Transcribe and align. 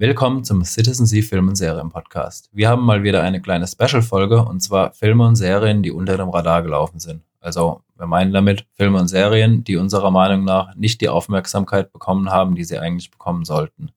Willkommen 0.00 0.44
zum 0.44 0.62
Citizen 0.62 1.06
Sea 1.06 1.22
Film 1.22 1.48
und 1.48 1.56
Serien 1.56 1.88
Podcast. 1.88 2.50
Wir 2.52 2.68
haben 2.68 2.84
mal 2.84 3.02
wieder 3.02 3.20
eine 3.24 3.42
kleine 3.42 3.66
Special-Folge 3.66 4.44
und 4.44 4.60
zwar 4.60 4.92
Filme 4.92 5.26
und 5.26 5.34
Serien, 5.34 5.82
die 5.82 5.90
unter 5.90 6.16
dem 6.16 6.28
Radar 6.28 6.62
gelaufen 6.62 7.00
sind. 7.00 7.24
Also 7.40 7.82
wir 7.96 8.06
meinen 8.06 8.32
damit 8.32 8.64
Filme 8.74 9.00
und 9.00 9.08
Serien, 9.08 9.64
die 9.64 9.76
unserer 9.76 10.12
Meinung 10.12 10.44
nach 10.44 10.76
nicht 10.76 11.00
die 11.00 11.08
Aufmerksamkeit 11.08 11.92
bekommen 11.92 12.30
haben, 12.30 12.54
die 12.54 12.62
sie 12.62 12.78
eigentlich 12.78 13.10
bekommen 13.10 13.44
sollten. 13.44 13.90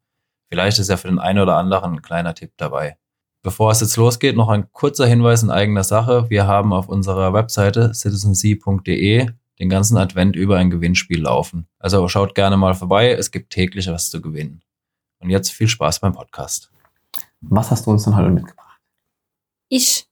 Vielleicht 0.50 0.80
ist 0.80 0.90
ja 0.90 0.98
für 0.98 1.08
den 1.08 1.20
einen 1.20 1.38
oder 1.38 1.58
anderen 1.58 1.94
ein 1.94 2.02
kleiner 2.02 2.34
Tipp 2.34 2.54
dabei. 2.58 2.98
Bevor 3.44 3.70
es 3.70 3.82
jetzt 3.82 3.96
losgeht, 3.96 4.36
noch 4.36 4.50
ein 4.50 4.72
kurzer 4.72 5.06
Hinweis 5.06 5.44
in 5.44 5.52
eigener 5.52 5.84
Sache. 5.84 6.32
Wir 6.32 6.48
haben 6.48 6.74
auf 6.74 6.90
unserer 6.90 7.32
Webseite 7.34 7.94
citizensea.de 7.94 9.28
den 9.60 9.70
ganzen 9.70 9.98
Advent 9.98 10.36
über 10.36 10.58
ein 10.58 10.72
Gewinnspiel 10.72 11.22
laufen. 11.22 11.68
Also 11.78 12.08
schaut 12.08 12.34
gerne 12.34 12.58
mal 12.58 12.74
vorbei, 12.74 13.12
es 13.12 13.30
gibt 13.30 13.52
täglich 13.52 13.88
was 13.88 14.10
zu 14.10 14.20
gewinnen. 14.20 14.64
Und 15.22 15.30
jetzt 15.30 15.52
viel 15.52 15.68
Spaß 15.68 16.00
beim 16.00 16.14
Podcast. 16.14 16.72
Was 17.42 17.72
hast 17.72 17.86
du 17.86 17.92
uns 17.92 18.04
denn 18.04 18.16
heute 18.16 18.30
mitgebracht? 18.30 18.82
Ich. 19.70 20.08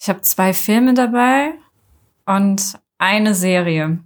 Ich 0.00 0.08
habe 0.08 0.20
zwei 0.20 0.52
Filme 0.52 0.92
dabei 0.92 1.54
und 2.26 2.78
eine 2.98 3.34
Serie. 3.34 4.00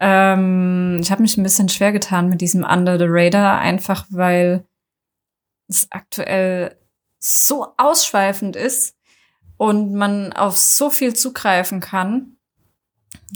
Ähm, 0.00 0.98
ich 1.00 1.10
habe 1.10 1.22
mich 1.22 1.36
ein 1.36 1.42
bisschen 1.42 1.68
schwer 1.68 1.92
getan 1.92 2.28
mit 2.28 2.40
diesem 2.40 2.64
Under 2.64 2.98
the 2.98 3.06
Radar, 3.06 3.58
einfach 3.58 4.06
weil 4.08 4.64
es 5.68 5.90
aktuell 5.90 6.78
so 7.18 7.74
ausschweifend 7.76 8.56
ist 8.56 8.96
und 9.56 9.94
man 9.94 10.32
auf 10.32 10.56
so 10.56 10.90
viel 10.90 11.14
zugreifen 11.14 11.80
kann 11.80 12.36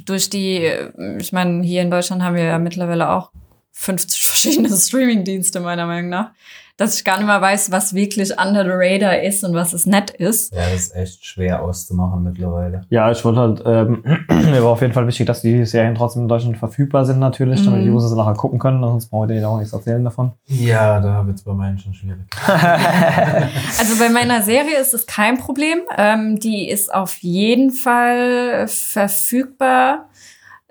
durch 0.04 0.30
die, 0.30 0.70
ich 1.18 1.32
meine, 1.32 1.62
hier 1.62 1.82
in 1.82 1.90
Deutschland 1.90 2.22
haben 2.22 2.36
wir 2.36 2.44
ja 2.44 2.58
mittlerweile 2.58 3.10
auch 3.10 3.32
50 3.72 4.20
verschiedene 4.26 4.74
Streaming-Dienste, 4.76 5.60
meiner 5.60 5.86
Meinung 5.86 6.10
nach, 6.10 6.30
dass 6.76 6.94
ich 6.96 7.04
gar 7.04 7.18
nicht 7.18 7.26
mehr 7.26 7.40
weiß, 7.42 7.70
was 7.72 7.92
wirklich 7.94 8.32
under 8.40 8.64
the 8.64 8.70
radar 8.72 9.20
ist 9.22 9.44
und 9.44 9.52
was 9.54 9.74
es 9.74 9.84
nett 9.84 10.10
ist. 10.12 10.54
Ja, 10.54 10.62
das 10.70 10.86
ist 10.86 10.96
echt 10.96 11.26
schwer 11.26 11.62
auszumachen 11.62 12.22
mittlerweile. 12.22 12.86
Ja, 12.88 13.10
ich 13.10 13.22
wollte 13.22 13.38
halt, 13.40 13.62
ähm, 13.66 14.02
mir 14.50 14.62
war 14.62 14.70
auf 14.70 14.80
jeden 14.80 14.94
Fall 14.94 15.06
wichtig, 15.06 15.26
dass 15.26 15.42
die 15.42 15.66
Serien 15.66 15.94
trotzdem 15.94 16.22
in 16.22 16.28
Deutschland 16.28 16.56
verfügbar 16.56 17.04
sind 17.04 17.18
natürlich, 17.18 17.62
damit 17.66 17.82
die 17.84 17.88
Mhm. 17.90 17.96
User 17.96 18.08
sie 18.08 18.16
nachher 18.16 18.32
gucken 18.32 18.58
können, 18.58 18.82
sonst 18.82 19.08
brauchen 19.10 19.28
wir 19.28 19.34
denen 19.34 19.44
auch 19.44 19.58
nichts 19.58 19.74
erzählen 19.74 20.02
davon. 20.02 20.32
Ja, 20.46 21.00
da 21.00 21.26
wird 21.26 21.36
es 21.36 21.44
bei 21.44 21.52
meinen 21.52 21.78
schon 21.78 21.92
schwierig. 21.92 22.20
Also 23.78 23.98
bei 23.98 24.08
meiner 24.08 24.42
Serie 24.42 24.78
ist 24.80 24.94
es 24.94 25.06
kein 25.06 25.36
Problem. 25.38 25.80
Ähm, 25.98 26.38
die 26.38 26.68
ist 26.68 26.92
auf 26.94 27.16
jeden 27.18 27.70
Fall 27.72 28.66
verfügbar. 28.68 30.08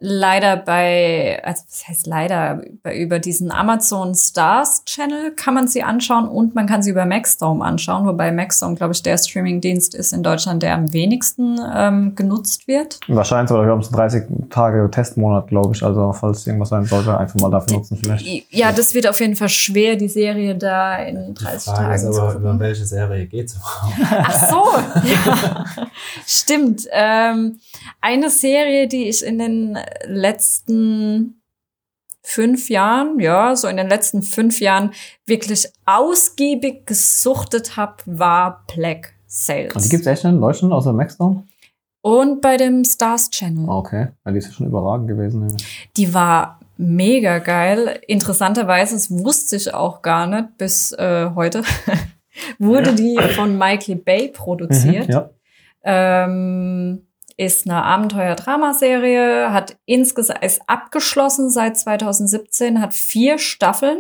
Leider 0.02 0.56
bei, 0.58 1.42
also 1.44 1.64
was 1.68 1.88
heißt 1.88 2.08
leider, 2.08 2.62
bei, 2.84 2.98
über 2.98 3.20
diesen 3.20 3.52
Amazon 3.52 4.16
Stars 4.16 4.84
Channel 4.86 5.32
kann 5.32 5.54
man 5.54 5.68
sie 5.68 5.84
anschauen 5.84 6.28
und 6.28 6.56
man 6.56 6.68
kann 6.68 6.82
sie 6.82 6.92
über 6.92 7.06
Maxdome 7.06 7.64
anschauen, 7.64 8.06
wobei 8.06 8.32
Maxdome, 8.32 8.76
glaube 8.76 8.94
ich, 8.94 9.04
der 9.04 9.18
Streamingdienst 9.18 9.94
ist 9.96 10.14
in 10.14 10.24
Deutschland, 10.24 10.64
der 10.64 10.76
am 10.76 10.94
wenigsten 10.94 11.60
ähm, 11.76 12.16
genutzt 12.16 12.68
wird. 12.68 13.00
Wahrscheinlich, 13.08 13.52
oder 13.52 13.66
wir 13.66 13.72
haben 13.72 13.82
es 13.82 13.90
30 13.90 14.24
Tage 14.50 14.90
Testmonat, 14.90 15.48
glaube 15.48 15.76
ich, 15.76 15.84
also 15.84 16.14
falls 16.14 16.48
irgendwas 16.48 16.70
sein 16.70 16.86
sollte, 16.86 17.18
einfach 17.18 17.40
mal 17.40 17.52
dafür 17.52 17.78
nutzen 17.78 17.98
vielleicht. 17.98 18.26
Ja, 18.52 18.72
das 18.72 18.94
wird 18.94 19.08
auf 19.08 19.20
jeden 19.20 19.36
Fall 19.36 19.50
schwer, 19.50 19.96
die 19.96 20.08
Serie 20.08 20.56
da 20.56 20.96
in 20.98 21.34
30 21.34 21.74
Tagen 21.74 22.00
zu 22.00 22.12
gucken. 22.12 22.60
welche 22.60 22.86
Serie 22.86 23.26
geht's 23.26 23.56
überhaupt? 23.56 23.94
Ach 24.12 24.50
so, 24.50 24.64
ja. 25.10 25.66
stimmt. 26.26 26.88
Ähm, 26.92 27.60
eine 28.02 28.30
Serie, 28.30 28.88
die 28.88 29.10
ich 29.10 29.24
in 29.24 29.40
den 29.40 29.78
letzten 30.06 31.42
fünf 32.22 32.70
Jahren, 32.70 33.20
ja, 33.20 33.56
so 33.56 33.68
in 33.68 33.78
den 33.78 33.88
letzten 33.88 34.22
fünf 34.22 34.60
Jahren 34.60 34.92
wirklich 35.26 35.68
ausgiebig 35.86 36.86
gesuchtet 36.86 37.76
habe, 37.76 37.96
war 38.06 38.66
Black 38.74 39.14
Sails. 39.26 39.74
Und 39.76 39.86
die 39.86 39.90
gibt's 39.90 40.08
echt 40.08 40.24
in 40.24 40.40
Deutschland, 40.40 40.74
außer 40.74 40.94
Maxdome? 40.94 41.44
Und 42.02 42.42
bei 42.42 42.56
dem 42.58 42.84
Stars 42.86 43.30
Channel. 43.30 43.66
Ah, 43.68 43.78
Okay, 43.78 44.08
ja, 44.26 44.32
die 44.32 44.38
ist 44.38 44.48
ja 44.48 44.54
schon 44.54 44.68
überragend 44.68 45.08
gewesen. 45.08 45.42
nämlich. 45.42 45.90
Die 45.98 46.14
war 46.14 46.60
mega 46.78 47.40
geil. 47.40 48.00
Interessanterweise, 48.08 48.96
das 48.96 49.12
wusste 49.12 49.58
ich 49.58 49.74
auch 49.74 50.02
gar 50.02 50.26
nicht 50.28 50.58
bis 50.58 50.94
äh, 50.94 51.30
heute, 51.36 51.64
wurde 52.60 52.96
die 52.96 53.18
von 53.36 53.58
Michael 53.58 53.98
Bay 53.98 54.30
produziert. 54.30 55.08
Mhm, 55.08 55.14
ja. 55.14 55.30
ähm, 55.84 57.06
ist 57.40 57.70
eine 57.70 57.84
Abenteuer-Dramaserie, 57.86 59.54
hat 59.54 59.78
insgesamt 59.86 60.44
ist 60.44 60.62
abgeschlossen 60.68 61.50
seit 61.50 61.78
2017, 61.78 62.82
hat 62.82 62.94
vier 62.94 63.38
Staffeln, 63.38 64.00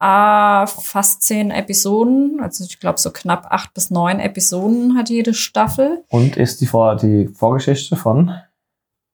äh, 0.00 0.66
fast 0.66 1.22
zehn 1.22 1.50
Episoden, 1.50 2.40
also 2.40 2.64
ich 2.64 2.78
glaube 2.78 3.00
so 3.00 3.10
knapp 3.10 3.46
acht 3.50 3.72
bis 3.72 3.90
neun 3.90 4.20
Episoden 4.20 4.98
hat 4.98 5.08
jede 5.08 5.32
Staffel. 5.32 6.04
Und 6.10 6.36
ist 6.36 6.60
die, 6.60 6.66
Vor 6.66 6.96
die 6.96 7.28
Vorgeschichte 7.28 7.96
von, 7.96 8.38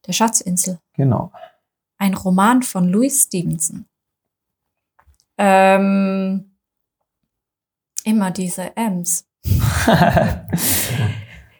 Der 0.04 0.12
Schatzinsel, 0.12 0.80
genau. 0.94 1.30
ein 1.98 2.14
Roman 2.14 2.62
von 2.62 2.88
Louis 2.88 3.22
Stevenson. 3.22 3.86
Ähm, 5.38 6.56
immer 8.02 8.32
diese 8.32 8.76
M's. 8.76 9.28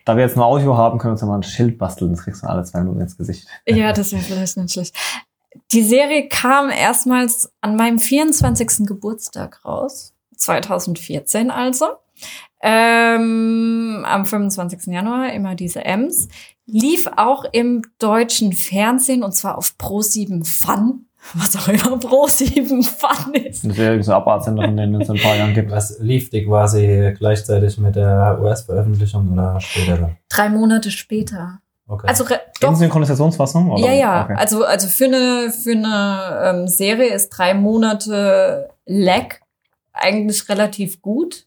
da 0.05 0.17
wir 0.17 0.25
jetzt 0.25 0.37
ein 0.37 0.43
Audio 0.43 0.77
haben, 0.77 0.99
können 0.99 1.11
wir 1.11 1.13
uns 1.13 1.21
ja 1.21 1.27
mal 1.27 1.37
ein 1.37 1.43
Schild 1.43 1.79
basteln, 1.79 2.13
das 2.13 2.25
kriegst 2.25 2.43
du 2.43 2.47
alle 2.49 2.65
zwei 2.65 2.81
Minuten 2.81 3.01
ins 3.01 3.17
Gesicht. 3.17 3.47
Ja, 3.67 3.93
das 3.93 4.13
wäre 4.13 4.23
vielleicht 4.23 4.57
nicht 4.57 4.73
schlecht. 4.73 4.95
Die 5.73 5.83
Serie 5.83 6.29
kam 6.29 6.71
erstmals 6.71 7.53
an 7.61 7.77
meinem 7.77 7.99
24. 7.99 8.87
Geburtstag 8.87 9.65
raus. 9.65 10.15
2014 10.37 11.51
also. 11.51 11.87
Ähm, 12.63 14.05
am 14.07 14.25
25. 14.25 14.93
Januar, 14.93 15.33
immer 15.33 15.55
diese 15.55 15.85
M's. 15.85 16.29
Lief 16.67 17.09
auch 17.17 17.45
im 17.53 17.83
deutschen 17.99 18.53
Fernsehen 18.53 19.23
und 19.23 19.33
zwar 19.33 19.59
auf 19.59 19.75
Pro7 19.79 20.45
Fun. 20.45 21.07
Was 21.34 21.56
auch 21.56 21.69
immer 21.69 21.97
Pro7 21.99 22.83
Fun 22.83 23.34
ist. 23.34 23.65
Das 23.65 23.78
irgendwie 23.78 24.03
so 24.03 24.12
von 24.12 24.77
denen 24.77 25.00
es 25.00 25.09
in 25.09 25.16
ein 25.16 25.22
paar 25.22 25.37
Jahren 25.37 25.55
gibt. 25.55 25.71
Was 25.71 25.99
lief 26.00 26.31
die 26.31 26.44
quasi 26.44 27.15
gleichzeitig 27.16 27.78
mit 27.78 27.94
der 27.97 28.38
US-Veröffentlichung 28.41 29.33
oder 29.33 29.60
später 29.60 29.97
dann? 29.99 30.16
Drei 30.28 30.49
Monate 30.49 30.91
später. 30.91 31.59
Okay. 31.87 32.06
Also 32.09 32.25
re- 32.25 32.34
In 32.34 32.41
doch, 32.60 32.75
Synchronisationsfassung? 32.75 33.71
oder? 33.71 33.84
Ja, 33.87 33.93
ja. 33.93 34.25
Okay. 34.25 34.34
Also, 34.37 34.65
also 34.65 34.88
für 34.88 35.05
eine, 35.06 35.50
für 35.53 35.72
eine 35.72 36.60
ähm, 36.60 36.69
Serie 36.69 37.12
ist 37.15 37.28
drei 37.31 37.54
Monate 37.54 38.69
Lag 38.87 39.37
eigentlich 39.93 40.49
relativ 40.49 41.00
gut. 41.03 41.47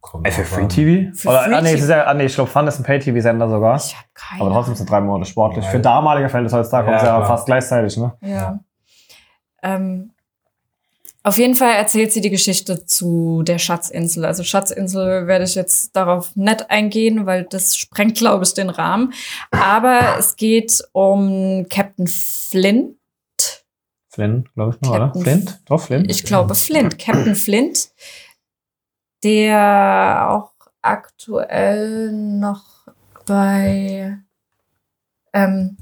Kommt 0.00 0.26
Ey, 0.26 0.32
für 0.32 0.44
Free. 0.44 0.66
TV? 0.66 1.16
Für 1.16 1.28
Oder, 1.28 1.42
Free 1.44 1.54
ah, 1.54 1.60
nee, 1.62 1.74
ist 1.74 1.88
ja, 1.88 2.04
ah, 2.04 2.14
nee, 2.14 2.24
ich 2.24 2.34
glaube, 2.34 2.50
Fun 2.50 2.66
ist 2.66 2.78
ein 2.80 2.82
Pay-TV-Sender 2.84 3.48
sogar. 3.48 3.76
Ich 3.76 3.94
habe 3.96 4.06
keine. 4.12 4.40
Aber 4.42 4.50
trotzdem 4.50 4.74
sind 4.74 4.90
drei 4.90 5.00
Monate 5.00 5.30
sportlich. 5.30 5.64
Für 5.66 5.78
damalige 5.78 6.28
Verhältnisse 6.28 6.56
heutzutage 6.58 6.86
kommt 6.86 6.96
es 6.98 7.02
Ja, 7.04 7.08
ja 7.10 7.16
klar. 7.18 7.28
fast 7.28 7.46
gleichzeitig, 7.46 7.96
ne? 7.96 8.12
Ja. 8.20 8.58
Ähm, 9.64 10.10
auf 11.26 11.38
jeden 11.38 11.54
Fall 11.54 11.72
erzählt 11.72 12.12
sie 12.12 12.20
die 12.20 12.28
Geschichte 12.28 12.84
zu 12.84 13.42
der 13.44 13.58
Schatzinsel. 13.58 14.26
Also 14.26 14.44
Schatzinsel 14.44 15.26
werde 15.26 15.46
ich 15.46 15.54
jetzt 15.54 15.96
darauf 15.96 16.36
nicht 16.36 16.70
eingehen, 16.70 17.24
weil 17.24 17.44
das 17.44 17.78
sprengt, 17.78 18.18
glaube 18.18 18.44
ich, 18.44 18.52
den 18.52 18.68
Rahmen. 18.68 19.14
Aber 19.50 20.18
es 20.18 20.36
geht 20.36 20.84
um 20.92 21.66
Captain 21.70 22.06
Flint. 22.06 22.98
Flynn, 24.10 24.48
glaube 24.54 24.76
ich, 24.76 24.80
noch, 24.82 24.94
oder? 24.94 25.14
Flint? 25.18 25.60
Doch, 25.64 25.80
Flint? 25.80 26.10
Ich 26.10 26.24
glaube 26.24 26.54
Flint, 26.54 26.98
Captain 26.98 27.34
Flint, 27.34 27.88
der 29.24 30.26
auch 30.28 30.52
aktuell 30.82 32.12
noch 32.12 32.86
bei 33.24 34.18
ähm, 35.32 35.78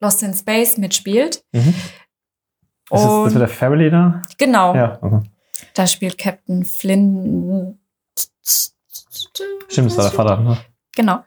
Lost 0.00 0.22
in 0.22 0.34
Space 0.34 0.78
mitspielt. 0.78 1.44
Mhm. 1.50 1.74
Ist 2.92 3.02
das, 3.04 3.24
das 3.24 3.32
mit 3.34 3.40
der 3.40 3.48
Family 3.48 3.90
da? 3.90 4.22
genau, 4.38 4.74
Ja, 4.74 4.98
okay. 5.00 5.20
da 5.74 5.86
spielt 5.86 6.18
Captain 6.18 6.64
Flint. 6.64 7.76
Stimmt, 9.68 9.90
das 9.90 9.96
war 9.96 10.04
der 10.04 10.12
Vater, 10.12 10.36
ne? 10.40 10.58
Genau. 10.94 11.20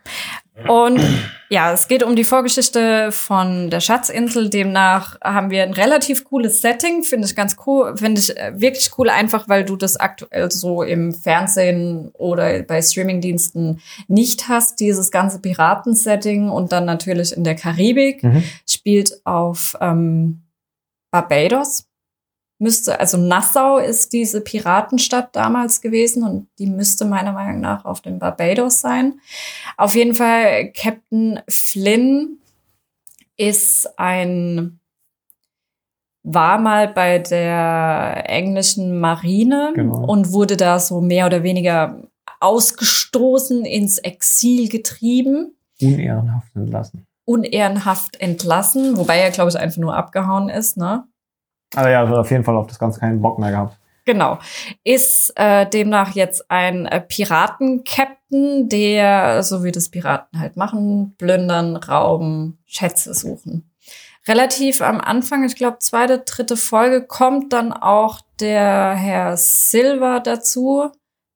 Und 0.70 1.02
ja, 1.50 1.74
es 1.74 1.88
geht 1.90 2.02
um 2.04 2.16
die 2.16 2.24
Vorgeschichte 2.24 3.12
von 3.12 3.70
der 3.70 3.82
Schatzinsel. 3.82 4.50
Demnach 4.50 5.20
haben 5.22 5.50
wir 5.50 5.64
ein 5.64 5.74
relativ 5.74 6.24
cooles 6.24 6.62
Setting, 6.62 7.04
finde 7.04 7.28
ich 7.28 7.36
ganz 7.36 7.58
cool, 7.66 7.98
finde 7.98 8.22
ich 8.22 8.38
äh, 8.38 8.54
wirklich 8.56 8.90
cool, 8.98 9.10
einfach 9.10 9.50
weil 9.50 9.66
du 9.66 9.76
das 9.76 9.98
aktuell 9.98 10.50
so 10.52 10.82
im 10.82 11.14
Fernsehen 11.14 12.10
oder 12.14 12.62
bei 12.64 12.82
Streamingdiensten 12.82 13.82
nicht 14.08 14.48
hast, 14.48 14.80
dieses 14.80 15.12
ganze 15.12 15.42
Piratensetting 15.42 16.48
und 16.50 16.72
dann 16.72 16.86
natürlich 16.86 17.36
in 17.36 17.44
der 17.44 17.56
Karibik 17.56 18.24
Mhm. 18.24 18.44
spielt 18.70 19.20
auf 19.26 19.76
ähm, 19.82 20.42
Barbados. 21.16 21.86
Müsste, 22.58 23.00
also 23.00 23.18
Nassau 23.18 23.78
ist 23.80 24.14
diese 24.14 24.40
Piratenstadt 24.42 25.36
damals 25.36 25.82
gewesen 25.82 26.24
und 26.24 26.48
die 26.58 26.68
müsste 26.68 27.06
meiner 27.06 27.34
Meinung 27.34 27.60
nach 27.60 27.84
auf 27.84 28.02
dem 28.02 28.18
Barbados 28.20 28.80
sein. 28.80 29.20
Auf 29.78 29.96
jeden 29.96 30.14
Fall, 30.14 30.72
Captain 30.72 31.42
Flynn 31.50 32.38
ist 33.38 34.00
ein 34.00 34.80
war 36.28 36.58
mal 36.58 36.88
bei 36.88 37.20
der 37.20 38.24
englischen 38.28 39.00
Marine 39.00 39.74
Genau. 39.76 40.06
und 40.08 40.32
wurde 40.32 40.58
da 40.58 40.80
so 40.80 41.00
mehr 41.00 41.28
oder 41.28 41.44
weniger 41.44 42.02
ausgestoßen, 42.40 43.64
ins 43.64 44.00
Exil 44.00 44.68
getrieben, 44.70 45.56
Unehrenhaft 45.82 46.56
entlassen. 46.56 47.05
Unehrenhaft 47.26 48.22
entlassen, 48.22 48.98
wobei 48.98 49.20
er, 49.20 49.32
glaube 49.32 49.50
ich, 49.50 49.58
einfach 49.58 49.78
nur 49.78 49.96
abgehauen 49.96 50.50
ist, 50.50 50.78
ne? 50.78 51.06
Also 51.76 51.90
ja, 51.90 52.02
also 52.02 52.16
auf 52.16 52.32
jeden 52.32 52.44
Fall 52.44 52.56
auf 52.56 52.68
das 52.68 52.80
Ganze 52.80 53.00
keinen 53.00 53.22
Bock 53.22 53.40
mehr 53.40 53.52
gehabt. 53.52 53.78
Genau. 54.06 54.38
Ist 54.84 55.34
äh, 55.36 55.68
demnach 55.68 56.16
jetzt 56.16 56.50
ein 56.50 56.86
äh, 56.86 57.02
Piraten-Captain, 57.02 58.70
der, 58.70 59.42
so 59.42 59.64
wie 59.64 59.72
das 59.72 59.90
Piraten 59.90 60.40
halt 60.40 60.58
machen, 60.58 61.16
plündern, 61.18 61.76
rauben, 61.76 62.60
Schätze 62.66 63.16
suchen. 63.16 63.72
Relativ 64.28 64.82
am 64.82 65.02
Anfang, 65.02 65.44
ich 65.44 65.56
glaube, 65.56 65.80
zweite, 65.80 66.20
dritte 66.20 66.58
Folge, 66.58 67.06
kommt 67.06 67.52
dann 67.52 67.74
auch 67.74 68.22
der 68.40 68.94
Herr 68.94 69.38
Silver 69.38 70.20
dazu, 70.20 70.92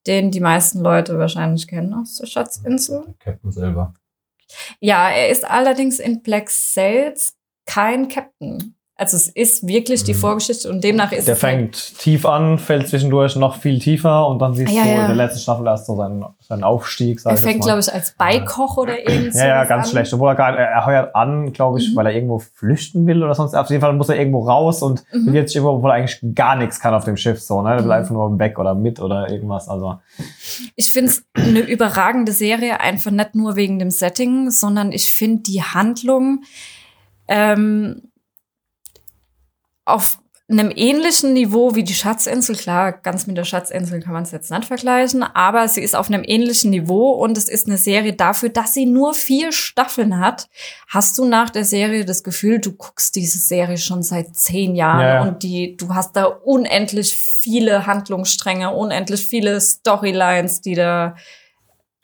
den 0.08 0.32
die 0.32 0.40
meisten 0.40 0.80
Leute 0.80 1.18
wahrscheinlich 1.20 1.68
kennen 1.68 1.94
aus 1.94 2.18
der 2.18 2.28
Schatzinsel. 2.28 3.16
Captain 3.20 3.52
selber. 3.52 3.94
Ja, 4.80 5.10
er 5.10 5.30
ist 5.30 5.46
allerdings 5.46 6.00
in 6.00 6.22
Black 6.22 6.50
Sails 6.50 7.38
kein 7.66 8.08
Captain. 8.08 8.76
Also 9.00 9.16
es 9.16 9.30
ist 9.30 9.66
wirklich 9.66 10.04
die 10.04 10.14
Mhm. 10.14 10.18
Vorgeschichte 10.18 10.70
und 10.70 10.84
demnach 10.84 11.14
ist 11.14 11.26
Der 11.28 11.36
es 11.36 11.42
halt 11.44 11.56
fängt 11.56 11.98
tief 12.00 12.26
an, 12.26 12.60
fällt 12.60 12.90
zwischendurch 12.90 13.38
noch 13.38 13.56
viel 13.56 13.80
tiefer 13.80 14.28
und 14.28 14.40
dann 14.40 14.54
siehst 14.54 14.74
Ja, 14.74 14.84
du 14.84 14.90
ja. 14.90 15.02
in 15.02 15.08
der 15.08 15.16
letzten 15.16 15.40
Staffel 15.40 15.66
erst 15.68 15.86
so 15.86 15.96
seinen, 15.96 16.26
seinen 16.42 16.66
Aufstieg. 16.66 17.22
Sag 17.22 17.32
Er 17.32 17.38
fängt, 17.38 17.64
glaube 17.64 17.80
ich, 17.80 17.94
als 17.94 18.12
Beikoch 18.18 18.76
oder 18.76 19.00
irgend 19.00 19.34
Ja, 19.36 19.48
ja, 19.48 19.64
ganz 19.64 19.86
an. 19.86 19.92
schlecht. 19.92 20.14
Obwohl 20.14 20.28
er 20.32 20.36
gar 20.36 20.58
er, 20.58 20.66
er 20.68 20.86
heuert 20.86 21.16
an, 21.16 21.54
glaube 21.54 21.80
ich, 21.80 21.92
Mhm. 21.92 21.96
weil 21.96 22.08
er 22.08 22.14
irgendwo 22.14 22.40
flüchten 22.40 23.08
will 23.08 23.24
oder 23.24 23.36
sonst. 23.36 23.54
Auf 23.56 23.70
jeden 23.70 23.80
Fall 23.82 23.94
muss 23.94 24.10
er 24.10 24.18
irgendwo 24.18 24.40
raus 24.46 24.84
und 24.84 25.02
Mhm. 25.14 25.28
bewirbt 25.28 25.48
sich 25.48 25.56
irgendwo, 25.56 25.76
obwohl 25.78 25.92
er 25.92 25.96
eigentlich 25.96 26.20
gar 26.36 26.58
nichts 26.58 26.82
kann 26.82 26.94
auf 26.94 27.06
dem 27.06 27.16
Schiff. 27.16 27.40
So, 27.42 27.62
ne? 27.62 27.70
Er 27.72 27.78
will 27.80 27.86
Mhm. 27.86 27.92
einfach 27.92 28.12
nur 28.12 28.38
weg 28.38 28.60
oder 28.60 28.76
mit 28.76 29.00
oder 29.00 29.30
irgendwas. 29.32 29.70
Also 29.70 30.00
Ich 30.76 30.90
finde 30.92 31.12
es 31.12 31.24
eine 31.36 31.60
überragende 31.62 32.34
Serie, 32.34 32.82
einfach 32.82 33.12
nicht 33.12 33.34
nur 33.34 33.56
wegen 33.56 33.80
dem 33.80 33.92
Setting, 33.92 34.52
sondern 34.52 34.92
ich 34.92 35.10
finde 35.10 35.44
die 35.44 35.62
Handlung 35.64 36.42
ähm, 37.32 38.09
auf 39.90 40.20
einem 40.52 40.72
ähnlichen 40.76 41.34
Niveau 41.34 41.76
wie 41.76 41.84
die 41.84 41.94
Schatzinsel. 41.94 42.56
Klar, 42.56 42.92
ganz 42.92 43.28
mit 43.28 43.38
der 43.38 43.44
Schatzinsel 43.44 44.02
kann 44.02 44.14
man 44.14 44.24
es 44.24 44.32
jetzt 44.32 44.50
nicht 44.50 44.66
vergleichen, 44.66 45.22
aber 45.22 45.68
sie 45.68 45.82
ist 45.82 45.96
auf 45.96 46.10
einem 46.10 46.24
ähnlichen 46.26 46.72
Niveau 46.72 47.12
und 47.12 47.38
es 47.38 47.48
ist 47.48 47.68
eine 47.68 47.78
Serie 47.78 48.14
dafür, 48.14 48.50
dass 48.50 48.74
sie 48.74 48.88
nur 48.88 49.14
vier 49.14 49.52
Staffeln 49.52 50.20
hat. 50.20 50.50
Hast 50.88 51.20
du 51.20 51.26
nach 51.26 51.52
der 51.52 51.66
Serie 51.66 52.04
das 52.04 52.24
Gefühl, 52.24 52.58
du 52.58 52.72
guckst 52.72 53.16
diese 53.16 53.38
Serie 53.38 53.78
schon 53.78 54.02
seit 54.02 54.36
zehn 54.36 54.76
Jahren 54.76 55.02
Ja, 55.02 55.22
und 55.22 55.44
die, 55.44 55.78
du 55.78 55.94
hast 55.94 56.16
da 56.16 56.26
unendlich 56.26 57.14
viele 57.14 57.86
Handlungsstränge, 57.86 58.72
unendlich 58.74 59.22
viele 59.28 59.62
Storylines, 59.62 60.62
die 60.62 60.74
da 60.74 61.16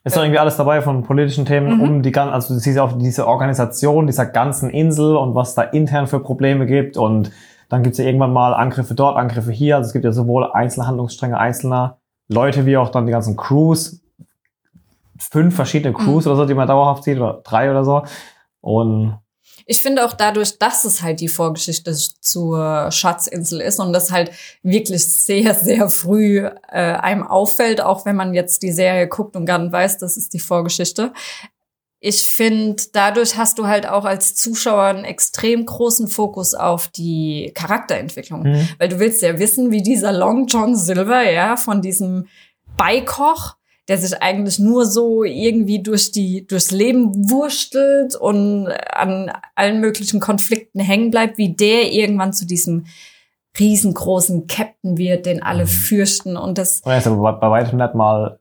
ist 0.03 0.15
doch 0.15 0.21
irgendwie 0.21 0.37
alles 0.37 0.55
dabei 0.55 0.83
von 0.83 1.01
politischen 1.01 1.45
Themen 1.45 1.77
Mhm. 1.77 1.81
um 1.81 2.03
die 2.03 2.11
ganze, 2.11 2.31
also 2.53 2.81
auch 2.81 2.95
diese 2.95 3.25
Organisation 3.25 4.05
dieser 4.05 4.27
ganzen 4.27 4.69
Insel 4.69 5.15
und 5.15 5.33
was 5.33 5.55
da 5.55 5.63
intern 5.63 6.05
für 6.05 6.19
Probleme 6.19 6.67
gibt 6.67 6.95
und 6.95 7.31
dann 7.69 7.83
gibt's 7.83 7.97
ja 7.97 8.05
irgendwann 8.05 8.33
mal 8.33 8.53
Angriffe 8.53 8.93
dort, 8.95 9.17
Angriffe 9.17 9.51
hier. 9.51 9.75
Also 9.77 9.87
es 9.87 9.93
gibt 9.93 10.05
ja 10.05 10.11
sowohl 10.11 10.51
einzelne 10.51 10.87
Handlungsstränge 10.87 11.37
einzelner 11.37 11.97
Leute 12.27 12.65
wie 12.65 12.77
auch 12.77 12.89
dann 12.89 13.05
die 13.05 13.11
ganzen 13.11 13.35
Crews. 13.35 14.01
Fünf 15.17 15.55
verschiedene 15.55 15.93
Crews 15.93 16.25
Mhm. 16.25 16.31
oder 16.31 16.35
so, 16.41 16.45
die 16.45 16.53
man 16.53 16.67
dauerhaft 16.67 17.03
sieht, 17.03 17.17
oder 17.17 17.41
drei 17.43 17.69
oder 17.71 17.85
so. 17.85 18.03
Und 18.61 19.17
Ich 19.67 19.79
finde 19.81 20.05
auch 20.05 20.13
dadurch, 20.13 20.59
dass 20.59 20.85
es 20.85 21.01
halt 21.01 21.21
die 21.21 21.27
Vorgeschichte 21.27 21.91
zur 21.93 22.91
Schatzinsel 22.91 23.61
ist 23.61 23.79
und 23.79 23.93
das 23.93 24.11
halt 24.11 24.31
wirklich 24.61 25.07
sehr, 25.07 25.53
sehr 25.55 25.89
früh 25.89 26.39
äh, 26.39 26.51
einem 26.71 27.23
auffällt, 27.25 27.81
auch 27.81 28.05
wenn 28.05 28.15
man 28.15 28.33
jetzt 28.35 28.61
die 28.61 28.71
Serie 28.71 29.07
guckt 29.07 29.35
und 29.35 29.45
gar 29.45 29.57
nicht 29.57 29.71
weiß, 29.71 29.97
das 29.97 30.17
ist 30.17 30.33
die 30.33 30.39
Vorgeschichte. 30.39 31.13
Ich 32.07 32.21
finde, 32.21 32.83
dadurch 32.93 33.35
hast 33.35 33.57
du 33.57 33.65
halt 33.65 33.87
auch 33.89 34.05
als 34.05 34.35
Zuschauer 34.35 34.83
einen 34.83 35.05
extrem 35.05 35.65
großen 35.65 36.07
Fokus 36.07 36.53
auf 36.53 36.87
die 36.89 37.51
Charakterentwicklung. 37.55 38.43
hm, 38.43 38.67
Weil 38.77 38.89
du 38.89 38.99
willst 38.99 39.23
ja 39.23 39.39
wissen, 39.39 39.71
wie 39.71 39.81
dieser 39.81 40.11
Long 40.11 40.45
John 40.45 40.75
Silver, 40.75 41.23
ja, 41.31 41.57
von 41.57 41.81
diesem 41.81 42.27
Beikoch, 42.77 43.55
der 43.87 43.97
sich 43.97 44.21
eigentlich 44.21 44.59
nur 44.59 44.85
so 44.85 45.23
irgendwie 45.23 45.81
durch 45.81 46.11
die, 46.11 46.45
durchs 46.45 46.69
Leben 46.69 47.29
wurstelt 47.31 48.15
und 48.15 48.67
an 48.67 49.31
allen 49.55 49.79
möglichen 49.79 50.19
Konflikten 50.19 50.79
hängen 50.79 51.09
bleibt, 51.09 51.39
wie 51.39 51.55
der 51.55 51.91
irgendwann 51.91 52.33
zu 52.33 52.45
diesem 52.45 52.85
riesengroßen 53.59 54.47
Captain 54.47 54.97
wird, 54.97 55.25
den 55.25 55.41
alle 55.41 55.63
Mhm. 55.63 55.67
fürchten 55.69 56.37
und 56.37 56.57
das, 56.57 56.81
er 56.85 56.97
ist 56.97 57.07
aber 57.07 57.17
bei, 57.17 57.31
bei 57.33 57.49
weitem 57.49 57.77
nicht 57.79 57.95
mal, 57.95 58.39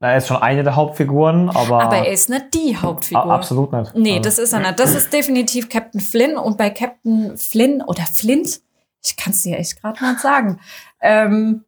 er 0.00 0.16
ist 0.16 0.28
schon 0.28 0.38
eine 0.38 0.64
der 0.64 0.76
Hauptfiguren, 0.76 1.50
aber, 1.50 1.82
aber 1.82 1.96
er 1.98 2.10
ist 2.12 2.30
nicht 2.30 2.54
die 2.54 2.76
Hauptfigur. 2.76 3.24
absolut 3.30 3.72
nicht. 3.72 3.94
Nee, 3.94 4.12
Also, 4.12 4.22
das 4.22 4.38
ist 4.38 4.52
er 4.54 4.60
nicht. 4.60 4.78
Das 4.80 4.94
ist 4.94 5.12
definitiv 5.12 5.68
Captain 5.68 6.00
Flynn. 6.00 6.36
Und 6.38 6.56
bei 6.56 6.70
Captain 6.70 7.36
Flynn 7.36 7.82
oder 7.82 8.02
Flint, 8.04 8.60
ich 9.04 9.16
kann 9.16 9.32
es 9.32 9.42
dir 9.42 9.58
echt 9.58 9.80
gerade 9.80 10.02
nicht 10.04 10.20
sagen, 10.20 10.58
ähm, 11.00 11.64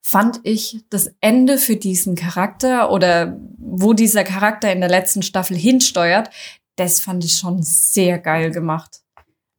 fand 0.00 0.40
ich 0.44 0.84
das 0.90 1.12
Ende 1.20 1.58
für 1.58 1.76
diesen 1.76 2.14
Charakter 2.14 2.92
oder 2.92 3.36
wo 3.58 3.94
dieser 3.94 4.22
Charakter 4.22 4.72
in 4.72 4.80
der 4.80 4.90
letzten 4.90 5.22
Staffel 5.22 5.56
hinsteuert, 5.56 6.30
das 6.76 7.00
fand 7.00 7.24
ich 7.24 7.36
schon 7.36 7.62
sehr 7.62 8.18
geil 8.18 8.50
gemacht. 8.50 9.00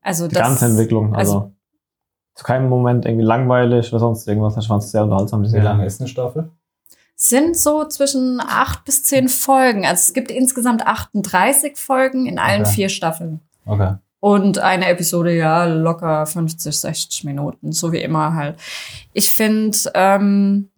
Also 0.02 0.28
die 0.28 0.36
das, 0.36 0.48
ganze 0.48 0.66
Entwicklung, 0.66 1.16
also, 1.16 1.34
also- 1.34 1.52
zu 2.36 2.44
keinem 2.44 2.70
Moment 2.70 3.06
irgendwie 3.06 3.26
langweilig 3.26 3.92
oder 3.92 4.00
sonst 4.00 4.28
irgendwas. 4.28 4.56
Ich 4.58 4.68
fand 4.68 4.84
es 4.84 4.92
sehr 4.92 5.04
unterhaltsam. 5.04 5.42
die 5.44 5.52
Wie 5.52 5.58
lange 5.58 5.86
ist 5.86 6.00
eine 6.02 6.08
Staffel? 6.10 6.52
Sind 7.16 7.58
so 7.58 7.86
zwischen 7.86 8.40
acht 8.42 8.84
bis 8.86 9.04
zehn 9.04 9.30
Folgen. 9.30 9.86
Also 9.86 10.02
es 10.08 10.14
gibt 10.14 10.32
insgesamt 10.32 10.86
38 10.86 11.78
Folgen 11.78 12.26
in 12.26 12.38
allen 12.40 12.62
Okay. 12.64 12.72
vier 12.72 12.90
Staffeln. 12.90 13.40
Okay. 13.66 13.96
Und 14.20 14.58
eine 14.58 14.88
Episode, 14.88 15.36
ja, 15.36 15.66
locker 15.66 16.26
50, 16.26 16.76
60 16.80 17.24
Minuten, 17.26 17.72
so 17.72 17.92
wie 17.92 18.02
immer 18.02 18.34
halt. 18.34 18.58
Ich 19.14 19.30
finde, 19.30 19.78
ähm, 19.94 20.72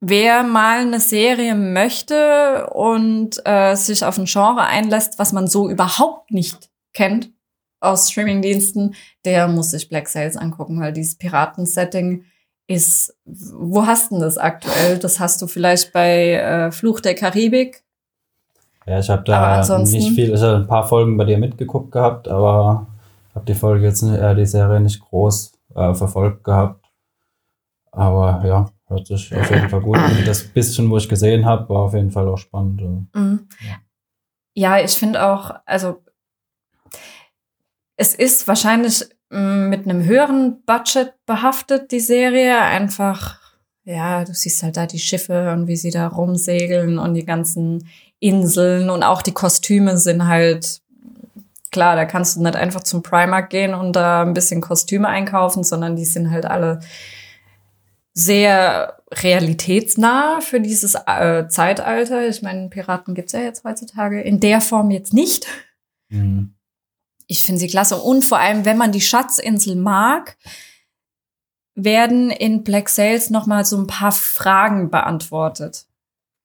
wer 0.00 0.42
mal 0.44 0.80
eine 0.80 1.00
Serie 1.00 1.54
möchte 1.54 2.68
und 2.70 3.40
äh, 3.44 3.74
sich 3.74 4.04
auf 4.04 4.18
ein 4.18 4.24
Genre 4.26 4.64
einlässt, 4.64 5.18
was 5.18 5.32
man 5.32 5.46
so 5.46 5.68
überhaupt 5.68 6.30
nicht 6.30 6.70
kennt 6.94 7.30
aus 7.80 8.10
Streamingdiensten, 8.10 8.94
der 9.24 9.46
muss 9.46 9.70
sich 9.70 9.88
Black 9.88 10.08
Sails 10.08 10.36
angucken, 10.36 10.80
weil 10.80 10.92
dieses 10.92 11.16
Piraten-Setting 11.16 12.24
ist, 12.68 13.16
wo 13.24 13.84
hast 13.86 14.10
du 14.10 14.16
denn 14.16 14.22
das 14.22 14.38
aktuell? 14.38 14.98
Das 14.98 15.18
hast 15.18 15.42
du 15.42 15.46
vielleicht 15.48 15.92
bei 15.92 16.34
äh, 16.34 16.70
Fluch 16.70 17.00
der 17.00 17.14
Karibik. 17.14 17.82
Ja, 18.86 18.98
ich 19.00 19.10
habe 19.10 19.24
da 19.24 19.60
nicht 19.92 20.12
viel, 20.14 20.32
ich 20.34 20.40
habe 20.40 20.56
ein 20.58 20.66
paar 20.66 20.86
Folgen 20.86 21.16
bei 21.16 21.24
dir 21.24 21.38
mitgeguckt 21.38 21.90
gehabt, 21.92 22.28
aber 22.28 22.86
habe 23.34 23.44
die 23.46 23.54
Folge 23.54 23.86
jetzt, 23.86 24.02
nicht- 24.02 24.18
äh, 24.20 24.34
die 24.34 24.46
Serie 24.46 24.80
nicht 24.80 25.00
groß 25.00 25.52
äh, 25.74 25.94
verfolgt 25.94 26.44
gehabt. 26.44 26.84
Aber 27.92 28.42
ja, 28.46 28.70
hört 28.86 29.06
sich 29.06 29.34
auf 29.34 29.50
jeden 29.50 29.68
Fall 29.70 29.80
gut 29.80 29.96
an. 29.96 30.24
Das 30.26 30.44
bisschen, 30.44 30.90
wo 30.90 30.98
ich 30.98 31.08
gesehen 31.08 31.44
habe, 31.46 31.68
war 31.70 31.82
auf 31.82 31.94
jeden 31.94 32.10
Fall 32.10 32.28
auch 32.28 32.36
spannend. 32.38 32.80
äh. 32.82 33.18
Mhm. 33.18 33.48
Ja, 34.54 34.78
ich 34.78 34.92
finde 34.92 35.24
auch, 35.24 35.54
also 35.66 36.02
es 37.96 38.14
ist 38.14 38.46
wahrscheinlich 38.46 39.04
mit 39.30 39.84
einem 39.84 40.04
höheren 40.04 40.62
Budget 40.64 41.12
behaftet, 41.26 41.90
die 41.90 42.00
Serie. 42.00 42.58
Einfach, 42.58 43.40
ja, 43.84 44.24
du 44.24 44.32
siehst 44.32 44.62
halt 44.62 44.76
da 44.76 44.86
die 44.86 44.98
Schiffe 44.98 45.52
und 45.52 45.66
wie 45.66 45.76
sie 45.76 45.90
da 45.90 46.06
rumsegeln 46.06 46.98
und 46.98 47.14
die 47.14 47.26
ganzen 47.26 47.88
Inseln 48.20 48.90
und 48.90 49.02
auch 49.02 49.22
die 49.22 49.32
Kostüme 49.32 49.98
sind 49.98 50.26
halt, 50.26 50.80
klar, 51.70 51.94
da 51.94 52.04
kannst 52.04 52.36
du 52.36 52.42
nicht 52.42 52.56
einfach 52.56 52.82
zum 52.82 53.02
Primark 53.02 53.50
gehen 53.50 53.74
und 53.74 53.94
da 53.94 54.22
ein 54.22 54.34
bisschen 54.34 54.60
Kostüme 54.60 55.08
einkaufen, 55.08 55.62
sondern 55.62 55.94
die 55.94 56.04
sind 56.04 56.30
halt 56.30 56.46
alle 56.46 56.80
sehr 58.14 59.00
realitätsnah 59.12 60.40
für 60.40 60.60
dieses 60.60 60.96
äh, 61.06 61.46
Zeitalter. 61.48 62.28
Ich 62.28 62.42
meine, 62.42 62.68
Piraten 62.68 63.14
gibt's 63.14 63.32
ja 63.32 63.40
jetzt 63.40 63.62
heutzutage 63.64 64.20
in 64.20 64.40
der 64.40 64.60
Form 64.60 64.90
jetzt 64.90 65.14
nicht. 65.14 65.46
Mhm. 66.08 66.54
Ich 67.28 67.44
finde 67.44 67.60
sie 67.60 67.68
klasse. 67.68 67.96
Und 67.96 68.24
vor 68.24 68.38
allem, 68.38 68.64
wenn 68.64 68.76
man 68.76 68.90
die 68.90 69.00
Schatzinsel 69.00 69.76
mag, 69.76 70.36
werden 71.76 72.30
in 72.30 72.64
Black 72.64 72.88
Sails 72.88 73.30
noch 73.30 73.46
mal 73.46 73.64
so 73.64 73.76
ein 73.76 73.86
paar 73.86 74.10
Fragen 74.10 74.90
beantwortet. 74.90 75.86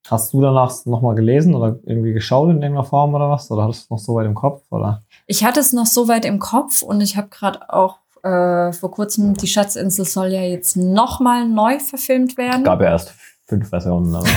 Hast 0.08 0.34
du 0.34 0.42
danach 0.42 0.86
nochmal 0.86 1.16
gelesen 1.16 1.56
oder 1.56 1.80
irgendwie 1.86 2.14
geschaut 2.14 2.50
in 2.50 2.62
irgendeiner 2.62 2.84
Form 2.84 3.16
oder 3.16 3.30
was? 3.30 3.50
Oder 3.50 3.64
hattest 3.64 3.82
du 3.82 3.86
es 3.86 3.90
noch 3.90 4.06
so 4.06 4.16
weit 4.16 4.26
im 4.26 4.36
Kopf? 4.36 4.62
Oder? 4.70 5.02
Ich 5.26 5.44
hatte 5.46 5.62
es 5.62 5.72
noch 5.72 5.86
so 5.86 6.10
weit 6.10 6.26
im 6.26 6.40
Kopf 6.40 6.82
und 6.82 7.00
ich 7.00 7.16
habe 7.16 7.30
gerade 7.30 7.70
auch 7.74 8.00
äh, 8.22 8.74
vor 8.74 8.92
kurzem, 8.92 9.34
die 9.36 9.48
Schatzinsel 9.48 10.06
soll 10.06 10.28
ja 10.28 10.42
jetzt 10.42 10.76
noch 10.76 11.22
mal 11.22 11.48
neu 11.48 11.80
verfilmt 11.80 12.38
werden. 12.38 12.66
Gab 12.66 12.82
ja 12.82 12.92
erst 12.92 13.14
fünf 13.54 13.70
Versionen. 13.70 14.16
Also, 14.16 14.28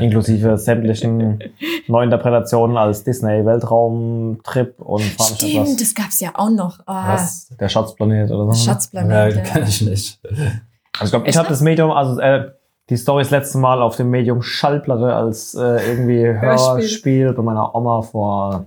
inklusive 0.00 0.58
sämtlichen 0.58 1.38
Neuinterpretationen 1.86 2.76
als 2.76 3.04
Disney-Weltraumtrip 3.04 4.80
und 4.80 5.00
Stimmt, 5.02 5.68
was. 5.68 5.76
das 5.76 5.94
gab's 5.94 6.20
ja 6.20 6.30
auch 6.34 6.50
noch. 6.50 6.80
Ah, 6.86 7.14
Was? 7.14 7.48
Der 7.60 7.68
Schatzplanet 7.68 8.30
oder 8.30 8.44
so. 8.44 8.50
ne? 8.50 8.54
Schatzplanet. 8.56 9.36
Ja, 9.36 9.42
kann 9.42 9.62
ich 9.62 9.80
nicht. 9.82 10.18
Also 10.24 11.04
ich 11.04 11.10
glaube, 11.10 11.28
ich 11.28 11.36
habe 11.36 11.48
das 11.48 11.60
Medium, 11.60 11.90
also 11.90 12.20
äh, 12.20 12.50
die 12.90 12.96
Story 12.96 13.22
das 13.22 13.30
letzte 13.30 13.58
Mal 13.58 13.80
auf 13.80 13.96
dem 13.96 14.10
Medium 14.10 14.42
Schallplatte 14.42 15.14
als 15.14 15.54
äh, 15.54 15.60
irgendwie 15.88 16.26
Hörspiel. 16.26 16.82
Hörspiel 16.82 17.32
bei 17.32 17.42
meiner 17.42 17.74
Oma 17.74 18.02
vor 18.02 18.66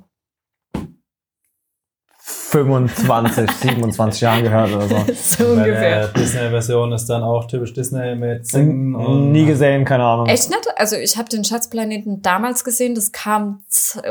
25, 2.56 3.52
27 3.52 4.22
Jahren 4.22 4.44
gehört 4.44 4.72
oder 4.72 4.88
so. 4.88 5.06
so 5.14 5.44
Bei 5.44 5.64
ungefähr. 5.64 6.08
der 6.08 6.08
Disney-Version 6.08 6.94
ist 6.94 7.06
dann 7.08 7.22
auch 7.22 7.48
typisch 7.48 7.74
Disney 7.74 8.16
mit 8.16 8.48
Singen 8.48 8.96
und 8.96 9.34
Nie 9.34 9.46
gesehen, 9.46 9.84
keine 9.84 10.06
Ahnung. 10.06 10.28
Echt 10.28 10.50
nicht? 10.50 10.66
Also 10.78 10.96
ich 10.96 11.18
habe 11.18 11.28
den 11.28 11.44
Schatzplaneten 11.44 12.22
damals 12.22 12.64
gesehen. 12.64 12.96
Das 12.96 13.12
kam 13.12 13.60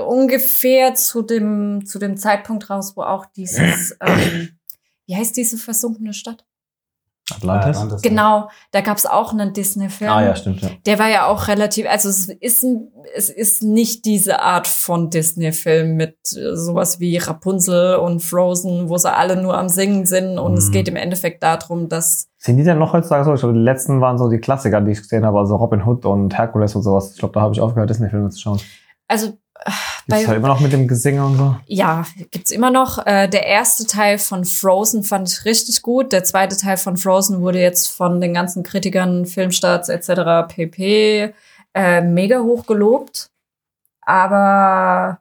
ungefähr 0.06 0.94
zu 0.94 1.22
dem 1.22 1.86
zu 1.86 1.98
dem 1.98 2.18
Zeitpunkt 2.18 2.68
raus, 2.68 2.92
wo 2.96 3.02
auch 3.02 3.24
dieses 3.34 3.96
ähm, 4.06 4.50
wie 5.06 5.16
heißt 5.16 5.34
diese 5.38 5.56
versunkene 5.56 6.12
Stadt? 6.12 6.44
Atlantis? 7.34 7.76
Atlantis. 7.78 8.02
Genau, 8.02 8.48
da 8.72 8.82
gab's 8.82 9.06
auch 9.06 9.32
einen 9.32 9.52
Disney-Film. 9.54 10.10
Ah 10.10 10.22
ja, 10.22 10.36
stimmt, 10.36 10.60
ja. 10.60 10.68
Der 10.84 10.98
war 10.98 11.08
ja 11.08 11.26
auch 11.26 11.48
relativ, 11.48 11.88
also 11.88 12.08
es 12.10 12.28
ist, 12.28 12.62
ein, 12.64 12.88
es 13.16 13.30
ist 13.30 13.62
nicht 13.62 14.04
diese 14.04 14.40
Art 14.40 14.66
von 14.66 15.08
Disney-Film 15.08 15.96
mit 15.96 16.16
äh, 16.36 16.54
sowas 16.54 17.00
wie 17.00 17.16
Rapunzel 17.16 17.96
und 17.96 18.20
Frozen, 18.22 18.90
wo 18.90 18.98
sie 18.98 19.10
alle 19.10 19.40
nur 19.40 19.56
am 19.56 19.70
Singen 19.70 20.04
sind 20.04 20.38
und 20.38 20.58
es 20.58 20.68
Mhm. 20.68 20.72
geht 20.72 20.88
im 20.88 20.96
Endeffekt 20.96 21.42
darum, 21.42 21.88
dass 21.88 22.28
Sind 22.36 22.58
die 22.58 22.62
denn 22.64 22.78
noch 22.78 22.92
heutzutage 22.92 23.24
so? 23.24 23.32
Ich 23.32 23.40
glaube, 23.40 23.54
die 23.54 23.60
letzten 23.64 24.02
waren 24.02 24.18
so 24.18 24.28
die 24.28 24.38
Klassiker, 24.38 24.82
die 24.82 24.92
ich 24.92 24.98
gesehen 25.00 25.24
habe, 25.24 25.38
also 25.38 25.56
Robin 25.56 25.82
Hood 25.86 26.04
und 26.04 26.36
Hercules 26.36 26.74
und 26.76 26.82
sowas. 26.82 27.12
Ich 27.14 27.18
glaube, 27.18 27.32
da 27.32 27.40
habe 27.40 27.54
ich 27.54 27.60
aufgehört, 27.62 27.88
Disney-Filme 27.88 28.28
zu 28.28 28.38
schauen. 28.40 28.60
also 29.08 29.28
äh, 29.64 29.70
Gibt's 30.06 30.22
bei 30.22 30.26
halt 30.26 30.38
immer 30.38 30.48
noch 30.48 30.60
mit 30.60 30.72
dem 30.72 30.86
Gesinge 30.86 31.24
und 31.24 31.38
so. 31.38 31.56
ja 31.66 32.04
gibt's 32.30 32.50
immer 32.50 32.70
noch. 32.70 33.04
Äh, 33.06 33.28
der 33.28 33.46
erste 33.46 33.86
Teil 33.86 34.18
von 34.18 34.44
Frozen 34.44 35.02
fand 35.02 35.30
ich 35.30 35.44
richtig 35.44 35.80
gut. 35.82 36.12
Der 36.12 36.24
zweite 36.24 36.56
Teil 36.56 36.76
von 36.76 36.96
Frozen 36.96 37.40
wurde 37.40 37.60
jetzt 37.60 37.88
von 37.88 38.20
den 38.20 38.34
ganzen 38.34 38.62
Kritikern, 38.62 39.24
Filmstarts 39.24 39.88
etc. 39.88 40.46
pp. 40.48 41.32
Äh, 41.74 42.00
mega 42.02 42.40
hoch 42.40 42.66
gelobt. 42.66 43.30
Aber 44.02 45.20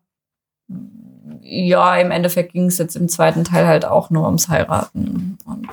ja, 1.42 1.98
im 1.98 2.12
Endeffekt 2.12 2.54
ging 2.54 2.66
es 2.66 2.78
jetzt 2.78 2.96
im 2.96 3.08
zweiten 3.08 3.46
Teil 3.46 3.68
halt 3.68 3.86
auch 3.86 4.10
nur 4.10 4.26
ums 4.26 4.50
Heiraten. 4.50 5.38
Und 5.46 5.68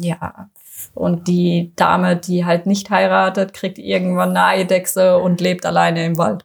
ja. 0.00 0.48
Und 0.94 1.26
die 1.28 1.72
Dame, 1.76 2.16
die 2.16 2.44
halt 2.44 2.66
nicht 2.66 2.90
heiratet, 2.90 3.52
kriegt 3.52 3.78
irgendwann 3.78 4.30
eine 4.30 4.44
Eidechse 4.44 5.18
und 5.18 5.40
lebt 5.40 5.66
alleine 5.66 6.04
im 6.04 6.18
Wald. 6.18 6.44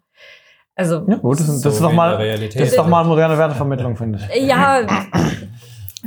Also 0.80 1.04
Ja, 1.08 1.18
gut, 1.18 1.40
das, 1.42 1.50
ist- 1.50 1.56
das 1.56 1.62
So 1.64 1.70
ist 1.72 1.82
doch 1.82 1.92
mal, 1.94 2.18
das 2.38 2.56
ist 2.70 2.78
doch 2.78 2.88
mal 2.88 3.04
moderne 3.04 3.38
Wertevermittlung, 3.38 3.98
finde 3.98 4.18
ich. 4.32 4.44
Ja, 4.48 4.80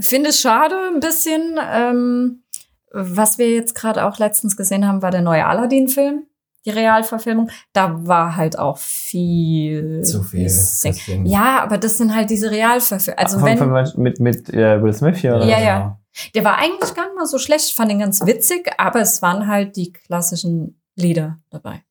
finde 0.00 0.31
es 0.31 0.41
schade 0.41 0.75
ein 0.95 1.00
bisschen. 1.00 1.59
Ähm, 1.75 2.43
was 2.91 3.37
wir 3.37 3.50
jetzt 3.50 3.75
gerade 3.75 4.07
auch 4.07 4.19
letztens 4.19 4.57
gesehen 4.57 4.87
haben, 4.88 5.02
war 5.02 5.11
der 5.11 5.21
neue 5.23 5.45
Aladdin-Film, 5.47 6.25
die 6.64 6.71
Realverfilmung. 6.71 7.50
Da 7.75 8.07
war 8.07 8.37
halt 8.37 8.59
auch 8.59 8.79
viel. 8.79 10.02
Zu 10.05 10.23
viel. 10.23 10.49
Sing- 10.49 11.26
Ja, 11.26 11.62
aber 11.62 11.76
das 11.76 11.99
sind 11.99 12.14
halt 12.14 12.31
diese 12.31 12.50
Realverfilmungen. 12.50 13.19
Also 13.25 13.38
Von- 13.38 13.49
wenn, 13.49 13.59
von- 13.59 14.02
mit 14.02 14.21
mit 14.21 14.49
äh, 14.55 14.83
Will 14.83 14.93
Smith 14.95 15.19
hier, 15.19 15.37
oder? 15.37 15.45
Ja, 15.47 15.61
ja. 15.61 15.99
der 16.35 16.45
war 16.45 16.57
eigentlich 16.59 16.95
gar 16.95 17.05
nicht 17.07 17.17
mal 17.17 17.26
so 17.26 17.37
schlecht. 17.38 17.67
Ich 17.69 17.75
fand 17.75 17.91
ihn 17.93 17.99
ganz 17.99 18.25
witzig, 18.26 18.71
aber 18.79 19.00
es 19.00 19.21
waren 19.21 19.47
halt 19.49 19.76
die 19.76 19.93
klassischen 19.93 20.81
Lieder 20.97 21.38
dabei. 21.50 21.83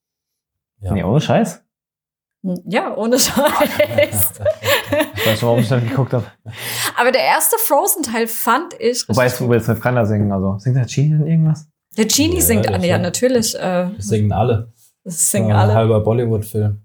Ja. 0.80 0.94
Nee, 0.94 1.04
ohne 1.04 1.22
Scheiß. 1.22 1.64
Ja, 2.44 2.96
ohne 2.96 3.20
Scheiß. 3.20 4.32
Ich 5.16 5.28
weiß 5.28 5.40
schon, 5.40 5.48
warum 5.50 5.60
ich 5.62 5.70
dann 5.70 5.88
geguckt 5.88 6.12
habe. 6.14 6.26
aber 6.98 7.12
der 7.12 7.22
erste 7.22 7.56
Frozen-Teil 7.60 8.28
fand 8.28 8.74
ich 8.80 9.08
Wobei 9.08 9.24
richtig 9.26 9.42
es 9.42 9.50
Will 9.50 9.62
Smith 9.62 9.80
kann 9.80 9.96
da 9.96 10.06
singen, 10.06 10.32
also. 10.32 10.58
Singt 10.58 10.76
der 10.78 10.86
Genie 10.86 11.10
denn 11.12 11.28
irgendwas? 11.28 11.68
Der 11.98 12.06
Genie 12.06 12.36
Ja, 12.36 12.42
singt 12.42 12.66
ja 12.66 12.82
schon. 12.82 13.02
natürlich. 13.02 13.56
Äh, 13.56 13.90
Das 13.96 14.08
singen 14.08 14.32
alle. 14.32 14.72
das 15.04 15.32
singen 15.32 15.52
Ein 15.52 15.56
alle. 15.58 15.74
halber 15.76 16.00
Bollywood-Film. 16.02 16.82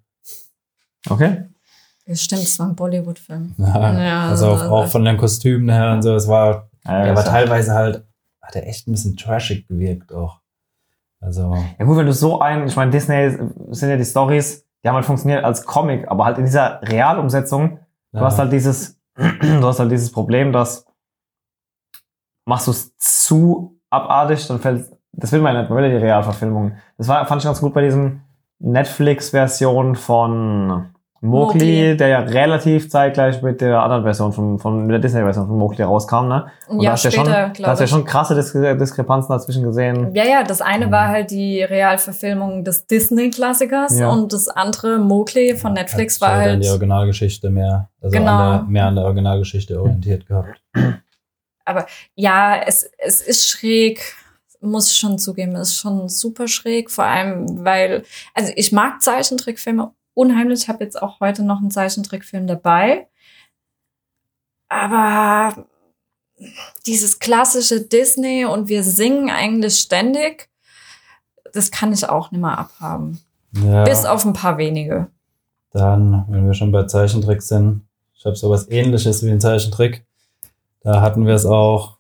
Okay. 1.08 1.44
Ja, 2.06 2.14
stimmt, 2.14 2.42
es 2.42 2.58
war 2.58 2.66
ein 2.68 2.76
Bollywood-Film. 2.76 3.54
Ja, 3.58 4.02
Ja, 4.04 4.28
also 4.28 4.48
auch, 4.48 4.60
also- 4.60 4.75
auch 4.75 4.86
von 4.88 5.04
den 5.04 5.16
Kostümen 5.16 5.68
her 5.70 5.92
und 5.92 6.02
so. 6.02 6.14
Es 6.14 6.28
war, 6.28 6.68
Ja, 6.84 7.04
der 7.04 7.14
war 7.14 7.20
ist 7.22 7.26
ja- 7.26 7.32
teilweise 7.32 7.72
halt, 7.75 8.04
hat 8.42 8.54
er 8.56 8.66
echt 8.68 8.86
ein 8.86 8.92
bisschen 8.92 9.16
trashig 9.16 9.66
gewirkt 9.66 10.12
auch. 10.12 10.40
Also, 11.20 11.56
Ja 11.78 11.84
gut, 11.86 11.96
wenn 11.96 12.06
du 12.06 12.12
so 12.12 12.40
ein, 12.40 12.66
ich 12.68 12.76
meine, 12.76 12.90
Disney 12.90 13.30
sind 13.70 13.88
ja 13.90 13.96
die 13.96 14.04
Stories, 14.04 14.65
die 14.83 14.88
haben 14.88 14.97
halt 14.97 15.06
funktioniert 15.06 15.45
als 15.45 15.64
Comic, 15.64 16.09
aber 16.09 16.25
halt 16.25 16.38
in 16.38 16.45
dieser 16.45 16.80
Realumsetzung, 16.83 17.78
du 18.12 18.18
ja. 18.18 18.25
hast 18.25 18.38
halt 18.38 18.52
dieses, 18.52 19.00
du 19.16 19.64
hast 19.64 19.80
halt 19.80 19.90
dieses 19.90 20.12
Problem, 20.12 20.52
dass 20.52 20.87
machst 22.47 22.66
du 22.66 22.71
es 22.71 22.97
zu 22.97 23.80
abartig, 23.90 24.47
dann 24.47 24.61
fällt, 24.61 24.90
das 25.12 25.33
will 25.33 25.40
man 25.40 25.54
ja 25.54 25.61
nicht, 25.62 25.71
man 25.71 25.78
will 25.78 25.90
ja 25.90 25.99
die 25.99 26.04
Realverfilmung. 26.04 26.76
Das 26.99 27.09
war, 27.09 27.26
fand 27.26 27.42
ich 27.42 27.47
ganz 27.47 27.61
gut 27.61 27.75
bei 27.75 27.83
diesem 27.83 28.21
Netflix-Version 28.59 29.97
von 29.97 30.90
Mowgli, 31.20 31.58
Mowgli. 31.58 31.96
der 31.96 32.08
ja 32.08 32.18
relativ 32.20 32.90
zeitgleich 32.90 33.40
mit 33.42 33.61
der 33.61 33.82
anderen 33.82 34.02
Version 34.02 34.32
von, 34.32 34.58
von 34.58 34.88
der 34.88 34.99
Disney-Version 34.99 35.46
von 35.46 35.56
Mowgli 35.58 35.82
rauskam, 35.82 36.28
ne? 36.28 36.46
Ein 36.68 36.78
da 36.78 36.85
Jahr 36.85 36.92
hast 36.92 37.04
du 37.04 37.08
ja 37.08 37.12
später, 37.12 37.52
schon, 37.54 37.62
da 37.64 37.68
hast 37.70 37.78
du 37.78 37.82
ja 37.85 37.88
schon 37.88 38.04
krasse 38.04 38.35
Dis 38.35 38.52
Diskrepanzen 38.52 39.32
dazwischen 39.32 39.62
gesehen. 39.64 40.14
Ja, 40.14 40.25
ja, 40.25 40.42
das 40.44 40.61
eine 40.61 40.87
Mhm. 40.88 40.90
war 40.92 41.08
halt 41.08 41.30
die 41.30 41.62
Realverfilmung 41.62 42.64
des 42.64 42.87
Disney-Klassikers 42.87 43.99
Ja. 43.99 44.11
und 44.11 44.32
das 44.32 44.49
andere, 44.49 44.99
Mowgli 44.99 45.56
von 45.56 45.73
Netflix, 45.73 46.20
war 46.20 46.32
dann 46.38 46.40
halt. 46.50 46.64
die 46.64 46.68
Originalgeschichte 46.68 47.50
mehr, 47.50 47.88
also 48.02 48.16
Genau. 48.18 48.30
an 48.32 48.52
der, 48.58 48.62
mehr 48.68 48.87
an 48.87 48.94
der 48.96 49.04
Originalgeschichte 49.04 49.80
orientiert 49.80 50.26
gehabt. 50.26 50.61
Ja, 52.14 52.61
es, 52.64 52.88
es 52.99 53.20
ist 53.20 53.49
schräg, 53.49 54.00
muss 54.61 54.90
ich 54.90 54.96
schon 54.99 55.18
zugeben, 55.18 55.54
es 55.56 55.70
ist 55.70 55.78
schon 55.80 56.08
super 56.08 56.46
schräg, 56.46 56.90
vor 56.90 57.04
allem, 57.04 57.64
weil, 57.64 58.04
also 58.35 58.52
ich 58.54 58.70
mag 58.73 59.02
Zeichentrickfilme 59.02 59.90
unheimlich, 60.16 60.62
ich 60.62 60.68
habe 60.68 60.82
jetzt 60.82 61.00
auch 61.00 61.20
heute 61.20 61.44
noch 61.44 61.58
einen 61.58 61.70
Zeichentrickfilm 61.70 62.46
dabei, 62.46 63.06
aber 64.68 65.66
dieses 66.87 67.18
klassische 67.18 67.82
Disney 67.82 68.44
und 68.44 68.68
wir 68.68 68.82
singen 68.82 69.30
eigentlich 69.30 69.78
ständig, 69.78 70.49
das 71.52 71.70
kann 71.70 71.92
ich 71.92 72.08
auch 72.08 72.30
nicht 72.30 72.40
mehr 72.40 72.58
abhaben. 72.58 73.20
Ja, 73.52 73.85
Bis 73.85 74.04
auf 74.04 74.25
ein 74.25 74.32
paar 74.32 74.58
wenige. 74.58 75.08
dann, 75.73 76.25
wenn 76.28 76.46
wir 76.46 76.54
schon 76.54 76.73
bei 76.73 76.85
Zeichentrick 76.85 77.42
sind, 77.42 77.82
ich 78.14 78.25
habe 78.25 78.37
sowas 78.37 78.68
ähnliches 78.70 79.23
wie 79.25 79.30
ein 79.30 79.40
Zeichentrick. 79.40 80.04
Da 80.80 81.00
hatten 81.00 81.26
wir 81.26 81.35
es 81.35 81.46
auch, 81.46 81.99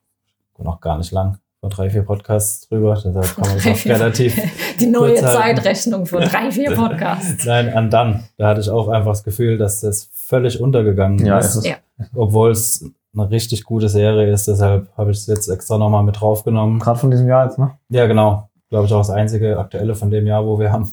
noch 0.58 0.80
gar 0.80 0.96
nicht 0.96 1.12
lang, 1.12 1.38
vor 1.60 1.70
drei, 1.70 1.90
vier 1.90 2.02
Podcasts 2.02 2.68
drüber, 2.68 2.94
deshalb 2.94 3.34
kann 3.36 3.48
man 3.48 3.56
es 3.56 3.66
auch 3.66 3.86
relativ 3.86 4.40
Die 4.80 4.86
neue. 4.86 5.14
Zeitrechnung 5.16 6.06
von 6.06 6.20
drei, 6.22 6.50
vier 6.50 6.74
Podcasts. 6.76 7.44
Nein, 7.44 7.72
an 7.72 7.90
dann. 7.90 8.24
Da 8.36 8.48
hatte 8.48 8.60
ich 8.60 8.70
auch 8.70 8.88
einfach 8.88 9.12
das 9.12 9.24
Gefühl, 9.24 9.56
dass 9.58 9.80
das 9.80 10.08
völlig 10.12 10.60
untergegangen 10.60 11.24
Ja, 11.24 11.38
ist. 11.38 11.64
Ja. 11.64 11.76
Obwohl 12.14 12.50
es 12.50 12.84
eine 13.16 13.30
richtig 13.30 13.64
gute 13.64 13.88
Serie 13.88 14.30
ist. 14.30 14.46
Deshalb 14.46 14.88
habe 14.98 15.10
ich 15.10 15.16
es 15.18 15.26
jetzt 15.26 15.48
extra 15.48 15.78
nochmal 15.78 16.02
mit 16.04 16.20
draufgenommen. 16.20 16.78
gerade 16.78 16.98
von 16.98 17.10
diesem 17.10 17.26
Jahr 17.26 17.46
jetzt, 17.46 17.58
ne? 17.58 17.70
Ja, 17.88 18.06
genau. 18.06 18.50
Glaube 18.68 18.84
ich 18.86 18.92
auch 18.92 18.98
das 18.98 19.10
einzige 19.10 19.58
aktuelle 19.58 19.94
von 19.94 20.10
dem 20.10 20.26
Jahr, 20.26 20.44
wo 20.44 20.58
wir 20.58 20.70
haben. 20.70 20.92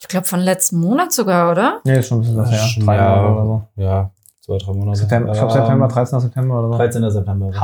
Ich 0.00 0.08
glaube 0.08 0.26
von 0.26 0.40
letzten 0.40 0.80
Monat 0.80 1.12
sogar, 1.12 1.52
oder? 1.52 1.80
Nee, 1.84 1.98
ist 2.00 2.08
schon 2.08 2.18
ein 2.18 2.20
bisschen 2.22 2.36
was 2.38 2.50
her. 2.50 2.58
Schon, 2.58 2.86
Drei 2.86 2.96
ja, 2.96 3.16
Monate 3.22 3.32
oder 3.34 3.44
so. 3.44 3.82
Ja, 3.82 4.10
zwei, 4.40 4.58
drei 4.58 4.72
Monate. 4.72 4.98
September, 4.98 5.32
ich 5.32 5.38
glaube 5.38 5.52
Ähm, 5.54 5.60
September, 5.60 5.88
13. 5.88 6.20
September 6.20 6.58
oder 6.58 6.68
so. 6.72 6.76
13. 6.78 7.10
September, 7.10 7.46
richtig. 7.48 7.62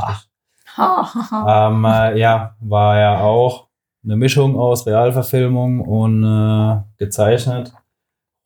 Ähm, 1.47 1.85
äh, 1.85 2.19
ja, 2.19 2.55
war 2.59 2.97
ja 2.97 3.19
auch 3.21 3.67
eine 4.03 4.15
Mischung 4.15 4.57
aus 4.57 4.85
Realverfilmung 4.85 5.81
und 5.81 6.23
äh, 6.23 6.77
gezeichnet. 6.97 7.73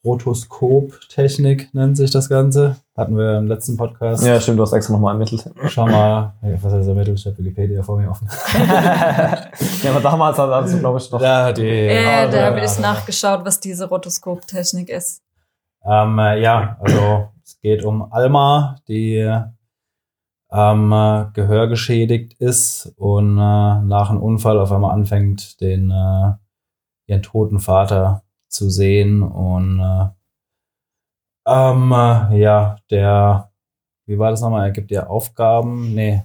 Rotoskop-Technik 0.03 1.73
nennt 1.73 1.95
sich 1.95 2.09
das 2.09 2.27
Ganze. 2.27 2.77
Hatten 2.97 3.15
wir 3.17 3.37
im 3.37 3.47
letzten 3.47 3.77
Podcast. 3.77 4.25
Ja, 4.25 4.41
stimmt, 4.41 4.57
du 4.57 4.63
hast 4.63 4.73
extra 4.73 4.93
nochmal 4.93 5.13
ermittelt. 5.13 5.47
Schau 5.67 5.85
mal, 5.85 6.33
ja, 6.41 6.63
was 6.63 6.73
heißt 6.73 6.87
ermittelt? 6.87 7.19
Ich 7.19 7.25
habe 7.25 7.37
Wikipedia 7.37 7.83
vor 7.83 7.97
mir 7.99 8.09
offen. 8.09 8.27
ja, 9.83 9.91
aber 9.91 9.99
damals 10.01 10.37
hast 10.39 10.73
du, 10.73 10.79
glaube 10.79 10.97
ich, 10.97 11.09
doch. 11.09 11.21
Ja, 11.21 11.51
die, 11.51 11.67
Äh, 11.67 12.29
da 12.29 12.47
habe 12.47 12.61
ich 12.61 12.79
nachgeschaut, 12.79 13.45
was 13.45 13.59
diese 13.59 13.87
Rotoskop-Technik 13.87 14.89
ist. 14.89 15.21
Ähm, 15.85 16.17
äh, 16.17 16.41
ja, 16.41 16.77
also 16.79 17.29
es 17.43 17.59
geht 17.61 17.83
um 17.83 18.11
Alma, 18.11 18.77
die 18.87 19.19
ähm, 20.51 20.91
äh, 20.91 21.25
gehörgeschädigt 21.33 22.33
ist 22.39 22.93
und 22.97 23.37
äh, 23.37 23.81
nach 23.81 24.09
einem 24.09 24.21
Unfall 24.21 24.59
auf 24.59 24.71
einmal 24.71 24.93
anfängt, 24.93 25.61
den 25.61 25.91
äh, 25.91 26.33
ihren 27.07 27.21
toten 27.21 27.59
Vater 27.59 28.23
zu 28.47 28.69
sehen 28.69 29.23
und 29.23 29.79
äh, 29.79 30.07
ähm, 31.47 31.91
äh, 31.91 32.37
ja, 32.39 32.75
der, 32.89 33.51
wie 34.05 34.19
war 34.19 34.31
das 34.31 34.41
nochmal? 34.41 34.67
Er 34.67 34.71
gibt 34.71 34.91
ihr 34.91 35.09
Aufgaben? 35.09 35.95
Nee. 35.95 36.23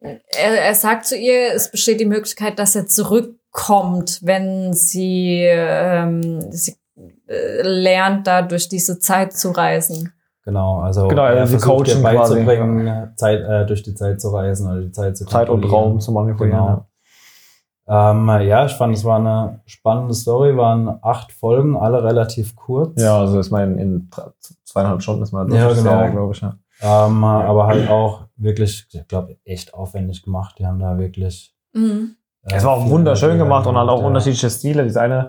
Er, 0.00 0.20
er 0.62 0.74
sagt 0.74 1.06
zu 1.06 1.16
ihr, 1.16 1.54
es 1.54 1.70
besteht 1.70 2.00
die 2.00 2.06
Möglichkeit, 2.06 2.58
dass 2.58 2.76
er 2.76 2.86
zurückkommt 2.86 3.38
kommt, 3.58 4.20
wenn 4.22 4.72
sie, 4.72 5.42
ähm, 5.42 6.52
sie 6.52 6.76
äh, 7.26 7.62
lernt, 7.62 8.26
da 8.26 8.42
durch 8.42 8.68
diese 8.68 8.98
Zeit 8.98 9.32
zu 9.32 9.50
reisen. 9.50 10.12
Genau, 10.48 10.80
also 10.80 11.08
Genau, 11.08 11.24
er 11.24 11.40
also 11.40 11.58
sie 11.58 11.58
versucht 11.60 11.90
coachen 11.90 12.00
quasi. 12.00 12.36
beizubringen, 12.36 13.12
Zeit, 13.16 13.42
äh, 13.42 13.66
durch 13.66 13.82
die 13.82 13.94
Zeit 13.94 14.18
zu 14.18 14.30
reisen 14.30 14.66
oder 14.70 14.80
die 14.80 14.90
Zeit 14.90 15.14
zu 15.14 15.26
Zeit 15.26 15.50
und. 15.50 15.62
Raum 15.70 16.00
zu 16.00 16.10
manipulieren. 16.10 16.84
Genau. 17.86 18.10
Ähm, 18.10 18.26
ja, 18.48 18.64
ich 18.64 18.72
fand, 18.72 18.94
es 18.96 19.04
war 19.04 19.18
eine 19.18 19.60
spannende 19.66 20.14
Story, 20.14 20.56
waren 20.56 21.00
acht 21.02 21.32
Folgen, 21.32 21.76
alle 21.76 22.02
relativ 22.02 22.56
kurz. 22.56 22.98
Ja, 22.98 23.18
also 23.20 23.38
ist 23.38 23.50
man 23.50 23.76
in 23.76 24.08
zweieinhalb 24.64 25.02
Stunden 25.02 25.22
ist 25.22 25.32
man 25.32 25.52
Ja, 25.52 25.66
durch 25.66 25.76
die 25.80 25.84
genau. 25.84 26.10
Glaube 26.12 26.32
ich. 26.32 26.40
Ja. 26.40 26.54
Ähm, 26.80 27.22
aber 27.24 27.66
halt 27.66 27.90
auch 27.90 28.22
wirklich, 28.36 28.86
ich 28.90 29.06
glaube, 29.06 29.36
echt 29.44 29.74
aufwendig 29.74 30.22
gemacht. 30.22 30.54
Die 30.58 30.66
haben 30.66 30.78
da 30.78 30.96
wirklich. 30.98 31.54
Mhm. 31.74 32.16
äh, 32.44 32.54
Es 32.56 32.64
war 32.64 32.72
auch 32.72 32.88
wunderschön 32.88 33.36
gemacht 33.36 33.66
und 33.66 33.76
halt 33.76 33.90
auch 33.90 34.00
ja. 34.00 34.06
unterschiedliche 34.06 34.48
Stile. 34.48 34.84
Diese 34.84 35.02
eine 35.02 35.28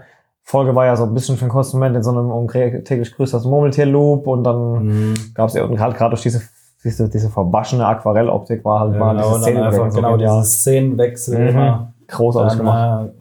Folge 0.50 0.74
war 0.74 0.88
ja 0.88 0.96
so 0.96 1.04
ein 1.04 1.14
bisschen 1.14 1.38
für 1.38 1.46
den 1.46 1.52
kurzen 1.52 1.78
Moment 1.78 1.96
in 1.96 2.02
so 2.02 2.10
einem 2.10 2.32
um 2.32 2.48
täglich 2.48 3.16
grüßt 3.16 3.36
das 3.36 3.46
Murmeltier-Loop 3.46 4.26
und 4.26 4.44
dann 4.44 4.84
Mhm. 4.86 5.14
gab 5.36 5.48
es 5.50 5.54
ja 5.54 5.62
halt 5.80 5.96
gerade 5.96 6.10
durch 6.10 6.24
diese, 6.24 6.42
diese, 6.84 7.08
diese 7.08 7.30
verwaschene 7.30 7.86
Aquarelloptik 7.86 8.66
war 8.66 8.80
halt 8.80 8.96
Ja, 8.96 9.00
war 9.00 9.14
genau, 9.14 9.24
diese 9.24 9.36
und 9.36 9.42
dann 9.42 9.52
Szene 9.52 9.66
einfach 9.84 9.94
genau 9.96 10.18
ja, 10.18 10.40
diese 10.40 10.50
Szenenwechsel 10.50 11.40
Mhm. 11.40 11.48
immer. 11.50 11.94
großartig 12.08 12.58
gemacht. 12.58 12.78
Dann, 12.78 13.08
äh, 13.10 13.12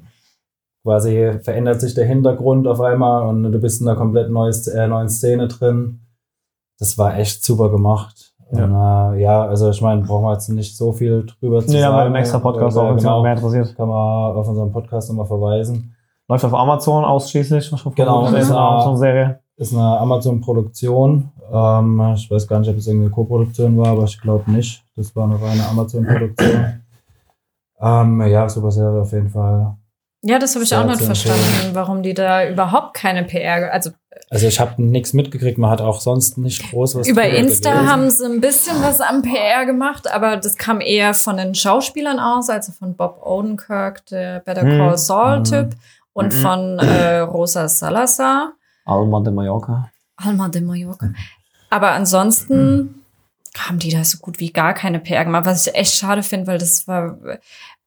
quasi 0.85 1.32
verändert 1.42 1.80
sich 1.82 1.92
der 1.92 2.06
Hintergrund 2.06 2.66
auf 2.66 2.80
einmal 2.80 3.26
und 3.26 3.42
du 3.42 3.58
bist 3.58 3.82
in 3.82 3.88
einer 3.88 3.99
komplett 3.99 4.30
neues, 4.30 4.66
äh, 4.68 4.88
neuen 4.88 5.11
Szene 5.11 5.49
drin. 5.49 6.00
Das 6.78 6.97
war 6.97 7.14
echt 7.18 7.44
super 7.44 7.68
gemacht. 7.68 8.32
Ja. 8.52 8.64
Und, 8.64 8.70
äh, 9.16 9.20
ja, 9.20 9.44
also 9.44 9.68
ich 9.68 9.82
meine, 9.82 10.00
brauchen 10.00 10.25
wir 10.25 10.32
jetzt 10.32 10.49
nicht 10.49 10.75
so 10.78 10.92
viel 10.92 11.26
drüber 11.26 11.61
zu 11.61 11.75
haben 11.75 11.78
sagen. 11.80 11.94
wir 11.97 12.00
einen 12.04 12.14
extra 12.14 12.38
Podcast 12.38 12.75
Ja, 12.78 12.82
auch, 12.85 12.88
wenn 12.88 12.97
genau. 12.97 13.23
mehr 13.23 13.32
interessiert. 13.35 13.76
Kann 13.76 13.88
man 13.88 14.35
auf 14.37 14.49
unseren 14.49 14.73
Podcast 14.73 15.11
nochmal 15.11 15.26
verweisen. 15.26 15.94
Läuft 16.28 16.44
auf 16.44 16.54
Amazon 16.54 17.04
ausschließlich. 17.04 17.73
was 17.73 17.80
schon 17.80 17.94
Genau, 17.94 18.26
ist 18.26 18.32
das 18.35 18.50
eine 18.50 18.58
Amazon-Serie. 18.61 19.40
Ist 19.56 19.73
eine 19.75 19.99
Amazon-Produktion. 19.99 21.30
Ähm, 21.52 22.12
ich 22.14 22.30
weiß 22.30 22.47
gar 22.47 22.61
nicht, 22.61 22.68
ob 22.68 22.76
es 22.76 22.87
irgendwie 22.87 23.06
eine 23.06 23.14
Co-Produktion 23.14 23.76
war, 23.78 23.88
aber 23.88 24.04
ich 24.04 24.20
glaube 24.20 24.50
nicht. 24.50 24.85
Das 24.97 25.14
war 25.16 25.25
eine 25.25 25.40
reine 25.40 25.66
Amazon-Produktion. 25.68 26.82
ähm, 27.80 28.23
ja, 28.26 28.49
super 28.49 28.70
Serie 28.70 29.00
auf 29.00 29.12
jeden 29.12 29.30
Fall. 29.30 29.75
Ja, 30.23 30.38
das 30.40 30.54
habe 30.56 30.64
ich 30.64 30.75
auch 30.75 30.85
nicht 30.85 31.00
verstanden, 31.00 31.40
empfehlen. 31.44 31.75
warum 31.76 32.02
die 32.02 32.12
da 32.12 32.49
überhaupt 32.49 32.94
keine 32.94 33.23
PR, 33.23 33.73
also 33.73 33.90
Also 34.30 34.49
ich 34.49 34.58
habe 34.58 34.82
nichts 34.82 35.12
mitgekriegt, 35.12 35.58
man 35.58 35.70
hat 35.70 35.80
auch 35.80 36.00
sonst 36.00 36.38
nicht 36.38 36.70
groß 36.73 36.97
was 36.97 37.06
über 37.06 37.23
Insta 37.23 37.70
gelesen. 37.70 37.88
haben 37.92 38.11
sie 38.11 38.25
ein 38.26 38.40
bisschen 38.40 38.82
was 38.82 39.00
am 39.00 39.23
PR 39.23 39.64
gemacht, 39.64 40.12
aber 40.12 40.37
das 40.37 40.56
kam 40.56 40.80
eher 40.80 41.14
von 41.14 41.37
den 41.37 41.54
Schauspielern 41.54 42.18
aus, 42.18 42.50
also 42.50 42.73
von 42.73 42.97
Bob 42.97 43.25
Odenkirk, 43.25 44.06
der 44.06 44.40
Better 44.40 44.62
Hm. 44.62 44.76
Call 44.76 44.99
Saul-Typ, 44.99 45.70
und 46.18 46.34
Mhm. 46.34 46.40
von 46.42 46.78
äh, 46.78 47.18
Rosa 47.20 47.68
Salazar, 47.68 48.52
Alma 48.84 49.20
de 49.20 49.32
Mallorca. 49.32 49.90
Alma 50.16 50.48
de 50.48 50.60
Mallorca. 50.62 51.12
Aber 51.70 51.92
ansonsten 51.92 53.02
haben 53.56 53.78
die 53.78 53.90
da 53.90 54.04
so 54.04 54.18
gut 54.18 54.40
wie 54.40 54.52
gar 54.52 54.75
keine 54.75 55.00
PR 55.00 55.25
gemacht, 55.25 55.46
was 55.46 55.66
ich 55.66 55.75
echt 55.75 55.94
schade 55.94 56.22
finde, 56.22 56.46
weil 56.46 56.58
das 56.58 56.87
war 56.88 57.18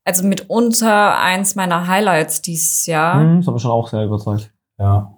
also 0.04 0.24
mitunter 0.26 1.18
eins 1.20 1.56
meiner 1.56 1.88
Highlights 1.88 2.42
dieses 2.42 2.86
Jahr. 2.88 3.20
Hm, 3.22 3.38
das 3.40 3.48
hat 3.48 3.54
mich 3.54 3.62
schon 3.64 3.72
auch 3.72 3.88
sehr 3.88 4.04
überzeugt. 4.06 4.52
Ja. 4.80 5.14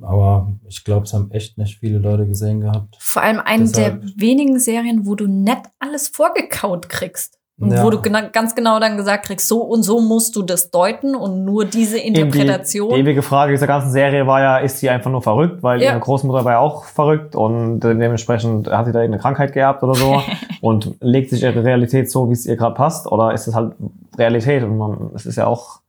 Aber 0.00 0.52
ich 0.68 0.82
glaube, 0.84 1.04
es 1.04 1.12
haben 1.14 1.30
echt 1.30 1.58
nicht 1.58 1.78
viele 1.78 1.98
Leute 1.98 2.26
gesehen 2.26 2.60
gehabt. 2.60 2.96
Vor 2.98 3.22
allem 3.22 3.38
eine 3.40 3.64
Deshalb- 3.64 4.00
der 4.02 4.10
wenigen 4.16 4.58
Serien, 4.58 5.06
wo 5.06 5.14
du 5.14 5.26
nicht 5.28 5.62
alles 5.78 6.08
vorgekaut 6.08 6.88
kriegst. 6.88 7.38
Und 7.60 7.70
Ja. 7.70 7.84
wo 7.84 7.90
du 7.90 8.00
gena 8.00 8.22
ganz 8.22 8.54
genau 8.54 8.80
dann 8.80 8.96
gesagt 8.96 9.26
kriegst, 9.26 9.46
so 9.46 9.60
und 9.60 9.82
so 9.82 10.00
musst 10.00 10.34
du 10.36 10.42
das 10.42 10.70
deuten 10.70 11.14
und 11.14 11.44
nur 11.44 11.64
diese 11.66 11.98
Interpretation. 11.98 12.88
Die, 12.88 12.94
die 12.96 13.00
ewige 13.02 13.22
Frage 13.22 13.52
dieser 13.52 13.66
ganzen 13.66 13.90
Serie 13.90 14.26
war 14.26 14.40
ja, 14.40 14.56
ist 14.58 14.78
sie 14.78 14.88
einfach 14.88 15.10
nur 15.10 15.22
verrückt, 15.22 15.62
weil 15.62 15.80
Ja. 15.82 15.90
ihre 15.90 16.00
Großmutter 16.00 16.44
war 16.44 16.52
ja 16.52 16.58
auch 16.58 16.84
verrückt 16.84 17.36
und 17.36 17.80
dementsprechend 17.80 18.68
hat 18.68 18.86
sie 18.86 18.92
da 18.92 19.00
irgendeine 19.00 19.20
Krankheit 19.22 19.52
gehabt 19.52 19.82
oder 19.82 19.94
so 19.94 20.22
und 20.62 20.96
legt 21.00 21.30
sich 21.30 21.42
ihre 21.42 21.62
Realität 21.62 22.10
so, 22.10 22.28
wie 22.30 22.32
es 22.32 22.46
ihr 22.46 22.56
gerade 22.56 22.74
passt 22.74 23.06
oder 23.06 23.32
ist 23.34 23.46
es 23.46 23.54
halt 23.54 23.74
Realität 24.16 24.64
und 24.64 24.76
man, 24.78 25.10
es 25.14 25.26
ist 25.26 25.36
ja 25.36 25.46
auch 25.46 25.80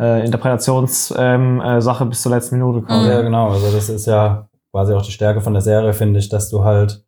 äh, 0.00 0.24
Interpretationssache 0.24 1.20
ähm, 1.22 1.60
äh, 1.60 2.04
bis 2.08 2.22
zur 2.22 2.32
letzten 2.32 2.56
Minute 2.58 2.84
quasi. 2.86 3.08
Ja, 3.10 3.20
genau. 3.20 3.50
Also 3.50 3.70
das 3.70 3.88
ist 3.88 4.06
ja 4.06 4.48
quasi 4.70 4.94
auch 4.94 5.02
die 5.02 5.12
Stärke 5.12 5.42
von 5.42 5.52
der 5.52 5.62
Serie, 5.62 5.92
finde 5.92 6.18
ich, 6.18 6.28
dass 6.28 6.48
du 6.48 6.64
halt 6.64 7.04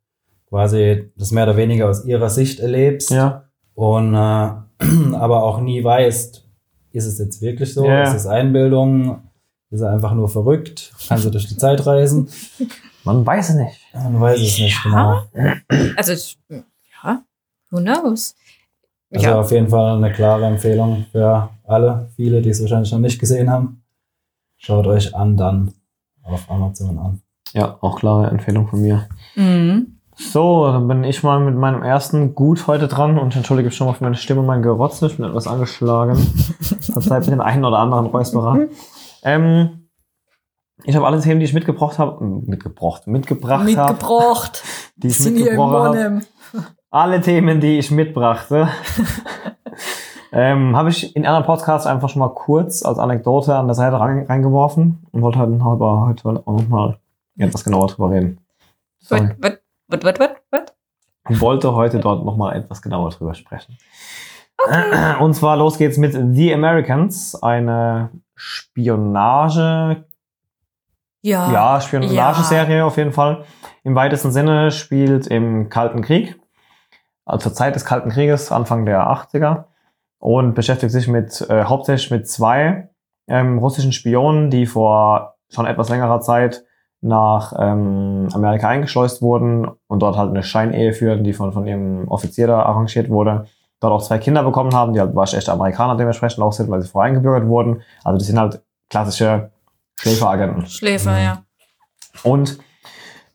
quasi 0.50 1.10
das 1.16 1.32
mehr 1.32 1.44
oder 1.44 1.56
weniger 1.56 1.88
aus 1.88 2.04
ihrer 2.04 2.28
Sicht 2.30 2.60
erlebst 2.60 3.10
Ja, 3.10 3.43
und 3.74 4.14
äh, 4.14 4.18
aber 5.14 5.42
auch 5.42 5.60
nie 5.60 5.82
weißt, 5.82 6.44
ist 6.92 7.06
es 7.06 7.18
jetzt 7.18 7.40
wirklich 7.42 7.74
so? 7.74 7.84
Ja. 7.84 8.02
Ist 8.02 8.14
es 8.14 8.26
Einbildung? 8.26 9.22
Ist 9.70 9.80
er 9.80 9.90
einfach 9.90 10.14
nur 10.14 10.28
verrückt? 10.28 10.92
Kann 11.08 11.18
sie 11.18 11.30
durch 11.30 11.48
die 11.48 11.56
Zeit 11.56 11.84
reisen? 11.84 12.28
man 13.04 13.26
weiß 13.26 13.50
es 13.50 13.54
nicht. 13.56 13.80
Man 13.92 14.20
weiß 14.20 14.40
es 14.40 14.58
nicht 14.58 14.82
genau. 14.82 15.22
Also, 15.96 16.12
ich, 16.12 16.38
ja, 16.48 17.22
who 17.70 17.78
knows? 17.78 18.36
Also 19.12 19.26
ja, 19.26 19.40
auf 19.40 19.50
jeden 19.52 19.68
Fall 19.68 19.96
eine 19.96 20.12
klare 20.12 20.46
Empfehlung 20.46 21.06
für 21.12 21.48
alle, 21.64 22.10
viele, 22.16 22.42
die 22.42 22.50
es 22.50 22.60
wahrscheinlich 22.60 22.90
noch 22.90 22.98
nicht 22.98 23.20
gesehen 23.20 23.48
haben. 23.48 23.82
Schaut 24.56 24.86
euch 24.86 25.14
an 25.14 25.36
dann 25.36 25.72
auf 26.22 26.50
Amazon 26.50 26.98
an. 26.98 27.22
Ja, 27.52 27.78
auch 27.80 27.98
klare 27.98 28.28
Empfehlung 28.30 28.66
von 28.66 28.80
mir. 28.80 29.08
mhm. 29.36 29.93
So, 30.16 30.66
dann 30.68 30.86
bin 30.86 31.04
ich 31.04 31.22
mal 31.22 31.40
mit 31.40 31.56
meinem 31.56 31.82
ersten 31.82 32.34
Gut 32.34 32.66
heute 32.66 32.86
dran 32.86 33.18
und 33.18 33.34
entschuldige 33.34 33.70
schon 33.70 33.88
mal 33.88 33.94
für 33.94 34.04
meine 34.04 34.16
Stimme 34.16 34.42
mein 34.42 34.62
Gerotze. 34.62 35.06
Ich 35.06 35.16
bin 35.16 35.26
etwas 35.26 35.46
angeschlagen. 35.46 36.16
Verzeiht 36.80 37.24
mir 37.24 37.32
den 37.32 37.40
einen 37.40 37.64
oder 37.64 37.78
anderen 37.78 38.06
Räusperer. 38.06 38.66
Ähm, 39.24 39.88
ich 40.84 40.94
habe 40.94 41.06
alle 41.06 41.20
Themen, 41.20 41.40
die 41.40 41.46
ich 41.46 41.54
mitgebracht 41.54 41.98
habe, 41.98 42.24
mitgebracht, 42.24 43.06
mitgebracht 43.06 43.76
habe, 43.76 43.92
mitgebracht. 43.92 44.62
die 44.96 45.08
ich 45.08 45.18
Sind 45.18 45.34
mitgebracht 45.34 45.96
habe. 45.96 46.20
Alle 46.90 47.20
Themen, 47.20 47.60
die 47.60 47.78
ich 47.78 47.90
mitbrachte, 47.90 48.68
ähm, 50.32 50.76
habe 50.76 50.90
ich 50.90 51.16
in 51.16 51.26
anderen 51.26 51.46
Podcasts 51.46 51.86
einfach 51.86 52.08
schon 52.08 52.20
mal 52.20 52.34
kurz 52.34 52.84
als 52.84 52.98
Anekdote 52.98 53.56
an 53.56 53.66
der 53.66 53.74
Seite 53.74 53.98
rein, 53.98 54.26
reingeworfen 54.28 55.06
und 55.10 55.22
wollte 55.22 55.40
halt 55.40 55.60
aber 55.60 56.06
heute 56.06 56.28
auch 56.28 56.52
noch 56.52 56.68
mal 56.68 56.98
etwas 57.36 57.64
genauer 57.64 57.88
drüber 57.88 58.10
reden. 58.10 58.38
Sorry. 59.00 59.22
What, 59.22 59.42
what, 59.42 59.63
what, 59.94 60.18
what, 60.18 60.20
what, 60.20 60.36
what? 60.50 60.74
und 61.28 61.40
wollte 61.40 61.74
heute 61.74 62.00
dort 62.00 62.24
nochmal 62.24 62.56
etwas 62.56 62.82
genauer 62.82 63.10
drüber 63.10 63.34
sprechen. 63.34 63.78
Und 65.20 65.34
zwar 65.34 65.56
los 65.56 65.78
geht's 65.78 65.96
mit 65.96 66.12
The 66.12 66.54
Americans, 66.54 67.34
eine 67.42 68.10
Spionage, 68.34 70.04
Ja. 71.22 71.50
ja, 71.52 71.80
Spionageserie 71.80 72.84
auf 72.84 72.96
jeden 72.96 73.12
Fall. 73.12 73.44
Im 73.82 73.94
weitesten 73.94 74.30
Sinne 74.30 74.70
spielt 74.70 75.26
im 75.26 75.68
Kalten 75.68 76.02
Krieg, 76.02 76.38
also 77.24 77.44
zur 77.48 77.54
Zeit 77.54 77.74
des 77.74 77.84
Kalten 77.84 78.10
Krieges, 78.10 78.52
Anfang 78.52 78.86
der 78.86 79.06
80er, 79.06 79.64
und 80.18 80.54
beschäftigt 80.54 80.92
sich 80.92 81.08
mit 81.08 81.40
äh, 81.48 81.64
hauptsächlich 81.64 82.10
mit 82.10 82.28
zwei 82.28 82.88
ähm, 83.28 83.58
russischen 83.58 83.92
Spionen, 83.92 84.50
die 84.50 84.66
vor 84.66 85.36
schon 85.50 85.66
etwas 85.66 85.88
längerer 85.88 86.20
Zeit 86.20 86.64
nach 87.04 87.52
ähm, 87.58 88.28
Amerika 88.32 88.66
eingeschleust 88.68 89.20
wurden 89.20 89.68
und 89.88 90.00
dort 90.00 90.16
halt 90.16 90.30
eine 90.30 90.42
Scheinehe 90.42 90.94
führten, 90.94 91.22
die 91.22 91.34
von, 91.34 91.52
von 91.52 91.66
ihrem 91.66 92.08
Offizier 92.08 92.46
da 92.46 92.62
arrangiert 92.62 93.10
wurde. 93.10 93.44
Dort 93.80 93.92
auch 93.92 94.02
zwei 94.02 94.16
Kinder 94.16 94.42
bekommen 94.42 94.72
haben, 94.74 94.94
die 94.94 95.00
halt 95.00 95.14
waschechte 95.14 95.52
Amerikaner 95.52 95.96
dementsprechend 95.96 96.42
auch 96.42 96.52
sind, 96.52 96.70
weil 96.70 96.80
sie 96.80 96.88
vorher 96.88 97.08
eingebürgert 97.10 97.46
wurden. 97.46 97.82
Also 98.04 98.16
das 98.18 98.26
sind 98.26 98.38
halt 98.40 98.62
klassische 98.88 99.50
Schläferagenten. 100.00 100.66
Schläfer, 100.66 101.12
Mhm. 101.12 101.18
ja. 101.18 101.42
Und 102.22 102.58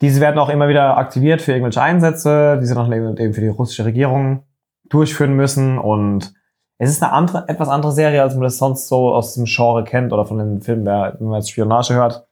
diese 0.01 0.19
werden 0.19 0.39
auch 0.39 0.49
immer 0.49 0.67
wieder 0.67 0.97
aktiviert 0.97 1.41
für 1.41 1.51
irgendwelche 1.51 1.82
Einsätze, 1.82 2.58
die 2.60 2.65
sie 2.65 2.73
dann 2.73 2.91
eben 2.91 3.34
für 3.34 3.41
die 3.41 3.47
russische 3.49 3.86
Regierung 3.86 4.43
durchführen 4.89 5.34
müssen. 5.36 5.77
Und 5.77 6.34
es 6.79 6.89
ist 6.89 7.03
eine 7.03 7.12
andere, 7.12 7.47
etwas 7.47 7.69
andere 7.69 7.91
Serie, 7.91 8.23
als 8.23 8.34
man 8.34 8.43
das 8.43 8.58
sonst 8.58 8.88
so 8.88 9.13
aus 9.13 9.36
dem 9.36 9.45
Genre 9.45 9.84
kennt 9.84 10.12
oder 10.12 10.25
von 10.25 10.39
den 10.39 10.62
Filmen, 10.62 10.86
wer, 10.86 11.17
wenn 11.19 11.27
man 11.27 11.39
jetzt 11.39 11.51
Spionage 11.51 11.93
hört, 11.93 12.25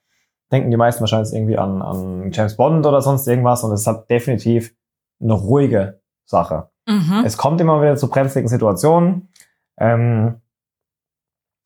denken 0.51 0.71
die 0.71 0.77
meisten 0.77 1.01
wahrscheinlich 1.01 1.33
irgendwie 1.33 1.57
an, 1.57 1.81
an 1.81 2.31
James 2.31 2.55
Bond 2.55 2.85
oder 2.85 3.01
sonst 3.01 3.27
irgendwas. 3.27 3.63
Und 3.63 3.71
es 3.73 3.81
ist 3.81 3.87
halt 3.87 4.09
definitiv 4.09 4.73
eine 5.21 5.33
ruhige 5.33 5.99
Sache. 6.25 6.69
Mhm. 6.87 7.23
Es 7.25 7.37
kommt 7.37 7.59
immer 7.59 7.81
wieder 7.81 7.95
zu 7.95 8.09
brenzligen 8.09 8.47
Situationen. 8.47 9.29
Ähm, 9.77 10.41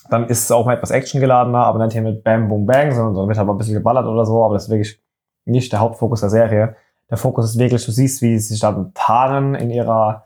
dann 0.10 0.28
ist 0.28 0.44
es 0.44 0.52
auch 0.52 0.65
mal 0.65 0.76
etwas 0.76 0.91
actiongeladener, 0.91 1.65
aber 1.65 1.84
nicht 1.84 1.94
hier 1.94 2.02
mit 2.02 2.24
Bam, 2.24 2.50
Boom, 2.50 2.65
Bang, 2.65 2.91
sondern 2.91 3.15
dann 3.15 3.28
wird 3.28 3.38
aber 3.38 3.54
ein 3.54 3.58
bisschen 3.58 3.76
geballert 3.76 4.06
oder 4.06 4.26
so, 4.26 4.44
aber 4.44 4.56
das 4.56 4.63
ist 4.63 4.70
wirklich 4.70 5.02
nicht 5.46 5.72
der 5.72 5.80
Hauptfokus 5.80 6.22
der 6.22 6.30
Serie. 6.30 6.76
Der 7.10 7.17
Fokus 7.17 7.46
ist 7.46 7.60
wirklich, 7.60 7.86
du 7.86 7.91
siehst, 7.91 8.22
wie 8.22 8.38
sie 8.38 8.54
sich 8.54 8.60
dann 8.60 8.94
tarnen 8.94 9.56
in 9.56 9.70
ihrer 9.70 10.26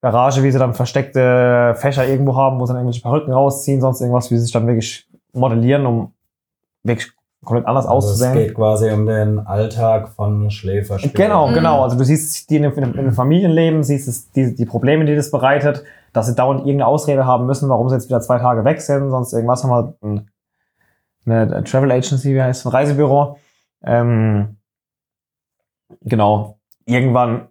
Garage, 0.00 0.42
wie 0.42 0.50
sie 0.50 0.58
dann 0.58 0.74
versteckte 0.74 1.74
Fächer 1.76 2.06
irgendwo 2.06 2.36
haben, 2.36 2.60
wo 2.60 2.66
sie 2.66 2.72
dann 2.72 2.82
irgendwelche 2.82 3.02
Perücken 3.02 3.32
rausziehen, 3.32 3.80
sonst 3.80 4.00
irgendwas, 4.00 4.30
wie 4.30 4.36
sie 4.36 4.44
sich 4.44 4.52
dann 4.52 4.66
wirklich 4.66 5.08
modellieren, 5.32 5.86
um 5.86 6.12
wirklich 6.82 7.13
komplett 7.44 7.66
anders 7.66 7.86
Also 7.86 8.08
es 8.08 8.12
auszusehen. 8.14 8.34
geht 8.34 8.54
quasi 8.54 8.90
um 8.90 9.06
den 9.06 9.38
Alltag 9.46 10.08
von 10.10 10.50
Schläferspielen. 10.50 11.14
Genau, 11.14 11.48
Mhm. 11.48 11.54
genau. 11.54 11.82
Also 11.82 11.96
du 11.96 12.04
siehst 12.04 12.48
die 12.50 12.56
in, 12.56 12.64
in, 12.64 12.72
in 12.72 12.98
einem 12.98 13.12
Familienleben, 13.12 13.82
siehst 13.82 14.08
es, 14.08 14.30
die, 14.32 14.54
die 14.54 14.66
Probleme, 14.66 15.04
die 15.04 15.14
das 15.16 15.30
bereitet, 15.30 15.84
dass 16.12 16.26
sie 16.26 16.34
dauernd 16.34 16.60
irgendeine 16.60 16.86
Ausrede 16.86 17.26
haben 17.26 17.46
müssen, 17.46 17.68
warum 17.68 17.88
sie 17.88 17.94
jetzt 17.96 18.08
wieder 18.08 18.20
zwei 18.20 18.38
Tage 18.38 18.64
weg 18.64 18.80
sind, 18.80 19.10
sonst 19.10 19.32
irgendwas 19.32 19.64
haben 19.64 19.70
wir 19.70 19.94
ein, 20.02 20.30
eine 21.26 21.64
Travel 21.64 21.90
Agency, 21.90 22.34
wie 22.34 22.42
heißt 22.42 22.60
es, 22.60 22.66
ein 22.66 22.70
Reisebüro. 22.72 23.38
Ähm, 23.84 24.56
genau. 26.02 26.58
Irgendwann 26.86 27.48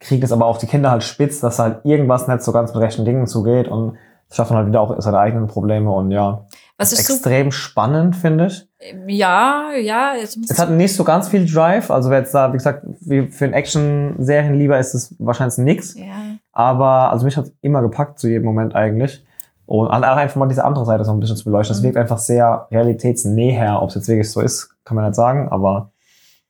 kriegt 0.00 0.24
es 0.24 0.32
aber 0.32 0.46
auch 0.46 0.58
die 0.58 0.66
Kinder 0.66 0.90
halt 0.90 1.02
spitz, 1.04 1.40
dass 1.40 1.58
halt 1.58 1.84
irgendwas 1.84 2.28
nicht 2.28 2.42
so 2.42 2.52
ganz 2.52 2.72
mit 2.74 2.82
rechten 2.82 3.04
Dingen 3.04 3.26
zugeht 3.26 3.68
und 3.68 3.96
schaffen 4.30 4.56
halt 4.56 4.66
wieder 4.66 4.80
auch 4.80 4.94
seine 5.00 5.18
eigenen 5.18 5.46
Probleme 5.46 5.90
und 5.90 6.10
ja, 6.10 6.46
Was 6.78 6.90
so, 6.90 6.96
extrem 6.96 7.52
spannend, 7.52 8.16
finde 8.16 8.46
ich. 8.46 8.66
ja, 9.06 9.70
ja, 9.80 10.12
Es 10.14 10.58
hat 10.58 10.70
nicht 10.70 10.94
so 10.94 11.04
ganz 11.04 11.28
viel 11.28 11.50
Drive, 11.50 11.90
also 11.90 12.10
wer 12.10 12.18
jetzt 12.18 12.34
da, 12.34 12.52
wie 12.52 12.58
gesagt, 12.58 12.84
wie 13.00 13.28
für 13.28 13.46
einen 13.46 13.54
Action-Serien 13.54 14.54
lieber 14.58 14.78
ist 14.78 14.94
es 14.94 15.14
wahrscheinlich 15.18 15.56
nix. 15.58 15.94
ja. 15.94 16.36
Aber 16.52 17.10
also 17.10 17.24
mich 17.24 17.36
hat 17.36 17.50
immer 17.62 17.82
gepackt 17.82 18.18
zu 18.18 18.28
jedem 18.28 18.44
Moment 18.44 18.74
eigentlich. 18.74 19.24
Und 19.66 19.88
einfach 19.90 20.36
mal 20.36 20.46
diese 20.48 20.64
andere 20.64 20.84
Seite 20.86 21.04
so 21.04 21.12
ein 21.12 21.18
bisschen 21.20 21.36
zu 21.36 21.44
beleuchten. 21.44 21.74
Das 21.74 21.80
Mhm. 21.80 21.86
wirkt 21.86 21.96
einfach 21.96 22.18
sehr 22.18 22.68
realitätsnäher. 22.70 23.82
Ob 23.82 23.88
es 23.88 23.96
jetzt 23.96 24.08
wirklich 24.08 24.30
so 24.30 24.40
ist, 24.40 24.70
kann 24.84 24.94
man 24.96 25.04
nicht 25.06 25.16
sagen, 25.16 25.48
aber 25.48 25.90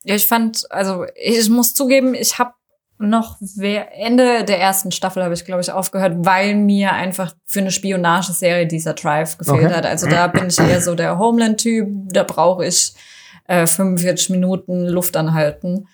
Ja, 0.04 0.14
ich 0.14 0.26
fand, 0.28 0.66
also 0.70 1.04
ich 1.16 1.48
muss 1.50 1.74
zugeben, 1.74 2.14
ich 2.14 2.38
habe 2.38 2.52
noch 2.98 3.36
wer- 3.40 3.94
Ende 3.94 4.44
der 4.44 4.58
ersten 4.60 4.90
Staffel 4.90 5.22
habe 5.22 5.34
ich 5.34 5.44
glaube 5.44 5.60
ich 5.60 5.70
aufgehört, 5.70 6.14
weil 6.18 6.54
mir 6.54 6.92
einfach 6.92 7.34
für 7.44 7.60
eine 7.60 7.70
Spionageserie 7.70 8.66
dieser 8.66 8.94
Drive 8.94 9.36
gefehlt 9.38 9.64
Okay. 9.66 9.74
hat. 9.74 9.86
Also 9.86 10.06
da 10.08 10.26
bin 10.28 10.46
ich 10.46 10.58
eher 10.58 10.80
so 10.80 10.94
der 10.94 11.18
Homeland-Typ, 11.18 11.88
da 12.12 12.22
brauche 12.22 12.64
ich 12.66 12.94
äh, 13.48 13.66
45 13.66 14.30
Minuten 14.30 14.86
Luft 14.86 15.16
anhalten. 15.16 15.86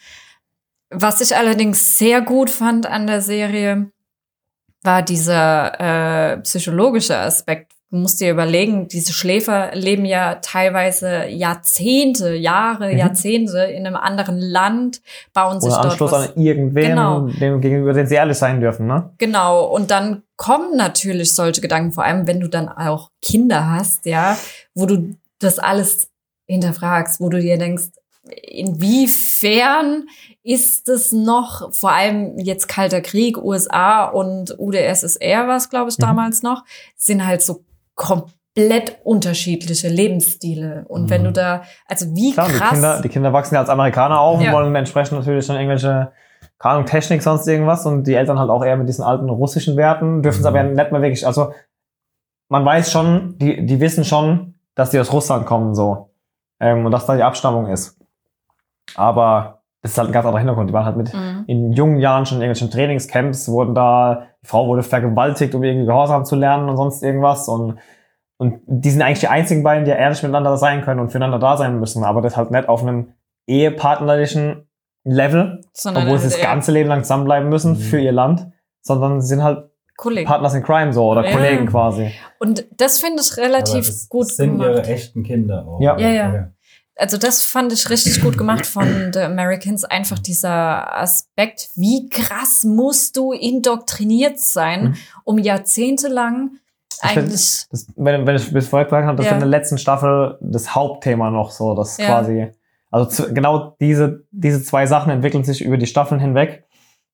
Was 0.90 1.20
ich 1.20 1.34
allerdings 1.36 1.98
sehr 1.98 2.20
gut 2.20 2.50
fand 2.50 2.86
an 2.86 3.06
der 3.06 3.20
Serie, 3.22 3.90
war 4.82 5.02
dieser 5.02 6.32
äh, 6.34 6.36
psychologische 6.38 7.16
Aspekt. 7.16 7.71
Du 7.92 7.98
musst 7.98 8.22
dir 8.22 8.30
überlegen, 8.30 8.88
diese 8.88 9.12
Schläfer 9.12 9.72
leben 9.74 10.06
ja 10.06 10.36
teilweise 10.36 11.26
Jahrzehnte, 11.26 12.34
Jahre, 12.34 12.90
Mhm. 12.90 12.96
Jahrzehnte 12.96 13.58
in 13.64 13.86
einem 13.86 13.96
anderen 13.96 14.38
Land, 14.38 15.02
bauen 15.34 15.60
sich 15.60 15.68
oder 15.70 15.82
dort 15.82 15.92
Anschluss 15.92 16.10
was 16.12 16.28
an 16.34 16.40
irgendwen, 16.42 16.88
Genau. 16.88 17.20
dem 17.28 17.60
gegenüber, 17.60 17.92
den 17.92 18.06
sie 18.06 18.14
ehrlich 18.14 18.38
sein 18.38 18.62
dürfen, 18.62 18.86
ne? 18.86 19.10
Genau, 19.18 19.66
und 19.66 19.90
dann 19.90 20.22
kommen 20.36 20.74
natürlich 20.74 21.34
solche 21.34 21.60
Gedanken, 21.60 21.92
vor 21.92 22.04
allem 22.04 22.26
wenn 22.26 22.40
du 22.40 22.48
dann 22.48 22.70
auch 22.70 23.10
Kinder 23.20 23.68
hast, 23.70 24.06
ja, 24.06 24.38
wo 24.74 24.86
du 24.86 25.14
das 25.38 25.58
alles 25.58 26.08
hinterfragst, 26.48 27.20
wo 27.20 27.28
du 27.28 27.40
dir 27.40 27.58
denkst, 27.58 27.90
inwiefern 28.26 30.04
ist 30.42 30.88
es 30.88 31.12
noch, 31.12 31.74
vor 31.74 31.92
allem 31.92 32.38
jetzt 32.38 32.68
Kalter 32.68 33.02
Krieg, 33.02 33.36
USA 33.36 34.06
und 34.06 34.58
UdSSR 34.58 35.46
war 35.46 35.56
es, 35.58 35.68
glaube 35.68 35.90
ich, 35.90 35.98
Mhm. 35.98 36.02
damals 36.02 36.42
noch, 36.42 36.64
sind 36.96 37.26
halt 37.26 37.42
so 37.42 37.64
komplett 38.02 38.98
unterschiedliche 39.04 39.88
Lebensstile. 39.88 40.84
Und 40.88 41.08
wenn 41.08 41.22
Mhm. 41.22 41.26
du 41.26 41.32
da, 41.32 41.62
also 41.86 42.06
wie 42.14 42.32
Klar, 42.32 42.48
die 42.48 42.54
krass. 42.54 42.70
Kinder, 42.70 43.00
die 43.02 43.08
Kinder 43.08 43.32
wachsen 43.32 43.54
ja 43.54 43.60
als 43.60 43.70
Amerikaner 43.70 44.20
auf 44.20 44.40
Ja. 44.42 44.48
und 44.50 44.56
wollen 44.56 44.74
entsprechend 44.74 45.18
natürlich 45.18 45.46
dann 45.46 45.56
irgendwelche, 45.56 46.12
keine 46.58 46.74
Ahnung, 46.74 46.86
Technik, 46.86 47.22
sonst 47.22 47.46
irgendwas. 47.46 47.86
Und 47.86 48.04
die 48.06 48.14
Eltern 48.14 48.38
halt 48.38 48.50
auch 48.50 48.64
eher 48.64 48.76
mit 48.76 48.88
diesen 48.88 49.04
alten 49.04 49.30
russischen 49.30 49.76
Werten, 49.76 50.22
dürfen 50.22 50.38
es 50.38 50.42
Mhm. 50.42 50.46
aber 50.48 50.56
ja 50.58 50.62
nicht 50.64 50.92
mehr 50.92 51.00
wirklich, 51.02 51.26
also 51.26 51.52
man 52.48 52.64
weiß 52.64 52.92
schon, 52.92 53.38
die, 53.38 53.64
die 53.64 53.80
wissen 53.80 54.04
schon, 54.04 54.54
dass 54.74 54.90
die 54.90 54.98
aus 55.00 55.12
Russland 55.12 55.46
kommen, 55.46 55.74
so. 55.74 56.10
Ähm, 56.60 56.84
und 56.84 56.92
dass 56.92 57.06
da 57.06 57.16
die 57.16 57.22
Abstammung 57.22 57.66
ist. 57.68 57.98
Aber 58.94 59.61
das 59.82 59.92
ist 59.92 59.98
halt 59.98 60.08
ein 60.08 60.12
ganz 60.12 60.24
anderer 60.24 60.38
Hintergrund. 60.38 60.70
Die 60.70 60.74
waren 60.74 60.84
halt 60.86 60.96
mit 60.96 61.12
Mhm. 61.12 61.44
in 61.46 61.72
jungen 61.72 61.98
Jahren 61.98 62.24
schon 62.24 62.38
in 62.38 62.42
irgendwelchen 62.42 62.70
Trainingscamps, 62.70 63.48
wurden 63.48 63.74
da, 63.74 64.26
die 64.42 64.46
Frau 64.46 64.66
wurde 64.68 64.82
vergewaltigt, 64.82 65.54
um 65.54 65.62
irgendwie 65.62 65.86
Gehorsam 65.86 66.24
zu 66.24 66.36
lernen 66.36 66.68
und 66.68 66.76
sonst 66.76 67.02
irgendwas. 67.02 67.48
Und, 67.48 67.78
und 68.38 68.60
die 68.66 68.90
sind 68.90 69.02
eigentlich 69.02 69.20
die 69.20 69.28
einzigen 69.28 69.62
beiden, 69.62 69.84
die 69.84 69.90
ja 69.90 69.96
ehrlich 69.96 70.22
miteinander 70.22 70.56
sein 70.56 70.82
können 70.82 71.00
und 71.00 71.10
füreinander 71.10 71.38
da 71.38 71.56
sein 71.56 71.78
müssen. 71.80 72.04
Aber 72.04 72.22
das 72.22 72.36
halt 72.36 72.50
nicht 72.52 72.68
auf 72.68 72.82
einem 72.82 73.12
ehepartnerlichen 73.46 74.68
Level, 75.04 75.60
Sondern 75.72 76.04
obwohl 76.04 76.18
sie 76.18 76.28
das 76.28 76.40
ganze 76.40 76.70
Leben 76.72 76.88
lang 76.88 77.02
zusammenbleiben 77.02 77.48
müssen 77.48 77.72
Mhm. 77.72 77.76
für 77.76 77.98
ihr 77.98 78.12
Land, 78.12 78.46
sondern 78.82 79.20
sie 79.20 79.28
sind 79.28 79.42
halt 79.42 79.68
Kollegen. 79.96 80.26
Partners 80.28 80.54
in 80.54 80.62
Crime 80.62 80.92
so 80.92 81.06
oder 81.10 81.24
Ja. 81.24 81.32
Kollegen 81.36 81.66
quasi. 81.66 82.12
Und 82.40 82.64
das 82.76 82.98
finde 83.00 83.22
ich 83.22 83.32
Aber 83.32 83.42
relativ 83.42 83.86
das 83.86 84.08
gut 84.08 84.26
sind 84.28 84.52
gemacht. 84.58 84.70
ihre 84.70 84.82
echten 84.86 85.22
Kinder 85.22 85.66
auch. 85.66 85.80
Ja. 85.80 85.96
Ja, 85.98 86.08
ja. 86.08 86.48
Also 86.96 87.16
das 87.16 87.42
fand 87.42 87.72
ich 87.72 87.88
richtig 87.88 88.20
gut 88.22 88.36
gemacht 88.36 88.66
von 88.66 89.12
The 89.12 89.20
Americans. 89.20 89.84
Einfach 89.84 90.18
dieser 90.18 90.94
Aspekt, 90.96 91.70
wie 91.74 92.08
krass 92.08 92.64
musst 92.64 93.16
du 93.16 93.32
indoktriniert 93.32 94.38
sein, 94.38 94.84
Mhm. 94.84 94.96
um 95.24 95.38
jahrzehntelang 95.38 96.58
eigentlich... 97.00 97.66
Das, 97.70 97.86
wenn, 97.96 98.26
wenn 98.26 98.36
ich 98.36 98.52
bis 98.52 98.68
vorher 98.68 98.84
gesagt 98.84 99.06
habe, 99.06 99.16
das 99.16 99.26
Ja. 99.26 99.32
ist 99.32 99.34
in 99.36 99.40
der 99.40 99.48
letzten 99.48 99.78
Staffel 99.78 100.38
das 100.40 100.74
Hauptthema 100.74 101.30
noch 101.30 101.50
so, 101.50 101.74
das 101.74 101.96
Ja. 101.96 102.06
quasi, 102.06 102.48
also 102.90 103.08
zu, 103.08 103.32
genau 103.34 103.74
diese, 103.80 104.24
diese 104.30 104.62
zwei 104.62 104.86
Sachen 104.86 105.10
entwickeln 105.10 105.44
sich 105.44 105.62
über 105.64 105.78
die 105.78 105.86
Staffeln 105.86 106.20
hinweg. 106.20 106.64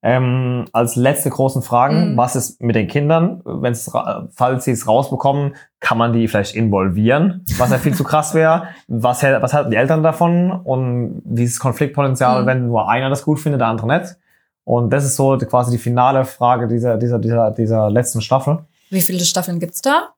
Ähm, 0.00 0.66
als 0.72 0.94
letzte 0.94 1.28
großen 1.28 1.60
Fragen, 1.62 2.12
Mhm. 2.12 2.16
was 2.16 2.36
ist 2.36 2.62
mit 2.62 2.76
den 2.76 2.86
Kindern? 2.86 3.40
Wenn's, 3.44 3.90
falls 4.32 4.64
sie 4.64 4.70
es 4.70 4.86
rausbekommen, 4.86 5.56
kann 5.80 5.98
man 5.98 6.12
die 6.12 6.28
vielleicht 6.28 6.54
involvieren, 6.54 7.44
was 7.58 7.70
ja 7.70 7.78
viel 7.78 7.94
zu 7.94 8.04
krass 8.04 8.32
wäre. 8.32 8.68
Was, 8.86 9.24
was 9.24 9.52
halten 9.54 9.70
die 9.72 9.76
Eltern 9.76 10.04
davon? 10.04 10.52
Und 10.52 11.20
das 11.24 11.58
Konfliktpotenzial, 11.58 12.42
Mhm. 12.42 12.46
wenn 12.46 12.66
nur 12.68 12.88
einer 12.88 13.10
das 13.10 13.24
gut 13.24 13.40
findet, 13.40 13.60
der 13.60 13.68
andere 13.68 13.88
nicht? 13.98 14.16
Und 14.64 14.92
das 14.92 15.04
ist 15.04 15.16
so 15.16 15.36
quasi 15.38 15.72
die 15.72 15.78
finale 15.82 16.24
Frage 16.24 16.68
dieser, 16.68 16.96
dieser, 16.96 17.18
dieser, 17.18 17.50
dieser 17.50 17.90
letzten 17.90 18.20
Staffel. 18.20 18.58
Wie 18.90 19.00
viele 19.00 19.20
Staffeln 19.24 19.58
gibt's 19.58 19.82
da? 19.82 20.10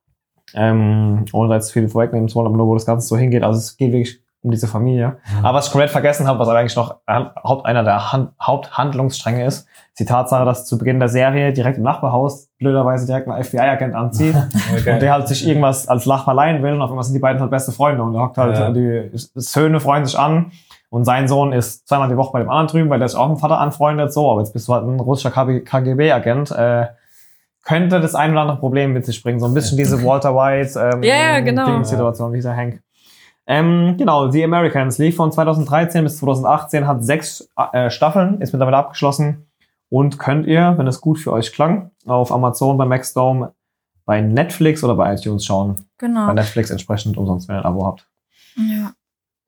Ähm, 0.52 1.24
ohne 1.32 1.48
da 1.48 1.54
jetzt 1.54 1.72
viel 1.72 1.88
vorwegnehmen 1.88 2.28
zu 2.28 2.34
wollen, 2.34 2.48
aber 2.48 2.56
nur 2.56 2.66
wo 2.66 2.74
das 2.74 2.84
Ganze 2.84 3.06
so 3.06 3.16
hingeht. 3.16 3.44
Also 3.44 3.58
es 3.58 3.76
geht 3.76 3.92
wirklich 3.92 4.20
um 4.42 4.50
diese 4.50 4.66
Familie. 4.66 5.18
Mhm. 5.38 5.44
Aber 5.44 5.58
was 5.58 5.66
ich 5.66 5.72
komplett 5.72 5.90
vergessen 5.90 6.26
habe, 6.26 6.38
was 6.38 6.48
aber 6.48 6.58
eigentlich 6.58 6.76
noch 6.76 6.96
ein- 7.06 7.30
Haupt, 7.44 7.66
einer 7.66 7.84
der 7.84 8.12
Han 8.12 8.28
Haupthandlungsstränge 8.40 9.44
ist, 9.44 9.66
ist 9.88 9.98
die 10.00 10.04
Tatsache, 10.06 10.44
dass 10.46 10.64
zu 10.66 10.78
Beginn 10.78 10.98
der 10.98 11.08
Serie 11.10 11.52
direkt 11.52 11.76
im 11.78 11.84
Nachbarhaus 11.84 12.48
blöderweise 12.58 13.06
direkt 13.06 13.28
ein 13.28 13.42
FBI-Agent 13.44 13.94
anzieht 13.94 14.34
Okay. 14.78 14.94
und 14.94 15.02
der 15.02 15.12
halt 15.12 15.28
sich 15.28 15.46
irgendwas 15.46 15.88
als 15.88 16.06
Lachmal 16.06 16.36
leihen 16.36 16.62
will 16.62 16.72
und 16.72 16.80
auf 16.82 16.88
einmal 16.90 17.04
sind 17.04 17.14
die 17.14 17.20
beiden 17.20 17.40
halt 17.40 17.50
beste 17.50 17.72
Freunde 17.72 18.02
und 18.02 18.12
der 18.14 18.22
hockt 18.22 18.38
halt, 18.38 18.58
Ja. 18.58 18.70
die 18.70 19.10
Söhne 19.14 19.78
freuen 19.80 20.06
sich 20.06 20.18
an 20.18 20.52
und 20.88 21.04
sein 21.04 21.28
Sohn 21.28 21.52
ist 21.52 21.86
zweimal 21.86 22.08
die 22.08 22.16
Woche 22.16 22.32
bei 22.32 22.38
dem 22.40 22.48
anderen 22.48 22.66
drüben, 22.68 22.90
weil 22.90 22.98
der 22.98 23.08
sich 23.08 23.18
auch 23.18 23.28
mit 23.28 23.36
dem 23.36 23.40
Vater 23.40 23.58
anfreundet, 23.58 24.12
so, 24.12 24.30
aber 24.30 24.40
jetzt 24.40 24.52
bist 24.52 24.66
du 24.68 24.72
halt 24.74 24.84
ein 24.86 24.98
russischer 25.00 25.30
KGB-Agent, 25.30 26.50
äh, 26.52 26.86
könnte 27.62 28.00
das 28.00 28.14
ein 28.14 28.32
oder 28.32 28.40
andere 28.40 28.56
Problem 28.58 28.92
mit 28.94 29.04
sich 29.04 29.22
bringen. 29.22 29.38
So 29.38 29.46
ein 29.46 29.54
bisschen 29.54 29.76
diese 29.76 30.02
Walter 30.02 30.34
White 30.34 30.80
ähm, 30.94 31.02
ja, 31.02 31.40
genau. 31.40 31.66
Wie 31.66 32.34
dieser 32.36 32.56
Hank. 32.56 32.80
Ähm, 33.52 33.96
genau, 33.98 34.30
The 34.30 34.44
Americans 34.44 34.98
lief 34.98 35.16
von 35.16 35.32
2013 35.32 36.04
bis 36.04 36.18
2018, 36.18 36.86
hat 36.86 37.02
sechs 37.04 37.50
äh, 37.72 37.90
Staffeln, 37.90 38.40
ist 38.40 38.52
mittlerweile 38.52 38.76
abgeschlossen 38.76 39.46
und 39.88 40.20
könnt 40.20 40.46
ihr, 40.46 40.74
wenn 40.78 40.86
es 40.86 41.00
gut 41.00 41.18
für 41.18 41.32
euch 41.32 41.52
klang, 41.52 41.90
auf 42.06 42.30
Amazon, 42.30 42.78
bei 42.78 42.84
Maxdome, 42.84 43.52
bei 44.04 44.20
Netflix 44.20 44.84
oder 44.84 44.94
bei 44.94 45.12
iTunes 45.14 45.44
schauen. 45.44 45.74
Bei 45.74 46.06
Genau. 46.06 46.32
Netflix 46.32 46.70
entsprechend 46.70 47.16
umsonst, 47.18 47.48
wenn 47.48 47.56
ihr 47.56 47.60
ein 47.60 47.64
Abo 47.64 47.86
habt. 47.86 48.08
Ja. 48.56 48.92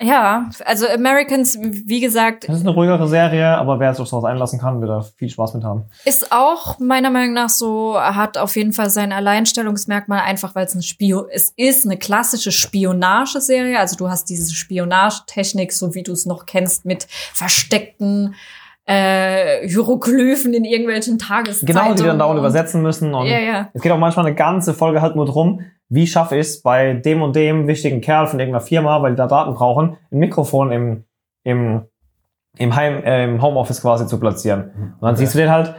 Ja, 0.03 0.51
also 0.65 0.89
Americans, 0.89 1.57
wie 1.61 2.01
gesagt, 2.01 2.49
Das 2.49 2.57
ist 2.57 2.63
eine 2.63 2.71
ruhigere 2.71 3.07
Serie, 3.09 3.57
aber 3.57 3.79
wer 3.79 3.95
sich 3.95 4.03
auf 4.03 4.09
sowas 4.09 4.25
einlassen 4.25 4.59
kann, 4.59 4.81
wird 4.81 4.91
da 4.91 5.03
viel 5.17 5.29
Spaß 5.29 5.55
mit 5.55 5.65
haben. 5.65 5.85
ist 6.05 6.33
auch 6.33 6.79
meiner 6.79 7.11
Meinung 7.11 7.35
nach 7.35 7.49
so, 7.49 7.99
hat 7.99 8.37
auf 8.37 8.57
jeden 8.57 8.73
Fall 8.73 8.91
sein 8.91 9.13
Alleinstellungsmerkmal, 9.13 10.21
einfach 10.21 10.55
weil 10.55 10.67
es 10.67 10.73
eine 10.73 10.83
Spio, 10.83 11.27
es 11.31 11.53
ist 11.57 11.85
eine 11.85 11.97
klassische 11.97 12.51
Spionageserie. 12.51 13.79
Also 13.79 13.97
du 13.97 14.09
hast 14.09 14.29
diese 14.29 14.53
Spionagetechnik, 14.55 15.73
so 15.73 15.95
wie 15.95 16.03
du 16.03 16.13
es 16.13 16.27
noch 16.27 16.47
kennst, 16.47 16.85
mit 16.85 17.07
versteckten 17.33 18.35
äh, 18.87 19.67
Hieroglyphen 19.69 20.53
in 20.55 20.65
irgendwelchen 20.65 21.19
Tageszeitungen. 21.19 21.83
Genau, 21.85 21.95
die 21.95 22.03
dann 22.03 22.19
dauernd 22.19 22.35
und- 22.39 22.45
übersetzen 22.45 22.83
müssen. 22.83 23.15
Und 23.15 23.27
Ja, 23.27 23.39
ja. 23.39 23.69
Es 23.73 23.83
geht 23.83 23.93
auch 23.93 23.99
manchmal 23.99 24.27
eine 24.27 24.35
ganze 24.35 24.75
Folge 24.75 25.01
halt 25.01 25.15
nur 25.17 25.27
drum, 25.27 25.61
wie 25.89 26.07
schaffe 26.07 26.37
ich 26.37 26.41
es 26.41 26.63
bei 26.63 26.95
dem 26.95 27.23
und 27.23 27.37
dem 27.37 27.67
wichtigen 27.69 28.01
Kerl 28.01 28.27
von 28.27 28.41
irgendeiner 28.41 28.65
Firma, 28.65 29.03
weil 29.03 29.13
die 29.13 29.17
da 29.17 29.27
Daten 29.27 29.55
brauchen, 29.55 29.97
ein 30.11 30.19
Mikrofon 30.19 30.73
im, 30.73 31.05
im, 31.45 31.83
im, 32.59 32.75
Heim, 32.75 33.05
äh, 33.05 33.25
im 33.25 33.41
Homeoffice 33.43 33.83
quasi 33.83 34.07
zu 34.07 34.19
platzieren. 34.19 34.95
Und 35.01 35.03
dann 35.07 35.17
siehst 35.17 35.35
du 35.35 35.39
den 35.39 35.51
halt, 35.51 35.75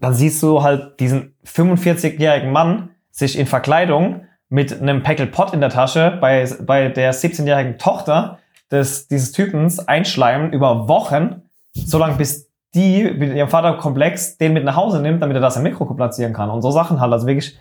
dann 0.00 0.14
siehst 0.14 0.42
du 0.42 0.62
halt 0.62 0.98
diesen 1.00 1.34
45-jährigen 1.44 2.50
Mann 2.50 2.90
sich 3.10 3.38
in 3.38 3.46
Verkleidung 3.46 4.24
mit 4.48 4.80
einem 4.80 5.02
Päckel 5.02 5.26
Pott 5.26 5.52
in 5.52 5.60
der 5.60 5.70
Tasche 5.70 6.16
bei, 6.20 6.48
bei 6.64 6.88
der 6.88 7.12
17-jährigen 7.12 7.78
Tochter 7.78 8.38
des, 8.70 9.08
dieses 9.08 9.32
Typens 9.32 9.80
einschleimen 9.86 10.52
über 10.52 10.88
Wochen, 10.88 11.42
solange 11.86 12.16
bis 12.16 12.48
die 12.74 13.04
mit 13.04 13.34
ihrem 13.34 13.48
Vater 13.48 13.74
komplex 13.74 14.36
den 14.36 14.52
mit 14.52 14.64
nach 14.64 14.76
Hause 14.76 15.00
nimmt, 15.00 15.22
damit 15.22 15.36
er 15.36 15.40
das 15.40 15.56
im 15.56 15.62
Mikro 15.62 15.84
platzieren 15.86 16.32
kann. 16.32 16.50
Und 16.50 16.62
so 16.62 16.70
Sachen 16.70 17.00
halt, 17.00 17.12
also 17.12 17.26
wirklich 17.26 17.58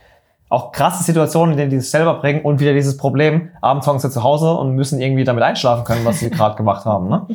auch 0.50 0.72
krasse 0.72 1.04
Situationen, 1.04 1.54
in 1.54 1.58
denen 1.58 1.72
die 1.72 1.80
sich 1.80 1.90
selber 1.90 2.16
bringen 2.16 2.42
und 2.42 2.60
wieder 2.60 2.74
dieses 2.74 2.98
Problem, 2.98 3.50
abends 3.62 3.88
hocken 3.88 4.00
sie 4.00 4.10
zu 4.10 4.24
Hause 4.24 4.52
und 4.54 4.76
müssen 4.76 5.02
irgendwie 5.02 5.24
damit 5.24 5.44
einschlafen 5.44 5.84
können, 5.84 6.06
was 6.06 6.20
sie 6.20 6.30
gerade 6.32 6.56
gemacht 6.56 6.86
haben. 6.86 7.10
Ne? 7.10 7.28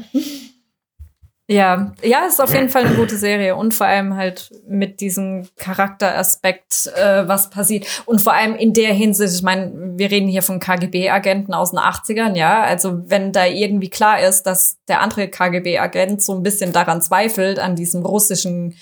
Ja, 1.52 1.92
ja, 2.02 2.26
ist 2.26 2.40
auf 2.40 2.52
jeden 2.54 2.68
Fall 2.68 2.84
eine 2.84 2.96
gute 2.96 3.16
Serie 3.16 3.56
und 3.56 3.74
vor 3.74 3.86
allem 3.86 4.16
halt 4.16 4.50
mit 4.66 5.00
diesem 5.00 5.46
Charakteraspekt, 5.56 6.90
äh, 6.96 7.28
was 7.28 7.50
passiert 7.50 7.86
und 8.06 8.20
vor 8.20 8.32
allem 8.32 8.54
in 8.54 8.72
der 8.72 8.92
Hinsicht, 8.92 9.34
ich 9.34 9.42
meine, 9.42 9.72
wir 9.96 10.10
reden 10.10 10.28
hier 10.28 10.42
von 10.42 10.60
KGB-Agenten 10.60 11.54
aus 11.54 11.70
den 11.70 11.80
80ern, 11.80 12.36
ja, 12.36 12.62
also 12.62 13.02
wenn 13.08 13.32
da 13.32 13.46
irgendwie 13.46 13.90
klar 13.90 14.20
ist, 14.20 14.44
dass 14.44 14.78
der 14.88 15.00
andere 15.00 15.28
KGB-Agent 15.28 16.22
so 16.22 16.34
ein 16.34 16.42
bisschen 16.42 16.72
daran 16.72 17.02
zweifelt, 17.02 17.58
an 17.58 17.76
diesem 17.76 18.04
russischen 18.04 18.74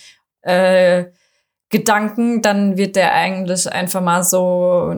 äh, 0.42 1.06
Gedanken, 1.70 2.42
dann 2.42 2.76
wird 2.76 2.96
der 2.96 3.14
eigentlich 3.14 3.70
einfach 3.70 4.00
mal 4.00 4.24
so 4.24 4.92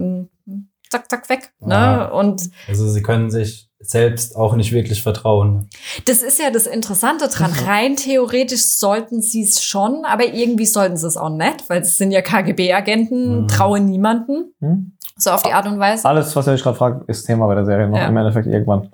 zack, 0.92 1.10
zack, 1.10 1.28
weg. 1.28 1.52
Ne? 1.60 1.74
Ja. 1.74 2.04
Und 2.08 2.50
Also 2.68 2.88
sie 2.88 3.02
können 3.02 3.30
sich 3.30 3.68
selbst 3.92 4.34
auch 4.36 4.54
nicht 4.56 4.72
wirklich 4.72 5.02
vertrauen. 5.02 5.68
das 6.06 6.22
ist 6.22 6.38
ja 6.40 6.50
das 6.50 6.66
Interessante 6.66 7.28
dran. 7.28 7.52
Rein 7.66 7.96
theoretisch 7.96 8.64
sollten 8.66 9.22
sie 9.22 9.42
es 9.42 9.62
schon, 9.62 10.04
aber 10.04 10.24
irgendwie 10.34 10.66
sollten 10.66 10.96
sie 10.96 11.06
es 11.06 11.16
auch 11.16 11.28
nicht, 11.30 11.68
weil 11.70 11.82
es 11.82 11.96
sind 11.98 12.10
ja 12.10 12.22
KGB-Agenten, 12.22 13.42
Mhm. 13.42 13.48
traue 13.48 13.78
niemanden. 13.80 14.52
Hm? 14.60 14.92
So 15.16 15.30
auf 15.30 15.42
die 15.42 15.52
Art 15.52 15.66
und 15.66 15.78
Weise. 15.78 16.04
Alles, 16.08 16.34
was 16.34 16.46
ihr 16.48 16.54
euch 16.54 16.62
gerade 16.62 16.76
fragt, 16.76 17.08
ist 17.08 17.24
Thema 17.26 17.46
bei 17.46 17.54
der 17.54 17.64
Serie 17.66 17.88
noch 17.88 17.96
Ja. 17.98 18.08
im 18.08 18.16
Endeffekt 18.16 18.46
irgendwann. 18.48 18.90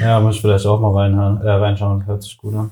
Ja, 0.00 0.18
muss 0.20 0.36
ich 0.36 0.40
vielleicht 0.40 0.64
auch 0.66 0.80
mal 0.80 0.92
reinhören, 0.92 1.40
äh, 1.42 1.50
reinschauen, 1.50 2.06
hört 2.06 2.22
sich 2.22 2.36
gut 2.38 2.54
an. 2.54 2.70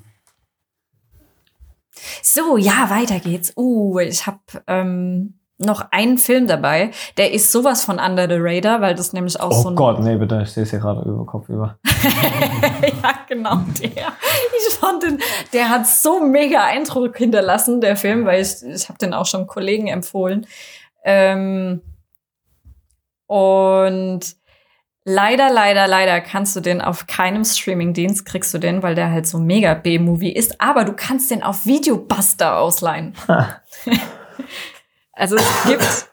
So, 2.22 2.56
ja, 2.56 2.90
weiter 2.90 3.20
geht's. 3.20 3.52
Uh, 3.56 3.98
ich 4.00 4.26
habe 4.26 4.38
ähm, 4.66 5.35
noch 5.58 5.90
einen 5.90 6.18
Film 6.18 6.46
dabei. 6.46 6.90
Der 7.16 7.32
ist 7.32 7.50
sowas 7.50 7.84
von 7.84 7.98
Under 7.98 8.28
the 8.28 8.36
Radar, 8.38 8.80
weil 8.80 8.94
das 8.94 9.12
nämlich 9.12 9.40
auch 9.40 9.52
so 9.52 9.68
Oh 9.68 9.70
ein 9.70 9.76
Gott, 9.76 10.00
nee, 10.00 10.16
bitte, 10.16 10.42
ich 10.42 10.50
sehe 10.50 10.64
es 10.64 10.70
hier 10.70 10.80
gerade 10.80 11.08
über 11.08 11.24
Kopf 11.24 11.48
über. 11.48 11.78
ja, 12.82 13.14
genau 13.28 13.60
der. 13.80 14.12
Ich 14.68 14.74
fand 14.74 15.02
den, 15.02 15.18
der 15.52 15.70
hat 15.70 15.86
so 15.86 16.20
mega 16.20 16.64
Eindruck 16.64 17.16
hinterlassen, 17.16 17.80
der 17.80 17.96
Film, 17.96 18.26
weil 18.26 18.42
ich, 18.42 18.62
ich 18.62 18.88
habe 18.88 18.98
den 18.98 19.14
auch 19.14 19.26
schon 19.26 19.46
Kollegen 19.46 19.86
empfohlen. 19.86 20.46
Ähm, 21.04 21.80
und 23.26 24.20
leider, 25.04 25.50
leider, 25.50 25.86
leider 25.88 26.20
kannst 26.20 26.54
du 26.54 26.60
den 26.60 26.82
auf 26.82 27.06
keinem 27.06 27.44
Streamingdienst 27.44 28.26
kriegst 28.26 28.52
du 28.52 28.58
den, 28.58 28.82
weil 28.82 28.94
der 28.94 29.10
halt 29.10 29.26
so 29.26 29.38
mega 29.38 29.72
B-Movie 29.72 30.32
ist. 30.32 30.60
Aber 30.60 30.84
du 30.84 30.92
kannst 30.92 31.30
den 31.30 31.42
auf 31.42 31.64
Videobuster 31.64 32.58
ausleihen. 32.58 33.14
also 35.16 35.36
es 35.36 35.64
gibt, 35.66 36.08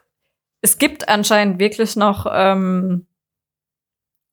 es 0.62 0.78
gibt 0.78 1.08
anscheinend 1.08 1.58
wirklich 1.60 1.94
noch 1.96 2.26
ähm, 2.30 3.06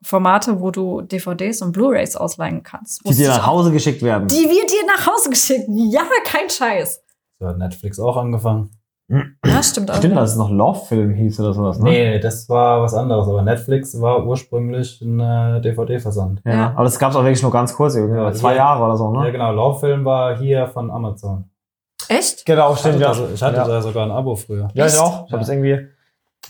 Formate, 0.04 0.60
wo 0.60 0.72
du 0.72 1.02
DVDs 1.02 1.62
und 1.62 1.74
Blu-rays 1.74 2.16
ausleihen 2.16 2.64
kannst. 2.64 3.08
Die 3.08 3.14
dir 3.14 3.28
nach. 3.28 3.46
Hause 3.46 3.72
geschickt 3.72 4.02
werden. 4.02 4.28
Die 4.28 4.36
wird 4.50 4.72
dir 4.72 4.86
nach 4.88 5.06
Hause 5.06 5.30
geschickt. 5.30 5.66
Ja, 5.70 6.02
kein 6.26 6.50
Scheiß. 6.50 7.04
So 7.40 7.48
hat 7.48 7.58
Netflix 7.60 8.00
auch 8.00 8.18
angefangen. 8.18 8.72
Ja, 9.46 9.62
stimmt 9.62 9.92
auch. 9.92 9.96
Stimmt, 9.98 10.16
dass 10.16 10.32
es 10.32 10.38
noch 10.38 10.50
Love-Film 10.50 11.14
hieß 11.14 11.42
oder 11.42 11.54
sowas, 11.54 11.80
ne? 11.80 11.90
Nee, 11.90 12.20
das 12.20 12.48
war 12.48 12.82
was 12.82 12.94
anderes, 12.94 13.28
aber 13.28 13.42
Netflix 13.42 14.00
war 14.00 14.26
ursprünglich 14.26 15.02
ein 15.02 15.20
äh, 15.20 15.60
DVD-Versand. 15.60 16.42
Ja, 16.46 16.52
Ja. 16.54 16.72
aber 16.76 16.86
das 16.86 16.98
gab 16.98 17.12
es 17.12 17.18
auch 17.18 17.24
wirklich 17.24 17.42
nur 17.44 17.52
ganz 17.52 17.74
kurz, 17.76 17.96
irgendwie, 17.96 18.16
Ja, 18.18 18.32
zwei 18.32 18.52
hier- 18.52 18.58
Jahre 18.60 18.86
oder 18.86 18.96
so, 18.96 19.12
ne? 19.12 19.26
Ja, 19.26 19.32
genau, 19.32 19.52
Love-Film 19.52 20.06
war 20.06 20.38
hier 20.40 20.66
von 20.68 20.90
Amazon. 20.90 21.51
Echt? 22.12 22.46
Genau, 22.46 22.74
Ich 22.74 22.80
hatte, 22.80 22.90
stimmt, 22.90 23.02
ja. 23.02 23.14
da, 23.14 23.28
ich 23.34 23.42
hatte 23.42 23.56
ja. 23.58 23.68
da 23.68 23.82
sogar 23.82 24.06
ein 24.06 24.12
Abo 24.12 24.36
früher. 24.36 24.70
Ja, 24.74 24.86
ich 24.86 24.94
Echt? 24.94 25.02
auch. 25.02 25.26
Ich 25.28 25.32
habe 25.32 25.34
Ja. 25.34 25.38
das 25.40 25.50
irgendwie. 25.50 25.88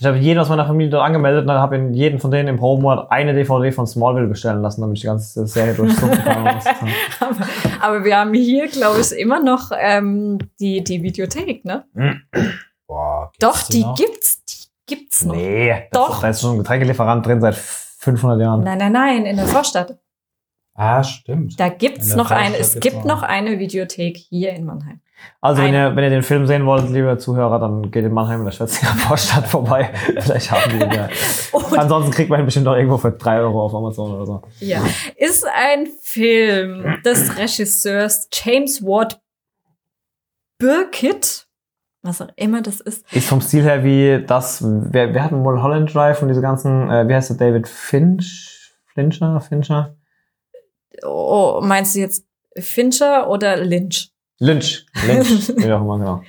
Ich 0.00 0.06
habe 0.06 0.16
jeden 0.16 0.40
aus 0.40 0.48
meiner 0.48 0.64
Familie 0.66 0.90
dort 0.90 1.04
angemeldet 1.04 1.42
und 1.42 1.48
dann 1.48 1.58
habe 1.58 1.76
in 1.76 1.92
jeden 1.92 2.18
von 2.18 2.30
denen 2.30 2.48
im 2.48 2.56
Probenmonat 2.56 3.10
eine 3.10 3.34
DVD 3.34 3.70
von 3.72 3.86
Smallville 3.86 4.26
bestellen 4.26 4.62
lassen, 4.62 4.80
damit 4.80 4.96
ich 4.96 5.02
die 5.02 5.06
ganze 5.06 5.46
Serie 5.46 5.74
durchsuchen 5.74 6.10
kann. 6.24 6.46
aber, 7.20 7.36
aber 7.80 8.04
wir 8.04 8.16
haben 8.16 8.32
hier, 8.32 8.68
glaube 8.68 9.00
ich, 9.00 9.12
immer 9.12 9.42
noch 9.42 9.70
ähm, 9.78 10.38
die, 10.58 10.82
die 10.82 11.02
Videothek, 11.02 11.64
ne? 11.66 11.84
Boah, 12.86 13.30
gibt's 13.32 13.38
Doch, 13.38 13.68
die 13.68 13.82
noch? 13.82 13.94
gibt's. 13.94 14.42
Die 14.46 14.66
gibt's 14.96 15.24
noch. 15.26 15.34
nee, 15.36 15.88
Doch. 15.92 16.20
Da 16.22 16.28
ist 16.30 16.40
schon 16.40 16.52
ein 16.54 16.58
Getränkelieferant 16.58 17.26
drin 17.26 17.40
seit 17.42 17.54
500 17.54 18.40
Jahren. 18.40 18.64
Nein, 18.64 18.78
nein, 18.78 18.92
nein, 18.92 19.26
in 19.26 19.36
der 19.36 19.46
Vorstadt. 19.46 19.98
Ah, 20.74 21.04
stimmt. 21.04 21.60
Da 21.60 21.68
gibt's 21.68 22.16
noch 22.16 22.30
eine, 22.30 22.56
Vorstadt 22.56 22.60
es 22.60 22.72
gibt's 22.72 22.94
gibt 22.96 23.04
noch 23.04 23.22
eine 23.22 23.58
Videothek 23.58 24.16
hier 24.16 24.52
in 24.54 24.64
Mannheim. 24.64 25.00
Also, 25.40 25.62
wenn 25.62 25.74
ihr, 25.74 25.96
wenn 25.96 26.04
ihr 26.04 26.10
den 26.10 26.22
Film 26.22 26.46
sehen 26.46 26.66
wollt, 26.66 26.88
liebe 26.90 27.18
Zuhörer, 27.18 27.58
dann 27.58 27.90
geht 27.90 28.04
in 28.04 28.12
Mannheim 28.12 28.40
in 28.40 28.44
der 28.44 28.52
Schwetzinger 28.52 28.92
Vorstadt 28.92 29.48
vorbei. 29.48 29.90
Vielleicht 30.20 30.50
haben 30.50 30.70
die 30.70 30.84
ihn 30.84 30.92
ja. 30.92 31.08
Ansonsten 31.76 32.12
kriegt 32.12 32.30
man 32.30 32.40
ihn 32.40 32.44
bestimmt 32.44 32.68
auch 32.68 32.76
irgendwo 32.76 32.96
für 32.96 33.10
3 33.10 33.40
Euro 33.40 33.64
auf 33.64 33.74
Amazon 33.74 34.14
oder 34.14 34.26
so. 34.26 34.42
ja, 34.60 34.80
ist 35.16 35.44
ein 35.46 35.88
Film 36.00 37.02
des 37.04 37.36
Regisseurs 37.36 38.28
James 38.32 38.82
Ward 38.82 39.20
Burkitt, 40.58 41.48
was 42.02 42.22
auch 42.22 42.28
immer 42.36 42.62
das 42.62 42.80
ist. 42.80 43.04
Ist 43.12 43.28
vom 43.28 43.40
Stil 43.40 43.64
her 43.64 43.82
wie 43.82 44.24
das, 44.24 44.62
wer, 44.62 45.12
wer 45.12 45.24
hat 45.24 45.32
einen 45.32 45.42
Mulholland 45.42 45.92
Drive 45.92 46.22
und 46.22 46.28
diese 46.28 46.40
ganzen, 46.40 46.88
äh, 46.88 47.08
wie 47.08 47.14
heißt 47.14 47.30
der, 47.30 47.36
David 47.36 47.66
Finch? 47.66 48.72
Fincher? 48.94 49.40
Fincher? 49.40 49.96
Oh, 51.04 51.60
meinst 51.62 51.96
du 51.96 52.00
jetzt 52.00 52.24
Fincher 52.56 53.28
oder 53.28 53.56
Lynch? 53.56 54.11
Lynch. 54.42 54.86
Lynch, 55.06 55.48
wie 55.56 55.72
auch 55.72 55.82
immer, 55.82 55.98
genau. 55.98 56.22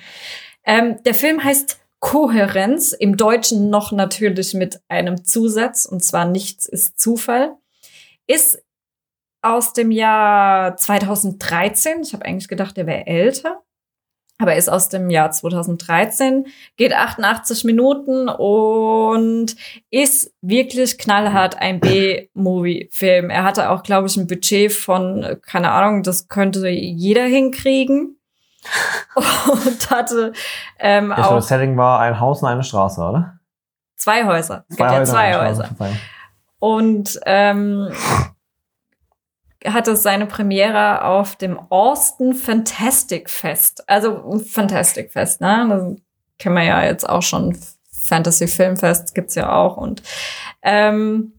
Ähm, 0.65 1.01
der 1.03 1.15
Film 1.15 1.43
heißt 1.43 1.79
Kohärenz, 1.99 2.91
im 2.91 3.17
Deutschen 3.17 3.69
noch 3.69 3.91
natürlich 3.91 4.53
mit 4.53 4.79
einem 4.87 5.23
Zusatz, 5.23 5.85
und 5.85 6.03
zwar 6.03 6.25
Nichts 6.25 6.67
ist 6.67 6.99
Zufall. 6.99 7.55
Ist 8.27 8.63
aus 9.41 9.73
dem 9.73 9.89
Jahr 9.89 10.77
2013. 10.77 12.01
Ich 12.03 12.13
habe 12.13 12.23
eigentlich 12.25 12.47
gedacht, 12.47 12.77
der 12.77 12.85
wäre 12.85 13.07
älter. 13.07 13.63
Aber 14.43 14.57
ist 14.57 14.69
aus 14.69 14.89
dem 14.89 15.09
Jahr 15.09 15.31
2013, 15.31 16.45
geht 16.75 16.93
88 16.93 17.63
Minuten 17.63 18.27
und 18.27 19.55
ist 19.89 20.33
wirklich 20.41 20.97
knallhart 20.97 21.57
ein 21.59 21.79
B-Movie-Film. 21.79 23.29
Er 23.29 23.45
hatte 23.45 23.69
auch, 23.69 23.83
glaube 23.83 24.07
ich, 24.07 24.17
ein 24.17 24.27
Budget 24.27 24.73
von, 24.73 25.37
keine 25.41 25.71
Ahnung, 25.71 26.03
das 26.03 26.27
könnte 26.27 26.67
jeder 26.67 27.23
hinkriegen. 27.23 28.17
Und 29.51 29.89
hatte 29.89 30.31
ähm, 30.79 31.09
Ich 31.09 31.15
glaube, 31.15 31.29
auch 31.31 31.35
das 31.35 31.49
Setting 31.49 31.75
war 31.75 31.99
ein 31.99 32.21
Haus 32.21 32.41
und 32.41 32.47
eine 32.47 32.63
Straße, 32.63 33.01
oder? 33.01 33.39
zwei 34.03 34.25
Häuser. 34.25 34.65
Es 34.67 34.75
gibt 34.75 34.91
ja 34.91 35.03
zwei 35.05 35.33
Häuser. 35.33 35.69
Und 36.59 37.19
ähm, 37.25 37.89
hatte 39.65 39.95
seine 39.95 40.25
Premiere 40.25 41.03
auf 41.05 41.35
dem 41.35 41.59
Austin 41.69 42.33
Fantastic 42.33 43.29
Fest. 43.29 43.87
Also 43.87 44.39
Fantastic 44.39 45.11
Fest, 45.11 45.41
ne? 45.41 45.65
Das 45.69 46.01
kennen 46.39 46.55
wir 46.55 46.63
ja 46.63 46.83
jetzt 46.85 47.07
auch 47.07 47.21
schon. 47.21 47.57
Fantasy 47.91 48.47
Filmfest 48.47 49.15
gibt's 49.15 49.35
ja 49.35 49.53
auch. 49.53 49.77
Und 49.77 50.03
ähm, 50.61 51.33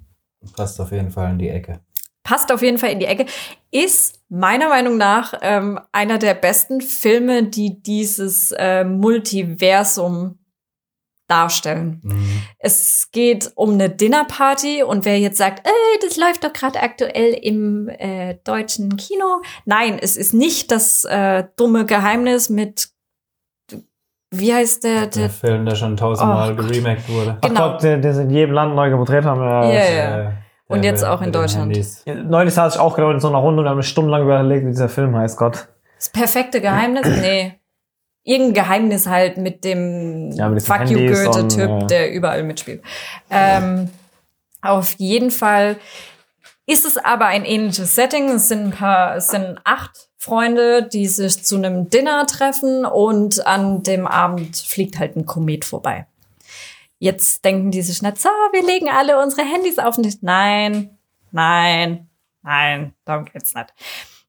Passt 0.57 0.81
auf 0.81 0.93
jeden 0.93 1.11
Fall 1.11 1.31
in 1.33 1.39
die 1.39 1.49
Ecke. 1.51 1.81
passt 2.23 2.51
auf 2.51 2.63
jeden 2.63 2.79
Fall 2.79 2.91
in 2.91 3.01
die 3.01 3.07
Ecke. 3.07 3.27
Ist 3.71 4.21
meiner 4.31 4.69
Meinung 4.71 4.97
nach 4.97 5.35
ähm, 5.43 5.79
einer 5.93 6.19
der 6.19 6.35
besten 6.35 6.81
Filme, 6.81 7.45
die 7.45 7.83
dieses 7.83 8.53
äh, 8.53 8.85
Multiversum 8.85 10.39
darstellen. 11.35 12.01
Mhm. 12.03 12.43
Es 12.59 13.09
geht 13.13 13.51
um 13.57 13.73
eine 13.75 13.91
Dinnerparty 13.91 14.83
und 14.83 15.05
wer 15.05 15.19
jetzt 15.19 15.39
sagt, 15.39 15.67
äh, 15.67 15.71
das 16.07 16.17
läuft 16.17 16.45
doch 16.45 16.53
gerade 16.53 16.81
aktuell 16.81 17.33
im 17.35 17.89
äh, 17.89 18.37
deutschen 18.45 18.97
Kino. 18.97 19.43
Nein, 19.65 19.99
es 20.01 20.17
ist 20.17 20.33
nicht 20.35 20.71
das 20.71 21.05
äh, 21.05 21.45
dumme 21.57 21.85
Geheimnis 21.87 22.49
mit, 22.51 22.89
wie 24.31 24.53
heißt 24.55 24.85
der? 24.85 25.01
Der 25.03 25.07
der 25.09 25.31
Film, 25.31 25.65
der 25.67 25.75
schon 25.77 25.97
tausendmal 25.97 26.53
Oh 26.53 26.57
Gott. 26.57 26.69
geremaked 26.69 27.09
wurde. 27.09 27.39
Ach 27.41 27.49
Genau. 27.49 27.71
Gott, 27.73 27.83
den, 27.83 28.03
den 28.03 28.15
sie 28.15 28.23
in 28.23 28.31
jedem 28.31 28.55
Land 28.55 28.75
neu 28.75 28.91
gedreht 28.91 29.25
haben. 29.25 29.41
Ja. 29.41 29.65
Ja, 29.65 29.91
ja. 29.93 30.21
Äh, 30.21 30.33
Und 30.69 30.83
der 30.83 30.91
jetzt 30.93 31.03
mit- 31.03 31.11
auch 31.11 31.23
in 31.23 31.31
Deutschland. 31.33 31.77
Neulich 32.25 32.55
saß 32.55 32.75
ich 32.75 32.81
auch 32.81 32.97
genau 32.97 33.11
in 33.11 33.21
so 33.21 33.29
einer 33.29 33.39
Runde 33.39 33.63
und 33.63 33.69
haben 33.69 33.83
stundenlang 33.83 34.23
überlegt, 34.23 34.65
wie 34.65 34.71
dieser 34.71 34.89
Film 34.89 35.15
heißt, 35.17 35.37
Gott. 35.39 35.69
das 35.97 36.09
perfekte 36.09 36.61
Geheimnis? 36.61 37.07
Nee. 37.07 37.55
Irgendein 38.25 38.55
Geheimnis 38.55 39.07
halt 39.07 39.37
mit 39.37 39.65
dem 39.65 40.33
Ja, 40.33 40.49
Fuck 40.59 40.89
you 40.91 40.99
und, 40.99 41.09
Goethe-Typ, 41.09 41.69
ja. 41.69 41.79
der 41.87 42.13
überall 42.13 42.43
mitspielt. 42.43 42.83
Ähm, 43.31 43.91
auf 44.63 44.95
jeden 44.95 45.31
Fall 45.31 45.77
ist 46.67 46.87
es 46.87 46.97
aber 46.97 47.27
ein 47.27 47.45
ähnliches 47.45 47.95
Setting. 47.95 48.31
Es 48.31 48.49
sind 48.49 48.65
ein 48.65 48.71
paar, 48.71 49.17
es 49.17 49.29
sind 49.29 49.59
acht 49.65 50.09
Freunde, 50.17 50.89
die 50.91 51.07
sich 51.07 51.45
zu 51.45 51.57
einem 51.57 51.91
Dinner 51.91 52.27
treffen 52.27 52.87
und 52.87 53.47
an 53.47 53.83
dem 53.83 54.07
Abend 54.07 54.57
fliegt 54.57 54.99
halt 54.99 55.17
ein 55.17 55.27
Komet 55.27 55.67
vorbei. 55.67 56.07
Jetzt 56.99 57.45
denken 57.45 57.71
die 57.71 57.83
sich 57.83 58.01
nicht, 58.01 58.19
so, 58.19 58.31
wir 58.53 58.65
legen 58.65 58.89
alle 58.89 59.23
unsere 59.23 59.47
Handys 59.47 59.79
auf 59.79 59.97
den 59.97 60.05
Tisch. 60.05 60.15
Nein, 60.23 60.97
nein, 61.31 62.09
nein, 62.43 62.95
darum 63.05 63.27
geht's 63.27 63.55
nicht. 63.55 63.75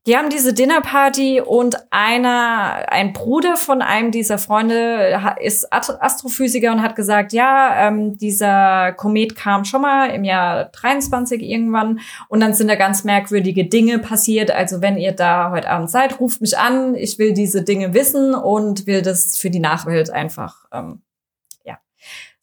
Die 0.08 0.16
haben 0.16 0.30
diese 0.30 0.54
Dinnerparty 0.54 1.42
und 1.42 1.78
einer, 1.90 2.92
ein 2.92 3.12
Bruder 3.12 3.58
von 3.58 3.82
einem 3.82 4.12
dieser 4.12 4.38
Freunde 4.38 5.20
ist 5.42 5.74
Ast- 5.74 6.00
Astrophysiker 6.00 6.72
und 6.72 6.84
hat 6.84 6.96
gesagt, 6.96 7.34
ja, 7.34 7.88
ähm, 7.88 8.16
dieser 8.18 8.94
Komet 8.94 9.36
kam 9.36 9.66
schon 9.66 9.82
mal 9.82 10.12
im 10.12 10.24
Jahr 10.24 10.66
23 10.66 11.42
irgendwann 11.42 12.02
und 12.30 12.40
dann 12.40 12.54
sind 12.54 12.68
da 12.68 12.76
ganz 12.76 13.04
merkwürdige 13.04 13.66
Dinge 13.66 13.98
passiert. 13.98 14.52
Also 14.52 14.80
wenn 14.82 14.98
ihr 14.98 15.12
da 15.12 15.50
heute 15.50 15.72
Abend 15.72 15.90
seid, 15.90 16.20
ruft 16.20 16.40
mich 16.40 16.56
an. 16.56 16.94
Ich 16.94 17.18
will 17.18 17.34
diese 17.34 17.64
Dinge 17.64 17.96
wissen 17.96 18.36
und 18.36 18.86
will 18.86 19.02
das 19.02 19.40
für 19.40 19.50
die 19.50 19.60
Nachwelt 19.60 20.12
einfach, 20.12 20.66
ähm. 20.72 21.02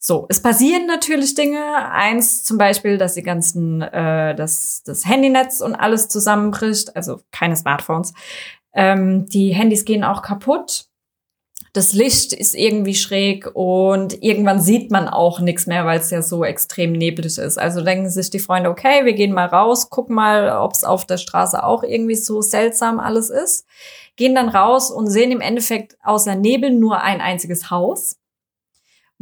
So, 0.05 0.25
es 0.27 0.41
passieren 0.41 0.85
natürlich 0.85 1.33
Dinge. 1.33 1.63
Eins 1.89 2.43
zum 2.43 2.57
Beispiel, 2.57 2.97
dass 2.97 3.13
die 3.13 3.23
ganzen, 3.23 3.81
äh, 3.81 4.35
das, 4.35 4.83
das 4.85 5.05
Handynetz 5.05 5.61
und 5.61 5.75
alles 5.75 6.09
zusammenbricht, 6.09 6.93
also 6.93 7.21
keine 7.31 7.55
Smartphones. 7.55 8.13
Ähm, 8.73 9.27
die 9.27 9.53
Handys 9.53 9.85
gehen 9.85 10.03
auch 10.03 10.21
kaputt. 10.21 10.87
Das 11.71 11.93
Licht 11.93 12.33
ist 12.33 12.53
irgendwie 12.53 12.95
schräg 12.95 13.49
und 13.53 14.21
irgendwann 14.21 14.59
sieht 14.59 14.91
man 14.91 15.07
auch 15.07 15.39
nichts 15.39 15.67
mehr, 15.67 15.85
weil 15.85 16.01
es 16.01 16.11
ja 16.11 16.21
so 16.21 16.43
extrem 16.43 16.91
neblig 16.91 17.37
ist. 17.37 17.57
Also 17.57 17.81
denken 17.81 18.09
sich 18.09 18.29
die 18.29 18.39
Freunde, 18.39 18.69
okay, 18.71 19.05
wir 19.05 19.13
gehen 19.13 19.31
mal 19.31 19.47
raus, 19.47 19.89
gucken 19.89 20.15
mal, 20.15 20.49
ob 20.57 20.73
es 20.73 20.83
auf 20.83 21.05
der 21.05 21.17
Straße 21.17 21.63
auch 21.63 21.81
irgendwie 21.81 22.15
so 22.15 22.41
seltsam 22.41 22.99
alles 22.99 23.29
ist. 23.29 23.65
Gehen 24.17 24.35
dann 24.35 24.49
raus 24.49 24.91
und 24.91 25.07
sehen 25.07 25.31
im 25.31 25.39
Endeffekt 25.39 25.95
außer 26.03 26.35
Nebel 26.35 26.71
nur 26.71 26.99
ein 26.99 27.21
einziges 27.21 27.71
Haus 27.71 28.17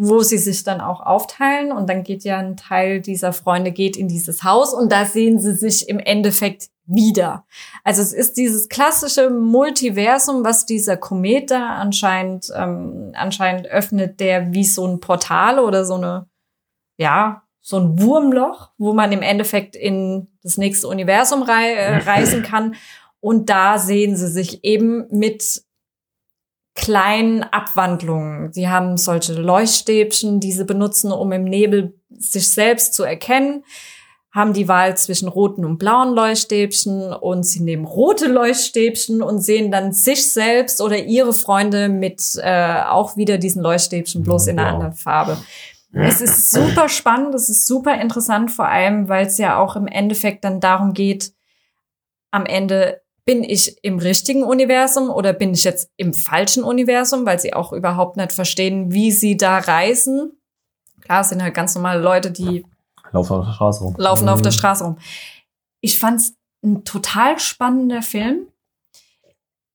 wo 0.03 0.23
sie 0.23 0.39
sich 0.39 0.63
dann 0.63 0.81
auch 0.81 0.99
aufteilen 0.99 1.71
und 1.71 1.87
dann 1.87 2.01
geht 2.01 2.23
ja 2.23 2.39
ein 2.39 2.57
Teil 2.57 3.01
dieser 3.01 3.33
Freunde 3.33 3.71
geht 3.71 3.95
in 3.95 4.07
dieses 4.07 4.43
Haus 4.43 4.73
und 4.73 4.91
da 4.91 5.05
sehen 5.05 5.39
sie 5.39 5.53
sich 5.53 5.87
im 5.89 5.99
Endeffekt 5.99 6.69
wieder. 6.87 7.45
Also 7.83 8.01
es 8.01 8.11
ist 8.11 8.35
dieses 8.35 8.67
klassische 8.67 9.29
Multiversum, 9.29 10.43
was 10.43 10.65
dieser 10.65 10.97
Komet 10.97 11.51
da 11.51 11.75
anscheinend 11.75 12.51
ähm, 12.55 13.11
anscheinend 13.13 13.67
öffnet, 13.67 14.19
der 14.19 14.51
wie 14.53 14.63
so 14.63 14.87
ein 14.87 15.01
Portal 15.01 15.59
oder 15.59 15.85
so 15.85 15.93
eine 15.93 16.27
ja 16.97 17.43
so 17.59 17.77
ein 17.77 18.01
Wurmloch, 18.01 18.71
wo 18.79 18.93
man 18.93 19.11
im 19.11 19.21
Endeffekt 19.21 19.75
in 19.75 20.29
das 20.41 20.57
nächste 20.57 20.87
Universum 20.87 21.43
rei 21.43 21.73
äh, 21.73 21.97
reisen 21.97 22.41
kann 22.41 22.73
und 23.19 23.51
da 23.51 23.77
sehen 23.77 24.15
sie 24.17 24.29
sich 24.29 24.63
eben 24.63 25.05
mit 25.11 25.61
kleinen 26.75 27.43
Abwandlungen. 27.43 28.53
Sie 28.53 28.69
haben 28.69 28.97
solche 28.97 29.33
Leuchtstäbchen, 29.33 30.39
die 30.39 30.51
sie 30.51 30.65
benutzen, 30.65 31.11
um 31.11 31.31
im 31.31 31.43
Nebel 31.43 31.99
sich 32.09 32.51
selbst 32.51 32.93
zu 32.93 33.03
erkennen, 33.03 33.63
haben 34.33 34.53
die 34.53 34.69
Wahl 34.69 34.95
zwischen 34.95 35.27
roten 35.27 35.65
und 35.65 35.77
blauen 35.77 36.13
Leuchtstäbchen 36.13 37.11
und 37.11 37.43
sie 37.43 37.59
nehmen 37.59 37.83
rote 37.83 38.27
Leuchtstäbchen 38.27 39.21
und 39.21 39.39
sehen 39.39 39.71
dann 39.71 39.91
sich 39.91 40.31
selbst 40.31 40.79
oder 40.79 40.97
ihre 40.97 41.33
Freunde 41.33 41.89
mit 41.89 42.39
äh, 42.41 42.81
auch 42.83 43.17
wieder 43.17 43.37
diesen 43.37 43.61
Leuchtstäbchen, 43.61 44.23
bloß 44.23 44.47
in 44.47 44.57
einer 44.57 44.69
Blau. 44.69 44.75
anderen 44.75 44.93
Farbe. 44.93 45.37
Es 45.93 46.21
ist 46.21 46.51
super 46.51 46.87
spannend, 46.87 47.35
es 47.35 47.49
ist 47.49 47.67
super 47.67 47.99
interessant, 47.99 48.49
vor 48.49 48.69
allem, 48.69 49.09
weil 49.09 49.25
es 49.25 49.37
ja 49.37 49.59
auch 49.59 49.75
im 49.75 49.87
Endeffekt 49.87 50.45
dann 50.45 50.61
darum 50.61 50.93
geht, 50.93 51.33
am 52.31 52.45
Ende 52.45 53.00
bin 53.25 53.43
ich 53.43 53.77
im 53.83 53.99
richtigen 53.99 54.43
Universum 54.43 55.09
oder 55.09 55.33
bin 55.33 55.53
ich 55.53 55.63
jetzt 55.63 55.89
im 55.97 56.13
falschen 56.13 56.63
Universum, 56.63 57.25
weil 57.25 57.39
sie 57.39 57.53
auch 57.53 57.71
überhaupt 57.71 58.17
nicht 58.17 58.31
verstehen, 58.31 58.91
wie 58.91 59.11
sie 59.11 59.37
da 59.37 59.59
reisen. 59.59 60.39
Klar, 61.01 61.21
es 61.21 61.29
sind 61.29 61.41
halt 61.43 61.53
ganz 61.53 61.75
normale 61.75 62.01
Leute, 62.01 62.31
die 62.31 62.65
Laufen 63.11 63.33
auf 63.33 63.45
der 63.45 63.53
Straße 63.53 63.83
rum. 63.83 63.95
laufen 63.97 64.29
auf 64.29 64.39
Mhm. 64.39 64.43
der 64.43 64.51
Straße 64.51 64.83
rum. 64.83 64.97
Ich 65.81 65.99
fand's 65.99 66.33
ein 66.63 66.83
total 66.85 67.39
spannender 67.39 68.01
Film. 68.01 68.47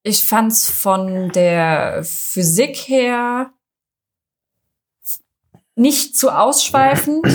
Ich 0.02 0.24
fand's 0.24 0.70
von 0.70 1.30
der 1.30 2.02
Physik 2.04 2.76
her 2.88 3.50
nicht 5.74 6.16
zu 6.16 6.30
ausschweifend. 6.30 7.26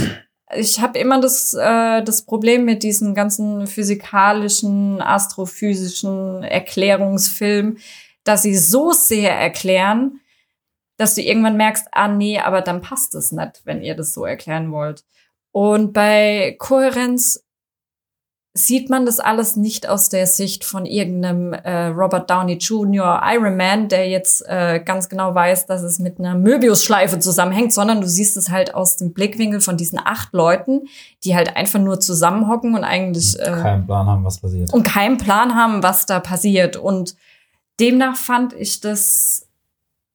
Ich 0.56 0.80
habe 0.80 1.00
immer 1.00 1.20
das, 1.22 1.54
äh, 1.54 2.04
das 2.04 2.24
Problem 2.24 2.66
mit 2.66 2.84
diesen 2.84 3.16
ganzen 3.16 3.68
physikalischen, 3.68 5.02
astrophysischen 5.02 6.44
Erklärungsfilmen, 6.44 7.80
dass 8.24 8.44
sie 8.44 8.56
so 8.56 8.92
sehr 8.92 9.32
erklären, 9.36 10.20
dass 10.98 11.16
du 11.16 11.22
irgendwann 11.22 11.58
merkst, 11.58 11.88
ah 11.92 12.08
nee, 12.08 12.40
aber 12.40 12.62
dann 12.62 12.82
passt 12.82 13.16
es 13.16 13.32
nicht, 13.32 13.62
wenn 13.66 13.82
ihr 13.82 13.96
das 13.96 14.14
so 14.14 14.26
erklären 14.26 14.72
wollt. 14.72 15.04
Und 15.52 15.94
bei 15.94 16.56
Kohärenz 16.60 17.44
sieht 18.54 18.90
man 18.90 19.06
das 19.06 19.22
alles 19.22 19.56
nicht 19.56 19.88
aus 19.88 20.10
der 20.10 20.28
Sicht 20.28 20.66
von 20.66 20.86
irgendeinem 20.86 21.54
äh, 21.54 21.86
Robert 21.88 22.30
Downey 22.30 22.56
Jr. 22.56 23.22
Iron 23.34 23.56
Man, 23.56 23.88
der 23.88 24.10
jetzt 24.10 24.44
äh, 24.46 24.82
ganz 24.84 25.08
genau 25.08 25.34
weiß, 25.34 25.68
dass 25.68 25.84
es 25.84 26.00
mit 26.00 26.20
einer 26.20 26.36
Möbiusschleife 26.36 27.20
zusammenhängt, 27.20 27.72
sondern 27.72 28.02
du 28.02 28.08
siehst 28.08 28.36
es 28.36 28.50
halt 28.50 28.76
aus 28.76 28.98
dem 28.98 29.14
Blickwinkel 29.14 29.62
von 29.62 29.78
diesen 29.78 30.00
acht 30.04 30.34
Leuten, 30.34 30.82
die 31.24 31.34
halt 31.34 31.56
einfach 31.56 31.80
nur 31.80 32.02
zusammenhocken 32.02 32.76
und 32.76 32.84
eigentlich 32.84 33.40
äh, 33.40 33.44
Keinen 33.44 33.86
Plan 33.86 34.08
haben, 34.08 34.26
was 34.26 34.40
passiert. 34.40 34.74
und 34.74 34.84
keinen 34.84 35.18
Plan 35.18 35.56
haben, 35.56 35.82
was 35.82 36.06
da 36.06 36.20
passiert. 36.20 36.76
Und 36.76 37.16
demnach 37.80 38.18
fand 38.18 38.52
ich 38.52 38.82
das, 38.82 39.48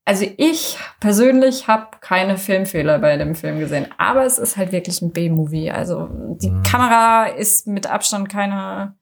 also 0.06 0.24
ich 0.38 0.78
persönlich 1.00 1.66
habe 1.68 1.88
keine 2.00 2.38
Filmfehler 2.38 2.98
bei 3.00 3.16
dem 3.18 3.34
Film 3.34 3.58
gesehen, 3.58 3.88
aber 3.98 4.24
es 4.24 4.38
ist 4.38 4.56
halt 4.56 4.72
wirklich 4.72 5.02
ein 5.02 5.12
B-Movie. 5.12 5.70
Also 5.70 6.08
die 6.40 6.50
Mhm. 6.50 6.62
Kamera 6.62 7.26
ist 7.26 7.66
mit 7.66 7.86
Abstand 7.88 8.28
keine 8.30 8.94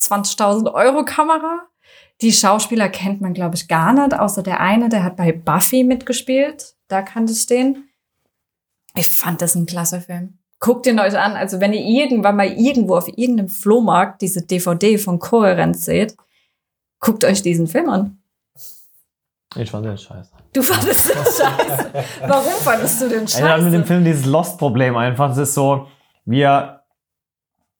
20.000 0.00 0.72
Euro 0.72 1.04
Kamera. 1.04 1.60
Die 2.22 2.32
Schauspieler 2.32 2.88
kennt 2.88 3.20
man, 3.20 3.34
glaube 3.34 3.54
ich, 3.56 3.68
gar 3.68 3.92
nicht, 3.92 4.18
außer 4.18 4.42
der 4.42 4.60
eine, 4.60 4.88
der 4.88 5.04
hat 5.04 5.16
bei 5.16 5.30
Buffy 5.32 5.84
mitgespielt. 5.84 6.74
Da 6.88 7.02
kannte 7.02 7.32
ich 7.32 7.46
den. 7.46 7.84
Ich 8.96 9.08
fand 9.08 9.40
das 9.42 9.54
ein 9.54 9.66
klasse 9.66 10.00
Film. 10.00 10.38
Guckt 10.58 10.86
ihn 10.86 10.98
euch 11.00 11.18
an. 11.18 11.32
Also 11.36 11.60
wenn 11.60 11.72
ihr 11.72 11.84
irgendwann 11.84 12.36
mal 12.36 12.50
irgendwo 12.50 12.96
auf 12.96 13.08
irgendeinem 13.08 13.48
Flohmarkt 13.48 14.20
diese 14.22 14.42
DVD 14.46 14.98
von 14.98 15.18
Kohärenz 15.18 15.84
seht, 15.84 16.16
guckt 16.98 17.24
euch 17.24 17.42
diesen 17.42 17.66
Film 17.66 17.88
an. 17.88 18.19
Ich 19.56 19.70
fand 19.70 19.84
den 19.84 19.98
scheiße. 19.98 20.30
Du 20.52 20.62
fandest 20.62 21.08
den 21.08 21.16
scheiße. 21.24 21.90
Warum 22.26 22.52
fandest 22.62 23.02
du 23.02 23.08
den 23.08 23.24
Ich 23.24 23.42
hatte 23.42 23.62
mit 23.62 23.72
dem 23.72 23.80
scheiße? 23.80 23.86
Film 23.86 24.04
dieses 24.04 24.26
Lost-Problem 24.26 24.96
einfach. 24.96 25.28
Das 25.28 25.38
ist 25.38 25.54
so, 25.54 25.88
wir, 26.24 26.80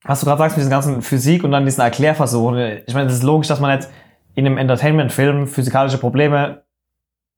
was 0.04 0.20
du 0.20 0.26
gerade 0.26 0.38
sagst, 0.38 0.56
mit 0.56 0.62
diesen 0.62 0.70
ganzen 0.70 1.02
Physik 1.02 1.44
und 1.44 1.52
dann 1.52 1.64
diesen 1.64 1.80
Erklärversuchen. 1.82 2.82
Ich 2.86 2.94
meine, 2.94 3.08
es 3.08 3.14
ist 3.14 3.22
logisch, 3.22 3.46
dass 3.48 3.60
man 3.60 3.70
jetzt 3.70 3.90
in 4.34 4.46
einem 4.46 4.58
Entertainment-Film 4.58 5.46
physikalische 5.46 5.98
Probleme 5.98 6.62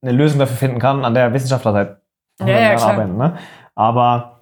eine 0.03 0.13
Lösung 0.13 0.39
dafür 0.39 0.57
finden 0.57 0.79
kann, 0.79 1.05
an 1.05 1.15
der 1.15 1.33
Wissenschaftler 1.33 1.73
seit 1.73 2.49
Ja, 2.49 2.59
ja, 2.73 2.79
arbeiten. 2.79 3.17
Ne? 3.17 3.37
Aber 3.75 4.41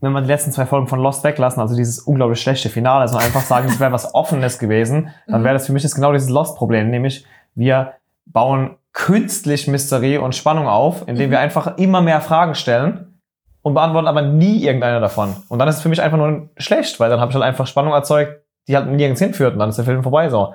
wenn 0.00 0.12
man 0.12 0.24
die 0.24 0.28
letzten 0.28 0.50
zwei 0.50 0.66
Folgen 0.66 0.88
von 0.88 0.98
Lost 1.00 1.22
weglassen, 1.24 1.60
also 1.60 1.76
dieses 1.76 2.00
unglaublich 2.00 2.40
schlechte 2.40 2.68
Finale, 2.68 3.02
also 3.02 3.16
einfach 3.18 3.42
sagen, 3.42 3.68
es 3.68 3.78
wäre 3.78 3.92
was 3.92 4.14
Offenes 4.14 4.58
gewesen, 4.58 5.10
dann 5.26 5.40
Mhm. 5.40 5.44
wäre 5.44 5.54
das 5.54 5.66
für 5.66 5.72
mich 5.72 5.82
jetzt 5.84 5.94
genau 5.94 6.12
dieses 6.12 6.28
Lost-Problem, 6.30 6.90
nämlich 6.90 7.24
wir 7.54 7.94
bauen 8.32 8.76
künstlich 8.92 9.66
Mysterie 9.68 10.18
und 10.18 10.34
Spannung 10.34 10.66
auf, 10.66 11.06
indem 11.06 11.28
Mhm. 11.28 11.30
wir 11.32 11.40
einfach 11.40 11.76
immer 11.78 12.00
mehr 12.00 12.20
Fragen 12.20 12.54
stellen 12.54 13.20
und 13.62 13.74
beantworten 13.74 14.08
aber 14.08 14.22
nie 14.22 14.64
irgendeine 14.64 15.00
davon. 15.00 15.34
Und 15.48 15.58
dann 15.58 15.68
ist 15.68 15.76
es 15.76 15.82
für 15.82 15.88
mich 15.88 16.02
einfach 16.02 16.18
nur 16.18 16.48
schlecht, 16.56 16.98
weil 16.98 17.10
dann 17.10 17.20
habe 17.20 17.30
ich 17.30 17.34
halt 17.34 17.44
einfach 17.44 17.66
Spannung 17.66 17.92
erzeugt, 17.92 18.42
die 18.68 18.76
halt 18.76 18.88
nirgends 18.88 19.20
hinführt 19.20 19.52
und 19.54 19.58
dann 19.58 19.68
ist 19.68 19.76
der 19.76 19.84
Film 19.84 20.02
vorbei 20.02 20.28
so. 20.28 20.54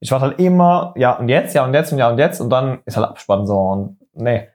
Ich 0.00 0.10
warte 0.10 0.26
halt 0.26 0.38
immer, 0.38 0.92
ja 0.96 1.12
und 1.18 1.28
jetzt, 1.28 1.54
ja 1.54 1.64
und 1.64 1.72
jetzt 1.74 1.92
und 1.92 1.98
ja 1.98 2.08
und 2.10 2.18
jetzt 2.18 2.40
und 2.40 2.50
dann 2.50 2.80
ist 2.84 2.96
halt 2.96 3.08
Abspann 3.08 3.46
so 3.46 3.56
und 3.58 3.96
nee. 4.14 4.48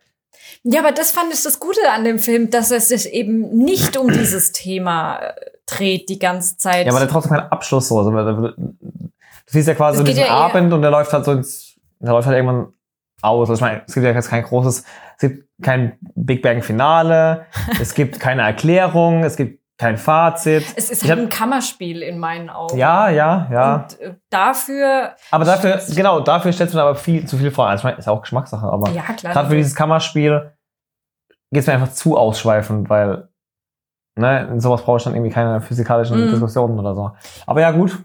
Ja, 0.64 0.82
aber 0.82 0.92
das 0.92 1.12
fand 1.12 1.34
ich 1.34 1.42
das 1.44 1.60
Gute 1.60 1.80
an 1.94 2.04
dem 2.04 2.20
Film, 2.20 2.50
dass 2.50 2.72
er 2.72 2.80
sich 2.80 3.12
eben 3.14 3.50
nicht 3.58 3.98
um 3.98 4.10
dieses 4.12 4.52
Thema 4.52 5.18
äh, 5.20 5.34
dreht 5.66 6.10
die 6.10 6.20
ganze 6.20 6.58
Zeit. 6.58 6.86
Ja, 6.86 6.92
aber 6.92 7.00
der 7.00 7.10
trotzdem 7.10 7.32
keinen 7.38 7.52
Abschluss 7.52 7.88
so. 7.88 8.00
Also, 8.00 8.12
du 8.12 8.54
siehst 9.48 9.68
ja 9.68 9.74
quasi 9.76 9.96
Es 9.96 10.00
so 10.00 10.04
diesen 10.06 10.24
ja 10.26 10.30
Abend 10.30 10.72
und 10.74 10.82
der 10.82 10.92
läuft 10.92 11.12
halt 11.14 11.26
so 11.26 11.32
ins, 11.32 11.69
der 12.00 12.14
läuft 12.14 12.28
halt 12.28 12.38
irgendwann 12.38 12.74
aus. 13.22 13.50
Also 13.50 13.54
ich 13.56 13.62
meine, 13.62 13.84
es 13.88 13.94
gibt 13.94 14.06
ja 14.06 14.12
jetzt 14.12 14.30
kein 14.30 14.44
großes, 14.44 14.84
es 15.18 15.20
gibt 15.20 15.46
kein 15.62 15.98
Big 16.16 16.42
Bang 16.42 16.62
Finale, 16.62 17.46
es 17.82 17.94
gibt 17.94 18.20
keine 18.20 18.44
Erklärung, 18.44 19.24
es 19.24 19.36
gibt 19.36 19.60
kein 19.78 19.98
Fazit. 19.98 20.66
es 20.76 20.90
ist 20.90 21.04
Ich 21.04 21.10
halt 21.10 21.20
hab- 21.20 21.26
ein 21.26 21.30
Kammerspiel 21.30 22.02
in 22.02 22.20
meinen 22.20 22.50
Augen. 22.50 22.78
Ja, 22.78 23.10
ja, 23.10 23.48
ja. 23.52 23.76
Und 23.76 24.00
äh, 24.02 24.14
dafür, 24.30 25.16
aber 25.32 25.46
dafür, 25.46 25.80
genau, 25.96 26.20
dafür 26.20 26.52
stellst 26.52 26.74
du 26.74 26.78
mir 26.78 26.84
aber 26.84 26.96
viel 26.96 27.26
zu 27.26 27.38
viel 27.38 27.52
vor. 27.52 27.68
Also 27.68 27.82
ich 27.82 27.84
meine, 27.86 27.98
ist 27.98 28.06
ja 28.06 28.12
auch 28.12 28.22
Geschmackssache, 28.22 28.66
aber 28.66 28.90
ja 28.92 29.04
klar. 29.04 29.34
gerade 29.34 29.50
für 29.50 29.56
dieses 29.56 29.76
Kammerspiel 29.76 30.52
geht's 31.52 31.66
mir 31.68 31.74
einfach 31.74 31.92
zu 31.94 32.18
ausschweifend, 32.18 32.90
weil 32.90 33.30
ne, 34.18 34.48
in 34.52 34.60
sowas 34.60 34.82
brauche 34.84 34.98
ich 34.98 35.04
dann 35.04 35.14
irgendwie 35.16 35.32
keine 35.32 35.62
physikalischen 35.62 36.26
Mhm. 36.26 36.32
Diskussionen 36.32 36.78
oder 36.78 36.94
so. 36.94 37.12
Aber 37.46 37.62
ja, 37.62 37.72
gut. 37.72 37.98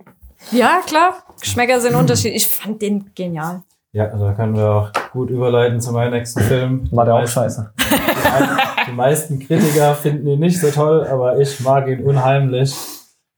Ja, 0.53 0.79
klar. 0.87 1.15
Geschmäcker 1.41 1.81
sind 1.81 1.95
unterschiedlich. 1.97 2.47
Ich 2.47 2.55
fand 2.55 2.81
den 2.83 3.13
genial. 3.15 3.63
Ja, 3.95 4.07
da 4.09 4.33
können 4.33 4.57
wir 4.57 4.69
auch 4.71 4.93
gut 5.13 5.31
überleiten 5.31 5.81
zu 5.81 5.93
meinem 5.93 6.13
nächsten 6.13 6.41
Film. 6.41 6.89
War 6.91 7.05
der 7.05 7.15
Die 7.15 7.19
auch 7.19 7.23
meisten- 7.23 7.35
scheiße. 7.41 7.73
Die, 7.79 8.29
meisten- 8.29 8.61
die 8.89 8.93
meisten 8.93 9.39
Kritiker 9.39 9.95
finden 9.95 10.27
ihn 10.27 10.41
nicht 10.41 10.61
so 10.61 10.69
toll, 10.71 11.07
aber 11.07 11.39
ich 11.39 11.61
mag 11.61 11.87
ihn 11.89 12.03
unheimlich. 12.05 12.75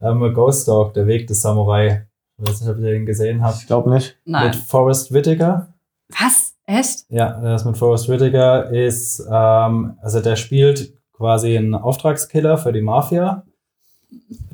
Ähm, 0.00 0.32
Ghost 0.34 0.66
Dog, 0.66 0.94
der 0.94 1.07
Weg 1.07 1.26
des 1.26 1.42
Samurai. 1.42 2.07
Ich 2.38 2.48
weiß 2.48 2.61
nicht, 2.62 2.70
ob 2.70 2.78
ihr 2.78 2.90
den 2.92 3.07
gesehen 3.07 3.42
habt. 3.44 3.59
Ich 3.61 3.66
glaube 3.66 3.90
nicht. 3.90 4.18
Nein. 4.24 4.46
Mit 4.46 4.57
Forrest 4.57 5.12
Whitaker. 5.12 5.74
Was? 6.09 6.54
Echt? 6.66 7.04
Ja, 7.11 7.38
das 7.40 7.64
mit 7.64 7.76
Forrest 7.76 8.09
Whitaker 8.09 8.70
ist, 8.70 9.20
ähm, 9.30 9.96
also 10.02 10.20
der 10.20 10.36
spielt 10.36 10.94
quasi 11.12 11.57
einen 11.57 11.74
Auftragskiller 11.74 12.59
für 12.59 12.72
die 12.72 12.80
Mafia, 12.82 13.44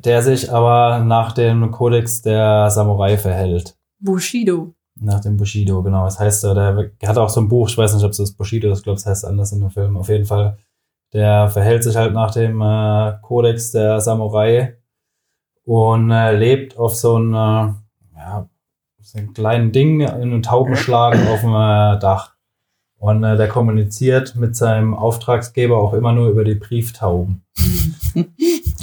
der 0.03 0.21
sich 0.21 0.51
aber 0.51 0.99
nach 0.99 1.31
dem 1.31 1.71
Kodex 1.71 2.21
der 2.21 2.69
Samurai 2.69 3.17
verhält. 3.17 3.75
Bushido. 3.99 4.73
Nach 4.99 5.19
dem 5.19 5.37
Bushido, 5.37 5.81
genau. 5.81 6.05
Das 6.05 6.19
heißt, 6.19 6.45
äh, 6.45 6.53
der 6.53 7.09
hat 7.09 7.17
auch 7.17 7.29
so 7.29 7.41
ein 7.41 7.49
Buch, 7.49 7.67
ich 7.69 7.77
weiß 7.77 7.95
nicht, 7.95 8.03
ob 8.03 8.11
es 8.11 8.17
das 8.17 8.31
Bushido 8.33 8.71
ist, 8.71 8.79
ich 8.79 8.83
glaube, 8.83 8.97
es 8.97 9.05
heißt 9.05 9.25
anders 9.25 9.51
in 9.51 9.61
dem 9.61 9.71
Film. 9.71 9.97
Auf 9.97 10.09
jeden 10.09 10.25
Fall, 10.25 10.57
der 11.13 11.49
verhält 11.49 11.83
sich 11.83 11.95
halt 11.95 12.13
nach 12.13 12.31
dem 12.31 12.61
äh, 12.61 13.13
Kodex 13.21 13.71
der 13.71 13.99
Samurai 14.01 14.77
und 15.65 16.11
äh, 16.11 16.35
lebt 16.35 16.77
auf 16.77 16.95
so 16.95 17.17
ein, 17.17 17.33
äh, 17.33 17.73
ja, 18.17 18.49
so 19.01 19.17
ein 19.17 19.33
kleinen 19.33 19.71
Ding 19.71 20.01
in 20.01 20.09
einem 20.09 20.41
Taubenschlag 20.43 21.15
auf 21.27 21.41
dem 21.41 21.53
äh, 21.53 21.99
Dach. 21.99 22.33
Und 22.97 23.23
äh, 23.23 23.35
der 23.35 23.49
kommuniziert 23.49 24.35
mit 24.35 24.55
seinem 24.55 24.93
Auftragsgeber 24.93 25.77
auch 25.77 25.93
immer 25.93 26.13
nur 26.13 26.29
über 26.29 26.45
die 26.45 26.55
Brieftauben. 26.55 27.43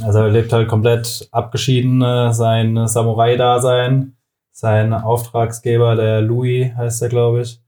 also 0.05 0.19
er 0.19 0.29
lebt 0.29 0.53
halt 0.53 0.69
komplett 0.69 1.29
abgeschieden, 1.33 2.03
äh, 2.03 2.33
sein 2.35 2.87
Samurai-Dasein. 2.87 4.17
Sein 4.61 4.93
Auftragsgeber, 4.93 5.97
der 5.97 6.21
Louis 6.21 6.75
heißt 6.77 7.01
er, 7.01 7.09
glaube 7.09 7.41
ich, 7.41 7.63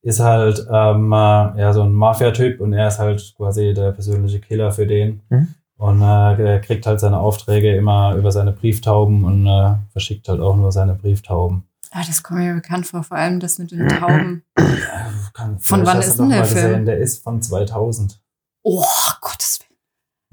ist 0.00 0.20
halt 0.20 0.66
ähm, 0.72 1.12
äh, 1.12 1.16
ja, 1.60 1.72
so 1.74 1.82
ein 1.82 1.92
Mafia-Typ 1.92 2.60
und 2.62 2.72
er 2.72 2.88
ist 2.88 2.98
halt 2.98 3.34
quasi 3.36 3.74
der 3.74 3.92
persönliche 3.92 4.40
Killer 4.40 4.72
für 4.72 4.86
den. 4.86 5.20
Mhm. 5.28 5.48
Und 5.76 6.00
äh, 6.00 6.52
er 6.54 6.60
kriegt 6.60 6.86
halt 6.86 7.00
seine 7.00 7.18
Aufträge 7.18 7.76
immer 7.76 8.14
über 8.14 8.32
seine 8.32 8.52
Brieftauben 8.52 9.24
und 9.24 9.46
äh, 9.46 9.74
verschickt 9.92 10.26
halt 10.30 10.40
auch 10.40 10.56
nur 10.56 10.72
seine 10.72 10.94
Brieftauben. 10.94 11.64
Ah, 11.90 12.02
das 12.06 12.22
kommt 12.22 12.40
mir 12.40 12.54
bekannt 12.54 12.86
vor, 12.86 13.02
vor 13.02 13.18
allem 13.18 13.40
das 13.40 13.58
mit 13.58 13.70
den 13.70 13.86
Tauben. 13.86 14.42
Ja, 14.58 14.64
kann- 15.34 15.58
Von 15.58 15.84
wann 15.84 15.98
ist 16.00 16.18
denn 16.18 16.30
der 16.30 16.44
Film? 16.46 16.64
gesehen, 16.64 16.84
Der 16.86 16.96
ist 16.96 17.22
von 17.22 17.42
2000. 17.42 18.18
Oh, 18.62 18.82
Gottes 19.20 19.60
Willen. 19.60 19.78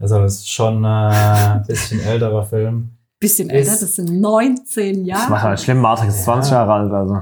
Also 0.02 0.22
es 0.24 0.36
ist 0.36 0.50
schon 0.50 0.84
äh, 0.86 0.88
ein 0.88 1.64
bisschen 1.68 2.00
älterer 2.00 2.46
Film. 2.46 2.95
Bisschen 3.26 3.50
Ist- 3.50 3.68
älter, 3.70 3.82
das 3.82 3.96
sind 3.96 4.22
19 4.22 5.06
Das 5.08 5.20
macht 5.20 5.30
Jahre. 5.30 5.42
halt 5.42 5.60
schlimm. 5.60 5.80
Matrix 5.82 6.14
ist 6.16 6.20
Ja. 6.28 6.34
20 6.34 6.52
Jahre 6.52 6.74
alt, 6.74 6.92
also. 6.92 7.22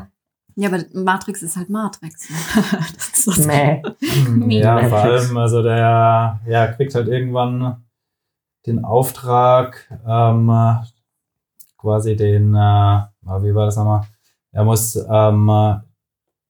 Ja, 0.55 0.69
aber 0.69 0.79
Matrix 0.93 1.41
ist 1.41 1.55
halt 1.57 1.69
Matrix. 1.69 2.27
das 2.95 3.37
ist 3.37 3.47
Mäh. 3.47 3.81
ja, 4.59 4.87
vor 4.87 4.99
allem, 4.99 5.37
also 5.37 5.63
der 5.63 6.39
ja, 6.47 6.67
kriegt 6.73 6.93
halt 6.93 7.07
irgendwann 7.07 7.83
den 8.67 8.83
Auftrag, 8.85 9.89
ähm, 10.07 10.49
äh, 10.49 10.75
quasi 11.77 12.15
den, 12.15 12.53
äh, 12.53 13.01
wie 13.41 13.55
war 13.55 13.65
das 13.65 13.77
nochmal? 13.77 14.01
Er 14.51 14.63
muss 14.63 14.95
ähm, 15.09 15.49
äh, 15.49 15.75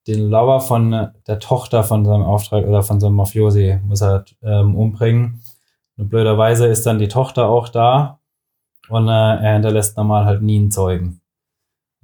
den 0.08 0.30
Lover 0.30 0.60
von 0.60 0.91
der 1.28 1.39
Tochter 1.39 1.84
von 1.84 2.04
seinem 2.04 2.24
Auftrag 2.24 2.66
oder 2.66 2.84
von 2.84 2.99
seinem 2.99 3.16
Mafiosi 3.16 3.80
muss 3.86 4.01
er 4.01 4.26
ähm, 4.41 4.76
umbringen. 4.76 5.41
Und 5.97 6.10
blöderweise 6.10 6.68
ist 6.68 6.86
dann 6.86 6.99
die 6.99 7.08
Tochter 7.08 7.47
auch 7.47 7.70
da 7.70 8.20
und 8.90 9.08
äh, 9.08 9.12
er 9.12 9.54
hinterlässt 9.54 9.98
normal 9.98 10.26
halt 10.26 10.42
nie 10.42 10.58
einen 10.60 10.72
Zeugen. 10.72 11.22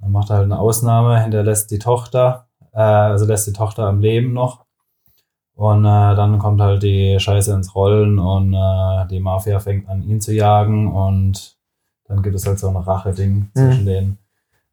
Dann 0.00 0.12
macht 0.12 0.30
er 0.30 0.36
halt 0.36 0.44
eine 0.46 0.58
Ausnahme, 0.58 1.22
hinterlässt 1.22 1.70
die 1.70 1.78
Tochter, 1.78 2.48
äh, 2.72 2.80
also 2.80 3.26
lässt 3.26 3.46
die 3.46 3.52
Tochter 3.52 3.86
am 3.86 4.00
Leben 4.00 4.32
noch. 4.32 4.64
Und 5.54 5.84
äh, 5.84 6.14
dann 6.14 6.38
kommt 6.38 6.60
halt 6.60 6.82
die 6.82 7.18
Scheiße 7.20 7.52
ins 7.52 7.74
Rollen 7.74 8.18
und 8.18 8.54
äh, 8.54 9.06
die 9.08 9.20
Mafia 9.20 9.60
fängt 9.60 9.88
an, 9.88 10.02
ihn 10.02 10.20
zu 10.20 10.32
jagen 10.32 10.90
und 10.90 11.58
dann 12.06 12.22
gibt 12.22 12.34
es 12.34 12.46
halt 12.46 12.58
so 12.58 12.68
ein 12.68 12.76
Rache-Ding 12.76 13.50
zwischen 13.54 13.84
denen. 13.84 14.18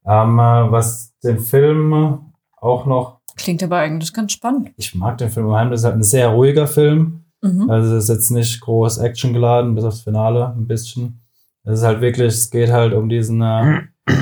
Ähm, 0.05 0.39
äh, 0.39 0.71
was 0.71 1.13
den 1.21 1.39
Film 1.39 2.33
auch 2.55 2.85
noch, 2.85 3.17
Klingt 3.35 3.61
aber 3.61 3.77
eigentlich 3.77 4.13
ganz 4.13 4.31
spannend. 4.31 4.71
ich 4.77 4.95
mag 4.95 5.17
den 5.19 5.29
Film 5.29 5.47
unheimlich, 5.47 5.73
das 5.73 5.81
ist 5.81 5.85
halt 5.85 5.95
ein 5.97 6.03
sehr 6.03 6.29
ruhiger 6.29 6.65
Film. 6.65 7.25
Mhm. 7.41 7.69
Also 7.69 7.95
es 7.95 8.03
ist 8.03 8.09
jetzt 8.09 8.31
nicht 8.31 8.59
groß 8.61 8.97
Action 8.97 9.33
geladen, 9.33 9.75
bis 9.75 9.83
aufs 9.83 10.01
Finale 10.01 10.53
ein 10.55 10.67
bisschen. 10.67 11.21
Es 11.67 11.79
ist 11.79 11.85
halt 11.85 11.99
wirklich, 11.99 12.27
es 12.27 12.49
geht 12.49 12.71
halt 12.71 12.93
um 12.93 13.09
diesen 13.09 13.41
äh, 13.41 13.81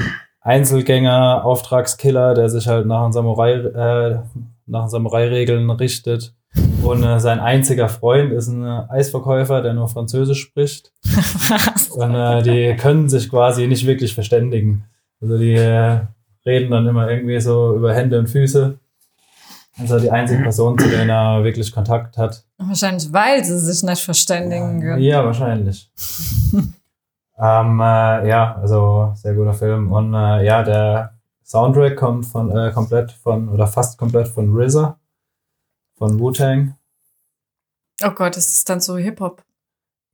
Einzelgänger, 0.41 1.45
Auftragskiller, 1.45 2.33
der 2.33 2.49
sich 2.49 2.67
halt 2.67 2.87
nach 2.87 3.03
den 3.03 3.13
Samurai, 3.13 3.53
äh, 3.53 4.19
nach 4.65 4.87
Samurai-Regeln 4.87 5.69
richtet. 5.69 6.33
Und 6.81 7.03
äh, 7.03 7.19
sein 7.19 7.39
einziger 7.39 7.87
Freund 7.87 8.31
ist 8.31 8.47
ein 8.47 8.65
äh, 8.65 8.83
Eisverkäufer, 8.89 9.61
der 9.61 9.73
nur 9.73 9.87
Französisch 9.87 10.41
spricht. 10.41 10.91
Und 11.91 12.15
äh, 12.15 12.41
die 12.41 12.75
können 12.77 13.09
sich 13.09 13.29
quasi 13.29 13.67
nicht 13.67 13.85
wirklich 13.85 14.15
verständigen. 14.15 14.85
Also 15.21 15.37
die 15.37 15.53
äh, 15.53 15.99
reden 16.47 16.71
dann 16.71 16.87
immer 16.87 17.09
irgendwie 17.09 17.39
so 17.39 17.75
über 17.75 17.93
Hände 17.93 18.17
und 18.17 18.27
Füße. 18.27 18.79
Also 19.77 19.99
die 19.99 20.09
einzige 20.09 20.41
Person, 20.41 20.79
zu 20.79 20.89
der 20.89 21.07
er 21.07 21.43
wirklich 21.43 21.71
Kontakt 21.71 22.17
hat. 22.17 22.43
Wahrscheinlich, 22.57 23.11
weil 23.13 23.43
sie 23.43 23.59
sich 23.59 23.83
nicht 23.83 24.01
verständigen. 24.01 24.81
Ja, 24.81 24.87
können. 24.87 25.03
ja 25.03 25.25
wahrscheinlich. 25.25 25.91
ähm, 27.37 27.79
äh, 27.79 28.27
ja, 28.27 28.55
also 28.55 29.13
sehr 29.15 29.33
guter 29.33 29.53
Film. 29.53 29.91
Und 29.91 30.13
äh, 30.13 30.45
ja, 30.45 30.63
der 30.63 31.17
Soundtrack 31.43 31.97
kommt 31.97 32.25
von 32.25 32.55
äh, 32.55 32.71
komplett 32.71 33.11
von 33.11 33.49
oder 33.49 33.67
fast 33.67 33.97
komplett 33.97 34.27
von 34.27 34.55
RZA 34.57 34.97
von 35.97 36.19
Wu-Tang. 36.19 36.75
Oh 38.03 38.11
Gott, 38.11 38.35
das 38.35 38.51
ist 38.51 38.69
dann 38.69 38.81
so 38.81 38.97
Hip-Hop. 38.97 39.43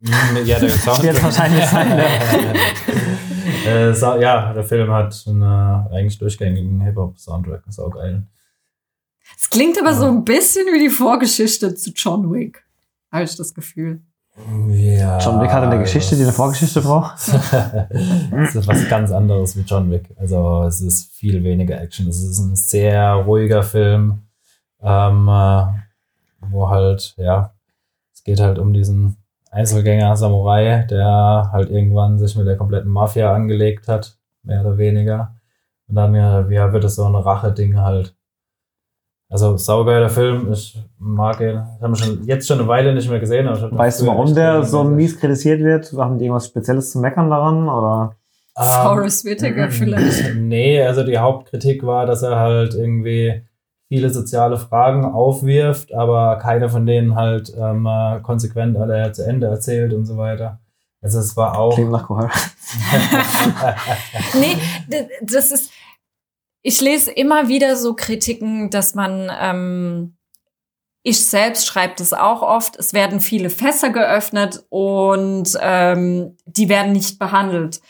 Ja, 0.02 0.60
der 0.60 0.70
Soundtrack. 0.70 1.04
Wird 1.04 1.24
wahrscheinlich 1.24 1.66
sein, 1.66 1.92
äh, 3.66 3.94
so, 3.94 4.16
ja, 4.18 4.54
der 4.54 4.64
Film 4.64 4.92
hat 4.92 5.24
einen 5.28 5.42
äh, 5.42 5.96
eigentlich 5.96 6.18
durchgängigen 6.18 6.82
Hip-Hop-Soundtrack. 6.82 7.64
Ist 7.68 7.80
auch 7.80 7.92
geil. 7.92 8.28
Es 9.38 9.50
klingt 9.50 9.80
aber 9.80 9.94
so 9.94 10.08
ein 10.08 10.26
bisschen 10.26 10.66
wie 10.74 10.80
die 10.80 10.90
Vorgeschichte 10.90 11.74
zu 11.76 11.92
John 11.92 12.32
Wick. 12.32 12.66
Habe 13.12 13.24
ich 13.24 13.36
das 13.36 13.54
Gefühl. 13.54 14.02
Ja, 14.70 15.20
John 15.20 15.42
Wick 15.42 15.52
hat 15.52 15.64
eine 15.64 15.80
Geschichte, 15.80 16.16
die 16.16 16.24
eine 16.24 16.32
Vorgeschichte 16.32 16.82
braucht. 16.82 17.16
es 17.18 18.56
ist 18.56 18.68
was 18.68 18.90
ganz 18.90 19.12
anderes 19.12 19.56
wie 19.58 19.62
John 19.62 19.92
Wick. 19.92 20.10
Also 20.18 20.64
es 20.64 20.82
ist 20.82 21.12
viel 21.12 21.44
weniger 21.44 21.80
Action. 21.80 22.08
Es 22.08 22.22
ist 22.22 22.40
ein 22.40 22.56
sehr 22.56 23.14
ruhiger 23.14 23.62
Film, 23.62 24.24
ähm, 24.82 25.28
äh, 25.28 25.64
wo 26.50 26.70
halt, 26.70 27.14
ja, 27.18 27.54
es 28.14 28.24
geht 28.24 28.40
halt 28.40 28.58
um 28.58 28.74
diesen 28.74 29.18
Einzelgänger 29.52 30.16
Samurai, 30.16 30.86
der 30.90 31.50
halt 31.52 31.70
irgendwann 31.70 32.18
sich 32.18 32.36
mit 32.38 32.48
der 32.48 32.58
kompletten 32.58 32.90
Mafia 32.90 33.34
angelegt 33.34 33.90
hat, 33.90 34.18
mehr 34.44 34.62
oder 34.62 34.78
weniger. 34.78 35.36
Und 35.88 35.96
dann 35.96 36.16
ja, 36.16 36.48
ja, 36.50 36.72
wird 36.72 36.86
es 36.86 36.96
so 36.96 37.06
ein 37.06 37.16
Rache-Ding 37.16 37.78
halt. 37.78 38.16
Also 39.32 39.56
saugeiler 39.56 40.10
Film, 40.10 40.52
ich 40.52 40.78
mag 41.00 41.40
ihn. 41.40 41.64
Ich 41.78 41.82
habe 41.82 41.94
ihn 41.94 41.96
schon, 41.96 42.24
jetzt 42.26 42.46
schon 42.46 42.60
eine 42.60 42.68
Weile 42.68 42.94
nicht 42.94 43.10
mehr 43.10 43.22
gesehen. 43.22 43.48
Weißt 43.48 44.02
du, 44.02 44.08
warum 44.08 44.36
der 44.36 44.66
so 44.66 44.84
mies 44.84 45.18
kritisiert 45.18 45.62
wird? 45.62 45.94
Haben 45.94 46.20
die 46.20 46.26
irgendwas 46.26 46.48
Spezielles 46.48 46.92
zu 46.92 47.00
meckern 47.00 47.30
daran? 47.30 47.70
Oder? 47.70 48.18
Ähm, 48.58 48.66
Forrest 48.66 49.24
Whitaker 49.24 49.72
vielleicht. 49.72 50.32
Nee, 50.36 50.84
also 50.84 51.04
die 51.04 51.18
Hauptkritik 51.18 51.86
war, 51.86 52.06
dass 52.06 52.24
er 52.24 52.40
halt 52.40 52.74
irgendwie 52.74 53.44
viele 53.88 54.10
soziale 54.10 54.58
Fragen 54.58 55.06
aufwirft, 55.06 55.94
aber 55.94 56.38
keine 56.38 56.68
von 56.68 56.86
denen 56.86 57.16
halt 57.16 57.54
ähm, 57.58 57.86
äh, 57.86 58.20
konsequent 58.20 58.76
alle 58.76 59.14
zu 59.14 59.26
Ende 59.26 59.48
erzählt 59.48 59.94
und 59.94 60.06
so 60.06 60.18
weiter. 60.18 60.60
Also 61.02 61.20
es 61.20 61.38
war 61.38 61.58
auch. 61.58 61.74
Klingt 61.74 61.92
nach 61.92 62.06
Kohör. 62.06 62.30
nee, 64.34 64.58
das 65.22 65.52
ist. 65.52 65.71
Ich 66.62 66.80
lese 66.82 67.12
immer 67.12 67.48
wieder 67.48 67.76
so 67.76 67.96
Kritiken, 67.96 68.70
dass 68.70 68.96
man. 68.96 69.32
Ähm, 69.40 70.18
ich 71.04 71.26
selbst 71.26 71.66
schreibe 71.66 71.96
das 71.98 72.14
auch 72.14 72.44
oft. 72.44 72.76
Es 72.78 72.94
werden 72.94 73.20
viele 73.22 73.50
Fässer 73.50 73.90
geöffnet 73.90 74.64
und 74.70 75.58
ähm, 75.60 76.38
die 76.46 76.70
werden 76.70 76.92
nicht 76.92 77.18
behandelt. 77.18 77.82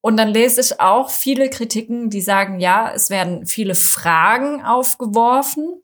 Und 0.00 0.16
dann 0.16 0.28
lese 0.28 0.60
ich 0.60 0.80
auch 0.80 1.10
viele 1.10 1.50
Kritiken, 1.50 2.10
die 2.10 2.20
sagen, 2.20 2.60
ja, 2.60 2.92
es 2.94 3.10
werden 3.10 3.46
viele 3.46 3.74
Fragen 3.74 4.62
aufgeworfen, 4.62 5.82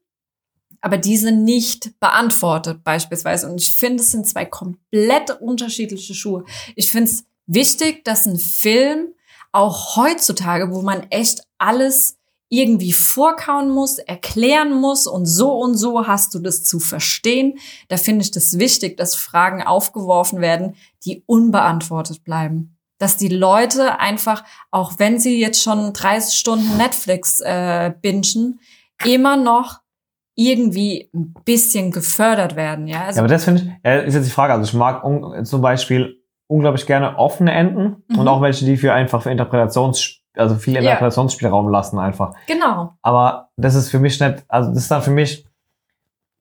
aber 0.81 0.99
diese 0.99 1.33
nicht 1.33 1.99
beantwortet 2.01 2.85
beispielsweise. 2.85 3.51
Und 3.51 3.61
ich 3.61 3.77
finde, 3.77 4.03
es 4.03 4.11
sind 4.11 4.27
zwei 4.27 4.45
komplett 4.45 5.31
unterschiedliche 5.41 6.15
Schuhe. 6.15 6.45
Ich 6.77 6.91
finde 6.91 7.11
es 7.11 7.25
wichtig, 7.47 8.05
dass 8.05 8.27
ein 8.27 8.39
Film 8.39 9.15
auch 9.53 9.97
heutzutage, 9.97 10.73
wo 10.73 10.83
man 10.83 11.07
echt 11.11 11.43
alles 11.59 12.17
irgendwie 12.51 12.93
vorkauen 12.93 13.71
muss, 13.71 13.99
erklären 13.99 14.73
muss 14.73 15.07
und 15.07 15.25
so 15.27 15.53
und 15.53 15.77
so 15.77 16.07
hast 16.07 16.35
du 16.35 16.41
das 16.41 16.65
zu 16.65 16.81
verstehen. 16.81 17.59
Da 17.89 17.97
finde 17.97 18.25
ich 18.25 18.33
das 18.33 18.59
wichtig, 18.59 18.97
dass 18.97 19.15
Fragen 19.15 19.63
aufgeworfen 19.63 20.41
werden, 20.41 20.75
die 21.05 21.23
unbeantwortet 21.27 22.25
bleiben. 22.25 22.77
Dass 22.99 23.17
die 23.17 23.29
Leute 23.29 24.01
einfach, 24.01 24.45
auch 24.73 24.99
wenn 24.99 25.19
sie 25.21 25.41
jetzt 25.41 25.63
schon 25.63 25.93
30 25.93 26.37
Stunden 26.37 26.77
Netflix 26.77 27.41
äh, 27.41 27.93
bingen, 28.03 28.61
immer 29.05 29.37
noch 29.37 29.81
irgendwie 30.35 31.09
ein 31.15 31.35
bisschen 31.45 31.93
gefördert 31.93 32.57
werden. 32.57 32.89
Ja, 32.89 33.05
also 33.05 33.19
Ja, 33.19 33.23
aber 33.23 33.29
das 33.29 33.45
finde 33.45 33.79
ich, 33.85 34.07
ist 34.09 34.15
jetzt 34.15 34.27
die 34.27 34.33
Frage. 34.33 34.55
Also 34.55 34.65
ich 34.65 34.75
mag 34.75 35.03
zum 35.47 35.61
Beispiel 35.61 36.20
unglaublich 36.51 36.87
gerne 36.87 37.17
offene 37.19 37.53
Enden 37.53 38.03
Mhm. 38.09 38.19
und 38.19 38.29
auch 38.29 38.43
welche, 38.43 38.65
die 38.65 38.77
für 38.77 38.93
einfach 38.93 39.23
für 39.23 39.31
Interpretations, 39.31 40.19
also 40.37 40.57
viel 40.57 40.75
Ja. 40.75 40.81
Interpretationsspielraum 40.81 41.69
lassen 41.69 41.99
einfach. 41.99 42.33
Genau. 42.47 42.95
Aber 43.03 43.49
das 43.57 43.75
ist 43.75 43.89
für 43.91 43.99
mich 44.01 44.19
nicht, 44.21 44.45
also 44.49 44.71
das 44.71 44.79
ist 44.83 44.91
dann 44.91 45.03
für 45.03 45.11
mich, 45.13 45.47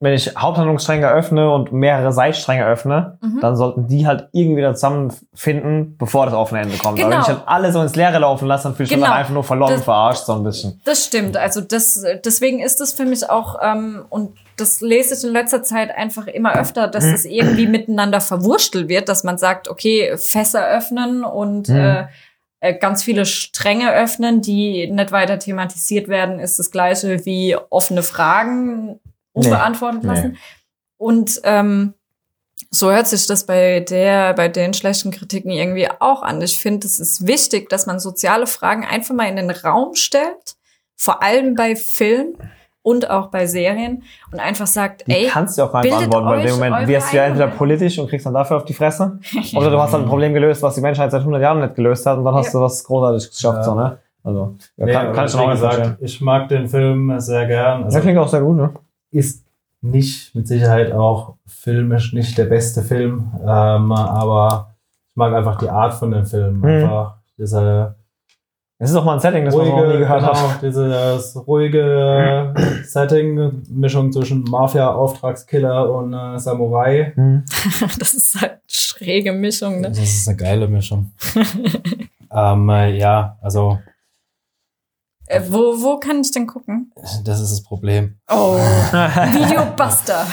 wenn 0.02 0.14
ich 0.14 0.34
Haupthandlungsstränge 0.36 1.08
öffne 1.10 1.52
und 1.52 1.72
mehrere 1.72 2.10
Seitstränge 2.12 2.64
öffne, 2.66 3.18
Mhm. 3.20 3.40
dann 3.40 3.54
sollten 3.54 3.86
die 3.86 4.06
halt 4.06 4.28
irgendwie 4.32 4.62
da 4.62 4.72
zusammenfinden, 4.74 5.96
bevor 5.98 6.24
das 6.24 6.34
offene 6.34 6.62
Ende 6.62 6.76
kommt. 6.78 6.98
Aber 6.98 7.10
wenn 7.10 7.18
Genau. 7.18 7.20
ich 7.22 7.28
halt 7.28 7.42
alle 7.46 7.70
so 7.72 7.82
ins 7.82 7.96
Leere 7.96 8.18
laufen 8.18 8.48
lasse, 8.48 8.64
dann 8.64 8.74
fühle 8.74 8.84
ich 8.86 8.90
mich 8.90 8.96
Genau. 8.98 9.08
dann 9.10 9.18
einfach 9.18 9.34
nur 9.34 9.44
verloren 9.44 9.74
Das- 9.74 9.84
verarscht, 9.84 10.24
so 10.24 10.32
ein 10.32 10.42
bisschen. 10.42 10.80
Das 10.84 11.04
stimmt. 11.04 11.36
Also 11.36 11.60
das, 11.60 12.02
deswegen 12.24 12.60
ist 12.60 12.80
es 12.80 12.92
für 12.92 13.04
mich 13.04 13.28
auch, 13.28 13.56
ähm, 13.62 14.04
und 14.08 14.36
das 14.56 14.80
lese 14.80 15.14
ich 15.14 15.24
in 15.24 15.32
letzter 15.34 15.62
Zeit 15.62 15.94
einfach 15.94 16.26
immer 16.26 16.54
öfter, 16.54 16.88
dass 16.88 17.04
es 17.04 17.24
irgendwie 17.26 17.66
miteinander 17.68 18.20
verwurstelt 18.22 18.88
wird, 18.88 19.08
dass 19.10 19.22
man 19.22 19.36
sagt, 19.36 19.68
okay, 19.68 20.16
Fässer 20.16 20.66
öffnen 20.66 21.24
und 21.24 21.68
Mhm. 21.68 21.76
äh, 21.76 22.06
äh, 22.62 22.74
ganz 22.74 23.02
viele 23.02 23.24
Stränge 23.24 23.92
öffnen, 23.92 24.42
die 24.42 24.90
nicht 24.90 25.12
weiter 25.12 25.38
thematisiert 25.38 26.08
werden, 26.08 26.38
ist 26.40 26.58
das 26.58 26.70
gleiche 26.70 27.24
wie 27.24 27.56
offene 27.70 28.02
Fragen 28.02 28.98
unbeantwortet 29.32 30.02
Nee. 30.02 30.08
lassen. 30.08 30.36
Und 30.96 31.40
ähm, 31.44 31.94
so 32.70 32.90
hört 32.90 33.06
sich 33.06 33.26
das 33.26 33.46
bei 33.46 33.80
der, 33.80 34.34
bei 34.34 34.48
den 34.48 34.74
schlechten 34.74 35.10
Kritiken 35.10 35.50
irgendwie 35.50 35.88
auch 35.98 36.22
an. 36.22 36.40
Ich 36.42 36.60
finde, 36.60 36.86
es 36.86 37.00
ist 37.00 37.26
wichtig, 37.26 37.68
dass 37.70 37.86
man 37.86 37.98
soziale 37.98 38.46
Fragen 38.46 38.84
einfach 38.84 39.14
mal 39.14 39.28
in 39.28 39.36
den 39.36 39.50
Raum 39.50 39.94
stellt, 39.94 40.56
vor 40.96 41.22
allem 41.22 41.54
bei 41.54 41.74
Film 41.74 42.34
und 42.82 43.10
auch 43.10 43.28
bei 43.28 43.46
Serien 43.46 44.02
und 44.32 44.40
einfach 44.40 44.66
sagt, 44.66 45.06
Die 45.06 45.12
ey, 45.12 45.26
kannst 45.28 45.58
du 45.58 45.62
auch 45.64 45.72
bildet 45.72 45.98
beantworten, 46.10 46.26
weil 46.28 46.40
in 46.40 46.46
dem 46.46 46.54
Moment 46.56 46.88
wirst 46.88 47.12
du 47.12 47.16
ja 47.16 47.24
entweder 47.24 47.48
politisch 47.48 47.98
und 47.98 48.08
kriegst 48.08 48.26
dann 48.26 48.34
dafür 48.34 48.58
auf 48.58 48.64
die 48.64 48.72
Fresse, 48.74 49.18
oder 49.54 49.70
du 49.70 49.80
hast 49.80 49.92
halt 49.92 50.04
ein 50.04 50.08
Problem 50.08 50.32
gelöst, 50.34 50.62
was 50.62 50.74
die 50.76 50.80
Menschheit 50.80 51.10
seit 51.10 51.20
100 51.20 51.40
Jahren 51.42 51.60
nicht 51.60 51.74
gelöst 51.74 52.06
hat 52.06 52.18
und 52.18 52.24
dann 52.24 52.34
hast 52.34 52.46
Ja. 52.46 52.52
du 52.52 52.60
was 52.60 52.84
Großartiges 52.84 53.30
geschafft, 53.30 53.58
Ja. 53.58 53.64
so, 53.64 53.74
ne? 53.74 53.98
Also, 54.22 54.56
ja, 54.76 54.84
Nee, 54.86 54.92
kann, 54.92 55.12
kann 55.14 55.24
ich 55.26 55.30
schon 55.32 55.40
auch 55.40 55.50
gesagt, 55.50 55.74
verstehen. 55.76 55.96
ich 56.00 56.20
mag 56.20 56.48
den 56.48 56.68
Film 56.68 57.18
sehr 57.20 57.46
gern. 57.46 57.84
Also, 57.84 58.00
klingt 58.00 58.18
auch 58.18 58.28
sehr 58.28 58.42
gut, 58.42 58.56
ne? 58.56 58.70
Ist 59.10 59.44
nicht 59.82 60.34
mit 60.34 60.46
Sicherheit 60.46 60.92
auch 60.92 61.36
filmisch 61.46 62.12
nicht 62.12 62.36
der 62.36 62.44
beste 62.44 62.82
Film, 62.82 63.32
ähm, 63.40 63.92
aber 63.92 64.74
ich 65.10 65.16
mag 65.16 65.32
einfach 65.32 65.56
die 65.56 65.70
Art 65.70 65.94
von 65.94 66.10
dem 66.10 66.26
Film. 66.26 66.58
Mhm. 66.58 66.64
Einfach 66.64 67.16
diese 67.38 67.94
Es 68.78 68.90
ist 68.90 68.96
auch 68.96 69.04
mal 69.04 69.14
ein 69.14 69.20
Setting, 69.20 69.44
das 69.46 69.56
man 69.56 69.68
noch 69.68 69.74
nie 69.74 69.80
ruhige, 69.80 69.98
gehört 70.00 70.20
genau, 70.20 70.36
hat. 70.36 70.62
dieses 70.62 71.46
ruhige 71.46 72.54
Setting, 72.84 73.62
Mischung 73.70 74.12
zwischen 74.12 74.44
Mafia, 74.44 74.92
Auftragskiller 74.92 75.90
und 75.90 76.12
äh, 76.12 76.38
Samurai. 76.38 77.12
Hm. 77.14 77.44
das 77.98 78.14
ist 78.14 78.40
halt 78.40 78.52
eine 78.52 78.60
schräge 78.68 79.32
Mischung, 79.32 79.80
ne? 79.80 79.88
Das 79.88 79.98
ist 79.98 80.28
eine 80.28 80.36
geile 80.36 80.68
Mischung. 80.68 81.12
ähm, 82.32 82.68
äh, 82.68 82.96
ja, 82.96 83.38
also 83.40 83.78
Äh, 85.30 85.42
wo, 85.48 85.80
wo 85.80 85.98
kann 86.00 86.20
ich 86.20 86.32
denn 86.32 86.46
gucken? 86.48 86.90
das 87.24 87.40
ist 87.40 87.52
das 87.52 87.62
Problem. 87.62 88.16
Oh, 88.28 88.56
Videobuster. 89.32 90.26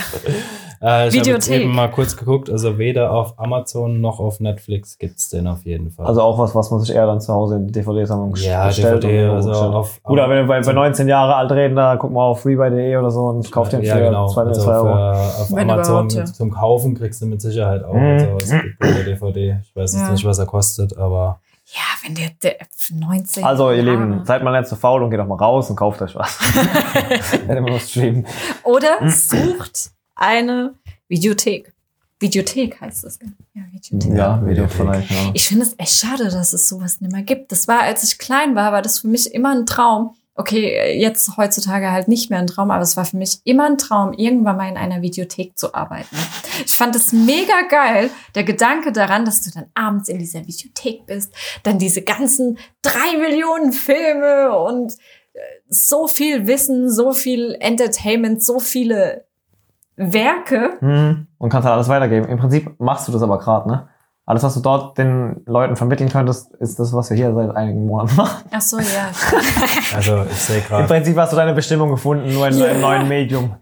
Äh, 0.82 1.08
ich 1.10 1.14
habe 1.18 1.26
Videothek. 1.26 1.62
eben 1.62 1.74
mal 1.76 1.90
kurz 1.90 2.18
geguckt, 2.18 2.50
also 2.50 2.80
weder 2.80 3.12
auf 3.12 3.38
Amazon 3.40 4.02
noch 4.02 4.20
auf 4.20 4.40
Netflix 4.40 4.98
gibt's 4.98 5.30
den 5.30 5.46
auf 5.48 5.66
jeden 5.66 5.92
Fall. 5.92 6.08
Also 6.08 6.22
auch 6.22 6.40
was, 6.40 6.56
was 6.56 6.72
man 6.72 6.80
sich 6.80 6.96
eher 6.96 7.06
dann 7.06 7.22
zu 7.22 7.32
Hause 7.34 7.58
in 7.58 7.68
die 7.68 7.74
DVD-Sammlung 7.74 8.36
ja, 8.38 8.66
bestellt. 8.68 9.04
DVD, 9.04 9.26
also 9.30 9.50
bestellt. 9.50 9.74
auf, 9.74 10.02
Gut, 10.04 10.20
aber 10.20 10.30
wenn 10.34 10.38
wir 10.44 10.48
bei, 10.48 10.54
bei 10.54 10.58
also- 10.58 10.72
19 10.74 11.08
Jahre 11.08 11.36
alt 11.36 11.52
reden, 11.52 11.76
da 11.76 11.96
guck 11.98 12.12
mal 12.12 12.26
auf 12.26 12.42
freebuy.de 12.42 12.98
oder 12.98 13.12
so 13.12 13.22
und 13.26 13.52
kauf 13.52 13.70
den 13.70 13.82
für 13.82 13.86
ja, 13.88 14.00
genau. 14.00 14.28
2 14.28 14.42
also 14.42 14.62
2 14.64 14.72
Euro. 14.72 14.88
Für, 14.88 15.12
auf 15.42 15.52
Wenn 15.56 15.70
Amazon 15.70 16.10
ja. 16.10 16.26
zum 16.26 16.52
Kaufen 16.52 16.96
kriegst 16.96 17.22
du 17.22 17.26
mit 17.28 17.42
Sicherheit 17.42 17.84
auch. 17.84 17.94
Mhm. 17.94 18.02
Also 18.02 18.36
es 18.38 18.50
gibt 18.52 18.82
eine 18.84 19.04
DVD. 19.04 19.58
Ich 19.64 19.76
weiß 19.76 19.94
jetzt 19.94 20.02
Ja. 20.02 20.12
nicht, 20.12 20.26
was 20.26 20.40
er 20.40 20.46
kostet, 20.48 20.98
aber 20.98 21.40
Ja, 21.70 21.82
wenn 22.04 22.16
der, 22.16 22.30
der 22.42 22.56
19 22.90 23.44
Also, 23.44 23.72
ihr 23.72 23.84
Jahre. 23.84 23.90
Lieben, 23.90 24.26
seid 24.26 24.42
mal 24.42 24.58
nicht 24.58 24.70
so 24.70 24.78
faul 24.78 25.04
und 25.04 25.10
geht 25.10 25.20
doch 25.20 25.28
mal 25.28 25.36
raus 25.36 25.70
und 25.70 25.76
kauft 25.76 26.02
euch 26.02 26.16
was. 26.16 26.40
Wenn 27.46 27.58
ihr 27.58 27.62
mal 27.62 27.80
streamen. 27.80 28.26
Oder 28.64 29.10
sucht 29.10 29.92
eine 30.16 30.76
Videothek. 31.10 31.74
Videothek 32.20 32.80
heißt 32.80 33.04
das? 33.04 33.20
Ja, 33.54 33.64
Videothek. 33.72 34.18
Ja, 34.18 34.42
Videothek. 34.46 34.48
Video 34.48 34.68
vielleicht, 34.70 35.12
ja. 35.12 35.32
Ich 35.34 35.48
finde 35.48 35.66
es 35.66 35.76
echt 35.78 36.00
schade, 36.00 36.30
dass 36.30 36.54
es 36.54 36.70
sowas 36.70 37.02
nicht 37.02 37.12
mehr 37.12 37.24
gibt. 37.24 37.52
Das 37.52 37.68
war, 37.68 37.82
als 37.82 38.02
ich 38.04 38.18
klein 38.18 38.56
war, 38.56 38.72
war 38.72 38.82
das 38.82 39.00
für 39.00 39.08
mich 39.08 39.34
immer 39.34 39.54
ein 39.54 39.66
Traum. 39.66 40.16
Okay, 40.40 40.96
jetzt 41.00 41.36
heutzutage 41.36 41.92
halt 41.92 42.08
nicht 42.08 42.30
mehr 42.30 42.38
ein 42.38 42.46
Traum, 42.46 42.70
aber 42.70 42.84
es 42.84 42.96
war 42.96 43.06
für 43.06 43.18
mich 43.18 43.40
immer 43.44 43.66
ein 43.66 43.80
Traum, 43.80 44.14
irgendwann 44.14 44.58
mal 44.58 44.70
in 44.70 44.78
einer 44.78 45.02
Videothek 45.02 45.58
zu 45.58 45.74
arbeiten. 45.74 46.16
Ich 46.64 46.76
fand 46.76 46.96
es 46.96 47.12
mega 47.12 47.64
geil, 47.68 48.12
der 48.36 48.44
Gedanke 48.44 48.92
daran, 48.92 49.26
dass 49.26 49.42
du 49.42 49.50
dann 49.50 49.66
abends 49.74 50.10
in 50.10 50.20
dieser 50.20 50.46
Videothek 50.46 51.08
bist, 51.08 51.34
dann 51.64 51.80
diese 51.80 52.04
ganzen 52.04 52.60
drei 52.84 53.18
Millionen 53.20 53.74
Filme 53.74 54.56
und 54.56 54.94
äh, 55.34 55.40
so 55.70 56.08
viel 56.08 56.46
Wissen, 56.46 56.92
so 56.92 57.14
viel 57.14 57.58
Entertainment, 57.60 58.44
so 58.44 58.60
viele 58.60 59.26
Werke. 59.96 60.78
Mhm. 60.82 61.28
Und 61.40 61.50
kannst 61.50 61.66
halt 61.66 61.74
alles 61.74 61.90
weitergeben. 61.90 62.28
Im 62.28 62.38
Prinzip 62.38 62.80
machst 62.80 63.08
du 63.08 63.12
das 63.12 63.24
aber 63.24 63.40
gerade, 63.40 63.68
ne? 63.68 63.90
Alles, 64.30 64.44
was 64.44 64.56
du 64.56 64.60
dort 64.60 64.98
den 64.98 65.42
Leuten 65.46 65.78
vermitteln 65.78 66.10
könntest, 66.10 66.54
ist 66.56 66.78
das, 66.80 66.92
was 66.92 67.10
wir 67.10 67.16
hier 67.16 67.34
seit 67.34 67.56
einigen 67.56 67.86
Monaten 67.86 68.14
machen. 68.18 68.44
Ach 68.52 68.60
so, 68.60 68.78
ja. 68.78 69.10
also 69.96 70.24
ich 70.30 70.36
sehe 70.36 70.58
Im 70.58 70.64
gerade. 70.66 70.86
Prinzip 70.88 71.16
hast 71.18 71.32
du 71.32 71.38
deine 71.38 71.54
Bestimmung 71.54 71.90
gefunden, 71.92 72.34
nur 72.34 72.46
in 72.50 72.62
einem 72.62 72.82
neuen 72.82 73.08
Medium. 73.08 73.56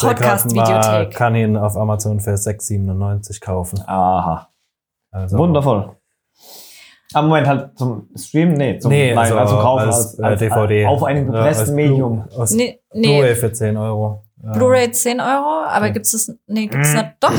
Podcast-Videothek. 0.00 1.14
kann 1.14 1.36
ihn 1.36 1.56
auf 1.56 1.76
Amazon 1.76 2.18
für 2.20 2.32
6,97 2.34 3.40
kaufen. 3.40 3.80
Aha. 3.86 4.48
Also, 5.12 5.38
Wundervoll. 5.38 5.96
Am 7.14 7.28
Moment 7.28 7.46
halt 7.46 7.78
zum 7.78 8.08
Streamen? 8.16 8.54
Nee, 8.56 8.78
zum, 8.80 8.90
Nee, 8.90 9.14
nein, 9.14 9.18
also, 9.32 9.38
also, 9.38 9.56
kaufen 9.58 9.84
als, 9.86 9.96
als, 9.96 10.18
äh, 10.18 10.22
als, 10.24 10.38
DVD. 10.40 10.86
auf 10.86 11.04
einem 11.04 11.26
Ja, 11.32 11.38
gepressten 11.38 11.76
Blu- 11.76 11.82
Medium. 11.88 12.24
Aus 12.36 12.50
Nee, 12.50 12.80
nee. 12.92 13.16
Blu-ray 13.20 13.34
für 13.36 13.52
10 13.52 13.76
Euro. 13.76 14.24
Ja. 14.42 14.52
Blu-ray 14.52 14.90
10 14.90 15.20
Euro, 15.20 15.64
aber 15.68 15.84
Okay. 15.84 15.92
gibt's 15.94 16.10
das? 16.10 16.34
Nee, 16.48 16.66
gibt's 16.66 16.92
nicht? 16.92 17.06
Doch. 17.20 17.32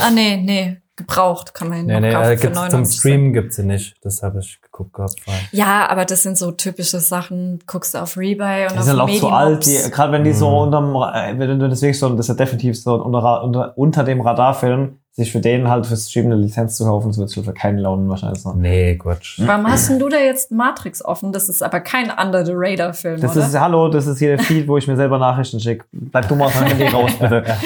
Ah, 0.00 0.10
nee, 0.10 0.36
nee. 0.36 0.76
Gebraucht 0.96 1.54
kann 1.54 1.68
man 1.68 1.78
ihn 1.78 1.86
Nee, 1.86 1.92
noch 1.94 2.00
nee, 2.00 2.10
kaufen 2.12 2.24
äh, 2.32 2.36
für 2.36 2.40
gibt's 2.42 2.56
zum 2.58 2.64
99 2.64 2.98
Streamen 2.98 3.32
gibt's 3.32 3.56
sie 3.56 3.62
nicht. 3.62 3.94
Das 4.02 4.20
habe 4.24 4.40
ich 4.40 4.60
geguckt 4.60 4.94
gehabt. 4.94 5.20
vorhin. 5.20 5.42
Ja, 5.52 5.88
aber 5.88 6.04
das 6.04 6.24
sind 6.24 6.36
so 6.36 6.50
typische 6.50 6.98
Sachen. 6.98 7.60
Guckst 7.68 7.94
du 7.94 7.98
auf 8.02 8.16
Rebuy 8.16 8.64
und 8.64 8.72
Die 8.72 8.78
auf 8.78 8.84
sind 8.84 8.98
auch 9.00 9.10
zu 9.10 9.28
alt, 9.28 9.64
gerade 9.92 10.12
wenn 10.12 10.24
die 10.24 10.32
so 10.32 10.48
Mhm. 10.50 10.56
unterm, 10.56 10.96
äh, 11.14 11.38
wenn 11.38 11.56
du 11.60 11.68
deswegen 11.68 11.94
so, 11.94 12.08
das 12.08 12.20
ist 12.20 12.28
ja 12.28 12.34
definitiv 12.34 12.76
so 12.82 12.94
unter, 12.94 13.44
unter, 13.44 13.78
unter 13.78 14.02
dem 14.02 14.20
Radarfilm, 14.20 14.98
sich 15.12 15.30
für 15.32 15.40
den 15.40 15.68
halt 15.68 15.86
fürs 15.86 16.10
Streamen 16.10 16.32
eine 16.32 16.40
Lizenz 16.42 16.76
zu 16.76 16.84
kaufen, 16.84 17.08
das 17.08 17.18
wird 17.18 17.32
schon 17.32 17.44
für 17.44 17.52
keinen 17.52 17.78
lohnen 17.78 18.08
wahrscheinlich 18.08 18.42
so. 18.42 18.52
Nee, 18.52 18.96
Quatsch. 18.96 19.40
Warum 19.44 19.68
hast 19.68 19.88
denn 19.88 19.98
du 20.00 20.08
da 20.08 20.16
jetzt 20.18 20.50
Matrix 20.50 21.04
offen? 21.04 21.32
Das 21.32 21.48
ist 21.48 21.62
aber 21.62 21.78
kein 21.80 22.10
Under 22.10 22.44
the 22.44 22.52
Radar 22.54 22.92
Film, 22.92 23.20
Das 23.20 23.36
oder? 23.36 23.46
ist, 23.46 23.58
hallo, 23.58 23.88
das 23.88 24.06
ist 24.08 24.18
hier 24.18 24.36
der 24.36 24.38
Feed, 24.40 24.66
wo 24.66 24.76
ich 24.78 24.86
mir 24.88 24.96
selber 24.96 25.18
Nachrichten 25.18 25.60
schicke. 25.60 25.84
Bleib 25.92 26.26
du 26.28 26.34
mal 26.36 26.46
aus 26.46 26.54
meinem 26.56 26.68
Handy 26.68 26.86
raus, 26.86 27.10
bitte. 27.20 27.44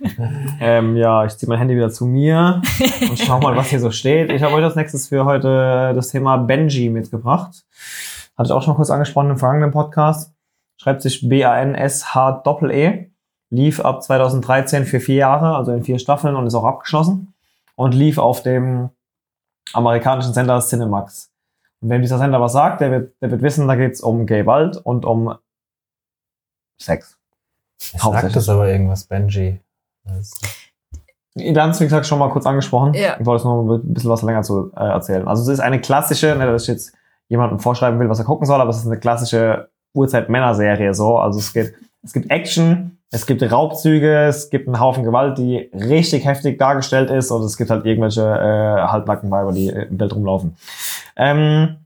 ähm, 0.60 0.96
ja, 0.96 1.24
ich 1.24 1.36
ziehe 1.36 1.48
mein 1.48 1.58
Handy 1.58 1.74
wieder 1.74 1.90
zu 1.90 2.06
mir 2.06 2.62
und 3.08 3.18
schau 3.18 3.40
mal, 3.40 3.56
was 3.56 3.68
hier 3.68 3.80
so 3.80 3.90
steht. 3.90 4.30
Ich 4.30 4.42
habe 4.42 4.54
euch 4.54 4.64
als 4.64 4.76
nächstes 4.76 5.08
für 5.08 5.24
heute 5.24 5.92
das 5.94 6.08
Thema 6.08 6.36
Benji 6.36 6.88
mitgebracht. 6.90 7.64
Hatte 8.36 8.48
ich 8.48 8.52
auch 8.52 8.62
schon 8.62 8.72
mal 8.72 8.76
kurz 8.76 8.90
angesprochen 8.90 9.30
im 9.30 9.38
vergangenen 9.38 9.70
Podcast. 9.70 10.32
Schreibt 10.76 11.02
sich 11.02 11.28
B-A-N-S-H-E. 11.28 13.10
Lief 13.50 13.80
ab 13.80 14.02
2013 14.02 14.84
für 14.84 15.00
vier 15.00 15.16
Jahre, 15.16 15.56
also 15.56 15.72
in 15.72 15.82
vier 15.82 15.98
Staffeln 15.98 16.36
und 16.36 16.46
ist 16.46 16.54
auch 16.54 16.64
abgeschlossen. 16.64 17.34
Und 17.74 17.94
lief 17.94 18.18
auf 18.18 18.42
dem 18.42 18.90
amerikanischen 19.72 20.34
Sender 20.34 20.60
Cinemax. 20.60 21.30
Und 21.80 21.90
wenn 21.90 22.02
dieser 22.02 22.18
Sender 22.18 22.40
was 22.40 22.52
sagt, 22.52 22.80
der 22.80 22.90
wird, 22.90 23.14
der 23.22 23.30
wird 23.30 23.42
wissen, 23.42 23.68
da 23.68 23.76
geht's 23.76 24.00
um 24.00 24.26
Gewalt 24.26 24.76
und 24.76 25.04
um 25.04 25.34
Sex. 26.80 27.18
Ich 27.80 28.00
sag 28.00 28.32
das 28.32 28.48
aber 28.48 28.68
irgendwas, 28.68 29.04
Benji. 29.04 29.60
Wir 31.34 31.62
haben 31.62 31.70
es, 31.70 31.80
wie 31.80 31.84
gesagt, 31.84 32.06
schon 32.06 32.18
mal 32.18 32.30
kurz 32.30 32.46
angesprochen. 32.46 32.94
Ja. 32.94 33.16
Ich 33.18 33.26
wollte 33.26 33.40
es 33.40 33.44
nur 33.44 33.78
ein 33.78 33.94
bisschen 33.94 34.10
was 34.10 34.22
länger 34.22 34.42
zu 34.42 34.72
äh, 34.76 34.84
erzählen. 34.84 35.28
Also 35.28 35.42
es 35.42 35.48
ist 35.48 35.60
eine 35.60 35.80
klassische, 35.80 36.34
nicht, 36.34 36.48
dass 36.48 36.62
ich 36.62 36.68
jetzt 36.68 36.92
jemandem 37.28 37.60
vorschreiben 37.60 38.00
will, 38.00 38.08
was 38.08 38.18
er 38.18 38.24
gucken 38.24 38.46
soll, 38.46 38.60
aber 38.60 38.70
es 38.70 38.78
ist 38.78 38.86
eine 38.86 38.98
klassische 38.98 39.68
Urzeit-Männer-Serie 39.94 40.94
so. 40.94 41.18
Also 41.18 41.38
es 41.38 41.52
geht, 41.52 41.74
es 42.02 42.12
gibt 42.12 42.30
Action, 42.30 42.98
es 43.10 43.26
gibt 43.26 43.42
Raubzüge, 43.42 44.24
es 44.24 44.50
gibt 44.50 44.66
einen 44.66 44.80
Haufen 44.80 45.04
Gewalt, 45.04 45.38
die 45.38 45.70
richtig 45.72 46.24
heftig 46.24 46.58
dargestellt 46.58 47.10
ist 47.10 47.30
und 47.30 47.42
es 47.42 47.56
gibt 47.56 47.70
halt 47.70 47.86
irgendwelche 47.86 48.22
äh, 48.22 48.88
Halbnackenweiber, 48.88 49.52
die 49.52 49.68
äh, 49.68 49.86
im 49.86 49.96
Bild 49.96 50.14
rumlaufen. 50.14 50.56
Ähm, 51.16 51.76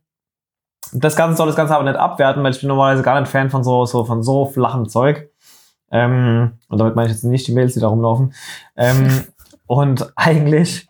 das 0.93 1.17
Ganze 1.17 1.37
soll 1.37 1.47
das 1.47 1.57
Ganze 1.57 1.75
aber 1.75 1.85
nicht 1.85 1.97
abwerten, 1.97 2.43
weil 2.43 2.53
ich 2.53 2.61
bin 2.61 2.69
normalerweise 2.69 3.03
gar 3.03 3.21
nicht 3.21 3.31
Fan 3.31 3.51
von 3.51 3.65
so, 3.65 3.85
so, 3.87 4.05
von 4.05 4.23
so 4.23 4.47
flachem 4.47 4.89
Zeug. 4.89 5.31
Ähm, 5.93 6.55
und 6.69 6.79
damit 6.79 6.97
meine 6.97 7.09
ich 7.09 7.15
jetzt 7.15 7.25
nicht 7.25 7.47
die 7.47 7.53
Mails, 7.53 7.75
die 7.75 7.81
da 7.81 7.89
rumlaufen. 7.89 8.35
Ähm, 8.77 9.25
und 9.67 10.13
eigentlich 10.17 10.89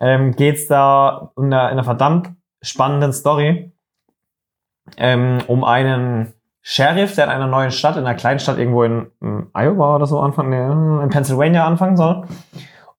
ähm, 0.00 0.32
geht's 0.36 0.66
da 0.66 1.32
in 1.36 1.44
einer, 1.44 1.66
in 1.66 1.72
einer 1.72 1.84
verdammt 1.84 2.30
spannenden 2.60 3.12
Story 3.12 3.72
ähm, 4.96 5.38
um 5.46 5.64
einen 5.64 6.32
Sheriff, 6.62 7.14
der 7.14 7.24
in 7.24 7.30
einer 7.30 7.46
neuen 7.46 7.70
Stadt, 7.70 7.96
in 7.96 8.06
einer 8.06 8.14
kleinen 8.14 8.38
Stadt 8.38 8.58
irgendwo 8.58 8.84
in, 8.84 9.06
in 9.20 9.46
Iowa 9.52 9.96
oder 9.96 10.06
so 10.06 10.18
anfangen, 10.18 10.50
nee, 10.50 11.02
in 11.04 11.10
Pennsylvania 11.10 11.66
anfangen 11.66 11.96
soll. 11.96 12.24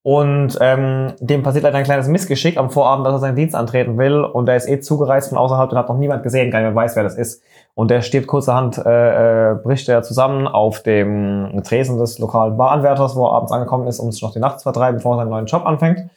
Und 0.03 0.55
ähm, 0.61 1.13
dem 1.19 1.41
passiert 1.41 1.63
leider 1.63 1.79
ein 1.79 1.83
kleines 1.83 2.07
Missgeschick 2.07 2.57
am 2.57 2.69
Vorabend, 2.69 3.07
dass 3.07 3.15
er 3.15 3.19
seinen 3.19 3.35
Dienst 3.35 3.55
antreten 3.55 3.97
will. 3.97 4.23
Und 4.23 4.47
er 4.47 4.55
ist 4.55 4.69
eh 4.69 4.79
zugereist 4.79 5.29
von 5.29 5.39
außerhalb 5.39 5.71
und 5.71 5.77
hat 5.79 5.89
noch 5.89 5.97
niemand 5.97 6.21
gesehen, 6.21 6.51
gar 6.51 6.59
nicht 6.59 6.67
mehr 6.67 6.75
weiß, 6.75 6.95
wer 6.95 7.01
das 7.01 7.17
ist. 7.17 7.41
Und 7.75 7.91
der 7.91 8.01
stirbt 8.01 8.27
kurzerhand, 8.27 8.77
äh, 8.77 9.51
äh, 9.51 9.55
bricht 9.55 9.89
er 9.89 10.01
zusammen 10.01 10.47
auf 10.47 10.81
dem 10.81 11.61
Tresen 11.65 11.97
des 11.97 12.19
lokalen 12.19 12.55
Baranwärters, 12.55 13.17
wo 13.17 13.25
er 13.25 13.33
abends 13.33 13.51
angekommen 13.51 13.85
ist, 13.87 13.99
um 13.99 14.11
sich 14.13 14.21
noch 14.21 14.31
die 14.31 14.39
Nacht 14.39 14.59
zu 14.59 14.63
vertreiben, 14.63 14.97
bevor 14.97 15.15
er 15.15 15.19
seinen 15.19 15.29
neuen 15.29 15.45
Job 15.45 15.65
anfängt. 15.65 16.09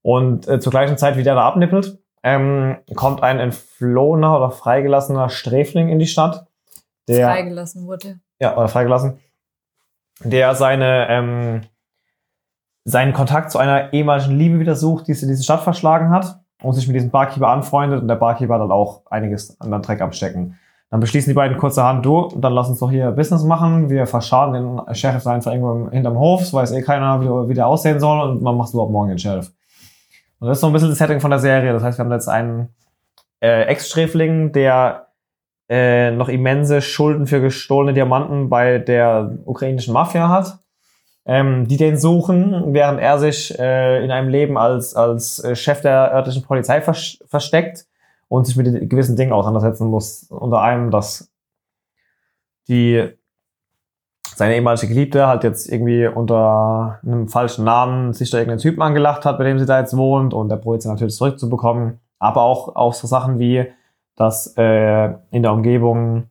Und 0.00 0.48
äh, 0.48 0.60
zur 0.60 0.70
gleichen 0.70 0.96
Zeit, 0.96 1.18
wie 1.18 1.22
der 1.22 1.34
da 1.34 1.46
abnippelt, 1.46 1.98
ähm, 2.22 2.78
kommt 2.94 3.22
ein 3.22 3.38
entflohener 3.38 4.34
oder 4.34 4.50
freigelassener 4.50 5.28
Sträfling 5.28 5.90
in 5.90 5.98
die 5.98 6.06
Stadt. 6.06 6.46
Der, 7.06 7.28
Freigelassen 7.28 7.86
wurde. 7.86 8.18
ja, 8.40 8.56
oder 8.56 8.68
freigelassen, 8.68 9.18
der 10.20 10.54
seine, 10.54 11.06
ähm, 11.10 11.60
seinen 12.84 13.12
Kontakt 13.12 13.50
zu 13.50 13.58
einer 13.58 13.92
ehemaligen 13.92 14.38
Liebe 14.38 14.58
wieder 14.58 14.74
sucht, 14.74 15.06
die 15.06 15.12
sie 15.12 15.26
in 15.26 15.32
diese 15.32 15.44
Stadt 15.44 15.60
verschlagen 15.60 16.08
hat 16.08 16.40
und 16.62 16.72
sich 16.72 16.86
mit 16.86 16.96
diesem 16.96 17.10
Barkeeper 17.10 17.48
anfreundet 17.48 18.00
und 18.00 18.08
der 18.08 18.14
Barkeeper 18.14 18.58
dann 18.58 18.72
auch 18.72 19.02
einiges 19.10 19.60
an 19.60 19.70
den 19.70 19.82
Dreck 19.82 20.00
abstecken. 20.00 20.58
Dann 20.94 21.00
beschließen 21.00 21.28
die 21.28 21.34
beiden 21.34 21.58
kurzerhand, 21.58 22.06
du, 22.06 22.28
dann 22.36 22.52
lass 22.52 22.68
uns 22.68 22.78
doch 22.78 22.88
hier 22.88 23.10
Business 23.10 23.42
machen. 23.42 23.90
Wir 23.90 24.06
verschaden 24.06 24.54
den 24.54 24.94
Sheriff 24.94 25.26
einfach 25.26 25.50
irgendwo 25.50 25.90
hinterm 25.90 26.16
Hof. 26.16 26.42
Es 26.42 26.54
weiß 26.54 26.70
eh 26.70 26.82
keiner, 26.82 27.20
wie, 27.20 27.48
wie 27.48 27.54
der 27.54 27.66
aussehen 27.66 27.98
soll 27.98 28.20
und 28.20 28.42
man 28.42 28.56
macht 28.56 28.72
überhaupt 28.72 28.92
morgen 28.92 29.08
den 29.08 29.18
Sheriff. 29.18 29.50
Und 30.38 30.46
das 30.46 30.58
ist 30.58 30.60
so 30.60 30.68
ein 30.68 30.72
bisschen 30.72 30.90
das 30.90 30.98
Setting 30.98 31.18
von 31.18 31.32
der 31.32 31.40
Serie. 31.40 31.72
Das 31.72 31.82
heißt, 31.82 31.98
wir 31.98 32.04
haben 32.04 32.12
jetzt 32.12 32.28
einen 32.28 32.68
äh, 33.40 33.62
Ex-Sträfling, 33.62 34.52
der 34.52 35.08
äh, 35.68 36.12
noch 36.12 36.28
immense 36.28 36.80
Schulden 36.80 37.26
für 37.26 37.40
gestohlene 37.40 37.92
Diamanten 37.92 38.48
bei 38.48 38.78
der 38.78 39.36
ukrainischen 39.46 39.94
Mafia 39.94 40.28
hat, 40.28 40.60
ähm, 41.26 41.66
die 41.66 41.76
den 41.76 41.98
suchen, 41.98 42.72
während 42.72 43.00
er 43.00 43.18
sich 43.18 43.58
äh, 43.58 44.04
in 44.04 44.12
einem 44.12 44.28
Leben 44.28 44.56
als, 44.56 44.94
als 44.94 45.42
äh, 45.42 45.56
Chef 45.56 45.80
der 45.80 46.14
örtlichen 46.14 46.44
Polizei 46.44 46.80
vers 46.80 47.18
versteckt 47.26 47.86
und 48.28 48.46
sich 48.46 48.56
mit 48.56 48.88
gewissen 48.90 49.16
Dingen 49.16 49.32
auseinandersetzen 49.32 49.88
muss. 49.88 50.24
Unter 50.30 50.60
einem, 50.60 50.90
dass 50.90 51.30
die 52.68 53.10
seine 54.34 54.56
ehemalige 54.56 54.88
Geliebte 54.88 55.26
halt 55.26 55.44
jetzt 55.44 55.70
irgendwie 55.70 56.06
unter 56.06 56.98
einem 57.02 57.28
falschen 57.28 57.64
Namen 57.64 58.12
sich 58.12 58.30
da 58.30 58.38
irgendeinen 58.38 58.60
Typen 58.60 58.82
angelacht 58.82 59.24
hat, 59.24 59.38
bei 59.38 59.44
dem 59.44 59.58
sie 59.58 59.66
da 59.66 59.78
jetzt 59.78 59.96
wohnt 59.96 60.34
und 60.34 60.48
der 60.48 60.56
probiert 60.56 60.82
sie 60.82 60.88
natürlich 60.88 61.14
zurückzubekommen. 61.14 62.00
Aber 62.18 62.42
auch, 62.42 62.74
auch 62.74 62.94
so 62.94 63.06
Sachen 63.06 63.38
wie, 63.38 63.66
dass 64.16 64.54
äh, 64.56 65.14
in 65.30 65.42
der 65.42 65.52
Umgebung 65.52 66.30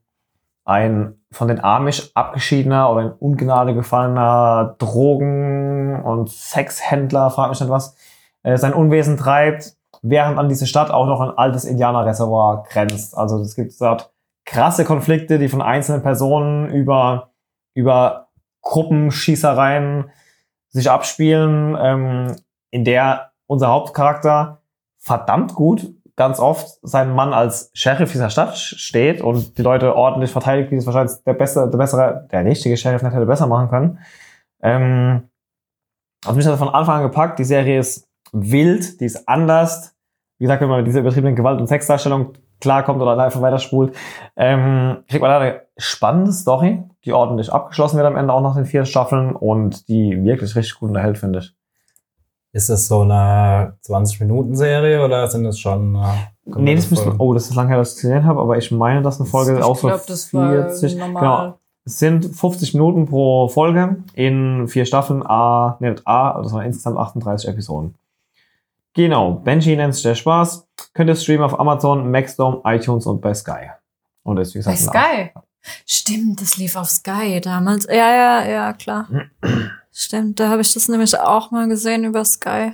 ein 0.65 1.15
von 1.31 1.47
den 1.47 1.63
Amish 1.63 2.11
abgeschiedener 2.13 2.91
oder 2.91 3.01
in 3.01 3.11
Ungnade 3.11 3.73
gefallener 3.73 4.75
Drogen- 4.77 6.01
und 6.03 6.29
Sexhändler, 6.29 7.29
frag 7.31 7.49
mich 7.49 7.59
nicht 7.59 7.69
was, 7.69 7.95
äh, 8.43 8.57
sein 8.57 8.73
Unwesen 8.73 9.17
treibt, 9.17 9.75
während 10.03 10.37
an 10.37 10.49
diese 10.49 10.67
Stadt 10.67 10.91
auch 10.91 11.07
noch 11.07 11.21
ein 11.21 11.35
altes 11.37 11.65
Indianerreservoir 11.65 12.65
grenzt. 12.69 13.17
Also 13.17 13.39
es 13.39 13.55
gibt 13.55 13.73
dort 13.81 14.13
krasse 14.45 14.85
Konflikte, 14.85 15.39
die 15.39 15.47
von 15.47 15.61
einzelnen 15.61 16.03
Personen 16.03 16.69
über, 16.69 17.31
über 17.73 18.27
Gruppenschießereien 18.61 20.11
sich 20.69 20.91
abspielen, 20.91 21.75
ähm, 21.79 22.35
in 22.69 22.83
der 22.83 23.31
unser 23.47 23.69
Hauptcharakter 23.69 24.61
verdammt 24.99 25.55
gut 25.55 25.93
ganz 26.15 26.39
oft 26.39 26.77
sein 26.83 27.13
Mann 27.13 27.33
als 27.33 27.71
Sheriff 27.73 28.11
dieser 28.11 28.29
Stadt 28.29 28.57
steht 28.57 29.21
und 29.21 29.57
die 29.57 29.61
Leute 29.63 29.95
ordentlich 29.95 30.31
verteidigt, 30.31 30.71
wie 30.71 30.75
es 30.75 30.85
wahrscheinlich 30.85 31.17
der 31.25 31.33
bessere, 31.33 31.69
der 31.69 31.77
bessere, 31.77 32.27
der 32.31 32.45
richtige 32.45 32.77
Sheriff 32.77 33.01
nicht 33.01 33.13
hätte 33.13 33.25
besser 33.25 33.47
machen 33.47 33.69
können. 33.69 33.99
Ähm, 34.61 35.29
also 36.23 36.37
mich 36.37 36.45
hat 36.45 36.57
von 36.57 36.69
Anfang 36.69 36.97
an 36.97 37.03
gepackt. 37.03 37.39
Die 37.39 37.43
Serie 37.43 37.79
ist 37.79 38.07
wild, 38.31 38.99
die 38.99 39.05
ist 39.05 39.27
anders. 39.27 39.92
Wie 40.43 40.45
gesagt, 40.45 40.61
wenn 40.61 40.67
man 40.67 40.79
mit 40.79 40.87
dieser 40.87 40.99
übertriebenen 40.99 41.37
Gewalt- 41.37 41.61
und 41.61 41.67
Sexdarstellung 41.67 42.33
klarkommt 42.59 43.01
oder 43.01 43.17
einfach 43.17 43.41
weiterspult, 43.41 43.95
ähm, 44.35 44.97
kriegt 45.07 45.21
man 45.21 45.31
da 45.31 45.39
eine 45.39 45.61
spannende 45.77 46.33
Story, 46.33 46.83
die 47.05 47.13
ordentlich 47.13 47.49
abgeschlossen 47.49 47.95
wird 47.95 48.05
am 48.05 48.17
Ende 48.17 48.33
auch 48.33 48.41
nach 48.41 48.55
den 48.55 48.65
vier 48.65 48.83
Staffeln 48.83 49.37
und 49.37 49.87
die 49.87 50.21
wirklich 50.21 50.53
richtig 50.53 50.77
gut 50.77 50.89
unterhält, 50.89 51.17
finde 51.17 51.39
ich. 51.39 51.55
Ist 52.51 52.69
das 52.69 52.89
so 52.89 53.03
eine 53.03 53.77
20-Minuten-Serie 53.87 55.05
oder 55.05 55.29
sind 55.29 55.45
das 55.45 55.57
schon. 55.59 55.95
Äh, 55.95 56.07
Nee, 56.45 56.75
das 56.75 56.91
müssen, 56.91 57.15
oh, 57.19 57.33
das 57.33 57.49
ist 57.49 57.55
lange 57.55 57.69
her, 57.69 57.77
dass 57.77 57.91
ich 57.91 57.95
es 57.95 58.01
gesehen 58.01 58.25
habe, 58.25 58.41
aber 58.41 58.57
ich 58.57 58.69
meine, 58.69 59.01
dass 59.01 59.21
eine 59.21 59.29
Folge 59.29 59.57
ich 59.57 59.63
auch 59.63 59.77
so 59.77 59.87
glaube, 59.87 60.03
das 60.05 60.33
war 60.33 60.51
40, 60.51 60.97
normal. 60.97 61.21
genau. 61.21 61.57
Es 61.85 61.99
sind 61.99 62.25
50 62.35 62.73
Minuten 62.73 63.05
pro 63.05 63.47
Folge 63.47 64.03
in 64.13 64.67
vier 64.67 64.83
Staffeln, 64.85 65.23
A, 65.25 65.77
nicht 65.79 66.05
A, 66.05 66.41
das 66.41 66.51
waren 66.51 66.65
insgesamt 66.65 66.97
38 66.97 67.47
Episoden. 67.47 67.95
Genau, 68.93 69.31
Benji 69.31 69.75
nennt 69.75 69.95
sich 69.95 70.03
der 70.03 70.15
Spaß. 70.15 70.67
Könnt 70.93 71.09
ihr 71.09 71.15
streamen 71.15 71.43
auf 71.43 71.59
Amazon, 71.59 72.11
Maxdome, 72.11 72.61
iTunes 72.65 73.05
und 73.05 73.21
bei 73.21 73.33
Sky. 73.33 73.71
Und 74.23 74.37
ist, 74.37 74.53
wie 74.55 74.61
Bei 74.61 74.71
gesagt, 74.71 74.95
ein 74.95 75.29
Sky. 75.29 75.39
Stimmt, 75.85 76.41
das 76.41 76.57
lief 76.57 76.75
auf 76.75 76.89
Sky 76.89 77.41
damals. 77.41 77.85
Ja, 77.85 78.13
ja, 78.13 78.45
ja, 78.45 78.73
klar. 78.73 79.07
Stimmt, 79.91 80.39
da 80.39 80.49
habe 80.49 80.61
ich 80.61 80.73
das 80.73 80.87
nämlich 80.87 81.17
auch 81.19 81.51
mal 81.51 81.67
gesehen 81.67 82.03
über 82.03 82.23
Sky. 82.25 82.73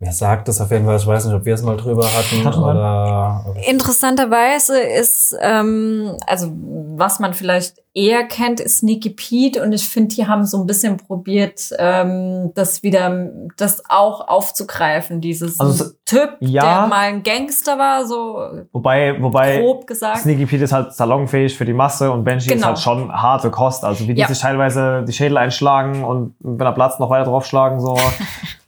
Mir 0.00 0.12
sagt 0.12 0.46
das 0.46 0.60
auf 0.60 0.70
jeden 0.70 0.84
Fall, 0.84 0.96
ich 0.96 1.06
weiß 1.06 1.24
nicht, 1.24 1.34
ob 1.34 1.44
wir 1.44 1.54
es 1.54 1.62
mal 1.62 1.76
drüber 1.76 2.06
hatten 2.06 2.46
oder 2.46 3.44
Interessanterweise 3.66 4.78
ist, 4.78 5.36
ähm, 5.40 6.16
also 6.24 6.52
was 6.94 7.18
man 7.18 7.34
vielleicht 7.34 7.82
eher 7.98 8.24
kennt, 8.24 8.60
ist 8.60 8.78
Sneaky 8.78 9.10
Pete 9.10 9.62
und 9.62 9.72
ich 9.72 9.88
finde, 9.88 10.14
die 10.14 10.26
haben 10.26 10.44
so 10.44 10.58
ein 10.60 10.66
bisschen 10.66 10.96
probiert, 10.96 11.70
ähm, 11.78 12.52
das 12.54 12.82
wieder, 12.82 13.30
das 13.56 13.82
auch 13.88 14.28
aufzugreifen, 14.28 15.20
dieses 15.20 15.58
Also 15.58 15.86
Typ, 16.04 16.36
ja. 16.40 16.62
der 16.62 16.86
mal 16.88 17.00
ein 17.00 17.22
Gangster 17.22 17.76
war, 17.78 18.06
so 18.06 18.38
Wobei, 18.72 19.20
wobei 19.20 19.58
grob 19.60 19.86
gesagt. 19.86 20.18
Sneaky 20.20 20.46
Pete 20.46 20.64
ist 20.64 20.72
halt 20.72 20.92
salonfähig 20.94 21.56
für 21.56 21.64
die 21.64 21.72
Masse 21.74 22.10
und 22.10 22.24
Benji 22.24 22.46
ist 22.46 22.52
Genau. 22.54 22.68
halt 22.68 22.78
schon 22.78 23.12
harte 23.12 23.50
Kost. 23.50 23.84
Also 23.84 24.06
wie 24.08 24.14
die 24.14 24.20
Ja. 24.20 24.28
sich 24.28 24.38
teilweise 24.38 25.04
die 25.06 25.12
Schädel 25.12 25.36
einschlagen 25.36 26.04
und 26.04 26.34
wenn 26.40 26.66
er 26.66 26.72
Platz 26.72 26.98
noch 26.98 27.10
weiter 27.10 27.24
draufschlagen, 27.24 27.80
so. 27.80 27.96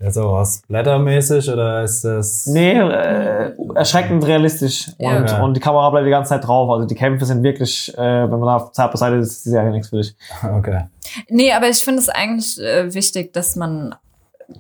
Ja, 0.00 0.10
so 0.10 0.32
was 0.32 0.62
Blättermäßig 0.68 1.50
oder 1.50 1.82
ist 1.82 2.04
das. 2.04 2.46
Nee, 2.46 2.72
äh, 2.78 3.52
erschreckend 3.74 4.26
realistisch. 4.26 4.90
Ja. 4.98 5.16
Und, 5.16 5.32
und 5.42 5.54
die 5.56 5.60
Kamera 5.60 5.88
bleibt 5.90 6.06
die 6.06 6.10
ganze 6.10 6.30
Zeit 6.30 6.46
drauf. 6.46 6.68
Also 6.70 6.86
die 6.86 6.94
Kämpfe 6.94 7.24
sind 7.24 7.42
wirklich, 7.42 7.96
äh, 7.96 8.30
wenn 8.30 8.38
man 8.40 8.42
da 8.58 8.70
zart 8.72 8.92
beiseite 8.92 9.19
ist, 9.20 9.30
ist 9.30 9.46
die 9.46 9.50
Serie 9.50 9.70
nichts 9.70 9.88
für 9.88 9.96
dich. 9.96 10.14
Okay. 10.42 10.84
Nee, 11.28 11.52
aber 11.52 11.68
ich 11.68 11.78
finde 11.78 12.00
es 12.00 12.08
eigentlich 12.08 12.60
äh, 12.60 12.92
wichtig, 12.92 13.32
dass 13.32 13.56
man 13.56 13.94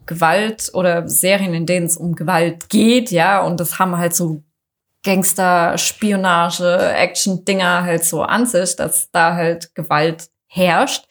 Gewalt 0.06 0.70
oder 0.74 1.08
Serien, 1.08 1.54
in 1.54 1.66
denen 1.66 1.86
es 1.86 1.96
um 1.96 2.14
Gewalt 2.14 2.68
geht, 2.68 3.10
ja, 3.10 3.42
und 3.42 3.60
das 3.60 3.78
haben 3.78 3.96
halt 3.96 4.14
so 4.14 4.42
Gangster, 5.02 5.78
Spionage, 5.78 6.76
Action-Dinger 6.94 7.82
halt 7.84 8.04
so 8.04 8.22
an 8.22 8.46
sich, 8.46 8.76
dass 8.76 9.10
da 9.10 9.34
halt 9.34 9.74
Gewalt 9.74 10.28
herrscht. 10.46 11.06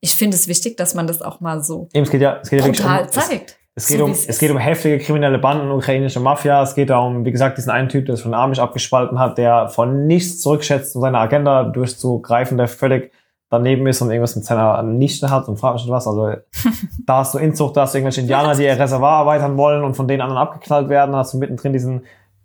Ich 0.00 0.14
finde 0.14 0.36
es 0.36 0.48
wichtig, 0.48 0.76
dass 0.76 0.94
man 0.94 1.06
das 1.06 1.22
auch 1.22 1.40
mal 1.40 1.62
so 1.62 1.88
Eben, 1.92 2.04
es 2.04 2.10
geht 2.10 2.22
ja, 2.22 2.40
es 2.42 2.50
geht 2.50 2.60
ja 2.60 2.66
wirklich 2.66 2.84
um, 2.84 2.92
es, 2.92 3.10
zeigt. 3.10 3.58
Es 3.76 3.88
geht 3.88 3.98
So 3.98 4.04
um, 4.04 4.12
es 4.12 4.38
geht 4.38 4.50
um 4.50 4.58
heftige 4.58 4.98
kriminelle 4.98 5.38
Banden, 5.38 5.70
ukrainische 5.70 6.20
Mafia. 6.20 6.62
Es 6.62 6.74
geht 6.74 6.90
darum, 6.90 7.24
wie 7.24 7.32
gesagt, 7.32 7.58
diesen 7.58 7.70
einen 7.70 7.88
Typ, 7.88 8.06
der 8.06 8.14
sich 8.14 8.22
von 8.22 8.34
Amish 8.34 8.60
abgespalten 8.60 9.18
hat, 9.18 9.36
der 9.36 9.68
von 9.68 10.06
nichts 10.06 10.40
zurückschätzt, 10.40 10.94
um 10.94 11.02
seine 11.02 11.18
Agenda 11.18 11.64
durchzugreifen, 11.64 12.56
der 12.56 12.68
völlig 12.68 13.12
daneben 13.50 13.86
ist 13.86 14.00
und 14.00 14.10
irgendwas 14.10 14.36
mit 14.36 14.44
seiner 14.44 14.82
Nichte 14.82 15.30
hat 15.30 15.48
und 15.48 15.58
fragt 15.58 15.76
mich 15.80 15.88
was. 15.88 16.06
Also 16.06 16.34
da 17.06 17.18
hast 17.18 17.34
du 17.34 17.38
Inzucht, 17.38 17.76
da 17.76 17.82
hast 17.82 17.94
du 17.94 17.98
irgendwelche 17.98 18.20
Indianer, 18.20 18.54
die 18.54 18.64
ihr 18.64 18.78
Reservoir 18.78 19.20
erweitern 19.20 19.56
wollen 19.56 19.82
und 19.82 19.94
von 19.94 20.06
den 20.06 20.20
anderen 20.20 20.40
abgeknallt 20.40 20.88
werden. 20.88 21.12
Da 21.12 21.18
hast 21.18 21.34
du 21.34 21.38
mittendrin 21.38 21.72
diesen, 21.72 22.04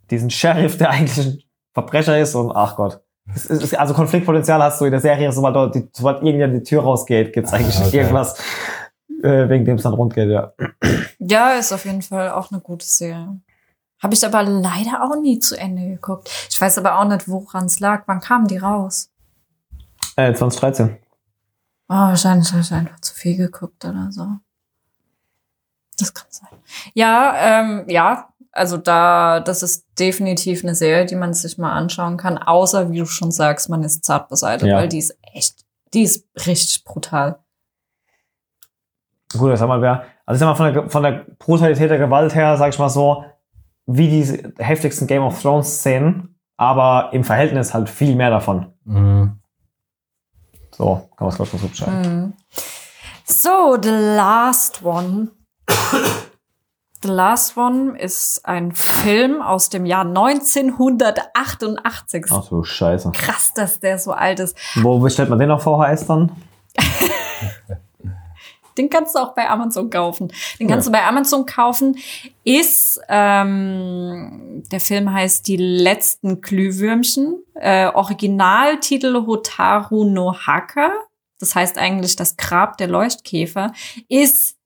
diesen 0.09 0.31
Sheriff, 0.31 0.77
der 0.77 0.89
eigentlich 0.89 1.25
ein 1.25 1.43
Verbrecher 1.73 2.19
ist 2.19 2.33
und 2.33 2.51
ach 2.51 2.75
Gott. 2.75 3.01
Ist, 3.35 3.77
also 3.77 3.93
Konfliktpotenzial 3.93 4.61
hast 4.63 4.81
du 4.81 4.85
in 4.85 4.91
der 4.91 4.99
Serie, 4.99 5.31
sobald, 5.31 5.55
dort 5.55 5.75
die, 5.75 5.87
sobald 5.93 6.23
irgendjemand 6.23 6.55
die 6.55 6.63
Tür 6.63 6.81
rausgeht, 6.81 7.31
gibt's 7.33 7.53
eigentlich 7.53 7.79
Okay. 7.79 7.97
irgendwas, 7.97 8.41
äh, 9.23 9.49
wegen 9.49 9.65
dem 9.65 9.77
es 9.77 9.83
dann 9.83 9.93
rund 9.93 10.13
geht, 10.13 10.29
ja. 10.29 10.53
Ja, 11.19 11.51
ist 11.53 11.71
auf 11.71 11.85
jeden 11.85 12.01
Fall 12.01 12.31
auch 12.31 12.51
eine 12.51 12.61
gute 12.61 12.85
Serie. 12.85 13.39
Habe 14.01 14.13
ich 14.13 14.25
aber 14.25 14.43
leider 14.43 15.03
auch 15.03 15.15
nie 15.19 15.39
zu 15.39 15.57
Ende 15.57 15.87
geguckt. 15.89 16.29
Ich 16.49 16.59
weiß 16.59 16.77
aber 16.77 16.99
auch 16.99 17.05
nicht, 17.05 17.27
woran 17.27 17.65
es 17.65 17.79
lag. 17.81 18.03
Wann 18.07 18.21
kamen 18.21 18.47
die 18.47 18.57
raus? 18.57 19.11
Äh, 20.15 20.33
2013. 20.33 20.97
Oh, 21.89 21.93
wahrscheinlich 21.95 22.49
habe 22.51 22.61
ich 22.61 22.71
einfach 22.71 22.99
zu 23.01 23.13
viel 23.13 23.35
geguckt 23.35 23.83
oder 23.83 24.09
so. 24.11 24.25
Das 25.97 26.13
kann 26.13 26.27
sein. 26.29 26.49
Ja, 26.93 27.33
ähm, 27.37 27.83
ja, 27.89 28.29
also 28.51 28.77
da, 28.77 29.41
das 29.41 29.63
ist 29.63 29.85
definitiv 29.99 30.63
eine 30.63 30.75
Serie, 30.75 31.05
die 31.05 31.15
man 31.15 31.33
sich 31.33 31.57
mal 31.57 31.73
anschauen 31.73 32.15
kann, 32.17 32.37
außer, 32.37 32.91
wie 32.91 32.99
du 32.99 33.05
schon 33.05 33.31
sagst, 33.31 33.69
man 33.69 33.83
ist 33.83 34.05
zart 34.05 34.29
beiseite, 34.29 34.67
Ja. 34.67 34.77
weil 34.77 34.87
die 34.87 34.99
ist 34.99 35.17
echt, 35.33 35.65
die 35.93 36.03
ist 36.03 36.25
richtig 36.47 36.83
brutal. 36.85 37.39
Gut, 39.37 39.51
das 39.51 39.61
haben 39.61 39.69
wir, 39.69 39.81
wer- 39.81 40.03
also 40.25 40.35
ich 40.35 40.39
sag 40.39 40.47
mal, 40.47 40.55
von 40.55 40.73
der, 40.73 40.89
von 40.89 41.03
der 41.03 41.25
Brutalität 41.37 41.89
der 41.91 41.97
Gewalt 41.99 42.33
her, 42.35 42.57
sag 42.57 42.69
ich 42.73 42.79
mal 42.79 42.89
so, 42.89 43.23
wie 43.85 44.07
die 44.09 44.53
heftigsten 44.63 45.07
Game 45.07 45.23
of 45.23 45.41
Thrones 45.41 45.79
Szenen, 45.79 46.35
aber 46.57 47.09
im 47.13 47.23
Verhältnis 47.23 47.73
halt 47.73 47.89
viel 47.89 48.15
mehr 48.15 48.29
davon. 48.29 48.73
Mhm. 48.85 49.39
So, 50.71 51.09
kann 51.17 51.27
man 51.27 51.29
es 51.29 51.35
glaube 51.35 51.47
ich 51.47 51.53
mal 51.53 51.59
so 51.61 51.67
beschreiben. 51.67 52.01
Mhm. 52.01 52.33
So, 53.25 53.77
the 53.81 53.89
last 53.89 54.83
one. 54.83 55.29
The 57.01 57.07
Last 57.07 57.55
One 57.55 57.97
ist 57.97 58.45
ein 58.45 58.73
Film 58.73 59.41
aus 59.41 59.69
dem 59.69 59.85
Jahr 59.85 60.03
1988. 60.05 62.25
Ach 62.29 62.43
so, 62.43 62.61
scheiße. 62.61 63.11
Krass, 63.13 63.53
dass 63.53 63.79
der 63.79 63.97
so 63.99 64.11
alt 64.11 64.41
ist. 64.41 64.57
Wo 64.75 64.99
bestellt 64.99 65.29
man 65.29 65.39
den 65.39 65.49
auf 65.49 65.63
VHS 65.63 66.07
dann? 66.07 66.33
Den 68.79 68.89
kannst 68.89 69.13
du 69.13 69.19
auch 69.19 69.35
bei 69.35 69.49
Amazon 69.49 69.89
kaufen. 69.89 70.31
Den 70.59 70.67
kannst 70.67 70.87
du 70.87 70.91
bei 70.91 71.03
Amazon 71.03 71.45
kaufen. 71.45 71.97
Ist, 72.43 72.99
ähm, 73.09 74.63
der 74.71 74.79
Film 74.79 75.13
heißt 75.13 75.47
Die 75.47 75.57
letzten 75.57 76.41
Glühwürmchen. 76.41 77.43
Äh, 77.55 77.87
Originaltitel 77.87 79.25
Hotaru 79.27 80.05
no 80.05 80.33
Haka. 80.33 80.91
Das 81.39 81.55
heißt 81.55 81.77
eigentlich 81.77 82.15
das 82.15 82.37
Grab 82.37 82.77
der 82.77 82.87
Leuchtkäfer. 82.87 83.73
Ist 84.07 84.57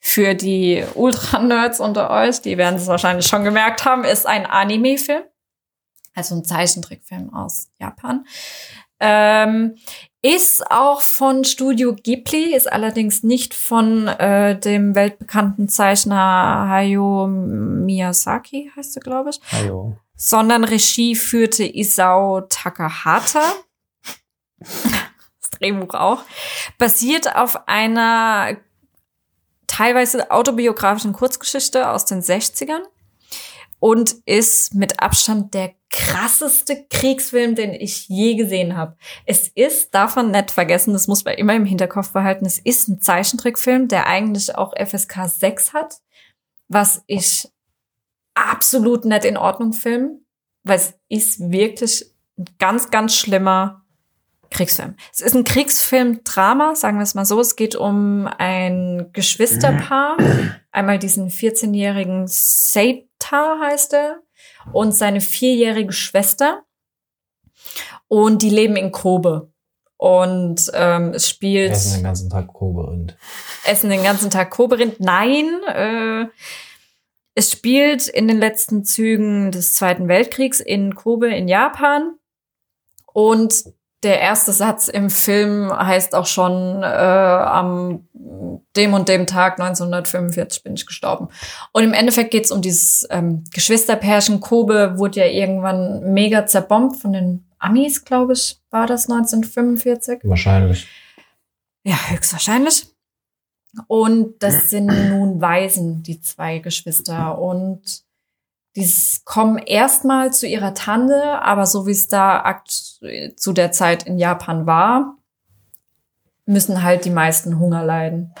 für 0.00 0.34
die 0.34 0.82
Ultra-Nerds 0.94 1.78
unter 1.78 2.10
euch, 2.10 2.40
die 2.40 2.56
werden 2.56 2.76
es 2.76 2.86
wahrscheinlich 2.86 3.26
schon 3.26 3.44
gemerkt 3.44 3.84
haben, 3.84 4.04
ist 4.04 4.26
ein 4.26 4.46
Anime-Film. 4.46 5.22
Also 6.14 6.34
ein 6.34 6.44
Zeichentrickfilm 6.44 7.32
aus 7.34 7.68
Japan. 7.78 8.24
Ähm, 9.00 9.76
ist 10.22 10.70
auch 10.70 11.00
von 11.00 11.44
Studio 11.44 11.94
Ghibli, 11.94 12.54
ist 12.54 12.70
allerdings 12.70 13.22
nicht 13.22 13.54
von 13.54 14.06
äh, 14.06 14.58
dem 14.58 14.94
weltbekannten 14.94 15.68
Zeichner 15.68 16.68
Hayao 16.68 17.26
Miyazaki, 17.26 18.70
heißt 18.76 18.96
er, 18.96 19.02
glaube 19.02 19.30
ich. 19.30 19.40
Hallo. 19.50 19.96
Sondern 20.16 20.64
Regie 20.64 21.16
führte 21.16 21.64
Isao 21.64 22.42
Takahata. 22.42 23.40
Das 24.58 25.50
Drehbuch 25.58 25.94
auch. 25.94 26.22
Basiert 26.76 27.34
auf 27.34 27.66
einer 27.66 28.58
teilweise 29.66 30.30
autobiografischen 30.30 31.14
Kurzgeschichte 31.14 31.88
aus 31.88 32.04
den 32.04 32.20
60ern 32.20 32.82
und 33.80 34.14
ist 34.26 34.74
mit 34.74 35.00
Abstand 35.00 35.54
der 35.54 35.74
krasseste 35.88 36.86
Kriegsfilm, 36.88 37.56
den 37.56 37.72
ich 37.72 38.08
je 38.08 38.36
gesehen 38.36 38.76
habe. 38.76 38.96
Es 39.26 39.48
ist, 39.48 39.92
darf 39.92 40.14
man 40.14 40.30
nicht 40.30 40.52
vergessen, 40.52 40.92
das 40.92 41.08
muss 41.08 41.24
man 41.24 41.34
immer 41.34 41.54
im 41.54 41.64
Hinterkopf 41.64 42.12
behalten, 42.12 42.46
es 42.46 42.58
ist 42.58 42.88
ein 42.88 43.00
Zeichentrickfilm, 43.00 43.88
der 43.88 44.06
eigentlich 44.06 44.54
auch 44.54 44.72
FSK 44.76 45.26
6 45.26 45.72
hat, 45.72 45.96
was 46.68 47.02
ich 47.06 47.48
absolut 48.34 49.04
nicht 49.04 49.24
in 49.24 49.36
Ordnung 49.36 49.72
film, 49.72 50.24
weil 50.62 50.78
es 50.78 50.94
ist 51.08 51.50
wirklich 51.50 52.04
ein 52.38 52.44
ganz, 52.58 52.90
ganz 52.90 53.16
schlimmer 53.16 53.79
Kriegsfilm. 54.50 54.96
Es 55.12 55.20
ist 55.20 55.34
ein 55.34 55.44
Kriegsfilm-Drama, 55.44 56.74
sagen 56.74 56.98
wir 56.98 57.04
es 57.04 57.14
mal 57.14 57.24
so. 57.24 57.40
Es 57.40 57.56
geht 57.56 57.76
um 57.76 58.28
ein 58.38 59.10
Geschwisterpaar. 59.12 60.16
Einmal 60.72 60.98
diesen 60.98 61.30
14-jährigen 61.30 62.24
Seita 62.26 63.58
heißt 63.60 63.94
er 63.94 64.22
und 64.72 64.92
seine 64.92 65.20
vierjährige 65.20 65.92
Schwester. 65.92 66.64
Und 68.08 68.42
die 68.42 68.50
leben 68.50 68.76
in 68.76 68.90
Kobe. 68.90 69.52
Und 69.96 70.70
ähm, 70.74 71.12
es 71.14 71.28
spielt. 71.28 71.72
Essen 71.72 71.98
den 71.98 72.04
ganzen 72.04 72.30
Tag 72.30 72.48
Kobe-Rind. 72.48 73.16
Essen 73.66 73.90
den 73.90 74.02
ganzen 74.02 74.30
Tag 74.30 74.50
Kobe-Rind. 74.50 74.98
Nein, 74.98 75.46
äh, 75.68 76.24
es 77.34 77.52
spielt 77.52 78.08
in 78.08 78.26
den 78.26 78.38
letzten 78.38 78.84
Zügen 78.84 79.52
des 79.52 79.74
Zweiten 79.74 80.08
Weltkriegs 80.08 80.58
in 80.58 80.94
Kobe 80.94 81.28
in 81.28 81.48
Japan. 81.48 82.14
Und 83.12 83.64
der 84.02 84.20
erste 84.20 84.52
Satz 84.52 84.88
im 84.88 85.10
Film 85.10 85.70
heißt 85.70 86.14
auch 86.14 86.26
schon, 86.26 86.82
äh, 86.82 86.86
am 86.86 88.08
dem 88.76 88.94
und 88.94 89.08
dem 89.08 89.26
Tag 89.26 89.58
1945 89.60 90.62
bin 90.62 90.74
ich 90.74 90.86
gestorben. 90.86 91.28
Und 91.72 91.84
im 91.84 91.92
Endeffekt 91.92 92.30
geht's 92.30 92.50
um 92.50 92.62
dieses 92.62 93.06
ähm, 93.10 93.44
Geschwisterpärchen. 93.52 94.40
Kobe 94.40 94.94
wurde 94.96 95.20
ja 95.20 95.26
irgendwann 95.26 96.12
mega 96.12 96.46
zerbombt 96.46 97.00
von 97.00 97.12
den 97.12 97.46
Amis, 97.58 98.04
glaube 98.04 98.32
ich, 98.32 98.60
war 98.70 98.86
das 98.86 99.10
1945. 99.10 100.20
Wahrscheinlich. 100.22 100.86
Ja, 101.84 101.96
höchstwahrscheinlich. 102.08 102.86
Und 103.86 104.42
das 104.42 104.70
sind 104.70 104.86
nun 104.86 105.40
Waisen, 105.40 106.02
die 106.02 106.20
zwei 106.20 106.58
Geschwister. 106.58 107.38
Und 107.38 108.04
die 108.76 108.88
kommen 109.24 109.58
erstmal 109.58 110.32
zu 110.32 110.46
ihrer 110.46 110.74
Tante, 110.74 111.40
aber 111.42 111.66
so 111.66 111.86
wie 111.86 111.92
es 111.92 112.08
da 112.08 112.62
zu 113.36 113.52
der 113.52 113.72
Zeit 113.72 114.04
in 114.04 114.18
Japan 114.18 114.66
war, 114.66 115.16
müssen 116.46 116.82
halt 116.82 117.04
die 117.04 117.10
meisten 117.10 117.58
Hunger 117.58 117.84
leiden. 117.84 118.34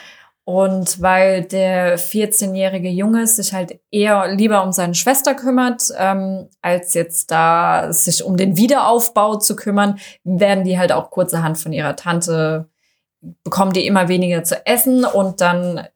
Und 0.44 1.00
weil 1.00 1.44
der 1.44 1.98
14-jährige 1.98 2.88
Junge 2.88 3.26
sich 3.26 3.52
halt 3.52 3.78
eher 3.90 4.34
lieber 4.34 4.64
um 4.64 4.72
seine 4.72 4.94
Schwester 4.96 5.34
kümmert, 5.34 5.92
ähm, 5.96 6.48
als 6.60 6.94
jetzt 6.94 7.30
da 7.30 7.92
sich 7.92 8.24
um 8.24 8.36
den 8.36 8.56
Wiederaufbau 8.56 9.36
zu 9.36 9.54
kümmern, 9.54 10.00
werden 10.24 10.64
die 10.64 10.76
halt 10.78 10.90
auch 10.90 11.10
kurzerhand 11.10 11.58
von 11.58 11.72
ihrer 11.72 11.94
Tante, 11.94 12.68
bekommen 13.44 13.72
die 13.72 13.86
immer 13.86 14.08
weniger 14.08 14.42
zu 14.42 14.66
essen 14.66 15.04
und 15.04 15.40
dann 15.40 15.86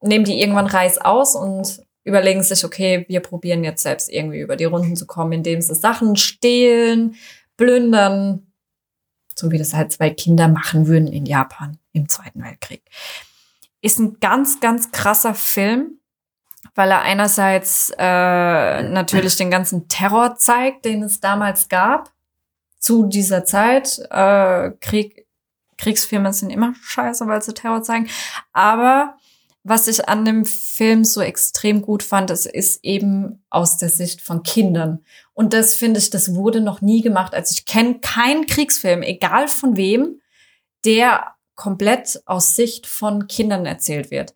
nehmen 0.00 0.24
die 0.24 0.40
irgendwann 0.40 0.66
Reis 0.66 0.98
aus 0.98 1.36
und 1.36 1.84
überlegen 2.04 2.42
sich, 2.42 2.64
okay, 2.64 3.04
wir 3.08 3.20
probieren 3.20 3.64
jetzt 3.64 3.82
selbst 3.82 4.10
irgendwie 4.10 4.40
über 4.40 4.56
die 4.56 4.64
Runden 4.64 4.94
zu 4.94 5.06
kommen, 5.06 5.32
indem 5.32 5.60
sie 5.60 5.74
Sachen 5.74 6.16
stehlen, 6.16 7.16
plündern, 7.56 8.46
so 9.34 9.50
wie 9.50 9.58
das 9.58 9.74
halt 9.74 9.92
zwei 9.92 10.10
Kinder 10.10 10.48
machen 10.48 10.86
würden 10.86 11.08
in 11.08 11.26
Japan 11.26 11.78
im 11.92 12.08
Zweiten 12.08 12.42
Weltkrieg. 12.42 12.82
Ist 13.80 13.98
ein 13.98 14.18
ganz, 14.20 14.60
ganz 14.60 14.92
krasser 14.92 15.34
Film, 15.34 15.98
weil 16.74 16.90
er 16.90 17.02
einerseits 17.02 17.90
äh, 17.98 18.82
natürlich 18.82 19.36
den 19.36 19.50
ganzen 19.50 19.88
Terror 19.88 20.36
zeigt, 20.36 20.84
den 20.84 21.02
es 21.02 21.20
damals 21.20 21.68
gab 21.68 22.12
zu 22.78 23.06
dieser 23.06 23.44
Zeit. 23.44 23.98
Äh, 24.10 24.72
Krieg, 24.80 25.26
Kriegsfilme 25.78 26.32
sind 26.32 26.50
immer 26.50 26.74
scheiße, 26.82 27.26
weil 27.26 27.42
sie 27.42 27.54
Terror 27.54 27.82
zeigen. 27.82 28.08
Aber 28.52 29.16
was 29.64 29.88
ich 29.88 30.08
an 30.08 30.26
dem 30.26 30.44
Film 30.44 31.04
so 31.04 31.22
extrem 31.22 31.80
gut 31.80 32.02
fand, 32.02 32.30
es 32.30 32.44
ist 32.44 32.84
eben 32.84 33.42
aus 33.48 33.78
der 33.78 33.88
Sicht 33.88 34.20
von 34.20 34.42
Kindern. 34.42 35.02
Und 35.32 35.54
das 35.54 35.74
finde 35.74 35.98
ich, 35.98 36.10
das 36.10 36.34
wurde 36.34 36.60
noch 36.60 36.82
nie 36.82 37.00
gemacht. 37.00 37.34
Also 37.34 37.54
ich 37.56 37.64
kenne 37.64 37.98
keinen 38.00 38.46
Kriegsfilm, 38.46 39.02
egal 39.02 39.48
von 39.48 39.78
wem, 39.78 40.20
der 40.84 41.34
komplett 41.54 42.20
aus 42.26 42.54
Sicht 42.54 42.86
von 42.86 43.26
Kindern 43.26 43.64
erzählt 43.64 44.10
wird. 44.10 44.34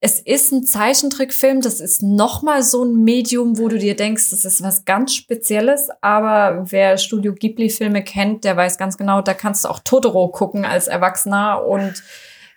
Es 0.00 0.20
ist 0.20 0.52
ein 0.52 0.64
Zeichentrickfilm, 0.64 1.62
das 1.62 1.80
ist 1.80 2.02
nochmal 2.02 2.62
so 2.62 2.84
ein 2.84 3.02
Medium, 3.02 3.56
wo 3.56 3.68
du 3.68 3.78
dir 3.78 3.96
denkst, 3.96 4.28
das 4.28 4.44
ist 4.44 4.62
was 4.62 4.84
ganz 4.84 5.14
Spezielles. 5.14 5.88
Aber 6.02 6.66
wer 6.70 6.98
Studio 6.98 7.32
Ghibli-Filme 7.32 8.04
kennt, 8.04 8.44
der 8.44 8.58
weiß 8.58 8.76
ganz 8.76 8.98
genau, 8.98 9.22
da 9.22 9.32
kannst 9.32 9.64
du 9.64 9.68
auch 9.68 9.78
Totoro 9.78 10.28
gucken 10.28 10.66
als 10.66 10.88
Erwachsener 10.88 11.64
und 11.64 12.02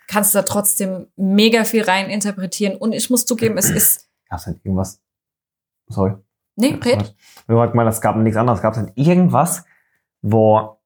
kannst 0.08 0.34
da 0.34 0.42
trotzdem 0.42 1.06
mega 1.16 1.62
viel 1.62 1.84
rein 1.84 2.10
interpretieren. 2.10 2.76
Und 2.76 2.92
ich 2.92 3.08
muss 3.10 3.26
zugeben, 3.26 3.56
es 3.56 3.70
ist. 3.70 4.08
Gab's 4.28 4.46
halt 4.46 4.58
irgendwas? 4.64 5.00
Sorry. 5.88 6.14
Nee, 6.56 6.76
red. 6.84 7.14
Wir 7.46 7.56
wollten 7.56 7.76
mal, 7.76 7.86
es 7.86 8.00
gab 8.00 8.16
nichts 8.16 8.36
anderes. 8.36 8.60
Gab 8.60 8.72
es 8.72 8.78
halt 8.80 8.92
irgendwas, 8.96 9.64
wo 10.22 10.80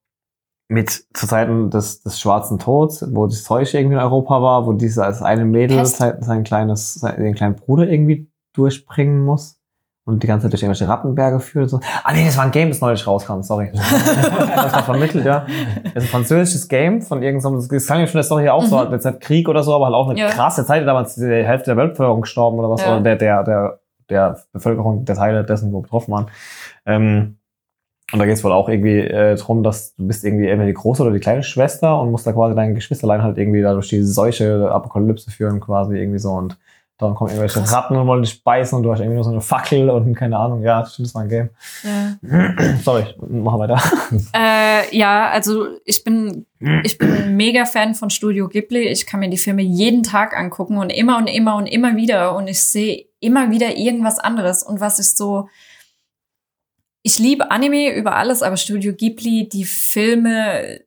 mit 0.69 0.91
zu 0.91 1.27
Zeiten 1.27 1.71
des, 1.71 2.03
des 2.03 2.21
Schwarzen 2.21 2.59
Tods, 2.59 3.15
wo 3.15 3.27
das 3.27 3.45
Zeug 3.45 3.73
irgendwie 3.73 3.95
in 3.95 4.01
Europa 4.01 4.43
war, 4.43 4.67
wo 4.67 4.73
dieses 4.73 4.99
eine 4.99 5.45
Mädel 5.45 5.85
sein, 5.87 6.23
sein 6.23 6.45
kleines, 6.45 6.95
sein, 6.95 7.23
den 7.23 7.35
kleinen 7.35 7.57
Bruder 7.57 7.89
irgendwie 7.89 8.31
durchbringen 8.53 9.25
muss 9.25 9.62
und 10.05 10.23
die 10.23 10.27
ganze 10.27 10.45
Zeit 10.47 10.53
durch 10.53 10.63
irgendwelche 10.63 10.89
Rattenberge 10.89 11.39
führt. 11.41 11.71
So. 11.71 11.81
Ah 12.03 12.13
nee, 12.13 12.25
das 12.25 12.37
war 12.37 12.45
ein 12.45 12.51
Game, 12.51 12.69
das 12.71 12.81
neulich 12.81 13.07
rauskam, 13.07 13.43
sorry. 13.43 13.71
das 13.75 14.73
war 14.73 14.83
vermittelt, 14.83 15.25
ja. 15.25 15.47
Das 15.95 16.03
ist 16.05 16.09
ein 16.09 16.13
französisches 16.13 16.69
Game 16.69 17.03
von 17.03 17.23
irgendeinem, 17.23 17.61
so 17.61 17.69
das 17.69 17.87
kann 17.87 18.01
ja 18.01 18.07
schon 18.07 18.19
der 18.19 18.25
Story 18.25 18.43
hier 18.43 18.55
auch 18.55 18.65
so, 18.65 18.85
Mhm. 18.85 18.93
jetzt 18.93 19.05
nicht 19.07 19.21
Krieg 19.21 19.49
oder 19.49 19.63
so, 19.63 19.75
aber 19.75 19.87
halt 19.87 19.95
auch 19.95 20.09
eine 20.11 20.19
Ja. 20.19 20.29
krasse 20.29 20.67
Zeit, 20.67 20.87
damals 20.87 21.15
die 21.15 21.25
Hälfte 21.27 21.71
der 21.71 21.77
Weltbevölkerung 21.77 22.23
gestorben 22.23 22.59
oder 22.59 22.69
was, 22.71 22.83
Ja. 22.83 22.93
oder 22.93 23.01
der, 23.01 23.17
der, 23.17 23.45
der, 23.45 23.79
der 24.11 24.39
Bevölkerung, 24.53 25.05
der 25.05 25.15
Teile 25.15 25.45
dessen, 25.45 25.73
wo 25.73 25.81
betroffen 25.81 26.13
waren. 26.13 26.27
Ähm, 26.85 27.37
und 28.13 28.19
da 28.19 28.27
geht 28.27 28.35
es 28.35 28.45
wohl 28.45 28.53
auch 28.53 28.69
irgendwie 28.69 28.99
äh, 28.99 29.37
drum, 29.37 29.63
dass 29.63 29.95
du 29.95 30.07
bist 30.07 30.25
irgendwie 30.25 30.49
entweder 30.49 30.67
die 30.67 30.75
große 30.75 31.03
oder 31.03 31.13
die 31.13 31.21
kleine 31.21 31.43
Schwester 31.43 31.99
und 32.01 32.11
musst 32.11 32.27
da 32.27 32.33
quasi 32.33 32.55
dein 32.55 32.75
Geschwisterlein 32.75 33.23
halt 33.23 33.39
irgendwie 33.39 33.63
da 33.63 33.73
durch 33.73 33.89
die 33.89 34.03
Seuche 34.03 34.69
Apokalypse 34.71 35.31
führen, 35.31 35.61
quasi 35.61 35.97
irgendwie 35.97 36.19
so. 36.19 36.33
Und 36.33 36.59
dann 37.03 37.15
kommen 37.15 37.31
irgendwelche 37.31 37.61
Krass. 37.61 37.73
Ratten 37.73 37.97
und 37.97 38.07
wollen 38.07 38.23
dich 38.23 38.43
beißen 38.43 38.77
und 38.77 38.83
du 38.83 38.93
hast 38.93 39.01
irgendwie 39.01 39.17
nur 39.17 39.25
so 39.25 39.31
eine 39.31 39.41
Fackel 39.41 39.91
und 39.91 40.15
keine 40.15 40.39
Ahnung. 40.39 40.63
Ja, 40.63 40.87
stimmt, 40.87 41.09
das 41.09 41.15
war 41.15 41.23
ein 41.23 41.29
Game. 41.29 41.51
Ja. 41.83 42.77
Sorry, 42.83 43.07
machen 43.19 43.61
wir 43.61 43.69
weiter. 43.69 43.83
Äh, 44.35 44.97
ja, 44.97 45.29
also 45.31 45.67
ich 45.85 46.05
bin, 46.05 46.47
ich 46.85 46.99
bin 46.99 47.13
ein 47.13 47.37
mega 47.37 47.65
Fan 47.65 47.95
von 47.95 48.11
Studio 48.11 48.49
Ghibli. 48.49 48.89
Ich 48.89 49.07
kann 49.07 49.21
mir 49.21 49.31
die 49.31 49.39
Filme 49.39 49.63
jeden 49.63 50.03
Tag 50.03 50.37
angucken 50.37 50.79
und 50.79 50.91
immer 50.91 51.19
und 51.19 51.27
immer 51.27 51.57
und 51.57 51.67
immer 51.67 51.97
wieder 51.97 52.35
und 52.37 52.49
ich 52.49 52.63
sehe 52.63 53.07
immer 53.21 53.51
wieder 53.51 53.77
irgendwas 53.77 54.19
anderes. 54.19 54.63
Und 54.63 54.81
was 54.81 54.99
ich 54.99 55.15
so, 55.15 55.49
ich 57.03 57.19
liebe 57.19 57.51
Anime 57.51 57.95
über 57.95 58.17
alles, 58.17 58.43
aber 58.43 58.57
Studio 58.57 58.93
Ghibli, 58.93 59.49
die 59.49 59.65
Filme, 59.65 60.81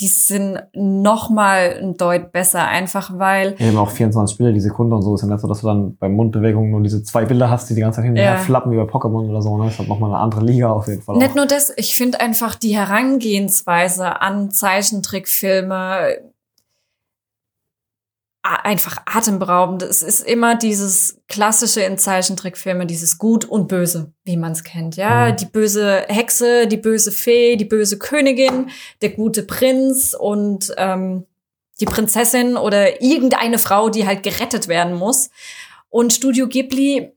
die 0.00 0.08
sind 0.08 0.58
noch 0.74 1.30
mal 1.30 1.78
ein 1.80 1.96
Deut 1.96 2.32
besser, 2.32 2.66
einfach 2.66 3.16
weil 3.18 3.54
Eben 3.60 3.76
auch 3.78 3.90
24 3.90 4.36
Bilder 4.38 4.52
die 4.52 4.60
Sekunde 4.60 4.96
und 4.96 5.02
so 5.02 5.14
ist 5.14 5.22
ja 5.22 5.28
nicht 5.28 5.40
so, 5.40 5.46
dass 5.46 5.60
du 5.60 5.68
dann 5.68 5.96
bei 5.96 6.08
Mundbewegungen 6.08 6.72
nur 6.72 6.82
diese 6.82 7.02
zwei 7.04 7.24
Bilder 7.24 7.48
hast, 7.48 7.70
die 7.70 7.74
die 7.74 7.80
ganze 7.80 7.96
Zeit 7.96 8.04
hin 8.06 8.12
und 8.14 8.16
Ja. 8.18 8.24
her 8.32 8.38
flappen 8.38 8.72
wie 8.72 8.76
bei 8.76 8.82
Pokémon 8.82 9.28
oder 9.30 9.40
so. 9.40 9.56
Ne? 9.56 9.64
Das 9.64 9.74
ist 9.74 9.78
halt 9.78 9.88
nochmal 9.88 10.10
eine 10.10 10.18
andere 10.18 10.44
Liga 10.44 10.70
auf 10.70 10.88
jeden 10.88 11.02
Fall. 11.02 11.16
Nicht 11.18 11.30
auch. 11.30 11.34
nur 11.36 11.46
das, 11.46 11.72
ich 11.76 11.94
finde 11.94 12.18
einfach 12.20 12.56
die 12.56 12.76
Herangehensweise 12.76 14.20
an 14.20 14.50
Zeichentrickfilme 14.50 16.18
einfach 18.44 18.98
atemberaubend. 19.06 19.82
Es 19.82 20.02
ist 20.02 20.20
immer 20.20 20.54
dieses 20.54 21.18
klassische 21.28 21.80
in 21.80 21.96
Zeichentrickfilmen, 21.96 22.86
dieses 22.86 23.16
Gut 23.16 23.46
und 23.46 23.68
Böse, 23.68 24.12
wie 24.24 24.36
man 24.36 24.52
es 24.52 24.62
kennt. 24.64 24.96
Ja, 24.96 25.30
Mhm. 25.30 25.36
die 25.36 25.46
böse 25.46 26.04
Hexe, 26.08 26.66
die 26.66 26.76
böse 26.76 27.10
Fee, 27.10 27.56
die 27.56 27.64
böse 27.64 27.98
Königin, 27.98 28.68
der 29.00 29.10
gute 29.10 29.42
Prinz 29.44 30.14
und 30.18 30.72
ähm, 30.76 31.24
die 31.80 31.86
Prinzessin 31.86 32.56
oder 32.56 33.00
irgendeine 33.02 33.58
Frau, 33.58 33.88
die 33.88 34.06
halt 34.06 34.22
gerettet 34.22 34.68
werden 34.68 34.94
muss. 34.94 35.30
Und 35.88 36.12
Studio 36.12 36.46
Ghibli 36.46 37.12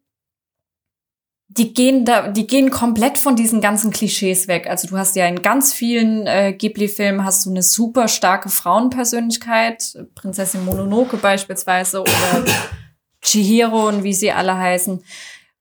die 1.49 1.73
gehen 1.73 2.03
da, 2.03 2.27
die 2.27 2.45
gehen 2.45 2.69
komplett 2.71 3.17
von 3.17 3.35
diesen 3.35 3.61
ganzen 3.61 3.91
Klischees 3.91 4.47
weg. 4.47 4.67
Also 4.67 4.87
du 4.87 4.97
hast 4.97 5.15
ja 5.15 5.25
in 5.27 5.41
ganz 5.41 5.73
vielen 5.73 6.27
äh, 6.27 6.53
Ghibli-Filmen 6.53 7.23
hast 7.23 7.45
du 7.45 7.49
eine 7.49 7.63
super 7.63 8.07
starke 8.07 8.49
Frauenpersönlichkeit, 8.49 9.97
Prinzessin 10.15 10.65
Mononoke 10.65 11.17
beispielsweise 11.17 12.01
oder 12.01 12.45
Chihiro 13.21 13.87
und 13.87 14.03
wie 14.03 14.13
sie 14.13 14.31
alle 14.31 14.57
heißen. 14.57 15.03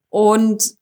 Und 0.08 0.74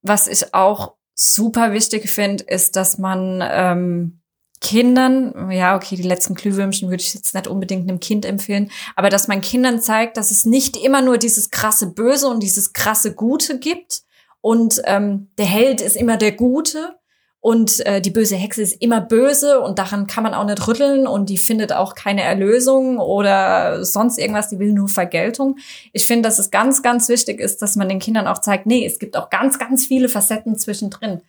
was 0.00 0.26
ich 0.26 0.54
auch 0.54 0.94
super 1.14 1.72
wichtig 1.72 2.08
finde, 2.08 2.44
ist, 2.44 2.74
dass 2.76 2.98
man 2.98 3.44
ähm, 3.46 4.22
Kindern, 4.62 5.50
ja, 5.50 5.76
okay, 5.76 5.96
die 5.96 6.02
letzten 6.02 6.34
Glühwürmchen 6.34 6.88
würde 6.88 7.02
ich 7.02 7.12
jetzt 7.12 7.34
nicht 7.34 7.48
unbedingt 7.48 7.88
einem 7.88 8.00
Kind 8.00 8.24
empfehlen, 8.24 8.70
aber 8.96 9.10
dass 9.10 9.28
man 9.28 9.40
Kindern 9.40 9.80
zeigt, 9.80 10.16
dass 10.16 10.30
es 10.30 10.46
nicht 10.46 10.76
immer 10.76 11.02
nur 11.02 11.18
dieses 11.18 11.50
krasse 11.50 11.88
Böse 11.88 12.28
und 12.28 12.42
dieses 12.42 12.72
krasse 12.72 13.14
Gute 13.14 13.58
gibt 13.58 14.04
und 14.42 14.82
ähm, 14.84 15.30
der 15.38 15.46
Held 15.46 15.80
ist 15.80 15.96
immer 15.96 16.18
der 16.18 16.32
Gute 16.32 16.96
und 17.40 17.84
äh, 17.86 18.00
die 18.00 18.10
böse 18.10 18.36
Hexe 18.36 18.60
ist 18.60 18.82
immer 18.82 19.00
böse 19.00 19.60
und 19.60 19.78
daran 19.78 20.06
kann 20.06 20.22
man 20.22 20.34
auch 20.34 20.44
nicht 20.44 20.68
rütteln 20.68 21.06
und 21.06 21.30
die 21.30 21.38
findet 21.38 21.72
auch 21.72 21.94
keine 21.94 22.22
Erlösung 22.22 22.98
oder 22.98 23.84
sonst 23.84 24.18
irgendwas, 24.18 24.48
die 24.48 24.58
will 24.58 24.74
nur 24.74 24.88
Vergeltung. 24.88 25.56
Ich 25.92 26.04
finde, 26.04 26.28
dass 26.28 26.38
es 26.38 26.50
ganz, 26.50 26.82
ganz 26.82 27.08
wichtig 27.08 27.40
ist, 27.40 27.62
dass 27.62 27.76
man 27.76 27.88
den 27.88 27.98
Kindern 27.98 28.26
auch 28.26 28.38
zeigt, 28.38 28.66
nee, 28.66 28.84
es 28.84 28.98
gibt 28.98 29.16
auch 29.16 29.30
ganz, 29.30 29.58
ganz 29.58 29.86
viele 29.86 30.10
Facetten 30.10 30.58
zwischendrin 30.58 31.22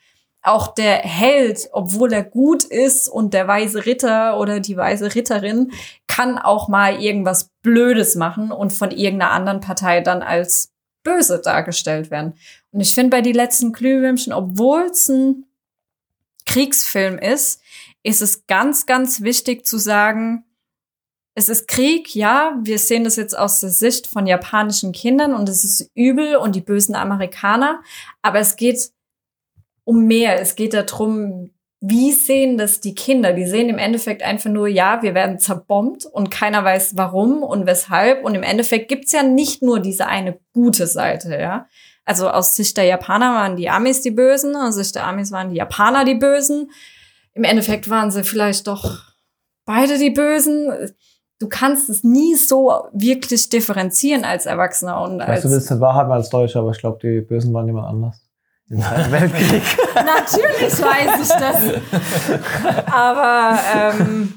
auch 0.43 0.73
der 0.75 0.97
Held, 0.97 1.69
obwohl 1.71 2.11
er 2.11 2.23
gut 2.23 2.65
ist 2.65 3.07
und 3.07 3.33
der 3.33 3.47
weise 3.47 3.85
Ritter 3.85 4.37
oder 4.39 4.59
die 4.59 4.75
weise 4.75 5.15
Ritterin 5.15 5.71
kann 6.05 6.37
auch 6.37 6.67
mal 6.67 7.01
irgendwas 7.01 7.49
Blödes 7.61 8.15
machen 8.15 8.51
und 8.51 8.73
von 8.73 8.91
irgendeiner 8.91 9.31
anderen 9.31 9.61
Partei 9.61 10.01
dann 10.01 10.21
als 10.21 10.72
böse 11.03 11.39
dargestellt 11.39 12.11
werden. 12.11 12.33
Und 12.71 12.81
ich 12.81 12.93
finde 12.93 13.11
bei 13.11 13.21
die 13.21 13.31
letzten 13.31 13.71
Glühwürmchen, 13.73 14.33
obwohl 14.33 14.83
es 14.83 15.09
ein 15.09 15.45
Kriegsfilm 16.45 17.17
ist, 17.17 17.61
ist 18.03 18.21
es 18.21 18.47
ganz, 18.47 18.85
ganz 18.85 19.21
wichtig 19.21 19.65
zu 19.65 19.77
sagen, 19.77 20.45
es 21.35 21.49
ist 21.49 21.67
Krieg, 21.67 22.13
ja, 22.13 22.59
wir 22.61 22.77
sehen 22.77 23.03
das 23.03 23.15
jetzt 23.15 23.35
aus 23.37 23.59
der 23.59 23.71
Sicht 23.71 24.07
von 24.07 24.27
japanischen 24.27 24.91
Kindern 24.91 25.33
und 25.33 25.49
es 25.49 25.63
ist 25.63 25.89
übel 25.95 26.35
und 26.35 26.55
die 26.55 26.61
bösen 26.61 26.95
Amerikaner, 26.95 27.81
aber 28.21 28.39
es 28.39 28.55
geht 28.55 28.91
um 29.83 30.05
mehr. 30.05 30.39
Es 30.39 30.55
geht 30.55 30.73
darum, 30.73 31.51
wie 31.85 32.13
sehen 32.13 32.57
das 32.57 32.79
die 32.79 32.95
Kinder? 32.95 33.33
Die 33.33 33.45
sehen 33.45 33.67
im 33.67 33.77
Endeffekt 33.77 34.23
einfach 34.23 34.49
nur, 34.49 34.69
ja, 34.69 35.01
wir 35.01 35.13
werden 35.13 35.37
zerbombt 35.37 36.05
und 36.05 36.31
keiner 36.31 36.63
weiß 36.63 36.93
warum 36.95 37.43
und 37.43 37.65
weshalb. 37.65 38.23
Und 38.23 38.35
im 38.35 38.43
Endeffekt 38.43 38.87
gibt's 38.87 39.11
ja 39.11 39.21
nicht 39.21 39.61
nur 39.61 39.81
diese 39.81 40.07
eine 40.07 40.39
gute 40.53 40.87
Seite, 40.87 41.37
ja. 41.37 41.67
Also 42.05 42.29
aus 42.29 42.55
Sicht 42.55 42.77
der 42.77 42.85
Japaner 42.85 43.33
waren 43.33 43.57
die 43.57 43.69
Amis 43.69 44.01
die 44.01 44.11
Bösen, 44.11 44.55
aus 44.55 44.75
Sicht 44.75 44.95
der 44.95 45.05
Amis 45.05 45.33
waren 45.33 45.49
die 45.49 45.57
Japaner 45.57 46.05
die 46.05 46.15
Bösen. 46.15 46.71
Im 47.33 47.43
Endeffekt 47.43 47.89
waren 47.89 48.11
sie 48.11 48.23
vielleicht 48.23 48.65
doch 48.67 49.01
beide 49.65 49.97
die 49.97 50.11
Bösen. 50.11 50.71
Du 51.39 51.49
kannst 51.49 51.89
es 51.89 52.01
nie 52.01 52.35
so 52.35 52.71
wirklich 52.93 53.49
differenzieren 53.49 54.23
als 54.23 54.45
Erwachsener 54.45 55.01
und 55.01 55.19
als 55.19 55.29
Weißt 55.29 55.45
du, 55.45 55.49
willst 55.49 55.69
nicht 55.69 55.81
wahrhaben 55.81 56.13
als 56.13 56.29
Deutscher, 56.29 56.61
aber 56.61 56.71
ich 56.71 56.79
glaube, 56.79 56.99
die 57.03 57.19
Bösen 57.19 57.53
waren 57.53 57.67
jemand 57.67 57.87
anders. 57.87 58.22
Im 58.73 58.81
Zweiten 58.81 59.11
Weltkrieg. 59.11 59.61
Natürlich 59.95 60.81
weiß 60.81 61.21
ich 61.21 61.29
das. 61.29 62.91
Aber 62.91 63.59
ähm, 63.75 64.33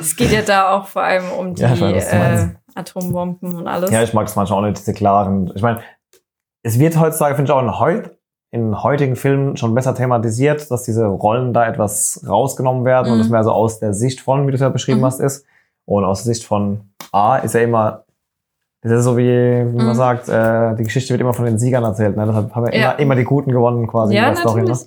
es 0.00 0.16
geht 0.16 0.32
ja 0.32 0.42
da 0.42 0.70
auch 0.72 0.86
vor 0.86 1.02
allem 1.02 1.30
um 1.32 1.54
die 1.54 1.62
Ja, 1.62 1.78
weiß, 1.80 2.12
äh. 2.12 2.48
Atombomben 2.74 3.56
und 3.56 3.68
alles. 3.68 3.90
Ja, 3.90 4.02
ich 4.02 4.12
mag 4.14 4.26
es 4.26 4.34
manchmal 4.36 4.58
auch 4.58 4.62
nicht, 4.66 4.78
diese 4.78 4.92
klaren. 4.94 5.50
Ich 5.54 5.62
meine, 5.62 5.80
es 6.62 6.78
wird 6.78 6.98
heutzutage, 6.98 7.36
finde 7.36 7.50
ich, 7.52 7.56
auch 7.56 7.62
in, 7.62 7.78
heut, 7.78 8.10
in 8.50 8.82
heutigen 8.82 9.16
Filmen 9.16 9.56
schon 9.56 9.74
besser 9.74 9.94
thematisiert, 9.94 10.70
dass 10.70 10.82
diese 10.82 11.06
Rollen 11.06 11.52
da 11.52 11.66
etwas 11.66 12.24
rausgenommen 12.28 12.84
werden 12.84 13.10
und 13.12 13.18
Mhm. 13.18 13.24
es 13.24 13.28
mehr 13.30 13.44
so 13.44 13.52
aus 13.52 13.78
der 13.78 13.94
Sicht 13.94 14.20
von, 14.20 14.46
wie 14.46 14.50
du 14.50 14.56
es 14.56 14.60
ja 14.60 14.68
beschrieben 14.70 15.00
Mhm. 15.00 15.04
hast, 15.06 15.20
ist. 15.20 15.46
Und 15.86 16.04
aus 16.04 16.24
der 16.24 16.34
Sicht 16.34 16.46
von 16.46 16.90
A 17.12 17.36
ist 17.36 17.54
ja 17.54 17.60
immer, 17.60 18.03
das 18.90 19.00
ist 19.00 19.04
so 19.04 19.16
wie, 19.16 19.24
wie 19.24 19.76
man 19.76 19.88
Mhm. 19.88 19.94
sagt, 19.94 20.28
äh, 20.28 20.74
die 20.76 20.84
Geschichte 20.84 21.10
wird 21.14 21.20
immer 21.20 21.34
von 21.34 21.44
den 21.46 21.58
Siegern 21.58 21.84
erzählt. 21.84 22.16
Ne? 22.16 22.26
Deshalb 22.26 22.54
haben 22.54 22.66
wir 22.66 22.74
Ja. 22.74 22.90
immer, 22.92 22.98
immer 23.00 23.14
die 23.16 23.24
Guten 23.24 23.50
gewonnen 23.50 23.86
quasi 23.86 24.14
ja, 24.14 24.28
in 24.28 24.34
der 24.34 24.40
Story. 24.42 24.62
Ne? 24.62 24.78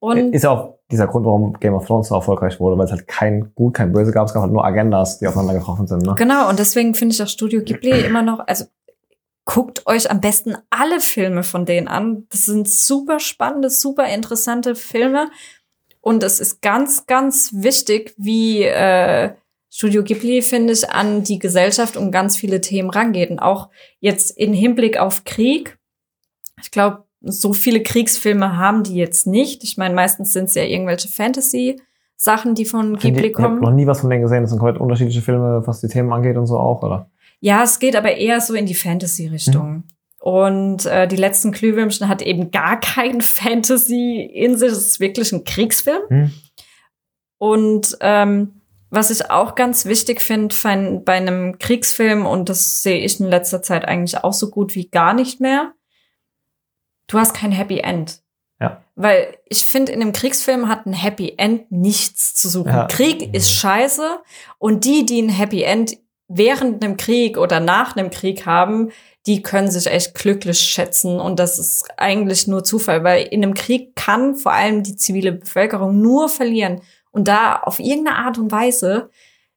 Und 0.00 0.34
Ist 0.34 0.42
ja 0.44 0.50
auch 0.50 0.74
dieser 0.90 1.06
Grund, 1.06 1.24
warum 1.26 1.52
Game 1.60 1.74
of 1.74 1.86
Thrones 1.86 2.08
so 2.08 2.14
erfolgreich 2.14 2.58
wurde, 2.60 2.76
weil 2.78 2.86
es 2.86 2.90
halt 2.92 3.06
kein 3.06 3.52
Gut, 3.54 3.74
kein 3.74 3.92
Böse 3.92 4.12
gab, 4.12 4.26
es 4.26 4.34
gab 4.34 4.42
halt 4.42 4.52
nur 4.52 4.64
Agendas, 4.64 5.18
die 5.18 5.26
aufeinander 5.26 5.54
getroffen 5.54 5.86
sind. 5.86 6.02
Ne? 6.04 6.14
genau, 6.16 6.48
und 6.48 6.58
deswegen 6.58 6.94
finde 6.94 7.14
ich 7.14 7.22
auch 7.22 7.28
Studio 7.28 7.62
Ghibli 7.62 8.00
immer 8.06 8.22
noch, 8.22 8.40
also 8.46 8.64
guckt 9.44 9.86
euch 9.86 10.10
am 10.10 10.20
besten 10.20 10.56
alle 10.70 11.00
Filme 11.00 11.42
von 11.42 11.64
denen 11.66 11.88
an. 11.88 12.26
Das 12.30 12.46
sind 12.46 12.68
super 12.68 13.18
spannende, 13.18 13.70
super 13.70 14.06
interessante 14.06 14.74
Filme. 14.76 15.28
Und 16.00 16.22
es 16.22 16.40
ist 16.40 16.62
ganz, 16.62 17.06
ganz 17.06 17.50
wichtig, 17.54 18.14
wie 18.16 18.62
äh, 18.64 19.30
Studio 19.74 20.04
Ghibli, 20.04 20.42
finde 20.42 20.74
ich, 20.74 20.90
an 20.90 21.24
die 21.24 21.38
Gesellschaft 21.38 21.96
und 21.96 22.10
ganz 22.10 22.36
viele 22.36 22.60
Themen 22.60 22.90
rangeht. 22.90 23.30
Und 23.30 23.38
auch 23.38 23.70
jetzt 24.00 24.36
in 24.36 24.52
Hinblick 24.52 24.98
auf 24.98 25.24
Krieg. 25.24 25.78
Ich 26.60 26.70
glaube, 26.70 27.04
so 27.22 27.54
viele 27.54 27.82
Kriegsfilme 27.82 28.58
haben 28.58 28.82
die 28.82 28.96
jetzt 28.96 29.26
nicht. 29.26 29.64
Ich 29.64 29.78
meine, 29.78 29.94
meistens 29.94 30.34
sind 30.34 30.44
es 30.44 30.54
ja 30.54 30.62
irgendwelche 30.62 31.08
Fantasy-Sachen, 31.08 32.54
die 32.54 32.66
von 32.66 32.98
Ghibli 32.98 33.28
ich, 33.28 33.32
ich 33.32 33.38
habe 33.38 33.48
kommen. 33.48 33.60
noch 33.62 33.72
nie 33.72 33.86
was 33.86 34.02
von 34.02 34.10
denen 34.10 34.20
gesehen. 34.20 34.42
Das 34.42 34.50
sind 34.50 34.58
komplett 34.58 34.78
unterschiedliche 34.78 35.22
Filme, 35.22 35.62
was 35.64 35.80
die 35.80 35.88
Themen 35.88 36.12
angeht 36.12 36.36
und 36.36 36.46
so 36.46 36.58
auch, 36.58 36.82
oder? 36.82 37.10
Ja, 37.40 37.62
es 37.62 37.78
geht 37.78 37.96
aber 37.96 38.14
eher 38.14 38.42
so 38.42 38.52
in 38.52 38.66
die 38.66 38.74
Fantasy-Richtung. 38.74 39.84
Und 40.20 40.84
äh, 40.84 41.08
die 41.08 41.16
letzten 41.16 41.50
Glühwürmchen 41.50 42.08
hat 42.08 42.20
eben 42.20 42.50
gar 42.50 42.78
kein 42.78 43.20
Fantasy 43.22 44.20
in 44.20 44.58
sich. 44.58 44.70
Es 44.70 44.86
ist 44.86 45.00
wirklich 45.00 45.32
ein 45.32 45.44
Kriegsfilm. 45.44 46.02
Hm. 46.08 46.32
Und 47.38 47.96
ähm, 48.00 48.61
was 48.92 49.10
ich 49.10 49.30
auch 49.30 49.54
ganz 49.54 49.86
wichtig 49.86 50.20
finde 50.20 50.54
bei 51.04 51.14
einem 51.14 51.58
Kriegsfilm, 51.58 52.26
und 52.26 52.50
das 52.50 52.82
sehe 52.82 52.98
ich 52.98 53.18
in 53.18 53.26
letzter 53.26 53.62
Zeit 53.62 53.86
eigentlich 53.86 54.22
auch 54.22 54.34
so 54.34 54.50
gut 54.50 54.74
wie 54.74 54.90
gar 54.90 55.14
nicht 55.14 55.40
mehr, 55.40 55.72
du 57.06 57.18
hast 57.18 57.32
kein 57.32 57.52
Happy 57.52 57.78
End. 57.78 58.20
Ja. 58.60 58.84
Weil 58.94 59.38
ich 59.48 59.64
finde, 59.64 59.92
in 59.92 60.02
einem 60.02 60.12
Kriegsfilm 60.12 60.68
hat 60.68 60.84
ein 60.84 60.92
Happy 60.92 61.34
End 61.38 61.72
nichts 61.72 62.34
zu 62.34 62.50
suchen. 62.50 62.68
Ja. 62.68 62.86
Krieg 62.86 63.34
ist 63.34 63.50
scheiße 63.50 64.20
und 64.58 64.84
die, 64.84 65.06
die 65.06 65.22
ein 65.22 65.30
Happy 65.30 65.62
End 65.62 65.96
während 66.28 66.84
einem 66.84 66.98
Krieg 66.98 67.38
oder 67.38 67.60
nach 67.60 67.96
einem 67.96 68.10
Krieg 68.10 68.44
haben, 68.44 68.90
die 69.26 69.40
können 69.40 69.70
sich 69.70 69.86
echt 69.86 70.14
glücklich 70.14 70.60
schätzen 70.60 71.18
und 71.18 71.38
das 71.38 71.58
ist 71.58 71.86
eigentlich 71.96 72.46
nur 72.46 72.62
Zufall, 72.62 73.04
weil 73.04 73.24
in 73.24 73.42
einem 73.42 73.54
Krieg 73.54 73.96
kann 73.96 74.34
vor 74.34 74.52
allem 74.52 74.82
die 74.82 74.96
zivile 74.96 75.32
Bevölkerung 75.32 75.98
nur 76.02 76.28
verlieren 76.28 76.82
und 77.12 77.28
da 77.28 77.56
auf 77.62 77.78
irgendeine 77.78 78.16
Art 78.18 78.38
und 78.38 78.50
Weise 78.50 79.10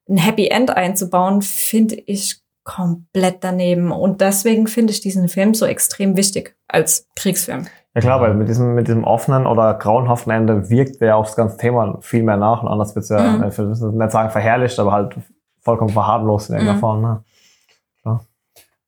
ein 0.07 0.17
Happy 0.17 0.47
End 0.47 0.69
einzubauen, 0.69 1.41
finde 1.41 1.95
ich 1.95 2.39
komplett 2.63 3.43
daneben 3.43 3.91
und 3.91 4.21
deswegen 4.21 4.67
finde 4.67 4.91
ich 4.93 4.99
diesen 5.01 5.27
Film 5.27 5.53
so 5.53 5.65
extrem 5.65 6.15
wichtig 6.17 6.55
als 6.67 7.07
Kriegsfilm. 7.15 7.67
Ja 7.93 8.01
klar, 8.01 8.21
weil 8.21 8.33
mit 8.33 8.49
diesem, 8.49 8.75
mit 8.75 8.87
diesem 8.87 9.03
offenen 9.03 9.45
oder 9.47 9.73
grauenhaften 9.75 10.31
Ende 10.31 10.69
wirkt 10.69 10.99
der 10.99 11.15
auf 11.17 11.27
das 11.27 11.35
ganze 11.35 11.57
Thema 11.57 11.97
viel 12.01 12.23
mehr 12.23 12.37
nach 12.37 12.61
und 12.61 12.67
anders 12.67 12.95
wird's 12.95 13.09
ja, 13.09 13.21
Mhm. 13.21 13.43
ich 13.47 13.57
will 13.57 13.67
nicht 13.67 14.11
sagen 14.11 14.29
verherrlicht, 14.31 14.77
aber 14.79 14.91
halt 14.91 15.15
vollkommen 15.61 15.91
verharmlost 15.91 16.49
in 16.49 16.55
irgendeiner 16.55 16.77
Mhm. 16.77 16.81
Form. 16.81 17.01
Ne? 17.01 17.23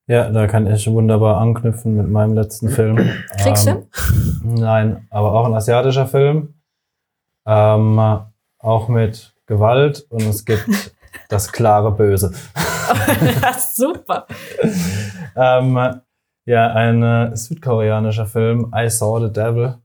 Ja, 0.09 0.30
da 0.30 0.47
kann 0.47 0.65
ich 0.68 0.89
wunderbar 0.89 1.38
anknüpfen 1.41 1.97
mit 1.97 2.09
meinem 2.09 2.34
letzten 2.34 2.70
Film. 2.70 2.97
Kriegsfilm? 3.41 3.88
Ähm, 4.43 4.53
nein, 4.53 5.07
aber 5.09 5.34
auch 5.34 5.45
ein 5.45 5.53
asiatischer 5.53 6.07
Film. 6.07 6.53
Ähm, 7.45 7.99
auch 8.68 8.89
mit 8.89 9.34
Gewalt 9.45 10.05
und 10.09 10.24
es 10.24 10.43
gibt 10.45 10.93
das 11.30 11.51
klare 11.51 11.91
Böse. 11.91 12.34
Super. 13.74 14.28
Ähm, 15.36 16.01
ja, 16.45 16.68
ein 16.74 17.01
äh, 17.03 17.36
südkoreanischer 17.36 18.26
Film, 18.26 18.74
I 18.76 18.89
Saw 18.89 19.26
the 19.26 19.32
Devil. 19.32 19.76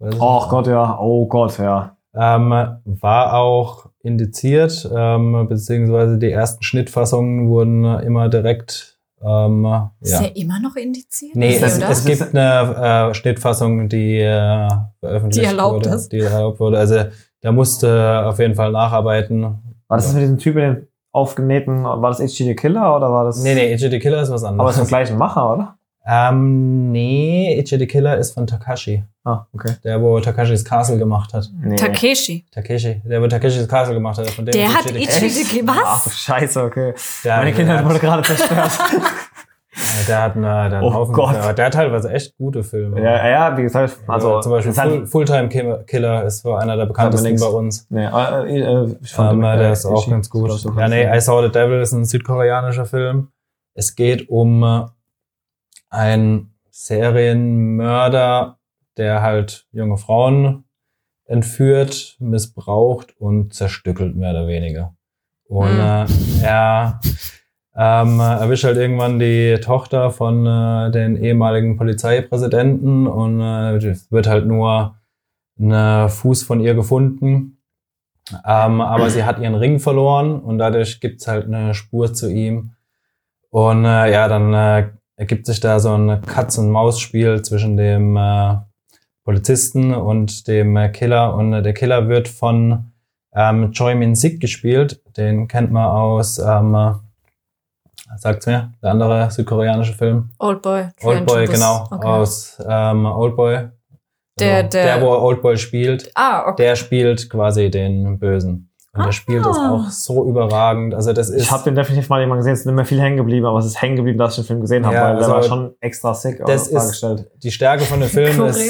Oh. 0.00 0.46
Gott, 0.48 0.66
ja. 0.66 0.98
Oh 1.00 1.26
Gott, 1.26 1.58
ja. 1.58 1.96
Ähm, 2.14 2.50
war 2.84 3.34
auch 3.34 3.86
indiziert, 4.02 4.88
ähm, 4.94 5.46
beziehungsweise 5.48 6.18
die 6.18 6.30
ersten 6.30 6.62
Schnittfassungen 6.62 7.48
wurden 7.48 7.84
immer 8.00 8.28
direkt. 8.28 8.98
Ähm, 9.20 9.66
Ist 10.00 10.12
ja. 10.12 10.20
der 10.20 10.36
immer 10.36 10.60
noch 10.60 10.76
indiziert? 10.76 11.34
Nee, 11.34 11.56
Ist 11.56 11.62
es, 11.62 11.78
es 11.78 12.04
gibt 12.04 12.34
eine 12.34 13.10
äh, 13.10 13.14
Schnittfassung, 13.14 13.88
die 13.88 14.18
äh, 14.20 14.68
veröffentlicht 15.00 15.44
Die 15.44 15.50
erlaubt 15.50 15.86
wurde. 15.86 15.96
ist. 15.96 16.12
Die 16.12 16.20
erlaubt 16.20 16.60
wurde. 16.60 16.78
Also 16.78 17.04
da 17.42 17.52
musste 17.52 18.24
auf 18.26 18.38
jeden 18.38 18.54
Fall 18.54 18.72
nacharbeiten. 18.72 19.42
War 19.42 19.96
das 19.96 20.06
das 20.06 20.14
mit 20.14 20.22
diesem 20.22 20.38
Typ 20.38 20.54
mit 20.56 20.64
den 20.64 20.88
aufgenähten, 21.12 21.84
war 21.84 22.10
das 22.10 22.18
HG 22.20 22.44
the 22.44 22.54
Killer 22.54 22.94
oder 22.96 23.10
war 23.10 23.24
das? 23.24 23.42
Nee, 23.42 23.54
nee, 23.54 23.72
Itchy 23.72 23.90
the 23.90 23.98
Killer 23.98 24.20
ist 24.22 24.30
was 24.30 24.42
Aber 24.44 24.50
anderes. 24.52 24.70
es 24.72 24.76
ist 24.76 24.80
vom 24.82 24.88
gleichen 24.88 25.16
Macher, 25.18 25.52
oder? 25.54 25.74
ähm, 26.10 26.90
nee, 26.92 27.58
Itchy 27.58 27.78
the 27.78 27.86
Killer 27.86 28.16
ist 28.16 28.32
von 28.32 28.46
Takashi. 28.46 29.02
Ah, 29.24 29.46
okay. 29.52 29.74
Der, 29.84 30.00
wo 30.00 30.18
Takashis 30.20 30.64
Castle 30.64 30.96
gemacht 30.96 31.34
hat. 31.34 31.50
Nee. 31.60 31.76
Takeshi. 31.76 32.46
Takeshi, 32.50 33.02
der 33.04 33.20
wo 33.20 33.26
Takashis 33.26 33.68
Castle 33.68 33.94
gemacht 33.94 34.16
hat. 34.18 34.30
Von 34.30 34.46
dem 34.46 34.52
Der 34.52 34.66
ist 34.68 34.76
hat 34.76 34.86
Itchy 34.86 35.28
the 35.28 35.40
Ichi 35.42 35.44
Killer. 35.60 35.72
the 35.74 35.80
Ach 35.84 36.06
Was? 36.06 36.18
Scheiße, 36.18 36.62
okay. 36.64 36.94
Der, 37.24 37.36
Meine 37.36 37.46
der 37.50 37.54
Kindheit 37.54 37.84
wurde 37.84 37.94
hat, 37.94 38.00
gerade 38.00 38.22
zerstört. 38.36 38.70
Der 40.06 40.22
hat, 40.22 40.36
eine, 40.36 40.42
der 40.46 40.54
hat 40.64 40.72
einen 40.74 40.82
Oh 40.84 40.92
Haufen, 40.94 41.14
Gott. 41.14 41.34
Der, 41.34 41.52
der 41.54 41.66
hat 41.66 41.74
teilweise 41.74 42.10
echt 42.12 42.36
gute 42.36 42.62
Filme. 42.64 43.00
ja, 43.02 43.28
ja, 43.28 43.56
wie 43.56 43.62
gesagt, 43.62 43.98
also 44.06 44.36
Also 44.36 44.40
zum 44.40 44.52
Beispiel 44.52 44.72
Full, 44.72 45.06
Fulltime 45.06 45.48
Killer- 45.48 45.84
Killer 45.84 46.24
ist 46.24 46.42
so 46.42 46.54
einer 46.54 46.76
der 46.76 46.86
bekanntesten 46.86 47.38
bei 47.38 47.46
uns. 47.46 47.86
Nee, 47.90 48.04
äh, 48.06 48.60
äh, 48.60 48.96
ich 49.02 49.12
fand 49.12 49.32
Ähm, 49.34 49.40
den, 49.42 49.58
der 49.58 49.68
äh, 49.68 49.72
ist 49.72 49.86
auch 49.86 50.08
ganz 50.08 50.28
gut. 50.30 50.50
Ja, 50.76 50.88
nee. 50.88 51.04
I 51.16 51.20
Saw 51.20 51.44
the 51.46 51.52
Devil 51.52 51.80
ist 51.80 51.92
ein 51.92 52.04
südkoreanischer 52.04 52.86
Film. 52.86 53.28
Es 53.74 53.94
geht 53.96 54.28
um 54.28 54.62
äh, 54.62 54.86
einen 55.90 56.54
Serienmörder, 56.70 58.58
der 58.96 59.22
halt 59.22 59.66
junge 59.72 59.96
Frauen 59.96 60.64
entführt, 61.26 62.16
missbraucht 62.20 63.14
und 63.20 63.52
zerstückelt, 63.54 64.16
mehr 64.16 64.30
oder 64.30 64.46
weniger. 64.46 64.94
Und 65.46 65.68
Hm. 65.70 65.80
äh, 65.80 66.44
er 66.44 67.00
ähm, 67.80 68.18
erwischt 68.18 68.64
halt 68.64 68.76
irgendwann 68.76 69.20
die 69.20 69.56
Tochter 69.62 70.10
von 70.10 70.44
äh, 70.44 70.90
den 70.90 71.16
ehemaligen 71.16 71.76
Polizeipräsidenten 71.76 73.06
und 73.06 73.40
äh, 73.40 73.94
wird 74.10 74.26
halt 74.26 74.46
nur 74.46 74.96
ein 75.60 76.08
Fuß 76.08 76.42
von 76.42 76.58
ihr 76.60 76.74
gefunden. 76.74 77.58
Ähm, 78.44 78.80
aber 78.80 79.10
sie 79.10 79.24
hat 79.24 79.38
ihren 79.38 79.54
Ring 79.54 79.78
verloren 79.78 80.40
und 80.40 80.58
dadurch 80.58 81.00
gibt's 81.00 81.28
halt 81.28 81.46
eine 81.46 81.72
Spur 81.72 82.12
zu 82.12 82.28
ihm. 82.30 82.72
Und 83.50 83.84
äh, 83.84 84.12
ja, 84.12 84.26
dann 84.26 84.52
äh, 84.52 84.88
ergibt 85.16 85.46
sich 85.46 85.60
da 85.60 85.78
so 85.78 85.94
ein 85.94 86.20
Katz-und-Maus-Spiel 86.22 87.42
zwischen 87.42 87.76
dem 87.76 88.16
äh, 88.16 88.56
Polizisten 89.24 89.94
und 89.94 90.48
dem 90.48 90.76
äh, 90.76 90.88
Killer. 90.88 91.34
Und 91.34 91.52
äh, 91.52 91.62
der 91.62 91.74
Killer 91.74 92.08
wird 92.08 92.28
von 92.28 92.92
ähm, 93.32 93.70
Choi 93.72 93.94
Min-sik 93.94 94.40
gespielt. 94.40 95.00
Den 95.16 95.48
kennt 95.48 95.70
man 95.70 95.86
aus, 95.86 96.38
ähm, 96.38 96.74
äh, 96.74 96.92
sagt's 98.16 98.46
mir, 98.46 98.72
der 98.82 98.90
andere 98.90 99.30
südkoreanische 99.30 99.94
Film. 99.94 100.30
Oldboy. 100.38 100.88
Oldboy, 101.02 101.44
Train 101.44 101.46
to 101.46 101.52
genau. 101.52 101.84
Okay. 101.90 102.06
aus 102.08 102.58
ähm, 102.68 103.06
Oldboy. 103.06 103.68
Der- 104.40 104.56
Also, 104.56 104.68
der- 104.68 104.96
der, 104.98 105.02
wo 105.02 105.10
Oldboy 105.10 105.56
spielt, 105.56 106.10
Ah, 106.14 106.42
okay. 106.48 106.62
der 106.62 106.76
spielt 106.76 107.28
quasi 107.28 107.70
den 107.70 108.18
Bösen. 108.18 108.64
Und 108.94 109.04
der 109.04 109.12
spielt 109.12 109.44
das 109.44 109.56
Ah. 109.58 109.72
auch 109.74 109.90
so 109.90 110.26
überragend. 110.26 110.94
Also 110.94 111.12
das 111.12 111.28
ist. 111.30 111.42
Ich 111.42 111.50
habe 111.52 111.62
den 111.64 111.74
definitiv 111.76 112.08
mal 112.08 112.20
jemand 112.20 112.40
gesehen, 112.40 112.54
es 112.54 112.60
ist 112.60 112.66
nicht 112.66 112.74
mehr 112.74 112.84
viel 112.84 113.00
hängen 113.00 113.16
geblieben, 113.18 113.46
aber 113.46 113.58
es 113.58 113.66
ist 113.66 113.80
hängen 113.80 113.96
geblieben, 113.96 114.18
dass 114.18 114.32
ich 114.32 114.38
den 114.38 114.46
Film 114.46 114.60
gesehen 114.60 114.84
habe, 114.86 114.94
Ja, 114.96 115.02
weil 115.04 115.16
der 115.16 115.22
also 115.24 115.32
war 115.34 115.42
schon 115.42 115.74
extra 115.80 116.14
sick 116.14 116.38
das 116.44 116.48
äh, 116.50 116.54
ist- 116.54 116.72
dargestellt. 116.74 117.30
die 117.42 117.50
Stärke 117.50 117.84
von 117.84 118.00
dem 118.00 118.08
Film 118.08 118.40
ist 118.46 118.60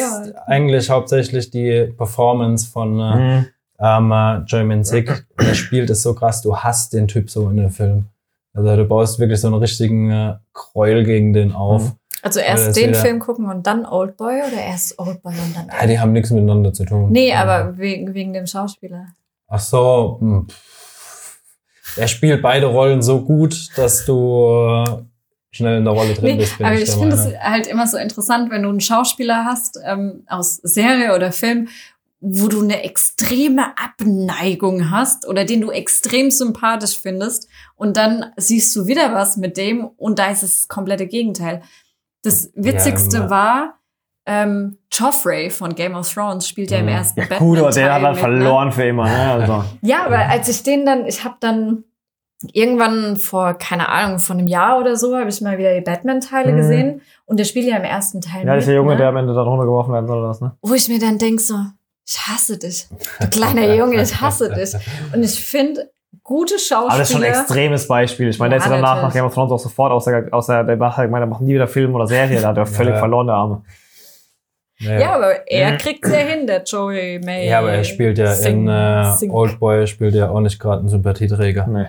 eigentlich 0.46 0.90
hauptsächlich 0.90 1.50
die 1.50 1.92
Performance 1.96 2.68
von 2.68 2.98
äh, 2.98 3.16
Mhm. 3.16 3.46
ähm, 3.80 4.12
äh, 4.12 4.38
Joey 4.46 4.64
Min-sik. 4.64 5.26
Der 5.40 5.54
spielt 5.54 5.88
es 5.90 6.02
so 6.02 6.14
krass, 6.14 6.42
du 6.42 6.56
hast 6.56 6.92
den 6.92 7.08
Typ 7.08 7.30
so 7.30 7.48
in 7.48 7.56
dem 7.58 7.70
Film. 7.70 8.06
Also 8.58 8.76
du 8.76 8.84
baust 8.86 9.18
wirklich 9.20 9.40
so 9.40 9.46
einen 9.48 9.56
richtigen 9.56 10.10
äh, 10.10 10.34
Gräuel 10.52 11.04
gegen 11.04 11.32
den 11.32 11.52
auf. 11.52 11.82
Mhm. 11.84 11.92
Also 12.22 12.40
erst 12.40 12.76
den 12.76 12.94
Film 12.94 13.20
gucken 13.20 13.46
und 13.48 13.66
dann 13.68 13.86
Oldboy 13.86 14.40
oder 14.48 14.60
erst 14.60 14.98
Oldboy 14.98 15.32
und 15.32 15.56
dann 15.56 15.68
Ja, 15.68 15.86
die 15.86 16.00
haben 16.00 16.10
nichts 16.12 16.30
miteinander 16.30 16.72
zu 16.72 16.84
tun. 16.84 17.12
Nee, 17.12 17.32
aber 17.32 17.78
wegen, 17.78 18.12
wegen 18.14 18.32
dem 18.32 18.46
Schauspieler. 18.48 19.06
Ach 19.46 19.60
so. 19.60 20.16
hm, 20.20 20.48
pff. 20.48 21.96
Er 21.96 22.08
spielt 22.08 22.42
beide 22.42 22.66
Rollen 22.66 23.02
so 23.02 23.22
gut, 23.22 23.68
dass 23.76 24.04
du 24.04 24.84
äh, 24.84 24.84
schnell 25.52 25.78
in 25.78 25.84
der 25.84 25.94
Rolle 25.94 26.14
drin 26.14 26.24
Nee, 26.24 26.40
bist. 26.42 26.54
aber 26.60 26.74
ich 26.74 26.84
der 26.86 26.94
finde 26.98 27.14
es 27.14 27.32
halt 27.40 27.68
immer 27.68 27.86
so 27.86 27.96
interessant, 27.96 28.50
wenn 28.50 28.64
du 28.64 28.68
einen 28.68 28.80
Schauspieler 28.80 29.44
hast 29.44 29.78
ähm, 29.84 30.24
aus 30.26 30.56
Serie 30.56 31.14
oder 31.14 31.30
Film, 31.30 31.68
wo 32.20 32.48
du 32.48 32.62
eine 32.62 32.82
extreme 32.82 33.74
Abneigung 33.78 34.90
hast 34.90 35.26
oder 35.28 35.44
den 35.44 35.60
du 35.60 35.70
extrem 35.70 36.30
sympathisch 36.30 36.98
findest 37.00 37.48
und 37.76 37.96
dann 37.96 38.26
siehst 38.36 38.74
du 38.74 38.86
wieder 38.86 39.14
was 39.14 39.36
mit 39.36 39.56
dem 39.56 39.84
und 39.84 40.18
da 40.18 40.26
ist 40.30 40.42
es 40.42 40.56
das 40.62 40.68
komplette 40.68 41.06
Gegenteil. 41.06 41.62
Das 42.24 42.50
Witzigste 42.54 43.18
immer. 43.18 43.30
war, 43.30 43.74
ähm, 44.26 44.78
Joffrey 44.92 45.48
von 45.50 45.74
Game 45.76 45.94
of 45.94 46.12
Thrones 46.12 46.48
spielt 46.48 46.70
ja 46.72 46.78
im 46.78 46.86
Mhm. 46.86 46.92
ersten 46.92 47.20
Ja, 47.20 47.26
Batman. 47.26 47.48
gut, 47.48 47.58
aber 47.60 47.70
der 47.70 47.94
hat 47.94 48.02
mit, 48.02 48.10
ne? 48.10 48.16
verloren 48.18 48.72
für 48.72 48.84
immer. 48.84 49.04
Ne? 49.04 49.32
Also. 49.32 49.64
Ja, 49.82 50.04
aber 50.04 50.18
als 50.28 50.48
ich 50.48 50.62
den 50.64 50.84
dann, 50.84 51.06
ich 51.06 51.22
habe 51.24 51.36
dann 51.40 51.84
irgendwann 52.52 53.16
vor, 53.16 53.54
keine 53.54 53.88
Ahnung, 53.88 54.18
vor 54.18 54.36
einem 54.36 54.46
Jahr 54.46 54.78
oder 54.80 54.96
so, 54.96 55.16
habe 55.16 55.28
ich 55.28 55.40
mal 55.40 55.58
wieder 55.58 55.74
die 55.74 55.80
Batman-Teile 55.80 56.52
Mhm. 56.52 56.56
gesehen. 56.56 57.00
Und 57.26 57.38
der 57.38 57.44
spielt 57.44 57.66
ja 57.66 57.76
im 57.76 57.84
ersten 57.84 58.20
Teil 58.20 58.44
Ja, 58.46 58.54
das 58.54 58.64
ist 58.64 58.68
der 58.68 58.74
mit, 58.74 58.82
Junge, 58.84 58.92
ne? 58.92 58.98
der 58.98 59.08
am 59.08 59.16
Ende 59.16 59.34
da 59.34 59.42
runtergeworfen 59.42 59.92
werden 59.92 60.06
soll, 60.06 60.18
oder 60.18 60.28
was, 60.28 60.40
ne? 60.40 60.56
Wo 60.62 60.74
ich 60.74 60.88
mir 60.88 60.98
dann 60.98 61.18
denk 61.18 61.40
so, 61.40 61.54
ich 62.08 62.18
hasse 62.26 62.58
dich. 62.58 62.86
Du 63.20 63.28
kleiner 63.28 63.74
Junge, 63.74 64.00
ich 64.02 64.18
hasse 64.20 64.48
dich. 64.50 64.74
Und 65.14 65.22
ich 65.22 65.44
finde, 65.44 65.90
gute 66.22 66.58
Schauspieler... 66.58 66.88
Aber 66.90 66.98
das 66.98 67.10
ist 67.10 67.14
schon 67.16 67.22
ein 67.24 67.32
extremes 67.32 67.86
Beispiel. 67.86 68.28
Ich 68.30 68.38
meine, 68.38 68.50
der 68.54 68.58
Ja, 68.60 68.64
ist 68.64 68.70
ja 68.70 68.76
danach 68.76 69.02
nach 69.02 69.12
Game 69.12 69.24
of 69.26 69.34
Thrones 69.34 69.52
auch 69.52 69.58
sofort 69.58 69.92
aus 69.92 70.04
der, 70.06 70.26
aus 70.32 70.46
der 70.46 70.64
der 70.64 70.78
hat 70.78 70.96
gemeint, 71.04 71.22
er 71.22 71.26
macht 71.26 71.42
nie 71.42 71.54
wieder 71.54 71.68
Film 71.68 71.94
oder 71.94 72.06
Serie. 72.06 72.40
Da 72.40 72.48
hat 72.48 72.56
er 72.56 72.66
völlig 72.80 72.94
Ja. 72.94 72.98
verloren, 72.98 73.26
der 73.26 73.36
Arme. 73.36 73.62
Ja, 74.80 75.16
aber 75.16 75.48
er 75.50 75.72
Mhm. 75.72 75.78
kriegt's 75.78 76.08
ja 76.08 76.18
hin, 76.18 76.46
der 76.46 76.62
Joey 76.62 77.18
May. 77.24 77.48
Ja, 77.48 77.58
aber 77.58 77.72
er 77.72 77.82
spielt 77.84 78.16
ja 78.16 78.32
Sing- 78.32 78.68
in 78.68 78.68
äh, 78.68 79.28
Oldboy 79.28 79.86
spielt 79.88 80.14
ja 80.14 80.30
auch 80.30 80.38
nicht 80.40 80.60
gerade 80.60 80.78
einen 80.78 80.88
Sympathieträger. 80.88 81.66
Nee. 81.66 81.88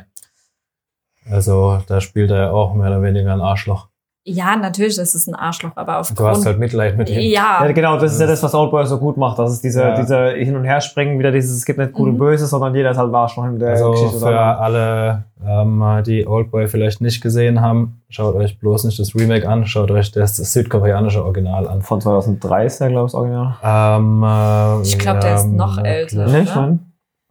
Also 1.29 1.83
da 1.87 2.01
spielt 2.01 2.31
er 2.31 2.37
ja 2.37 2.51
auch 2.51 2.73
mehr 2.73 2.87
oder 2.87 3.03
weniger 3.03 3.31
ein 3.31 3.41
Arschloch. 3.41 3.88
Ja, 4.31 4.55
natürlich 4.55 4.97
ist 4.97 5.15
es 5.15 5.27
ein 5.27 5.35
Arschloch, 5.35 5.71
aber 5.75 5.93
Du 5.93 5.97
hast 5.99 6.11
aufgrund... 6.11 6.45
halt 6.45 6.59
Mitleid 6.59 6.97
mit 6.97 7.09
ihm. 7.09 7.19
ja, 7.19 7.63
Ja, 7.65 7.71
genau, 7.71 7.97
das 7.97 8.13
ist 8.13 8.21
ja 8.21 8.27
das, 8.27 8.43
was 8.43 8.53
Oldboy 8.53 8.85
so 8.85 8.97
gut 8.97 9.17
macht. 9.17 9.39
Das 9.39 9.51
ist 9.51 9.63
diese, 9.63 9.81
Ja. 9.81 9.95
diese 9.95 10.29
Hin- 10.31 10.55
und 10.55 10.65
Herspringen, 10.65 11.17
wieder 11.19 11.31
dieses, 11.31 11.55
es 11.57 11.65
gibt 11.65 11.79
nicht 11.79 11.93
gut 11.93 12.07
und 12.07 12.13
Mhm. 12.13 12.19
böse, 12.19 12.45
sondern 12.45 12.75
jeder 12.75 12.91
ist 12.91 12.97
halt 12.97 13.09
ein 13.09 13.15
Arschloch 13.15 13.45
in 13.45 13.57
der 13.59 13.69
Also 13.71 13.91
Geschichte. 13.91 14.19
für 14.19 14.39
alle, 14.39 15.23
ähm, 15.45 15.83
die 16.05 16.27
Oldboy 16.27 16.67
vielleicht 16.67 17.01
nicht 17.01 17.21
gesehen 17.21 17.61
haben, 17.61 18.01
schaut 18.09 18.35
euch 18.35 18.59
bloß 18.59 18.83
nicht 18.83 18.99
das 18.99 19.15
Remake 19.15 19.47
an, 19.47 19.65
schaut 19.65 19.89
euch 19.91 20.11
das 20.11 20.35
südkoreanische 20.37 21.23
Original 21.23 21.67
an. 21.67 21.81
Von 21.81 22.01
2003 22.01 22.65
ist 22.65 22.79
der, 22.79 22.89
glaube 22.89 23.07
ich, 23.07 23.11
das 23.13 23.19
Original. 23.19 23.55
Ähm, 23.63 24.23
äh, 24.23 24.81
Ich 24.83 24.99
glaub, 24.99 25.19
der 25.21 25.35
ist 25.35 25.47
noch 25.47 25.77
älter. 25.83 26.27
Nicht, 26.27 26.55
man? 26.55 26.79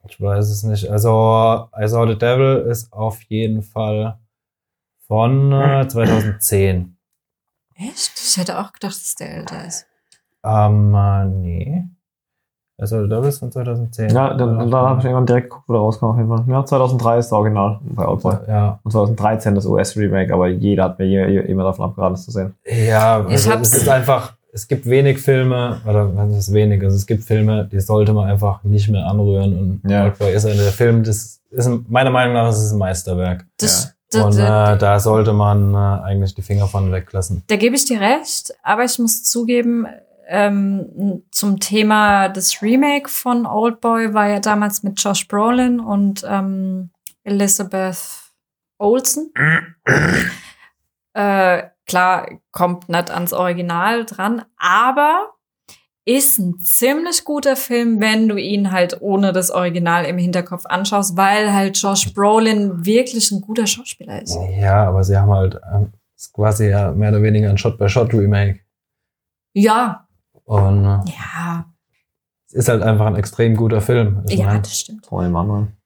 Ich 0.09 0.21
weiß 0.21 0.49
es 0.49 0.63
nicht. 0.63 0.89
Also 0.91 1.69
I 1.79 1.87
Saw 1.87 2.07
the 2.11 2.17
Devil 2.19 2.65
ist 2.71 2.91
auf 2.93 3.21
jeden 3.29 3.63
Fall 3.63 4.17
von 5.09 5.53
äh, 5.53 5.87
2010. 5.89 6.97
echt? 7.77 8.13
Ich 8.17 8.37
hätte 8.37 8.59
auch 8.59 8.73
gedacht, 8.73 8.95
dass 8.97 9.15
der 9.17 9.37
älter 9.39 9.67
ist. 9.67 9.87
Ähm, 10.45 10.95
äh, 10.95 11.25
nee. 11.25 11.85
I 12.81 12.87
Saw 12.87 13.03
the 13.03 13.09
Devil 13.09 13.29
ist 13.29 13.41
von 13.41 13.51
2010. 13.51 14.11
Ja, 14.11 14.35
dann, 14.35 14.71
da 14.71 14.89
habe 14.91 15.01
ich 15.01 15.05
irgendwann 15.05 15.27
direkt 15.27 15.51
geguckt, 15.51 15.69
wo 15.69 15.73
der 15.73 15.81
rauskam 15.83 16.05
auf 16.07 16.17
jeden 16.17 16.29
Fall. 16.29 16.45
Ja, 16.47 16.65
2003 16.65 17.19
ist 17.19 17.31
der 17.31 17.39
Original 17.39 17.81
bei 17.83 18.07
Oldboy. 18.07 18.37
Ja, 18.47 18.79
Und 18.85 18.93
2013 18.93 19.57
das 19.57 19.67
US-Remake, 19.67 20.33
aber 20.33 20.47
jeder 20.47 20.85
hat 20.85 20.99
mir 21.01 21.27
immer 21.47 21.65
davon 21.65 21.87
abgeraten, 21.87 22.15
es 22.15 22.25
zu 22.25 22.31
sehen. 22.31 22.55
ja 22.65 23.17
also 23.25 23.53
es 23.55 23.75
ist 23.75 23.89
einfach, 23.89 24.35
es 24.53 24.69
gibt 24.69 24.87
wenig 24.87 25.19
Filme, 25.19 25.81
oder 25.89 26.15
was 26.17 26.31
ist 26.37 26.53
wenig, 26.53 26.81
also 26.85 26.95
es 26.95 27.07
gibt 27.09 27.25
Filme, 27.25 27.65
die 27.67 27.81
sollte 27.81 28.13
man 28.13 28.29
einfach 28.31 28.63
nicht 28.63 28.89
mehr 28.89 29.07
anrühren 29.07 29.81
und 29.83 29.91
Ja. 29.91 30.05
Oldboy 30.05 30.33
ist 30.33 30.45
eine 30.47 30.55
der 30.63 30.71
Film, 30.71 31.03
das 31.03 31.41
ist 31.51 31.67
ein- 31.67 31.85
meiner 31.89 32.11
Meinung 32.11 32.35
nach 32.35 32.49
ist 32.51 32.59
es 32.59 32.71
ein 32.71 32.79
Meisterwerk. 32.79 33.45
Das, 33.59 33.93
Und 34.15 34.39
da, 34.39 34.75
äh, 34.75 34.79
da 34.79 35.01
sollte 35.01 35.33
man 35.33 35.75
äh, 35.75 35.77
eigentlich 35.77 36.35
die 36.35 36.43
Finger 36.43 36.67
von 36.67 36.91
weglassen. 36.91 37.43
da 37.47 37.57
gebe 37.57 37.77
ich 37.77 37.85
dir 37.85 38.01
recht, 38.01 38.55
aber 38.63 38.85
ich 38.85 38.99
muss 38.99 39.23
zugeben, 39.25 39.87
ähm, 40.29 41.23
zum 41.31 41.59
Thema 41.59 42.29
des 42.29 42.63
Remake 42.63 43.09
von 43.09 43.47
Oldboy 43.47 44.13
war 44.13 44.29
ja 44.29 44.41
damals 44.41 44.83
mit 44.83 45.03
Josh 45.03 45.27
Brolin 45.27 45.81
und 45.81 46.25
ähm, 46.29 46.91
Elizabeth 47.25 47.99
Olsen. 48.79 49.33
äh, 51.15 51.63
klar, 51.87 52.29
kommt 52.53 52.89
nicht 52.89 53.11
ans 53.11 53.33
Original 53.33 54.05
dran, 54.05 54.45
aber 54.59 55.33
ist 56.09 56.39
ein 56.39 56.59
ziemlich 56.61 57.23
guter 57.25 57.55
Film, 57.55 58.01
wenn 58.01 58.29
du 58.29 58.37
ihn 58.37 58.73
halt 58.73 59.03
ohne 59.03 59.33
das 59.33 59.51
Original 59.51 60.07
im 60.07 60.17
Hinterkopf 60.17 60.65
anschaust, 60.65 61.19
weil 61.19 61.53
halt 61.53 61.77
Josh 61.77 62.15
Brolin 62.15 62.87
wirklich 62.87 63.31
ein 63.31 63.43
guter 63.43 63.67
Schauspieler 63.67 64.23
ist. 64.23 64.39
Ja, 64.59 64.89
aber 64.89 65.05
sie 65.05 65.19
haben 65.19 65.31
halt 65.31 65.61
ähm, 65.71 65.93
ist 66.17 66.33
quasi 66.33 66.71
ja 66.71 66.93
mehr 66.93 67.11
oder 67.11 67.23
weniger 67.23 67.51
ein 67.51 67.59
Shot-by-Shot-Remake. 67.59 68.61
Ja, 69.53 70.09
Und 70.45 70.85
äh, 70.85 71.11
ja. 71.11 71.67
es 72.47 72.55
ist 72.55 72.69
halt 72.71 72.83
einfach 72.83 73.07
ein 73.07 73.17
extrem 73.17 73.55
guter 73.55 73.83
Film. 73.83 74.25
Ich 74.29 74.39
Ja, 74.39 74.47
mein, 74.47 74.63
das 74.63 74.81
stimmt. 74.81 75.11
Dem 75.11 75.37
anderen. 75.37 75.77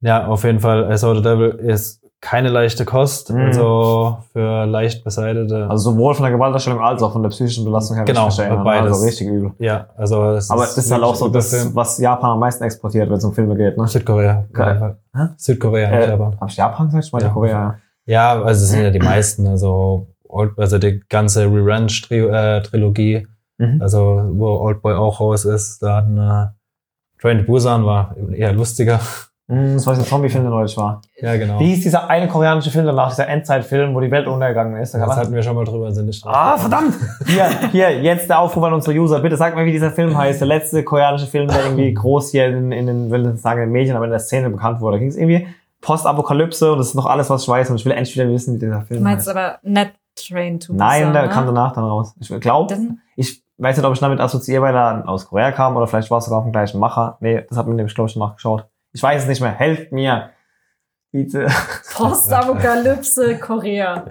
ja, 0.00 0.26
auf 0.26 0.44
jeden 0.44 0.60
Fall, 0.60 0.90
I 0.90 0.96
Saw 0.96 1.14
the 1.14 1.22
Devil 1.22 1.50
ist 1.50 2.02
keine 2.28 2.48
leichte 2.48 2.84
Kost, 2.84 3.30
Mhm. 3.32 3.38
also 3.40 4.18
für 4.32 4.64
leicht 4.66 5.04
beseitete. 5.04 5.68
Also 5.70 5.92
sowohl 5.92 6.12
von 6.14 6.24
der 6.24 6.32
Gewaltdarstellung 6.32 6.80
als 6.80 7.00
auch 7.02 7.12
von 7.12 7.22
der 7.22 7.30
psychischen 7.30 7.64
Belastung 7.64 7.96
her. 7.96 8.04
Genau, 8.04 8.28
beides. 8.64 8.92
Also 8.94 9.04
richtig 9.06 9.28
übel. 9.28 9.52
ja, 9.60 9.86
also 9.96 10.30
es 10.32 10.50
Aber 10.50 10.62
das 10.62 10.76
ist 10.76 10.90
halt 10.90 11.04
auch 11.04 11.14
so 11.14 11.28
das, 11.28 11.50
Film. 11.50 11.70
was 11.74 11.98
Japan 11.98 12.32
am 12.32 12.40
meisten 12.40 12.64
exportiert, 12.64 13.08
wenn 13.08 13.16
es 13.18 13.24
um 13.24 13.32
Filme 13.32 13.54
geht, 13.56 13.78
ne? 13.78 13.86
Südkorea. 13.86 14.44
Geil. 14.52 14.96
Südkorea, 15.36 15.88
Äh, 15.88 15.98
nicht 16.00 16.08
aber. 16.10 16.32
Hab 16.40 16.48
ich 16.50 16.56
Japan 16.56 16.86
gesagt? 16.86 17.04
Ich 17.04 17.12
meinte 17.12 17.28
Ja. 17.28 17.32
Korea. 17.32 17.78
Ja, 18.06 18.32
also 18.42 18.64
es 18.64 18.70
sind 18.70 18.82
ja 18.82 18.90
die 18.90 18.98
meisten, 18.98 19.46
also, 19.46 20.08
also 20.56 20.78
die 20.78 21.02
ganze 21.08 21.44
Revenge-Trilogie, 21.44 23.26
Mhm. 23.58 23.80
also 23.80 24.22
wo 24.32 24.48
Oldboy 24.58 24.94
auch 24.94 25.20
raus 25.20 25.44
ist, 25.44 25.80
dann 25.82 26.18
äh, 26.18 26.46
Train 27.20 27.38
to 27.38 27.44
Busan 27.44 27.84
war 27.86 28.14
eher 28.32 28.52
lustiger. 28.52 28.98
Mhm, 29.48 29.74
das 29.74 29.86
war 29.86 29.94
dieser 29.94 30.06
Zombie-Film, 30.06 30.42
der 30.42 30.50
neulich 30.50 30.76
war. 30.76 31.00
Ja, 31.20 31.36
genau. 31.36 31.60
Wie 31.60 31.66
hieß 31.66 31.82
dieser 31.82 32.10
eine 32.10 32.26
koreanische 32.26 32.70
Film 32.70 32.84
danach, 32.84 33.10
dieser 33.10 33.28
Endzeitfilm, 33.28 33.94
wo 33.94 34.00
die 34.00 34.10
Welt 34.10 34.26
untergegangen 34.26 34.76
ist? 34.82 34.92
Da 34.92 34.98
Das 35.06 35.16
hatten 35.16 35.32
wir 35.32 35.42
schon 35.42 35.54
mal 35.54 35.64
drüber, 35.64 35.92
sind 35.92 36.06
nicht. 36.06 36.26
Ah, 36.26 36.56
verdammt! 36.58 36.94
Hier, 37.26 37.46
hier, 37.70 38.02
jetzt 38.02 38.28
der 38.28 38.40
Aufruf 38.40 38.64
an 38.64 38.72
unsere 38.72 38.96
User. 38.98 39.20
Bitte 39.20 39.36
sag 39.36 39.54
mal, 39.54 39.64
wie 39.64 39.70
dieser 39.72 39.92
Film 39.92 40.16
heißt. 40.18 40.40
Der 40.40 40.48
letzte 40.48 40.82
koreanische 40.82 41.26
Film, 41.26 41.46
der 41.46 41.64
irgendwie 41.64 41.94
groß 41.94 42.32
hier 42.32 42.46
in, 42.48 42.72
in 42.72 42.86
den, 42.86 43.10
will 43.12 43.32
ich 43.34 43.40
sagen, 43.40 43.60
in 43.62 43.68
den 43.68 43.72
Medien, 43.72 43.94
aber 43.94 44.06
in 44.06 44.10
der 44.10 44.18
Szene 44.20 44.50
bekannt 44.50 44.80
wurde. 44.80 44.96
Da 44.96 44.98
ging 44.98 45.08
es 45.08 45.16
irgendwie 45.16 45.46
Postapokalypse 45.80 46.72
und 46.72 46.78
das 46.78 46.88
ist 46.88 46.94
noch 46.96 47.06
alles, 47.06 47.30
was 47.30 47.42
ich 47.42 47.48
weiß. 47.48 47.70
Und 47.70 47.76
ich 47.76 47.84
will 47.84 47.92
endlich 47.92 48.16
wieder 48.16 48.28
wissen, 48.28 48.54
wie 48.54 48.58
dieser 48.58 48.82
Film 48.82 48.98
Du 49.00 49.04
meinst 49.04 49.28
heißt. 49.28 49.36
aber 49.36 49.58
Net 49.62 49.90
Train 50.16 50.58
to 50.58 50.72
Nein, 50.72 51.00
Busan, 51.02 51.12
der 51.12 51.22
ne? 51.22 51.28
kam 51.28 51.46
danach 51.46 51.72
dann 51.72 51.84
raus. 51.84 52.14
Ich 52.18 52.28
glaube, 52.40 52.74
ich 53.14 53.42
weiß 53.58 53.76
nicht, 53.76 53.86
ob 53.86 53.92
ich 53.92 54.00
damit 54.00 54.18
assoziiere, 54.18 54.62
weil 54.62 54.74
er 54.74 55.08
aus 55.08 55.28
Korea 55.28 55.52
kam 55.52 55.76
oder 55.76 55.86
vielleicht 55.86 56.10
war 56.10 56.18
es 56.18 56.24
sogar 56.24 56.42
vom 56.42 56.50
gleichen 56.52 56.80
Macher. 56.80 57.16
Nee, 57.20 57.44
das 57.48 57.56
hat 57.56 57.66
mir 57.66 57.74
nämlich, 57.74 57.94
glaube 57.94 58.10
ich, 58.10 58.16
nachgeschaut. 58.16 58.66
Ich 58.96 59.02
weiß 59.02 59.24
es 59.24 59.28
nicht 59.28 59.42
mehr. 59.42 59.52
Helft 59.52 59.92
mir. 59.92 60.30
Bitte. 61.12 61.48
Postapokalypse 61.94 63.38
Korea. 63.38 64.06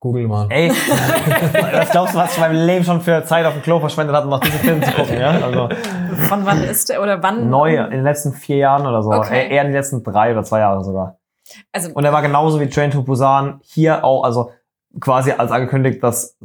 Google 0.00 0.28
mal. 0.28 0.48
Ey, 0.50 0.68
was 0.68 1.90
glaubst 1.92 2.14
du, 2.14 2.18
was 2.18 2.32
ich 2.32 2.36
in 2.36 2.42
meinem 2.42 2.66
Leben 2.66 2.84
schon 2.84 3.00
für 3.00 3.24
Zeit 3.24 3.46
auf 3.46 3.54
dem 3.54 3.62
Klo 3.62 3.80
verschwendet 3.80 4.14
habe, 4.14 4.26
um 4.26 4.30
noch 4.32 4.40
diesen 4.40 4.58
Film 4.58 4.82
zu 4.82 4.92
gucken, 4.92 5.18
ja? 5.18 5.30
Also, 5.30 5.70
Von 6.28 6.44
wann 6.44 6.62
ist 6.62 6.90
der 6.90 7.00
oder 7.02 7.22
wann? 7.22 7.48
neu, 7.48 7.74
in 7.76 7.90
den 7.90 8.04
letzten 8.04 8.34
vier 8.34 8.58
Jahren 8.58 8.86
oder 8.86 9.02
so. 9.02 9.12
Okay. 9.12 9.48
Eher 9.48 9.62
in 9.62 9.68
den 9.68 9.76
letzten 9.76 10.02
drei 10.04 10.32
oder 10.32 10.44
zwei 10.44 10.58
Jahre 10.58 10.84
sogar. 10.84 11.18
Also, 11.72 11.90
Und 11.94 12.04
er 12.04 12.12
war 12.12 12.20
genauso 12.20 12.60
wie 12.60 12.68
Train 12.68 12.90
to 12.90 13.02
Busan 13.02 13.60
hier 13.62 14.04
auch, 14.04 14.24
also 14.24 14.50
quasi 15.00 15.32
als 15.32 15.50
angekündigt, 15.50 16.02
dass 16.02 16.36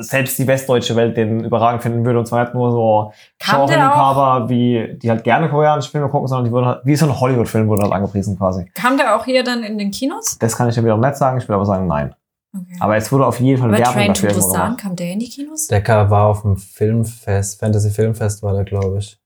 selbst 0.00 0.38
die 0.38 0.46
westdeutsche 0.46 0.96
Welt 0.96 1.16
den 1.16 1.44
überragend 1.44 1.82
finden 1.82 2.04
würde. 2.04 2.18
Und 2.18 2.26
zwar 2.26 2.42
nicht 2.44 2.54
nur 2.54 2.70
so 2.70 3.12
der 3.48 3.56
Genre-Liebhaber, 3.66 4.48
wie 4.48 4.98
die 5.00 5.10
halt 5.10 5.24
gerne 5.24 5.48
koreanische 5.48 5.90
Filme 5.90 6.08
gucken, 6.08 6.26
sondern 6.28 6.44
die 6.46 6.50
wurden 6.52 6.66
halt, 6.66 6.80
wie 6.84 6.96
so 6.96 7.06
ein 7.06 7.18
Hollywood-Film 7.20 7.68
wurde 7.68 7.82
halt 7.82 7.92
angepriesen 7.92 8.36
quasi. 8.36 8.66
kam 8.74 8.96
der 8.96 9.16
auch 9.16 9.24
hier 9.24 9.44
dann 9.44 9.62
in 9.62 9.78
den 9.78 9.90
Kinos? 9.90 10.38
Das 10.38 10.56
kann 10.56 10.68
ich 10.68 10.76
ja 10.76 10.82
wiederum 10.82 11.00
nicht 11.00 11.16
sagen, 11.16 11.38
ich 11.38 11.48
will 11.48 11.54
aber 11.54 11.66
sagen, 11.66 11.86
nein. 11.86 12.14
Okay. 12.54 12.76
Aber 12.80 12.96
es 12.96 13.12
wurde 13.12 13.26
auf 13.26 13.38
jeden 13.40 13.60
Fall 13.60 13.68
Aber 13.68 13.78
Werbung 13.78 13.94
Train 13.94 14.14
to 14.14 14.22
dafür 14.22 14.30
immer 14.30 14.38
Busan, 14.40 14.62
gemacht. 14.62 14.80
kam 14.80 14.96
der 14.96 15.12
in 15.12 15.18
die 15.18 15.28
Kinos? 15.28 15.66
Decker 15.66 16.10
war 16.10 16.26
auf 16.26 16.42
dem 16.42 16.56
Filmfest, 16.56 17.60
Fantasy 17.60 17.90
Filmfest 17.90 18.42
war 18.42 18.54
der, 18.54 18.64
glaube 18.64 18.98
ich. 18.98 19.18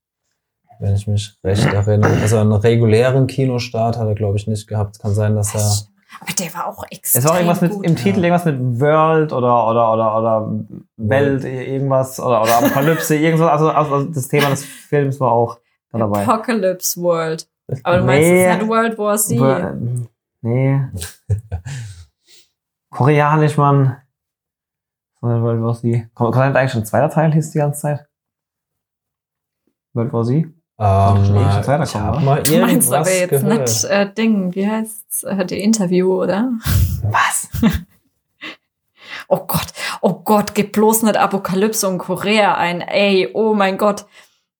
Wenn 0.79 0.95
ich 0.95 1.07
mich 1.07 1.37
recht 1.43 1.65
erinnere. 1.73 2.11
Also 2.21 2.37
einen 2.37 2.51
regulären 2.53 3.27
Kinostart 3.27 3.97
hat 3.97 4.07
er, 4.07 4.15
glaube 4.15 4.37
ich, 4.37 4.47
nicht 4.47 4.67
gehabt. 4.67 4.99
Kann 4.99 5.13
sein, 5.13 5.35
dass 5.35 5.53
er. 5.55 5.90
Aber 6.19 6.33
der 6.33 6.53
war 6.53 6.67
auch 6.67 6.83
extrem 6.89 7.19
Es 7.19 7.27
war 7.27 7.35
irgendwas 7.37 7.61
mit, 7.61 7.71
gut. 7.71 7.85
im 7.85 7.95
Titel 7.95 8.23
irgendwas 8.23 8.45
mit 8.45 8.59
World 8.79 9.31
oder, 9.33 9.67
oder, 9.67 9.93
oder, 9.93 10.17
oder 10.17 10.65
Welt, 10.97 11.43
irgendwas, 11.45 12.19
oder, 12.19 12.41
oder 12.43 12.57
Apokalypse, 12.57 13.15
irgendwas. 13.17 13.49
Also, 13.49 13.69
also 13.71 14.03
das 14.11 14.27
Thema 14.27 14.49
des 14.49 14.63
Films 14.65 15.19
war 15.19 15.31
auch 15.31 15.59
da 15.91 15.99
dabei. 15.99 16.27
Apocalypse 16.27 17.01
World. 17.01 17.47
Aber 17.83 17.97
du 17.99 18.03
meinst, 18.05 18.29
Nee. 18.29 18.45
es 18.45 18.53
ist 18.55 18.59
nicht 18.61 18.69
World 18.69 18.97
War 18.97 19.17
Z. 19.17 20.09
Nee. 20.41 20.81
Koreanisch, 22.89 23.57
Mann. 23.57 23.97
World 25.21 25.61
War 25.63 25.75
Z. 25.75 26.13
Kommt 26.13 26.33
kommt 26.33 26.55
eigentlich 26.55 26.71
schon 26.71 26.81
ein 26.81 26.85
zweiter 26.85 27.09
Teil, 27.09 27.31
hieß 27.33 27.51
die 27.51 27.59
ganze 27.59 27.79
Zeit? 27.81 28.07
World 29.93 30.11
War 30.13 30.23
Z? 30.25 30.45
Ähm, 30.83 31.35
weiterkommen, 31.35 31.83
ich 31.83 31.95
hab 31.95 32.15
oder? 32.15 32.21
mal 32.21 32.43
Du 32.43 32.57
meinst 32.57 32.91
aber 32.91 33.11
jetzt 33.11 33.29
gehört. 33.29 33.59
nicht 33.59 33.83
äh, 33.83 34.11
Ding, 34.11 34.55
wie 34.55 34.67
heißt's? 34.67 35.23
Äh, 35.23 35.45
die 35.45 35.61
Interview, 35.61 36.23
oder? 36.23 36.51
Was? 37.03 37.49
Oh 39.27 39.45
Gott, 39.47 39.67
oh 40.01 40.13
Gott, 40.25 40.55
gib 40.55 40.73
bloß 40.73 41.03
nicht 41.03 41.15
Apokalypse 41.15 41.87
und 41.87 41.99
Korea 41.99 42.55
ein. 42.55 42.81
Ey, 42.81 43.29
oh 43.33 43.53
mein 43.53 43.77
Gott. 43.77 44.05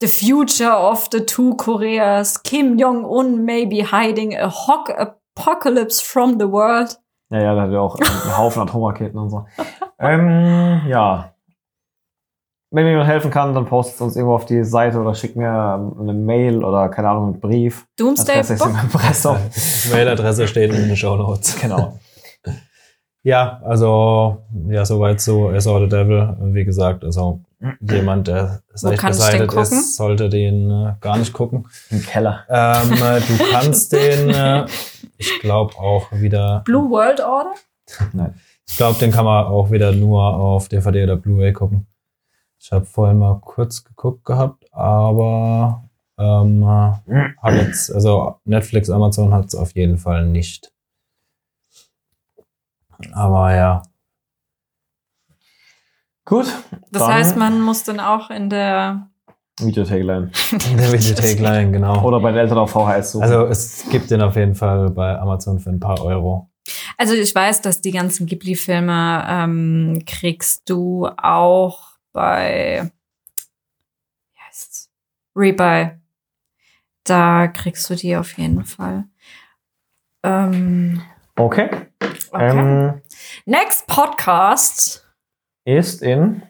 The 0.01 0.07
future 0.07 0.77
of 0.77 1.09
the 1.11 1.25
two 1.25 1.55
Koreas. 1.55 2.41
Kim 2.43 2.77
Jong-un 2.77 3.43
may 3.43 3.65
be 3.65 3.83
hiding 3.91 4.33
a 4.37 4.49
hawk 4.49 4.89
apocalypse 4.89 6.01
from 6.01 6.39
the 6.39 6.49
world. 6.49 6.97
Ja, 7.31 7.39
ja, 7.39 7.55
da 7.55 7.61
hat 7.63 7.71
ja 7.71 7.79
auch 7.79 7.97
einen 7.97 8.37
Haufen 8.37 8.61
Atomraketen 8.61 9.19
und 9.19 9.29
so. 9.29 9.45
ähm, 9.99 10.81
ja. 10.87 11.30
Wenn 12.73 12.85
mir 12.85 12.91
jemand 12.91 13.09
helfen 13.09 13.31
kann, 13.31 13.53
dann 13.53 13.65
postet 13.65 13.95
es 13.95 14.01
uns 14.01 14.15
irgendwo 14.15 14.35
auf 14.35 14.45
die 14.45 14.63
Seite 14.63 14.99
oder 14.99 15.13
schickt 15.13 15.35
mir 15.35 15.47
ähm, 15.47 15.93
eine 15.99 16.13
Mail 16.13 16.63
oder 16.63 16.87
keine 16.87 17.09
Ahnung, 17.09 17.25
einen 17.25 17.39
Brief. 17.41 17.85
Doomsday 17.97 18.35
Adresse 18.35 18.53
ist 18.53 18.65
im 18.65 18.79
Impressum. 18.81 19.37
Die 19.85 19.93
Mailadresse 19.93 20.47
steht 20.47 20.73
in 20.73 20.87
den 20.87 20.95
Show 20.95 21.17
Notes. 21.17 21.59
genau. 21.59 21.99
Ja, 23.23 23.61
also, 23.63 24.45
ja, 24.69 24.83
soweit 24.83 25.21
so 25.21 25.51
I 25.51 25.59
Saw 25.59 25.79
the 25.81 25.89
Devil. 25.89 26.35
Wie 26.53 26.63
gesagt, 26.65 27.03
also 27.03 27.41
jemand, 27.81 28.27
der 28.27 28.61
leicht 28.81 29.05
beseitigt 29.05 29.53
ist, 29.53 29.95
sollte 29.97 30.29
den 30.29 30.71
äh, 30.71 30.93
gar 31.01 31.17
nicht 31.17 31.33
gucken. 31.33 31.67
Im 31.89 32.01
Keller. 32.01 32.45
Ähm, 32.49 32.93
äh, 32.93 33.19
du 33.19 33.43
kannst 33.51 33.91
den, 33.91 34.29
äh, 34.29 34.65
ich 35.17 35.39
glaube 35.41 35.75
auch 35.77 36.07
wieder, 36.13 36.63
Blue 36.65 36.89
World 36.89 37.19
Order? 37.19 37.53
ich 38.67 38.77
glaube, 38.77 38.97
den 38.97 39.11
kann 39.11 39.25
man 39.25 39.45
auch 39.45 39.69
wieder 39.69 39.91
nur 39.91 40.23
auf 40.23 40.69
DVD 40.69 41.03
oder 41.03 41.17
Blu-ray 41.17 41.53
gucken. 41.53 41.85
Ich 42.61 42.71
habe 42.71 42.85
vorhin 42.85 43.17
mal 43.17 43.39
kurz 43.41 43.83
geguckt 43.83 44.23
gehabt, 44.23 44.71
aber 44.71 45.83
ähm, 46.17 46.61
äh, 46.61 47.33
hab 47.41 47.53
jetzt, 47.53 47.91
also 47.91 48.35
Netflix, 48.45 48.89
Amazon 48.89 49.33
hat 49.33 49.45
es 49.45 49.55
auf 49.55 49.73
jeden 49.73 49.97
Fall 49.97 50.27
nicht. 50.27 50.71
Aber 53.13 53.55
ja, 53.55 53.81
Gut. 56.31 56.45
Das 56.91 57.01
dann 57.01 57.13
heißt, 57.13 57.35
man 57.35 57.61
muss 57.61 57.83
dann 57.83 57.99
auch 57.99 58.29
in 58.29 58.49
der. 58.49 59.07
Videothek 59.59 60.01
leihen. 60.03 60.31
in 60.71 60.77
der 60.77 60.91
Videothek 60.93 61.39
leihen, 61.39 61.73
genau. 61.73 62.03
Oder 62.03 62.21
bei 62.21 62.31
den 62.31 62.39
Eltern 62.39 62.57
auf 62.57 62.71
VHS 62.71 63.11
suchen. 63.11 63.23
Also 63.23 63.45
es 63.47 63.83
gibt 63.89 64.09
den 64.09 64.21
auf 64.21 64.37
jeden 64.37 64.55
Fall 64.55 64.89
bei 64.91 65.19
Amazon 65.19 65.59
für 65.59 65.69
ein 65.69 65.79
paar 65.81 66.01
Euro. 66.01 66.49
Also 66.97 67.15
ich 67.15 67.35
weiß, 67.35 67.61
dass 67.61 67.81
die 67.81 67.91
ganzen 67.91 68.27
Ghibli-Filme 68.27 69.25
ähm, 69.27 70.03
kriegst 70.05 70.69
du 70.69 71.09
auch 71.17 71.90
bei 72.11 72.91
wie 74.33 74.41
heißt's? 74.47 74.89
Rebuy. 75.35 75.91
Da 77.03 77.47
kriegst 77.47 77.89
du 77.89 77.95
die 77.95 78.15
auf 78.15 78.37
jeden 78.37 78.63
Fall. 78.63 79.05
Ähm, 80.23 81.01
okay. 81.35 81.69
okay. 82.31 82.59
Ähm, 82.59 83.01
Next 83.45 83.87
Podcast. 83.87 85.07
ist 85.65 86.01
in. 86.01 86.43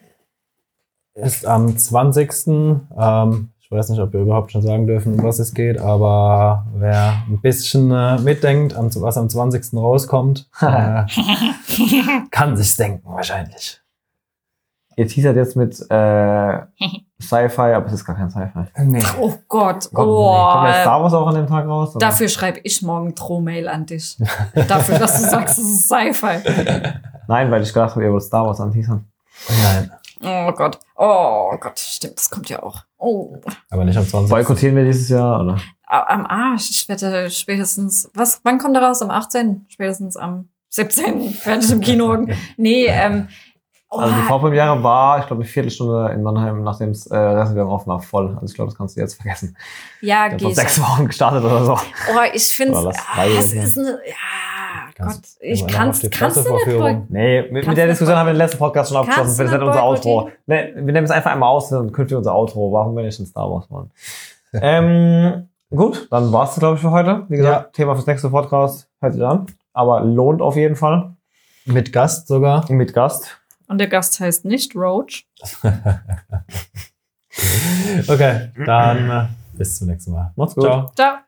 Ist 1.14 1.46
am 1.46 1.78
20. 1.78 2.48
Ähm, 2.48 3.50
ich 3.60 3.72
weiß 3.72 3.90
nicht, 3.90 4.00
ob 4.00 4.12
wir 4.12 4.22
überhaupt 4.22 4.52
schon 4.52 4.62
sagen 4.62 4.88
dürfen, 4.88 5.14
um 5.14 5.24
was 5.24 5.40
es 5.40 5.54
geht, 5.54 5.80
aber 5.80 6.66
wer 6.74 7.24
ein 7.28 7.40
bisschen 7.40 7.92
äh, 7.92 8.20
mitdenkt, 8.20 8.76
was 8.78 9.18
am 9.18 9.30
20. 9.30 9.74
rauskommt, 9.74 10.50
äh, 10.62 11.06
kann 12.32 12.58
sich's 12.58 12.76
denken 12.76 13.14
wahrscheinlich. 13.14 13.81
Ihr 15.02 15.08
teasert 15.08 15.36
jetzt 15.36 15.56
mit 15.56 15.74
äh, 15.90 16.60
Sci-Fi, 17.20 17.74
aber 17.74 17.88
es 17.88 17.94
ist 17.94 18.06
gar 18.06 18.16
kein 18.16 18.30
Sci-Fi. 18.30 18.84
Nee. 18.84 19.04
Oh 19.20 19.34
Gott. 19.48 19.90
Kommt, 19.92 20.08
Oh, 20.08 20.52
kommt 20.54 20.68
der 20.68 20.82
Star 20.82 21.02
Wars 21.02 21.14
auch 21.14 21.26
an 21.26 21.34
dem 21.34 21.48
Tag 21.48 21.66
raus? 21.66 21.96
oder? 21.96 22.06
Dafür 22.06 22.28
schreibe 22.30 22.60
ich 22.64 22.84
morgen 22.84 23.16
Drohmail 23.16 23.68
an 23.68 23.88
dich. 23.88 24.18
Dafür, 24.68 25.00
dass 25.00 25.20
du 25.24 25.28
sagst, 25.28 25.58
es 25.58 25.64
ist 25.66 25.88
Sci-Fi. 25.88 26.38
Nein, 27.28 27.50
weil 27.50 27.64
ich 27.64 27.74
gedacht 27.74 27.96
habe, 27.96 28.04
ihr 28.06 28.12
wollt 28.12 28.22
Star 28.22 28.46
Wars 28.46 28.62
anteasern. 28.62 29.06
Nein, 29.64 29.92
Oh 30.24 30.52
Gott. 30.52 30.78
Oh 30.98 31.52
Gott, 31.60 31.80
stimmt, 31.80 32.18
das 32.20 32.30
kommt 32.30 32.48
ja 32.48 32.62
auch. 32.62 32.82
Oh. 33.00 33.38
aber 33.72 33.84
nicht 33.86 33.98
am 33.98 34.06
20. 34.08 34.30
Boykottieren 34.30 34.76
wir 34.76 34.86
dieses 34.86 35.10
Jahr, 35.10 35.42
oder? 35.42 35.58
Am 35.88 36.28
Arsch. 36.28 36.70
Ich 36.70 36.88
wette 36.88 37.32
spätestens. 37.32 38.08
Was, 38.14 38.40
wann 38.44 38.60
kommt 38.60 38.76
er 38.78 38.84
raus? 38.84 39.02
Am 39.02 39.10
18. 39.10 39.66
Spätestens 39.68 40.16
am 40.16 40.50
17. 40.70 41.34
werde 41.44 41.66
ich 41.66 41.72
im 41.72 41.82
Kino. 41.82 42.28
Nee, 42.58 42.86
ähm. 42.86 43.30
Oh, 43.94 44.00
Also 44.00 44.16
die 44.16 44.22
Vorpremiere 44.22 44.82
war, 44.84 45.20
ich 45.20 45.28
glaube, 45.28 45.42
eine 45.42 45.50
Viertelstunde 45.50 46.12
in 46.14 46.24
Mannheim, 46.24 46.64
nachdem 46.64 46.92
es 46.92 47.08
äh, 47.08 47.18
Reservierung 47.18 47.72
offen 47.72 47.88
war, 47.90 48.02
voll. 48.02 48.30
Also 48.36 48.46
ich 48.46 48.54
glaube, 48.54 48.70
das 48.72 48.78
kannst 48.78 48.96
du 48.96 49.02
jetzt 49.02 49.16
vergessen. 49.16 49.58
ja, 50.00 50.24
Der 50.30 50.32
hat 50.32 50.38
geh 50.38 50.44
vor 50.46 50.50
ich. 50.52 50.56
sechs 50.56 50.82
Wochen 50.82 51.08
gestartet 51.08 51.44
oder 51.44 51.66
so. 51.66 51.74
Oh, 51.74 52.20
ich 52.34 52.48
finde 52.48 52.78
es. 52.80 52.86
es 52.86 53.50
sein. 53.52 53.62
ist 53.64 53.78
eine. 53.78 53.90
Ja. 54.08 54.14
Gott, 54.98 55.08
Kannst- 55.08 55.38
ich 55.42 55.68
kannst 55.68 56.04
du 56.04 56.54
nicht 56.54 56.78
boy- 56.78 57.02
Nee, 57.10 57.42
mit, 57.52 57.68
mit 57.68 57.78
der 57.78 57.88
Diskussion 57.88 58.16
haben 58.16 58.28
wir 58.28 58.34
den 58.34 58.38
letzten 58.38 58.60
Podcast 58.60 58.90
schon 58.92 58.98
abgeschlossen. 59.02 59.38
Dann 59.38 59.60
nicht 59.60 59.68
unser 59.68 59.84
Outro. 59.84 60.30
Nee, 60.46 60.72
wir 60.76 60.84
nehmen 60.94 61.04
es 61.04 61.12
einfach 61.12 61.32
einmal 61.32 61.50
aus, 61.50 61.70
dann 61.70 61.92
künftig 61.92 62.18
unser 62.18 62.34
Outro. 62.36 62.72
Warum 62.72 62.96
wir 62.96 63.04
nicht 63.04 63.20
in 63.20 63.26
Star 63.26 63.50
Wars 63.52 63.70
machen? 63.70 63.92
ähm, 64.54 65.50
gut, 65.70 66.08
dann 66.12 66.32
war's 66.32 66.52
das, 66.52 66.60
glaube 66.60 66.76
ich, 66.76 66.82
für 66.82 66.92
heute. 66.92 67.26
Wie 67.30 67.38
gesagt, 67.38 67.74
Thema 67.74 67.96
fürs 67.96 68.06
nächste 68.08 68.30
Podcast 68.30 68.88
hört 69.02 69.16
ihr 69.16 69.28
an. 69.28 69.48
Aber 69.74 70.02
lohnt 70.02 70.42
auf 70.42 70.56
jeden 70.56 70.76
Fall. 70.76 71.12
Mit 71.66 71.92
Gast 71.94 72.28
sogar. 72.28 72.66
Mit 72.72 72.94
Gast. 72.94 73.41
Und 73.72 73.78
der 73.78 73.88
Gast 73.88 74.20
heißt 74.20 74.44
nicht 74.44 74.76
Roach. 74.76 75.26
Okay, 78.08 78.52
dann 78.66 79.10
äh, 79.10 79.28
bis 79.58 79.78
zum 79.78 79.88
nächsten 79.88 80.12
Mal. 80.12 80.34
Macht's 80.36 80.54
gut. 80.54 80.66
Ciao. 80.66 80.92
Ciao. 80.94 81.20